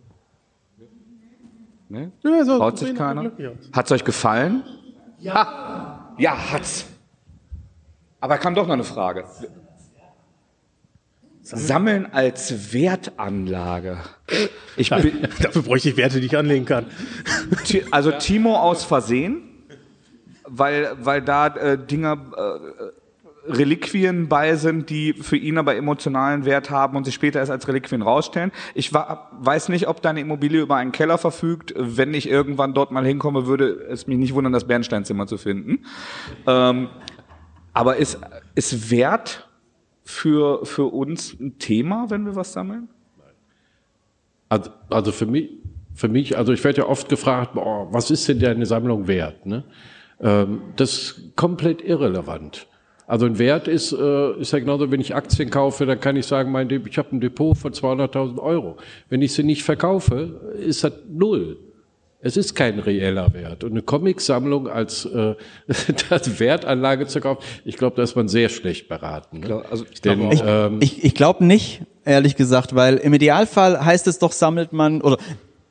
Ne? 1.90 2.12
Ja, 2.24 2.46
so, 2.46 2.58
Traut 2.58 2.78
sich 2.78 2.96
keiner? 2.96 3.24
aus. 3.24 3.32
Hat's 3.74 3.92
euch 3.92 4.04
gefallen? 4.04 4.64
Ja. 5.20 6.14
Ja, 6.18 6.52
hat's. 6.52 6.86
Aber 8.20 8.38
kam 8.38 8.56
doch 8.56 8.66
noch 8.68 8.74
eine 8.74 8.84
Frage. 8.84 9.26
Sammeln 11.42 12.12
als 12.12 12.74
Wertanlage. 12.74 14.00
Ich 14.76 14.90
bin, 14.90 15.22
Dafür 15.42 15.62
bräuchte 15.62 15.90
ich 15.90 15.98
Werte, 15.98 16.20
die 16.20 16.26
ich 16.26 16.38
anlegen 16.38 16.66
kann. 16.66 16.88
Also 17.92 18.12
Timo 18.12 18.58
aus 18.58 18.84
Versehen, 18.84 19.44
weil, 20.46 20.98
weil 21.00 21.22
da 21.22 21.48
äh, 21.48 21.78
Dinge, 21.78 22.18
äh, 22.36 22.84
Reliquien 23.48 24.28
bei 24.28 24.56
sind, 24.56 24.90
die 24.90 25.14
für 25.14 25.38
ihn 25.38 25.58
aber 25.58 25.76
emotionalen 25.76 26.46
Wert 26.46 26.70
haben 26.70 26.98
und 26.98 27.06
sich 27.06 27.14
später 27.14 27.40
erst 27.40 27.52
als 27.52 27.68
Reliquien 27.68 28.02
rausstellen. 28.02 28.52
Ich 28.76 28.94
weiß 28.94 29.70
nicht, 29.70 29.88
ob 29.88 30.02
deine 30.02 30.20
Immobilie 30.20 30.62
über 30.62 30.76
einen 30.76 30.92
Keller 30.92 31.18
verfügt. 31.18 31.74
Wenn 31.78 32.14
ich 32.14 32.30
irgendwann 32.30 32.74
dort 32.74 32.92
mal 32.92 33.06
hinkomme, 33.06 33.48
würde 33.48 33.88
es 33.90 34.08
mich 34.08 34.18
nicht 34.18 34.34
wundern, 34.34 34.54
das 34.54 34.68
Bernsteinzimmer 34.68 35.28
zu 35.28 35.38
finden. 35.38 35.86
Ähm, 36.46 36.90
aber 37.74 37.98
ist, 37.98 38.20
ist 38.56 38.92
Wert 38.92 39.48
für, 40.04 40.66
für 40.66 40.86
uns 40.86 41.40
ein 41.40 41.60
Thema, 41.60 42.10
wenn 42.10 42.26
wir 42.26 42.36
was 42.36 42.54
sammeln? 42.54 42.90
Also, 44.50 44.72
also 44.90 45.12
für 45.12 45.26
mich, 45.26 45.52
für 45.94 46.08
mich, 46.08 46.38
also 46.38 46.54
ich 46.54 46.64
werde 46.64 46.82
ja 46.82 46.88
oft 46.88 47.10
gefragt, 47.10 47.54
boah, 47.54 47.88
was 47.92 48.10
ist 48.12 48.28
denn 48.28 48.40
deine 48.40 48.66
Sammlung 48.66 49.08
wert? 49.08 49.46
Ne? 49.46 49.64
Ähm, 50.20 50.62
das 50.76 50.94
ist 50.94 51.36
komplett 51.36 51.82
irrelevant. 51.82 52.68
Also 53.08 53.26
ein 53.26 53.40
Wert 53.40 53.70
ist, 53.70 53.94
äh, 53.94 54.34
ist 54.34 54.52
ja 54.52 54.60
genauso, 54.60 54.92
wenn 54.92 55.00
ich 55.00 55.16
Aktien 55.16 55.50
kaufe, 55.50 55.86
dann 55.86 56.00
kann 56.02 56.18
ich 56.18 56.28
sagen, 56.28 56.52
mein, 56.52 56.70
ich 56.70 56.98
habe 56.98 57.16
ein 57.16 57.22
Depot 57.22 57.58
von 57.58 57.72
200.000 57.72 58.38
Euro. 58.38 58.76
Wenn 59.10 59.22
ich 59.22 59.32
sie 59.34 59.44
nicht 59.44 59.64
verkaufe, 59.64 60.54
ist 60.60 60.84
das 60.84 60.92
null. 61.10 61.58
Es 62.20 62.36
ist 62.36 62.56
kein 62.56 62.80
reeller 62.80 63.34
Wert. 63.34 63.64
Und 63.64 63.72
eine 63.72 63.82
Comicsammlung 63.82 64.68
als 64.68 65.06
äh, 65.06 65.36
als 66.10 66.40
Wertanlage 66.40 67.08
zu 67.08 67.22
kaufen, 67.22 67.42
ich 67.64 67.78
glaube, 67.78 67.96
da 67.96 68.04
ist 68.04 68.16
man 68.16 68.28
sehr 68.28 68.50
schlecht 68.50 68.90
beraten. 68.90 69.40
Ne? 69.40 69.64
Also 69.72 69.86
ich 69.90 70.04
Ich, 70.04 70.44
ähm, 70.46 70.78
ich, 70.82 71.06
ich 71.06 71.16
glaube 71.16 71.46
nicht, 71.46 71.84
ehrlich 72.04 72.36
gesagt, 72.36 72.76
weil 72.76 72.98
im 72.98 73.14
Idealfall 73.14 73.86
heißt 73.86 74.08
es 74.08 74.20
doch, 74.20 74.34
sammelt 74.34 74.74
man 74.74 75.02
oder 75.02 75.18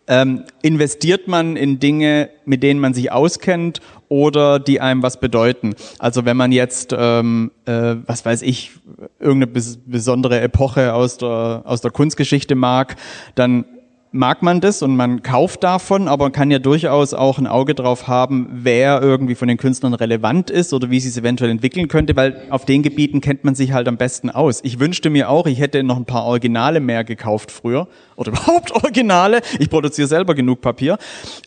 ähm, 0.08 0.44
investiert 0.62 1.28
man 1.28 1.56
in 1.56 1.80
Dinge, 1.80 2.30
mit 2.44 2.62
denen 2.62 2.80
man 2.80 2.94
sich 2.94 3.10
auskennt 3.10 3.80
oder 4.08 4.58
die 4.58 4.80
einem 4.80 5.02
was 5.02 5.20
bedeuten. 5.20 5.74
Also 5.98 6.24
wenn 6.24 6.36
man 6.36 6.52
jetzt, 6.52 6.94
ähm, 6.96 7.50
äh, 7.64 7.96
was 8.06 8.24
weiß 8.24 8.42
ich, 8.42 8.72
irgendeine 9.18 9.52
bes 9.52 9.78
besondere 9.84 10.40
Epoche 10.40 10.94
aus 10.94 11.18
der, 11.18 11.62
aus 11.64 11.80
der 11.80 11.90
Kunstgeschichte 11.90 12.54
mag, 12.54 12.96
dann 13.34 13.64
mag 14.12 14.42
man 14.42 14.60
das 14.60 14.82
und 14.82 14.96
man 14.96 15.22
kauft 15.22 15.62
davon, 15.62 16.08
aber 16.08 16.26
man 16.26 16.32
kann 16.32 16.50
ja 16.50 16.58
durchaus 16.58 17.14
auch 17.14 17.38
ein 17.38 17.46
Auge 17.46 17.74
drauf 17.74 18.08
haben, 18.08 18.48
wer 18.50 19.02
irgendwie 19.02 19.34
von 19.34 19.48
den 19.48 19.58
Künstlern 19.58 19.94
relevant 19.94 20.50
ist 20.50 20.72
oder 20.72 20.90
wie 20.90 21.00
sie 21.00 21.08
es 21.08 21.18
eventuell 21.18 21.50
entwickeln 21.50 21.88
könnte, 21.88 22.16
weil 22.16 22.42
auf 22.50 22.64
den 22.64 22.82
Gebieten 22.82 23.20
kennt 23.20 23.44
man 23.44 23.54
sich 23.54 23.72
halt 23.72 23.88
am 23.88 23.96
besten 23.96 24.30
aus. 24.30 24.60
Ich 24.64 24.80
wünschte 24.80 25.10
mir 25.10 25.28
auch, 25.28 25.46
ich 25.46 25.60
hätte 25.60 25.82
noch 25.82 25.96
ein 25.96 26.06
paar 26.06 26.24
Originale 26.24 26.80
mehr 26.80 27.04
gekauft 27.04 27.50
früher 27.52 27.88
oder 28.16 28.32
überhaupt 28.32 28.72
Originale. 28.72 29.40
Ich 29.58 29.70
produziere 29.70 30.08
selber 30.08 30.34
genug 30.34 30.60
Papier, 30.60 30.98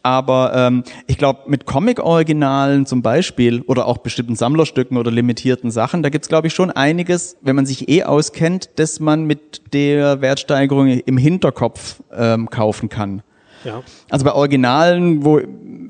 aber 0.04 0.54
ähm, 0.56 0.84
ich 1.08 1.18
glaube 1.18 1.42
mit 1.48 1.66
Comic-Originalen 1.66 2.86
zum 2.86 3.02
Beispiel 3.02 3.62
oder 3.62 3.88
auch 3.88 3.98
bestimmten 3.98 4.36
Sammlerstücken 4.36 4.98
oder 4.98 5.12
limitierten 5.12 5.72
Sachen, 5.72 6.04
da 6.04 6.10
gibt's 6.10 6.30
glaube 6.30 6.48
ich 6.48 6.54
schon 6.54 6.72
einiges, 6.72 7.38
wenn 7.42 7.56
man 7.56 7.66
sich 7.66 7.90
eh 7.90 8.04
auskennt, 8.04 8.80
dass 8.80 9.00
man 9.00 9.26
mit 9.26 9.74
der 9.74 10.22
Wertsteigerung 10.22 10.88
im 10.88 11.18
Hinterkopf 11.18 12.02
ähm, 12.16 12.50
kaufen 12.50 12.90
kann. 12.90 13.22
Ja. 13.64 13.84
Also 14.10 14.26
bei 14.26 14.34
Originalen, 14.34 15.24
wo 15.26 15.40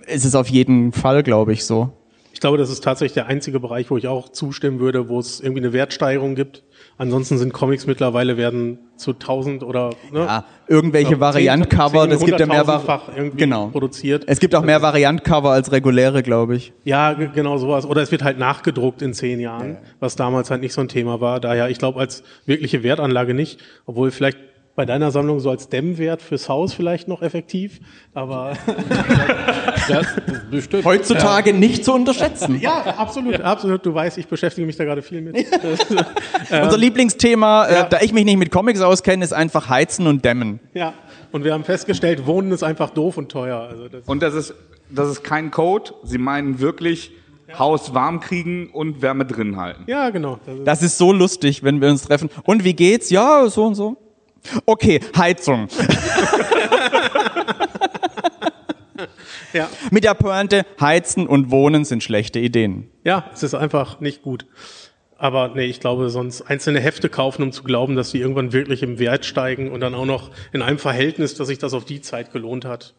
ist 0.07 0.25
es 0.25 0.35
auf 0.35 0.49
jeden 0.49 0.91
Fall, 0.91 1.23
glaube 1.23 1.53
ich, 1.53 1.65
so. 1.65 1.91
Ich 2.33 2.39
glaube, 2.39 2.57
das 2.57 2.69
ist 2.69 2.83
tatsächlich 2.83 3.13
der 3.13 3.27
einzige 3.27 3.59
Bereich, 3.59 3.91
wo 3.91 3.97
ich 3.97 4.07
auch 4.07 4.29
zustimmen 4.29 4.79
würde, 4.79 5.09
wo 5.09 5.19
es 5.19 5.39
irgendwie 5.39 5.61
eine 5.61 5.73
Wertsteigerung 5.73 6.35
gibt. 6.35 6.63
Ansonsten 6.97 7.37
sind 7.37 7.53
Comics 7.53 7.85
mittlerweile 7.85 8.37
werden 8.37 8.79
zu 8.99 9.11
1000 9.11 9.63
oder 9.63 9.91
ne, 10.11 10.19
Ja, 10.19 10.43
irgendwelche 10.67 11.13
Ja, 11.13 11.19
Variantcover, 11.19 12.07
das 12.07 12.23
gibt 12.23 12.39
ja 12.39 12.45
mehr 12.45 12.67
Var 12.67 13.01
genau. 13.35 13.67
produziert. 13.67 14.25
Es 14.27 14.39
gibt 14.39 14.53
auch 14.55 14.63
mehr 14.63 14.81
Variantcover 14.81 15.51
als 15.51 15.71
reguläre, 15.71 16.21
glaube 16.21 16.55
ich. 16.55 16.73
Ja, 16.83 17.13
ge- 17.13 17.29
genau 17.33 17.57
sowas. 17.57 17.85
Oder 17.85 18.01
es 18.01 18.11
wird 18.11 18.23
halt 18.23 18.37
nachgedruckt 18.37 19.01
in 19.01 19.13
zehn 19.13 19.39
Jahren, 19.39 19.77
was 19.99 20.15
damals 20.15 20.51
halt 20.51 20.61
nicht 20.61 20.73
so 20.73 20.81
ein 20.81 20.87
Thema 20.89 21.21
war. 21.21 21.39
Daher, 21.39 21.69
ich 21.69 21.79
glaube, 21.79 21.99
als 21.99 22.23
wirkliche 22.45 22.83
Wertanlage 22.83 23.33
nicht, 23.33 23.59
obwohl 23.85 24.11
vielleicht 24.11 24.37
bei 24.79 24.85
deiner 24.85 25.11
Sammlung 25.11 25.41
so 25.41 25.49
als 25.49 25.67
Dämmwert 25.67 26.21
fürs 26.21 26.47
Haus 26.47 26.73
vielleicht 26.73 27.09
noch 27.09 27.21
effektiv, 27.21 27.81
aber 28.13 28.53
das 29.89 30.07
bestimmt. 30.49 30.85
Heutzutage 30.85 31.53
nicht 31.53 31.83
zu 31.83 31.91
unterschätzen. 31.91 32.61
ja, 32.61 32.95
absolut, 32.95 33.41
absolut. 33.41 33.85
Du 33.85 33.93
weißt, 33.93 34.17
ich 34.17 34.27
beschäftige 34.27 34.65
mich 34.65 34.77
da 34.77 34.85
gerade 34.85 35.01
viel 35.01 35.19
mit. 35.19 35.35
Unser 36.49 36.77
Lieblingsthema, 36.77 37.67
äh, 37.67 37.89
da 37.89 37.97
ich 37.99 38.13
mich 38.13 38.23
nicht 38.23 38.37
mit 38.37 38.51
Comics 38.51 38.79
auskenne, 38.79 39.25
ist 39.25 39.33
einfach 39.33 39.67
Heizen 39.67 40.07
und 40.07 40.23
Dämmen. 40.23 40.61
ja, 40.73 40.93
und 41.33 41.43
wir 41.43 41.51
haben 41.51 41.65
festgestellt, 41.65 42.25
Wohnen 42.25 42.53
ist 42.53 42.63
einfach 42.63 42.91
doof 42.91 43.17
und 43.17 43.29
teuer. 43.29 43.59
Also 43.59 43.89
das, 43.89 44.07
Und 44.07 44.23
das 44.23 44.33
ist, 44.33 44.53
das 44.89 45.09
ist 45.09 45.25
kein 45.25 45.51
Code. 45.51 45.91
Sie 46.03 46.19
meinen 46.19 46.61
wirklich 46.61 47.11
Haus 47.57 47.93
warm 47.93 48.21
kriegen 48.21 48.69
und 48.69 49.01
Wärme 49.01 49.25
drin 49.25 49.57
halten. 49.57 49.83
ja, 49.87 50.09
genau. 50.09 50.39
Das 50.45 50.55
ist, 50.55 50.67
Das 50.67 50.83
ist 50.83 50.97
so 50.97 51.11
lustig, 51.11 51.63
wenn 51.63 51.81
wir 51.81 51.89
uns 51.89 52.03
treffen. 52.03 52.29
Und 52.45 52.63
wie 52.63 52.73
geht's? 52.73 53.09
Ja, 53.09 53.45
so 53.49 53.65
und 53.65 53.75
so. 53.75 53.97
Okay, 54.65 54.99
Heizung. 55.17 55.67
ja. 59.53 59.69
Mit 59.91 60.03
der 60.03 60.13
Pointe, 60.13 60.65
Heizen 60.79 61.27
und 61.27 61.51
Wohnen 61.51 61.85
sind 61.85 62.03
schlechte 62.03 62.39
Ideen. 62.39 62.89
ja, 63.03 63.29
es 63.33 63.43
ist 63.43 63.53
einfach 63.53 63.99
nicht 63.99 64.21
gut. 64.21 64.45
Aber 65.17 65.49
nee, 65.49 65.65
ich 65.65 65.81
glaube, 65.81 66.09
sonst 66.09 66.43
einzelne 66.43 66.79
Hefte 66.79 67.09
kaufen, 67.09 67.43
um 67.43 67.51
zu 67.51 67.63
glauben, 67.63 67.97
dass 67.97 68.11
die 68.11 68.19
irgendwann 68.19 68.53
wirklich 68.53 68.83
im 68.83 68.99
Wert 68.99 69.25
steigen 69.25 69.69
und 69.69 69.81
dann 69.81 69.93
auch 69.93 70.05
noch 70.05 70.31
in 70.53 70.61
einem 70.61 70.79
Verhältnis, 70.79 71.35
dass 71.35 71.49
sich 71.49 71.57
das 71.57 71.73
auf 71.73 71.83
die 71.83 71.99
Zeit 71.99 72.31
gelohnt 72.31 72.63
hat. 72.63 72.93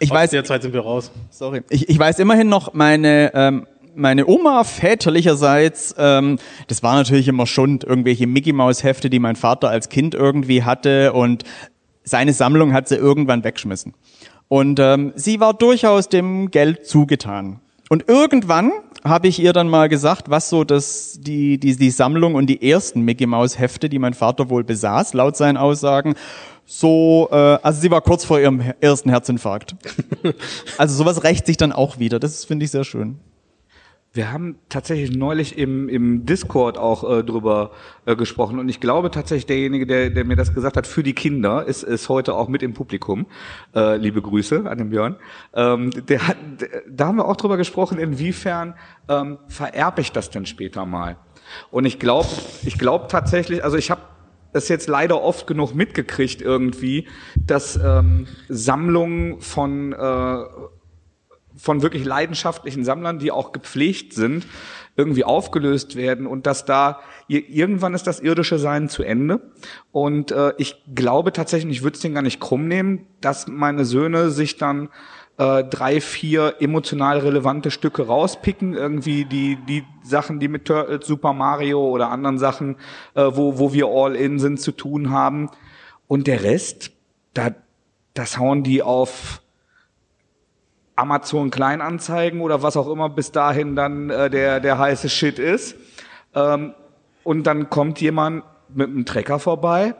Ich 0.00 0.10
Aus 0.10 0.16
weiß, 0.16 0.30
der 0.30 0.42
Zeit 0.44 0.62
sind 0.62 0.74
wir 0.74 0.80
raus. 0.80 1.12
sorry, 1.30 1.62
ich, 1.70 1.88
ich 1.88 1.96
weiß 1.98 2.18
immerhin 2.18 2.48
noch, 2.48 2.74
meine, 2.74 3.30
ähm, 3.34 3.66
meine 3.94 4.26
Oma 4.26 4.64
väterlicherseits, 4.64 5.94
ähm, 5.98 6.38
das 6.68 6.82
war 6.82 6.94
natürlich 6.94 7.28
immer 7.28 7.46
Schund, 7.46 7.84
irgendwelche 7.84 8.26
Mickey 8.26 8.52
Maus 8.52 8.82
Hefte, 8.82 9.10
die 9.10 9.18
mein 9.18 9.36
Vater 9.36 9.68
als 9.68 9.88
Kind 9.88 10.14
irgendwie 10.14 10.62
hatte 10.62 11.12
und 11.12 11.44
seine 12.02 12.32
Sammlung 12.32 12.72
hat 12.72 12.88
sie 12.88 12.96
irgendwann 12.96 13.44
weggeschmissen. 13.44 13.94
Und 14.48 14.80
ähm, 14.80 15.12
sie 15.14 15.38
war 15.38 15.54
durchaus 15.54 16.08
dem 16.08 16.50
Geld 16.50 16.86
zugetan. 16.86 17.60
Und 17.88 18.08
irgendwann 18.08 18.72
habe 19.04 19.28
ich 19.28 19.40
ihr 19.40 19.52
dann 19.52 19.68
mal 19.68 19.88
gesagt, 19.88 20.30
was 20.30 20.48
so 20.48 20.64
das, 20.64 21.18
die, 21.20 21.58
die, 21.58 21.76
die 21.76 21.90
Sammlung 21.90 22.34
und 22.34 22.46
die 22.46 22.68
ersten 22.68 23.02
Mickey 23.02 23.26
Maus 23.26 23.58
Hefte, 23.58 23.88
die 23.88 23.98
mein 23.98 24.14
Vater 24.14 24.50
wohl 24.50 24.64
besaß, 24.64 25.14
laut 25.14 25.36
seinen 25.36 25.56
Aussagen, 25.56 26.14
so, 26.66 27.28
äh, 27.32 27.34
also 27.34 27.80
sie 27.80 27.90
war 27.90 28.00
kurz 28.00 28.24
vor 28.24 28.38
ihrem 28.38 28.62
ersten 28.80 29.10
Herzinfarkt. 29.10 29.74
also 30.78 30.94
sowas 30.94 31.24
rächt 31.24 31.46
sich 31.46 31.56
dann 31.56 31.72
auch 31.72 31.98
wieder. 31.98 32.20
Das 32.20 32.44
finde 32.44 32.64
ich 32.64 32.70
sehr 32.70 32.84
schön. 32.84 33.18
Wir 34.12 34.32
haben 34.32 34.58
tatsächlich 34.68 35.16
neulich 35.16 35.56
im, 35.56 35.88
im 35.88 36.26
Discord 36.26 36.76
auch 36.76 37.08
äh, 37.08 37.22
drüber 37.22 37.70
äh, 38.06 38.16
gesprochen 38.16 38.58
und 38.58 38.68
ich 38.68 38.80
glaube 38.80 39.12
tatsächlich 39.12 39.46
derjenige, 39.46 39.86
der, 39.86 40.10
der 40.10 40.24
mir 40.24 40.34
das 40.34 40.52
gesagt 40.52 40.76
hat, 40.76 40.88
für 40.88 41.04
die 41.04 41.12
Kinder, 41.12 41.64
ist, 41.64 41.84
ist 41.84 42.08
heute 42.08 42.34
auch 42.34 42.48
mit 42.48 42.64
im 42.64 42.74
Publikum. 42.74 43.26
Äh, 43.72 43.98
liebe 43.98 44.20
Grüße 44.20 44.68
an 44.68 44.78
den 44.78 44.90
Björn. 44.90 45.14
Ähm, 45.54 45.90
der 46.08 46.26
hat, 46.26 46.36
der, 46.60 46.82
da 46.90 47.06
haben 47.06 47.18
wir 47.18 47.28
auch 47.28 47.36
drüber 47.36 47.56
gesprochen, 47.56 48.00
inwiefern 48.00 48.74
ähm, 49.08 49.38
vererbe 49.46 50.00
ich 50.00 50.10
das 50.10 50.28
denn 50.28 50.44
später 50.44 50.84
mal. 50.86 51.16
Und 51.70 51.84
ich 51.84 52.00
glaube, 52.00 52.28
ich 52.64 52.78
glaube 52.78 53.06
tatsächlich, 53.06 53.62
also 53.62 53.76
ich 53.76 53.92
habe 53.92 54.00
es 54.52 54.68
jetzt 54.68 54.88
leider 54.88 55.22
oft 55.22 55.46
genug 55.46 55.74
mitgekriegt 55.74 56.42
irgendwie, 56.42 57.06
dass 57.36 57.78
ähm, 57.80 58.26
Sammlungen 58.48 59.40
von 59.40 59.92
äh, 59.92 60.44
von 61.60 61.82
wirklich 61.82 62.04
leidenschaftlichen 62.04 62.84
Sammlern, 62.84 63.18
die 63.18 63.30
auch 63.30 63.52
gepflegt 63.52 64.14
sind, 64.14 64.46
irgendwie 64.96 65.24
aufgelöst 65.24 65.96
werden 65.96 66.26
und 66.26 66.46
dass 66.46 66.64
da 66.64 67.00
irgendwann 67.28 67.94
ist 67.94 68.06
das 68.06 68.20
irdische 68.20 68.58
Sein 68.58 68.88
zu 68.88 69.02
Ende. 69.02 69.40
Und 69.92 70.32
äh, 70.32 70.52
ich 70.58 70.82
glaube 70.94 71.32
tatsächlich, 71.32 71.78
ich 71.78 71.82
würde 71.82 71.94
es 71.94 72.00
denen 72.00 72.14
gar 72.14 72.22
nicht 72.22 72.40
krumm 72.40 72.66
nehmen, 72.66 73.06
dass 73.20 73.46
meine 73.46 73.84
Söhne 73.84 74.30
sich 74.30 74.56
dann 74.56 74.88
äh, 75.38 75.64
drei, 75.64 76.00
vier 76.00 76.56
emotional 76.60 77.18
relevante 77.18 77.70
Stücke 77.70 78.06
rauspicken, 78.06 78.74
irgendwie 78.74 79.24
die 79.24 79.56
die 79.68 79.84
Sachen, 80.02 80.40
die 80.40 80.48
mit 80.48 80.66
Turtles, 80.66 81.06
Super 81.06 81.32
Mario 81.32 81.88
oder 81.88 82.10
anderen 82.10 82.38
Sachen, 82.38 82.76
äh, 83.14 83.22
wo 83.32 83.58
wo 83.58 83.72
wir 83.72 83.86
all 83.86 84.16
in 84.16 84.38
sind, 84.38 84.60
zu 84.60 84.72
tun 84.72 85.10
haben. 85.10 85.50
Und 86.08 86.26
der 86.26 86.42
Rest, 86.42 86.90
da 87.32 87.54
das 88.12 88.38
hauen 88.38 88.64
die 88.64 88.82
auf 88.82 89.40
Amazon 91.00 91.50
Kleinanzeigen 91.50 92.40
oder 92.40 92.62
was 92.62 92.76
auch 92.76 92.88
immer 92.90 93.08
bis 93.08 93.32
dahin 93.32 93.74
dann 93.76 94.10
äh, 94.10 94.28
der, 94.30 94.60
der 94.60 94.78
heiße 94.78 95.08
Shit 95.08 95.38
ist. 95.38 95.76
Ähm, 96.34 96.74
und 97.24 97.44
dann 97.46 97.70
kommt 97.70 98.00
jemand 98.00 98.44
mit 98.74 98.88
einem 98.88 99.04
Trecker 99.04 99.38
vorbei. 99.38 99.94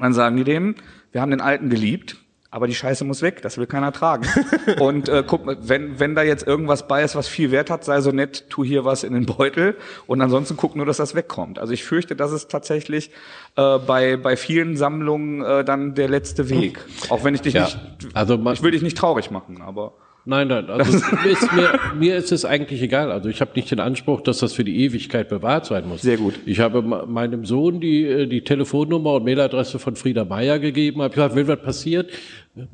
Dann 0.00 0.12
sagen 0.12 0.36
die 0.36 0.44
dem, 0.44 0.74
wir 1.12 1.20
haben 1.20 1.30
den 1.30 1.40
Alten 1.40 1.68
geliebt, 1.70 2.16
aber 2.50 2.66
die 2.66 2.74
Scheiße 2.74 3.04
muss 3.04 3.20
weg, 3.20 3.42
das 3.42 3.58
will 3.58 3.66
keiner 3.66 3.90
tragen. 3.92 4.26
und 4.78 5.08
äh, 5.08 5.24
guck, 5.26 5.42
wenn, 5.46 5.98
wenn 5.98 6.14
da 6.14 6.22
jetzt 6.22 6.46
irgendwas 6.46 6.86
bei 6.88 7.02
ist, 7.02 7.16
was 7.16 7.26
viel 7.28 7.50
Wert 7.50 7.68
hat, 7.70 7.84
sei 7.84 8.00
so 8.00 8.12
nett, 8.12 8.48
tu 8.48 8.64
hier 8.64 8.84
was 8.84 9.04
in 9.04 9.12
den 9.14 9.26
Beutel 9.26 9.76
und 10.06 10.20
ansonsten 10.22 10.56
guck 10.56 10.76
nur, 10.76 10.86
dass 10.86 10.98
das 10.98 11.14
wegkommt. 11.14 11.58
Also 11.58 11.72
ich 11.72 11.84
fürchte, 11.84 12.14
das 12.16 12.32
ist 12.32 12.50
tatsächlich 12.50 13.10
äh, 13.56 13.78
bei, 13.78 14.16
bei 14.16 14.36
vielen 14.36 14.76
Sammlungen 14.76 15.42
äh, 15.42 15.64
dann 15.64 15.94
der 15.94 16.08
letzte 16.08 16.48
Weg. 16.48 16.78
Auch 17.08 17.24
wenn 17.24 17.34
ich 17.34 17.40
dich 17.42 17.54
Ja, 17.54 17.64
nicht, 17.64 17.78
also 18.14 18.38
man- 18.38 18.54
ich 18.54 18.62
will 18.62 18.70
dich 18.70 18.82
nicht 18.82 18.96
traurig 18.96 19.30
machen, 19.30 19.60
aber 19.60 19.92
Nein, 20.30 20.48
nein, 20.48 20.68
also 20.68 20.92
ist 21.26 21.52
mir, 21.54 21.80
mir 21.98 22.16
ist 22.16 22.32
es 22.32 22.44
eigentlich 22.44 22.82
egal. 22.82 23.10
Also 23.10 23.30
ich 23.30 23.40
habe 23.40 23.52
nicht 23.54 23.70
den 23.70 23.80
Anspruch, 23.80 24.20
dass 24.20 24.40
das 24.40 24.52
für 24.52 24.62
die 24.62 24.84
Ewigkeit 24.84 25.30
bewahrt 25.30 25.64
sein 25.64 25.88
muss. 25.88 26.02
Sehr 26.02 26.18
gut. 26.18 26.34
Ich 26.44 26.60
habe 26.60 26.82
me- 26.82 27.06
meinem 27.06 27.46
Sohn 27.46 27.80
die, 27.80 28.04
äh, 28.04 28.26
die 28.26 28.42
Telefonnummer 28.44 29.14
und 29.14 29.24
Mailadresse 29.24 29.78
von 29.78 29.96
Frieda 29.96 30.26
Meier 30.26 30.58
gegeben, 30.58 31.00
habe 31.00 31.14
gesagt, 31.14 31.34
wenn 31.34 31.48
was 31.48 31.62
passiert, 31.62 32.10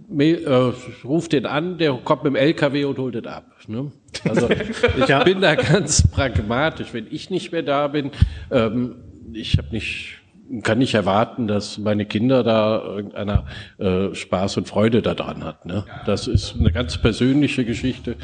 mail, 0.08 0.42
äh, 0.44 1.06
ruft 1.06 1.32
den 1.32 1.46
an, 1.46 1.78
der 1.78 1.92
kommt 2.04 2.24
mit 2.24 2.32
dem 2.32 2.36
LKW 2.36 2.86
und 2.86 2.98
holt 2.98 3.14
es 3.14 3.24
ab. 3.24 3.46
Ne? 3.68 3.92
Also 4.28 4.48
ich 4.98 5.24
bin 5.24 5.40
da 5.40 5.54
ganz 5.54 6.08
pragmatisch. 6.10 6.88
Wenn 6.92 7.06
ich 7.08 7.30
nicht 7.30 7.52
mehr 7.52 7.62
da 7.62 7.86
bin, 7.86 8.10
ähm, 8.50 8.96
ich 9.32 9.58
habe 9.58 9.68
nicht 9.70 10.18
kann 10.62 10.78
nicht 10.78 10.94
erwarten, 10.94 11.46
dass 11.46 11.78
meine 11.78 12.04
Kinder 12.04 12.42
da 12.42 12.82
irgendeiner 12.82 13.46
äh, 13.78 14.14
Spaß 14.14 14.58
und 14.58 14.68
Freude 14.68 15.02
daran 15.02 15.44
hat. 15.44 15.66
Ne? 15.66 15.84
Das 16.06 16.26
ist 16.26 16.56
eine 16.58 16.70
ganz 16.70 16.98
persönliche 16.98 17.64
Geschichte. 17.64 18.16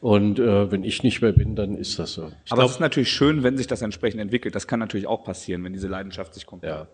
Und 0.00 0.38
äh, 0.38 0.70
wenn 0.70 0.84
ich 0.84 1.02
nicht 1.02 1.20
mehr 1.22 1.32
bin, 1.32 1.56
dann 1.56 1.76
ist 1.76 1.98
das 1.98 2.14
so. 2.14 2.30
Aber 2.50 2.64
es 2.64 2.72
ist 2.72 2.80
natürlich 2.80 3.10
schön, 3.10 3.42
wenn 3.42 3.56
sich 3.56 3.66
das 3.66 3.82
entsprechend 3.82 4.20
entwickelt. 4.20 4.54
Das 4.54 4.66
kann 4.66 4.80
natürlich 4.80 5.06
auch 5.06 5.24
passieren, 5.24 5.64
wenn 5.64 5.72
diese 5.72 5.88
Leidenschaft 5.88 6.34
sich 6.34 6.46
kommt. 6.46 6.64
Ja. 6.64 6.88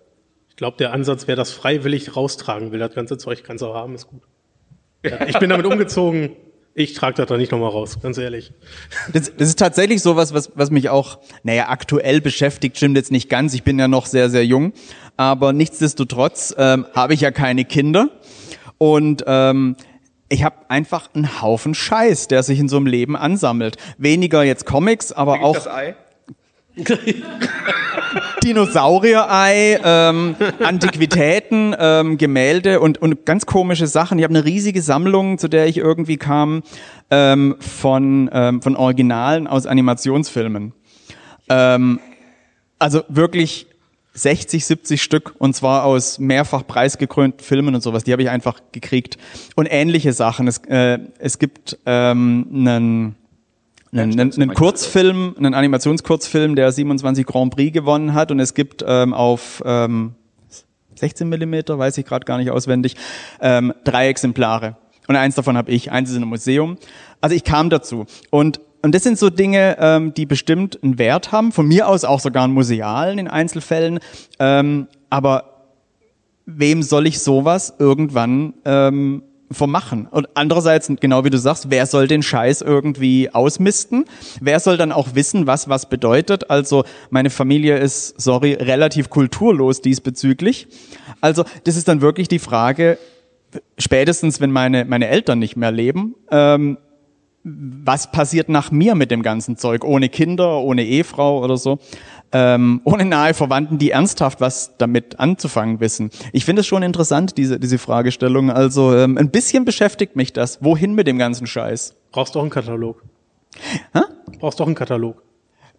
Ich 0.49 0.57
glaube, 0.57 0.77
der 0.77 0.93
Ansatz, 0.93 1.27
wer 1.27 1.37
das 1.37 1.53
freiwillig 1.53 2.17
raustragen 2.17 2.73
will, 2.73 2.79
das 2.79 2.95
ganze 2.95 3.19
Zeug 3.19 3.43
kannst 3.45 3.63
du 3.63 3.69
auch 3.69 3.75
haben, 3.75 3.95
ist 3.95 4.07
gut. 4.07 4.23
Ja, 5.05 5.27
ich 5.27 5.39
bin 5.39 5.51
damit 5.51 5.67
umgezogen. 5.67 6.37
Ich 6.75 6.95
trage 6.95 7.17
das 7.17 7.27
da 7.27 7.37
nicht 7.37 7.53
nochmal 7.53 7.71
raus, 7.71 7.99
ganz 8.03 8.17
ehrlich. 8.17 8.53
Das, 9.13 9.31
das 9.37 9.49
ist 9.49 9.59
tatsächlich 9.59 10.01
sowas, 10.01 10.33
was, 10.33 10.53
was 10.55 10.71
mich 10.71 10.89
auch, 10.89 11.19
naja, 11.43 11.69
aktuell 11.69 12.23
beschäftigt, 12.23 12.79
stimmt 12.79 12.97
jetzt 12.97 13.13
nicht 13.13 13.29
ganz. 13.29 13.53
Ich 13.53 13.63
bin 13.63 13.79
ja 13.79 13.89
noch 13.89 14.07
sehr, 14.07 14.31
sehr 14.31 14.47
jung. 14.47 14.73
Aber 15.19 15.53
nichtsdestotrotz 15.53 16.55
ähm, 16.57 16.87
habe 16.95 17.13
ich 17.13 17.21
ja 17.21 17.31
keine 17.31 17.67
Kinder. 17.67 18.09
Und 18.79 19.23
ähm, 19.27 19.77
ich 20.31 20.45
habe 20.45 20.57
einfach 20.69 21.11
einen 21.15 21.43
Haufen 21.43 21.75
Scheiß, 21.75 22.29
der 22.29 22.43
sich 22.43 22.59
in 22.59 22.71
so 22.71 22.79
einem 22.79 22.87
Leben 22.87 23.17
ansammelt. 23.17 23.77
Weniger 23.99 24.43
jetzt 24.43 24.65
Comics, 24.65 25.13
aber 25.13 25.43
auch 25.43 25.55
das 25.55 25.69
Ei? 25.69 25.95
Dinosaurierei, 28.43 29.79
ähm, 29.85 30.37
Antiquitäten, 30.61 31.77
ähm, 31.79 32.19
Gemälde 32.19 32.81
und, 32.81 33.01
und 33.01 33.27
ganz 33.27 33.47
komische 33.47 33.87
Sachen. 33.87 34.19
Ich 34.19 34.25
habe 34.25 34.35
eine 34.35 34.45
riesige 34.45 34.81
Sammlung, 34.81 35.39
zu 35.39 35.49
der 35.49 35.67
ich 35.67 35.77
irgendwie 35.77 36.17
kam, 36.17 36.63
ähm, 37.11 37.57
von, 37.61 38.31
ähm, 38.33 38.63
von 38.63 38.77
Originalen 38.77 39.47
aus 39.47 39.67
Animationsfilmen. 39.67 40.73
Ähm, 41.49 42.01
also 42.79 43.03
wirklich 43.09 43.67
60, 44.15 44.65
70 44.65 45.03
Stück 45.03 45.35
und 45.39 45.55
zwar 45.55 45.85
aus 45.85 46.19
mehrfach 46.19 46.67
preisgekrönten 46.67 47.45
Filmen 47.45 47.75
und 47.75 47.83
sowas. 47.83 48.05
Die 48.05 48.13
habe 48.13 48.23
ich 48.23 48.31
einfach 48.31 48.61
gekriegt. 48.73 49.19
Und 49.57 49.67
ähnliche 49.71 50.13
Sachen. 50.13 50.49
Es, 50.49 50.59
äh, 50.69 50.99
es 51.19 51.39
gibt 51.39 51.79
ähm, 51.87 52.47
einen 52.53 53.17
einen, 53.93 54.19
einen, 54.19 54.33
einen 54.33 54.55
Kurzfilm, 54.55 55.35
einen 55.37 55.55
Animationskurzfilm, 55.55 56.57
der 56.57 56.73
27 56.73 57.27
Grand 57.27 57.55
Prix 57.55 57.73
gewonnen 57.73 58.15
hat 58.15 58.31
und 58.31 58.41
es 58.41 58.55
gibt 58.55 58.83
ähm, 58.87 59.13
auf 59.13 59.63
ähm, 59.67 60.15
16 60.95 61.29
Millimeter, 61.29 61.79
weiß 61.79 61.99
ich 61.99 62.07
gerade 62.07 62.25
gar 62.25 62.39
nicht 62.39 62.51
auswendig, 62.51 62.97
ähm, 63.41 63.73
drei 63.85 64.09
Exemplare. 64.09 64.77
Und 65.09 65.17
eins 65.17 65.35
davon 65.35 65.57
habe 65.57 65.71
ich, 65.71 65.91
eins 65.91 66.09
ist 66.09 66.17
in 66.17 66.23
einem 66.23 66.31
Museum. 66.31 66.79
Also 67.21 67.37
ich 67.37 67.45
kam 67.45 67.71
dazu. 67.71 68.07
Und, 68.31 68.61
und 68.83 68.95
das 68.95 69.03
sind 69.03 69.19
so 69.19 69.29
Dinge, 69.31 69.77
ähm, 69.79 70.15
die 70.15 70.27
bestimmt 70.27 70.83
einen 70.83 70.99
Wert 70.99 71.33
haben, 71.33 71.53
von 71.53 71.67
mir 71.67 71.89
aus 71.89 72.05
auch 72.05 72.21
sogar 72.21 72.45
einen 72.45 72.55
musealen 72.55 73.19
in 73.19 73.29
Einzelfällen. 73.29 73.99
Ähm, 74.39 74.87
aber 75.11 75.67
wem 76.47 76.83
soll 76.83 77.07
ich 77.07 77.21
sowas 77.21 77.75
irgendwann 77.79 78.55
ähm, 78.65 79.23
vermachen? 79.55 80.07
Und 80.07 80.29
andererseits, 80.35 80.91
genau 81.01 81.25
wie 81.25 81.31
du 81.31 81.39
sagst, 81.39 81.71
wer 81.71 81.87
soll 81.87 82.09
den 82.09 82.23
Scheiß 82.23 82.63
irgendwie 82.63 83.31
ausmisten? 83.31 84.05
Wer 84.41 84.61
soll 84.61 84.77
dann 84.77 84.93
auch 84.93 85.15
wissen, 85.15 85.47
was 85.47 85.69
was 85.69 85.89
bedeutet? 85.89 86.51
Also 86.51 86.85
meine 87.11 87.31
Familie 87.31 87.79
ist, 87.79 88.21
sorry, 88.21 88.55
relativ 88.55 89.11
kulturlos 89.11 89.81
diesbezüglich. 89.81 90.69
Also 91.21 91.45
das 91.65 91.77
ist 91.77 91.89
dann 91.89 92.01
wirklich 92.01 92.29
die 92.29 92.39
Frage, 92.39 92.99
spätestens 93.79 94.41
wenn 94.41 94.51
meine, 94.51 94.85
meine 94.85 95.09
Eltern 95.09 95.39
nicht 95.39 95.57
mehr 95.57 95.71
leben, 95.71 96.15
ähm, 96.31 96.79
was 97.45 98.13
passiert 98.13 98.49
nach 98.49 98.71
mir 98.71 98.95
mit 98.95 99.11
dem 99.11 99.23
ganzen 99.23 99.57
Zeug? 99.57 99.85
Ohne 99.85 100.09
Kinder, 100.09 100.59
ohne 100.59 100.85
Ehefrau 100.85 101.43
oder 101.43 101.57
so? 101.57 101.79
Ähm, 102.35 102.81
ohne 102.85 103.05
nahe 103.05 103.35
Verwandten, 103.35 103.79
die 103.79 103.91
ernsthaft 103.91 104.41
was 104.41 104.77
damit 104.79 105.21
anzufangen 105.21 105.81
wissen. 105.81 106.11
Ich 106.33 106.45
finde 106.45 106.61
es 106.61 106.67
schon 106.67 106.83
interessant, 106.83 107.37
diese, 107.37 107.61
diese 107.61 107.79
Fragestellung. 107.79 108.51
Also 108.51 108.97
ähm, 108.97 109.19
ein 109.19 109.31
bisschen 109.31 109.65
beschäftigt 109.65 110.17
mich 110.17 110.33
das. 110.33 110.63
Wohin 110.63 110.95
mit 110.95 111.07
dem 111.07 111.19
ganzen 111.19 111.47
Scheiß? 111.47 111.95
Brauchst 112.11 112.35
doch 112.35 112.41
einen 112.41 112.51
Katalog. 112.51 113.03
Hä? 113.93 114.01
Brauchst 114.39 114.61
doch 114.61 114.67
einen 114.67 114.75
Katalog. 114.75 115.23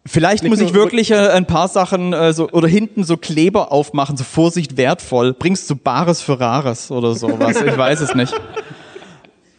Vielleicht 0.05 0.43
Nicht 0.43 0.51
muss 0.51 0.59
ich 0.59 0.73
wirklich 0.73 1.11
äh, 1.11 1.29
ein 1.29 1.47
paar 1.47 1.69
Sachen 1.69 2.11
äh, 2.11 2.33
so 2.33 2.49
oder 2.49 2.67
hinten 2.67 3.05
so 3.05 3.15
Kleber 3.15 3.71
aufmachen, 3.71 4.17
so 4.17 4.25
Vorsicht 4.25 4.75
wertvoll. 4.75 5.33
Bringst 5.33 5.69
du 5.69 5.75
Bares 5.75 6.21
für 6.21 6.39
Rares 6.39 6.91
oder 6.91 7.15
sowas? 7.15 7.61
Ich 7.61 7.77
weiß 7.77 8.01
es 8.01 8.15
nicht. 8.15 8.33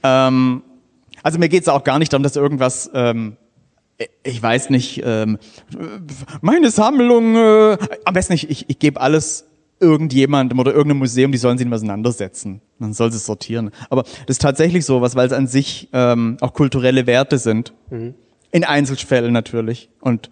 Ähm, 0.07 0.62
also 1.23 1.39
mir 1.39 1.49
geht 1.49 1.62
es 1.62 1.69
auch 1.71 1.83
gar 1.83 1.99
nicht 1.99 2.12
darum, 2.12 2.23
dass 2.23 2.37
irgendwas, 2.37 2.91
ähm, 2.93 3.39
ich 4.23 4.43
weiß 4.43 4.71
nicht, 4.71 5.03
ähm, 5.05 5.39
meine 6.41 6.71
Sammlung, 6.71 7.37
äh, 7.37 7.79
am 8.05 8.15
besten 8.15 8.33
nicht, 8.33 8.51
ich, 8.51 8.69
ich 8.69 8.79
gebe 8.79 9.01
alles 9.01 9.47
irgendjemandem 9.81 10.59
oder 10.59 10.73
irgendeinem 10.73 10.99
Museum, 10.99 11.33
die 11.33 11.39
sollen 11.39 11.59
sich 11.59 11.66
nicht 11.66 11.75
auseinandersetzen. 11.75 12.61
Man 12.79 12.93
soll 12.93 13.09
es 13.09 13.27
sortieren. 13.27 13.71
Aber 13.91 14.03
das 14.03 14.37
ist 14.37 14.43
tatsächlich 14.43 14.85
sowas, 14.85 15.15
weil 15.15 15.27
es 15.27 15.33
an 15.33 15.47
sich 15.47 15.89
ähm, 15.93 16.37
auch 16.41 16.55
kulturelle 16.55 17.07
Werte 17.07 17.39
sind. 17.39 17.73
In 18.51 18.65
Einzelfällen 18.65 19.33
natürlich. 19.33 19.91
Und 20.01 20.31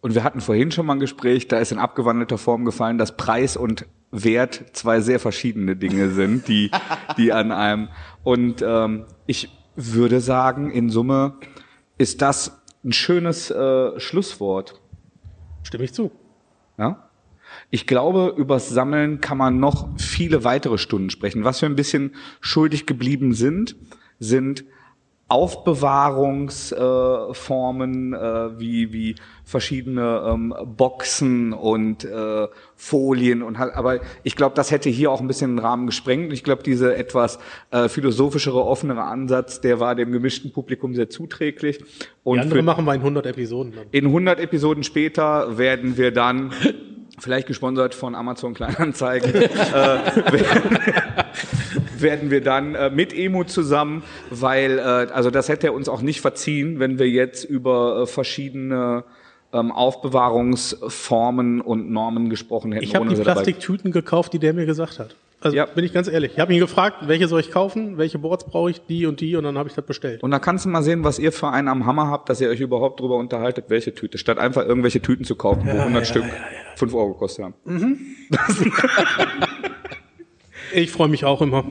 Und 0.00 0.14
wir 0.14 0.24
hatten 0.24 0.40
vorhin 0.40 0.70
schon 0.70 0.86
mal 0.86 0.94
ein 0.94 1.00
Gespräch, 1.00 1.46
da 1.48 1.58
ist 1.58 1.72
in 1.72 1.78
abgewandelter 1.78 2.38
Form 2.38 2.64
gefallen, 2.64 2.96
dass 2.96 3.16
Preis 3.16 3.56
und 3.56 3.86
Wert 4.12 4.64
zwei 4.72 5.00
sehr 5.00 5.20
verschiedene 5.20 5.76
Dinge 5.76 6.10
sind, 6.10 6.48
die, 6.48 6.70
die 7.18 7.32
an 7.32 7.52
einem. 7.52 7.88
Und 8.24 8.62
ähm, 8.66 9.04
ich 9.26 9.50
würde 9.76 10.20
sagen, 10.20 10.70
in 10.70 10.90
Summe 10.90 11.34
ist 12.00 12.22
das 12.22 12.62
ein 12.82 12.92
schönes 12.92 13.50
äh, 13.50 14.00
Schlusswort. 14.00 14.80
Stimme 15.62 15.84
ich 15.84 15.92
zu. 15.92 16.10
Ja? 16.78 17.10
Ich 17.68 17.86
glaube, 17.86 18.34
übers 18.38 18.70
Sammeln 18.70 19.20
kann 19.20 19.36
man 19.36 19.60
noch 19.60 19.98
viele 19.98 20.42
weitere 20.42 20.78
Stunden 20.78 21.10
sprechen. 21.10 21.44
Was 21.44 21.60
wir 21.60 21.68
ein 21.68 21.76
bisschen 21.76 22.14
schuldig 22.40 22.86
geblieben 22.86 23.34
sind, 23.34 23.76
sind 24.18 24.64
Aufbewahrungsformen 25.30 28.12
äh, 28.12 28.16
äh, 28.16 28.60
wie 28.60 28.92
wie 28.92 29.14
verschiedene 29.44 30.22
ähm, 30.26 30.54
Boxen 30.76 31.52
und 31.52 32.04
äh, 32.04 32.46
Folien 32.76 33.42
und 33.42 33.58
halt, 33.58 33.74
aber 33.74 34.00
ich 34.22 34.36
glaube, 34.36 34.54
das 34.54 34.70
hätte 34.70 34.88
hier 34.90 35.10
auch 35.10 35.20
ein 35.20 35.26
bisschen 35.26 35.56
den 35.56 35.58
Rahmen 35.58 35.86
gesprengt. 35.86 36.32
Ich 36.32 36.44
glaube, 36.44 36.62
diese 36.62 36.94
etwas 36.94 37.38
äh, 37.70 37.88
philosophischere, 37.88 38.64
offenere 38.64 39.02
Ansatz, 39.02 39.60
der 39.60 39.80
war 39.80 39.94
dem 39.94 40.12
gemischten 40.12 40.52
Publikum 40.52 40.94
sehr 40.94 41.10
zuträglich. 41.10 41.80
Und 42.22 42.36
Die 42.36 42.42
andere 42.42 42.62
machen 42.62 42.84
wir 42.84 42.94
in 42.94 43.00
100 43.00 43.26
Episoden 43.26 43.72
dann. 43.74 43.86
in 43.90 44.06
100 44.06 44.38
Episoden 44.40 44.84
später 44.84 45.58
werden 45.58 45.96
wir 45.96 46.12
dann 46.12 46.52
vielleicht 47.18 47.46
gesponsert 47.46 47.94
von 47.94 48.14
Amazon 48.14 48.54
Kleinanzeigen, 48.54 49.34
äh, 49.34 49.48
werden, 52.02 52.30
wir 52.30 52.40
dann 52.40 52.74
äh, 52.74 52.90
mit 52.90 53.12
Emu 53.16 53.44
zusammen, 53.44 54.02
weil 54.30 54.78
äh, 54.78 54.82
also 54.82 55.30
das 55.30 55.48
hätte 55.48 55.68
er 55.68 55.74
uns 55.74 55.88
auch 55.88 56.02
nicht 56.02 56.20
verziehen, 56.20 56.78
wenn 56.80 56.98
wir 56.98 57.08
jetzt 57.08 57.44
über 57.44 58.02
äh, 58.02 58.06
verschiedene 58.06 59.04
ähm, 59.52 59.72
Aufbewahrungsformen 59.72 61.60
und 61.60 61.90
Normen 61.90 62.30
gesprochen 62.30 62.72
hätten. 62.72 62.84
Ich 62.84 62.94
habe 62.94 63.08
die 63.08 63.16
Plastiktüten 63.16 63.92
gekauft, 63.92 64.32
die 64.32 64.38
der 64.38 64.52
mir 64.54 64.66
gesagt 64.66 64.98
hat. 64.98 65.16
Also 65.42 65.56
Ja. 65.56 65.64
bin 65.64 65.84
ich 65.84 65.92
ganz 65.92 66.06
ehrlich. 66.06 66.32
Ich 66.34 66.38
habe 66.38 66.52
ihn 66.52 66.60
gefragt, 66.60 66.96
welche 67.08 67.26
soll 67.26 67.40
ich 67.40 67.50
kaufen, 67.50 67.96
welche 67.96 68.18
Boards 68.18 68.44
brauche 68.44 68.70
ich, 68.70 68.82
die 68.86 69.06
und 69.06 69.20
die, 69.20 69.36
und 69.36 69.44
dann 69.44 69.56
habe 69.56 69.68
ich 69.70 69.74
das 69.74 69.86
bestellt. 69.86 70.22
Und 70.22 70.30
da 70.32 70.38
kannst 70.38 70.66
du 70.66 70.68
mal 70.68 70.82
sehen, 70.82 71.02
was 71.02 71.18
ihr 71.18 71.32
für 71.32 71.48
einen 71.48 71.68
am 71.68 71.86
Hammer 71.86 72.08
habt, 72.08 72.28
dass 72.28 72.40
ihr 72.42 72.50
euch 72.50 72.60
überhaupt 72.60 73.00
drüber 73.00 73.16
unterhaltet, 73.16 73.66
welche 73.68 73.94
Tüte, 73.94 74.18
statt 74.18 74.38
einfach 74.38 74.66
irgendwelche 74.66 75.00
Tüten 75.00 75.24
zu 75.24 75.36
kaufen, 75.36 75.62
wo 75.64 75.78
100 75.78 76.06
Stück 76.06 76.24
5 76.76 76.94
Euro 76.94 77.14
gekostet 77.14 77.46
haben. 77.46 77.54
Ich 80.72 80.92
freue 80.92 81.08
mich 81.08 81.24
auch 81.24 81.42
immer. 81.42 81.64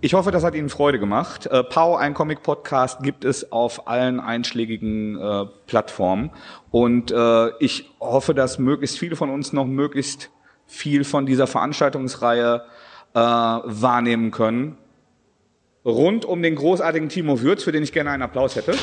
Ich 0.00 0.14
hoffe, 0.14 0.30
das 0.30 0.44
hat 0.44 0.54
Ihnen 0.54 0.68
Freude 0.68 1.00
gemacht. 1.00 1.46
Äh, 1.46 1.64
Pau, 1.64 1.96
ein 1.96 2.14
Comic-Podcast, 2.14 3.02
gibt 3.02 3.24
es 3.24 3.50
auf 3.50 3.88
allen 3.88 4.20
einschlägigen 4.20 5.18
äh, 5.18 5.46
Plattformen. 5.66 6.30
Und 6.70 7.10
äh, 7.10 7.48
ich 7.58 7.90
hoffe, 7.98 8.34
dass 8.34 8.60
möglichst 8.60 8.98
viele 8.98 9.16
von 9.16 9.30
uns 9.30 9.52
noch 9.52 9.66
möglichst 9.66 10.30
viel 10.66 11.02
von 11.02 11.26
dieser 11.26 11.48
Veranstaltungsreihe 11.48 12.62
äh, 13.14 13.18
wahrnehmen 13.18 14.30
können. 14.30 14.78
Rund 15.84 16.24
um 16.24 16.42
den 16.42 16.54
großartigen 16.54 17.08
Timo 17.08 17.40
Würz, 17.40 17.64
für 17.64 17.72
den 17.72 17.82
ich 17.82 17.92
gerne 17.92 18.10
einen 18.10 18.22
Applaus 18.22 18.54
hätte. 18.54 18.74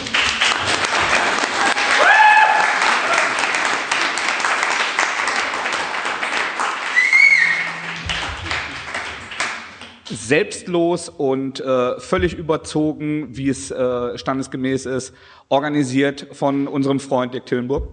Selbstlos 10.28 11.10
und 11.10 11.60
äh, 11.60 12.00
völlig 12.00 12.34
überzogen, 12.34 13.38
wie 13.38 13.50
es 13.50 13.70
äh, 13.72 14.18
standesgemäß 14.18 14.86
ist, 14.86 15.14
organisiert 15.50 16.28
von 16.32 16.68
unserem 16.68 17.00
Freund 17.00 17.34
Dirk 17.34 17.46
Tillenburg. 17.46 17.88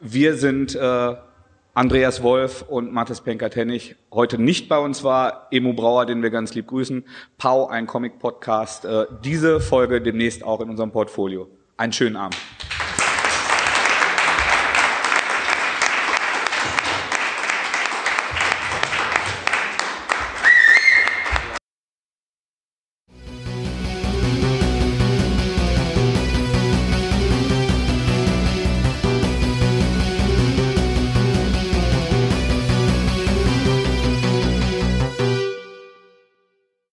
Wir 0.00 0.36
sind 0.36 0.74
äh, 0.74 1.14
Andreas 1.74 2.22
Wolf 2.22 2.62
und 2.62 2.92
Mathis 2.92 3.20
Penker-Tennig. 3.20 3.96
Heute 4.12 4.40
nicht 4.40 4.68
bei 4.68 4.78
uns 4.78 5.02
war 5.02 5.48
Emo 5.50 5.72
Brauer, 5.72 6.06
den 6.06 6.22
wir 6.22 6.30
ganz 6.30 6.54
lieb 6.54 6.68
grüßen. 6.68 7.04
Pau, 7.36 7.66
ein 7.66 7.86
Comic-Podcast. 7.86 8.84
Äh, 8.84 9.06
diese 9.24 9.60
Folge 9.60 10.00
demnächst 10.00 10.44
auch 10.44 10.60
in 10.60 10.70
unserem 10.70 10.92
Portfolio. 10.92 11.48
Einen 11.76 11.92
schönen 11.92 12.16
Abend. 12.16 12.36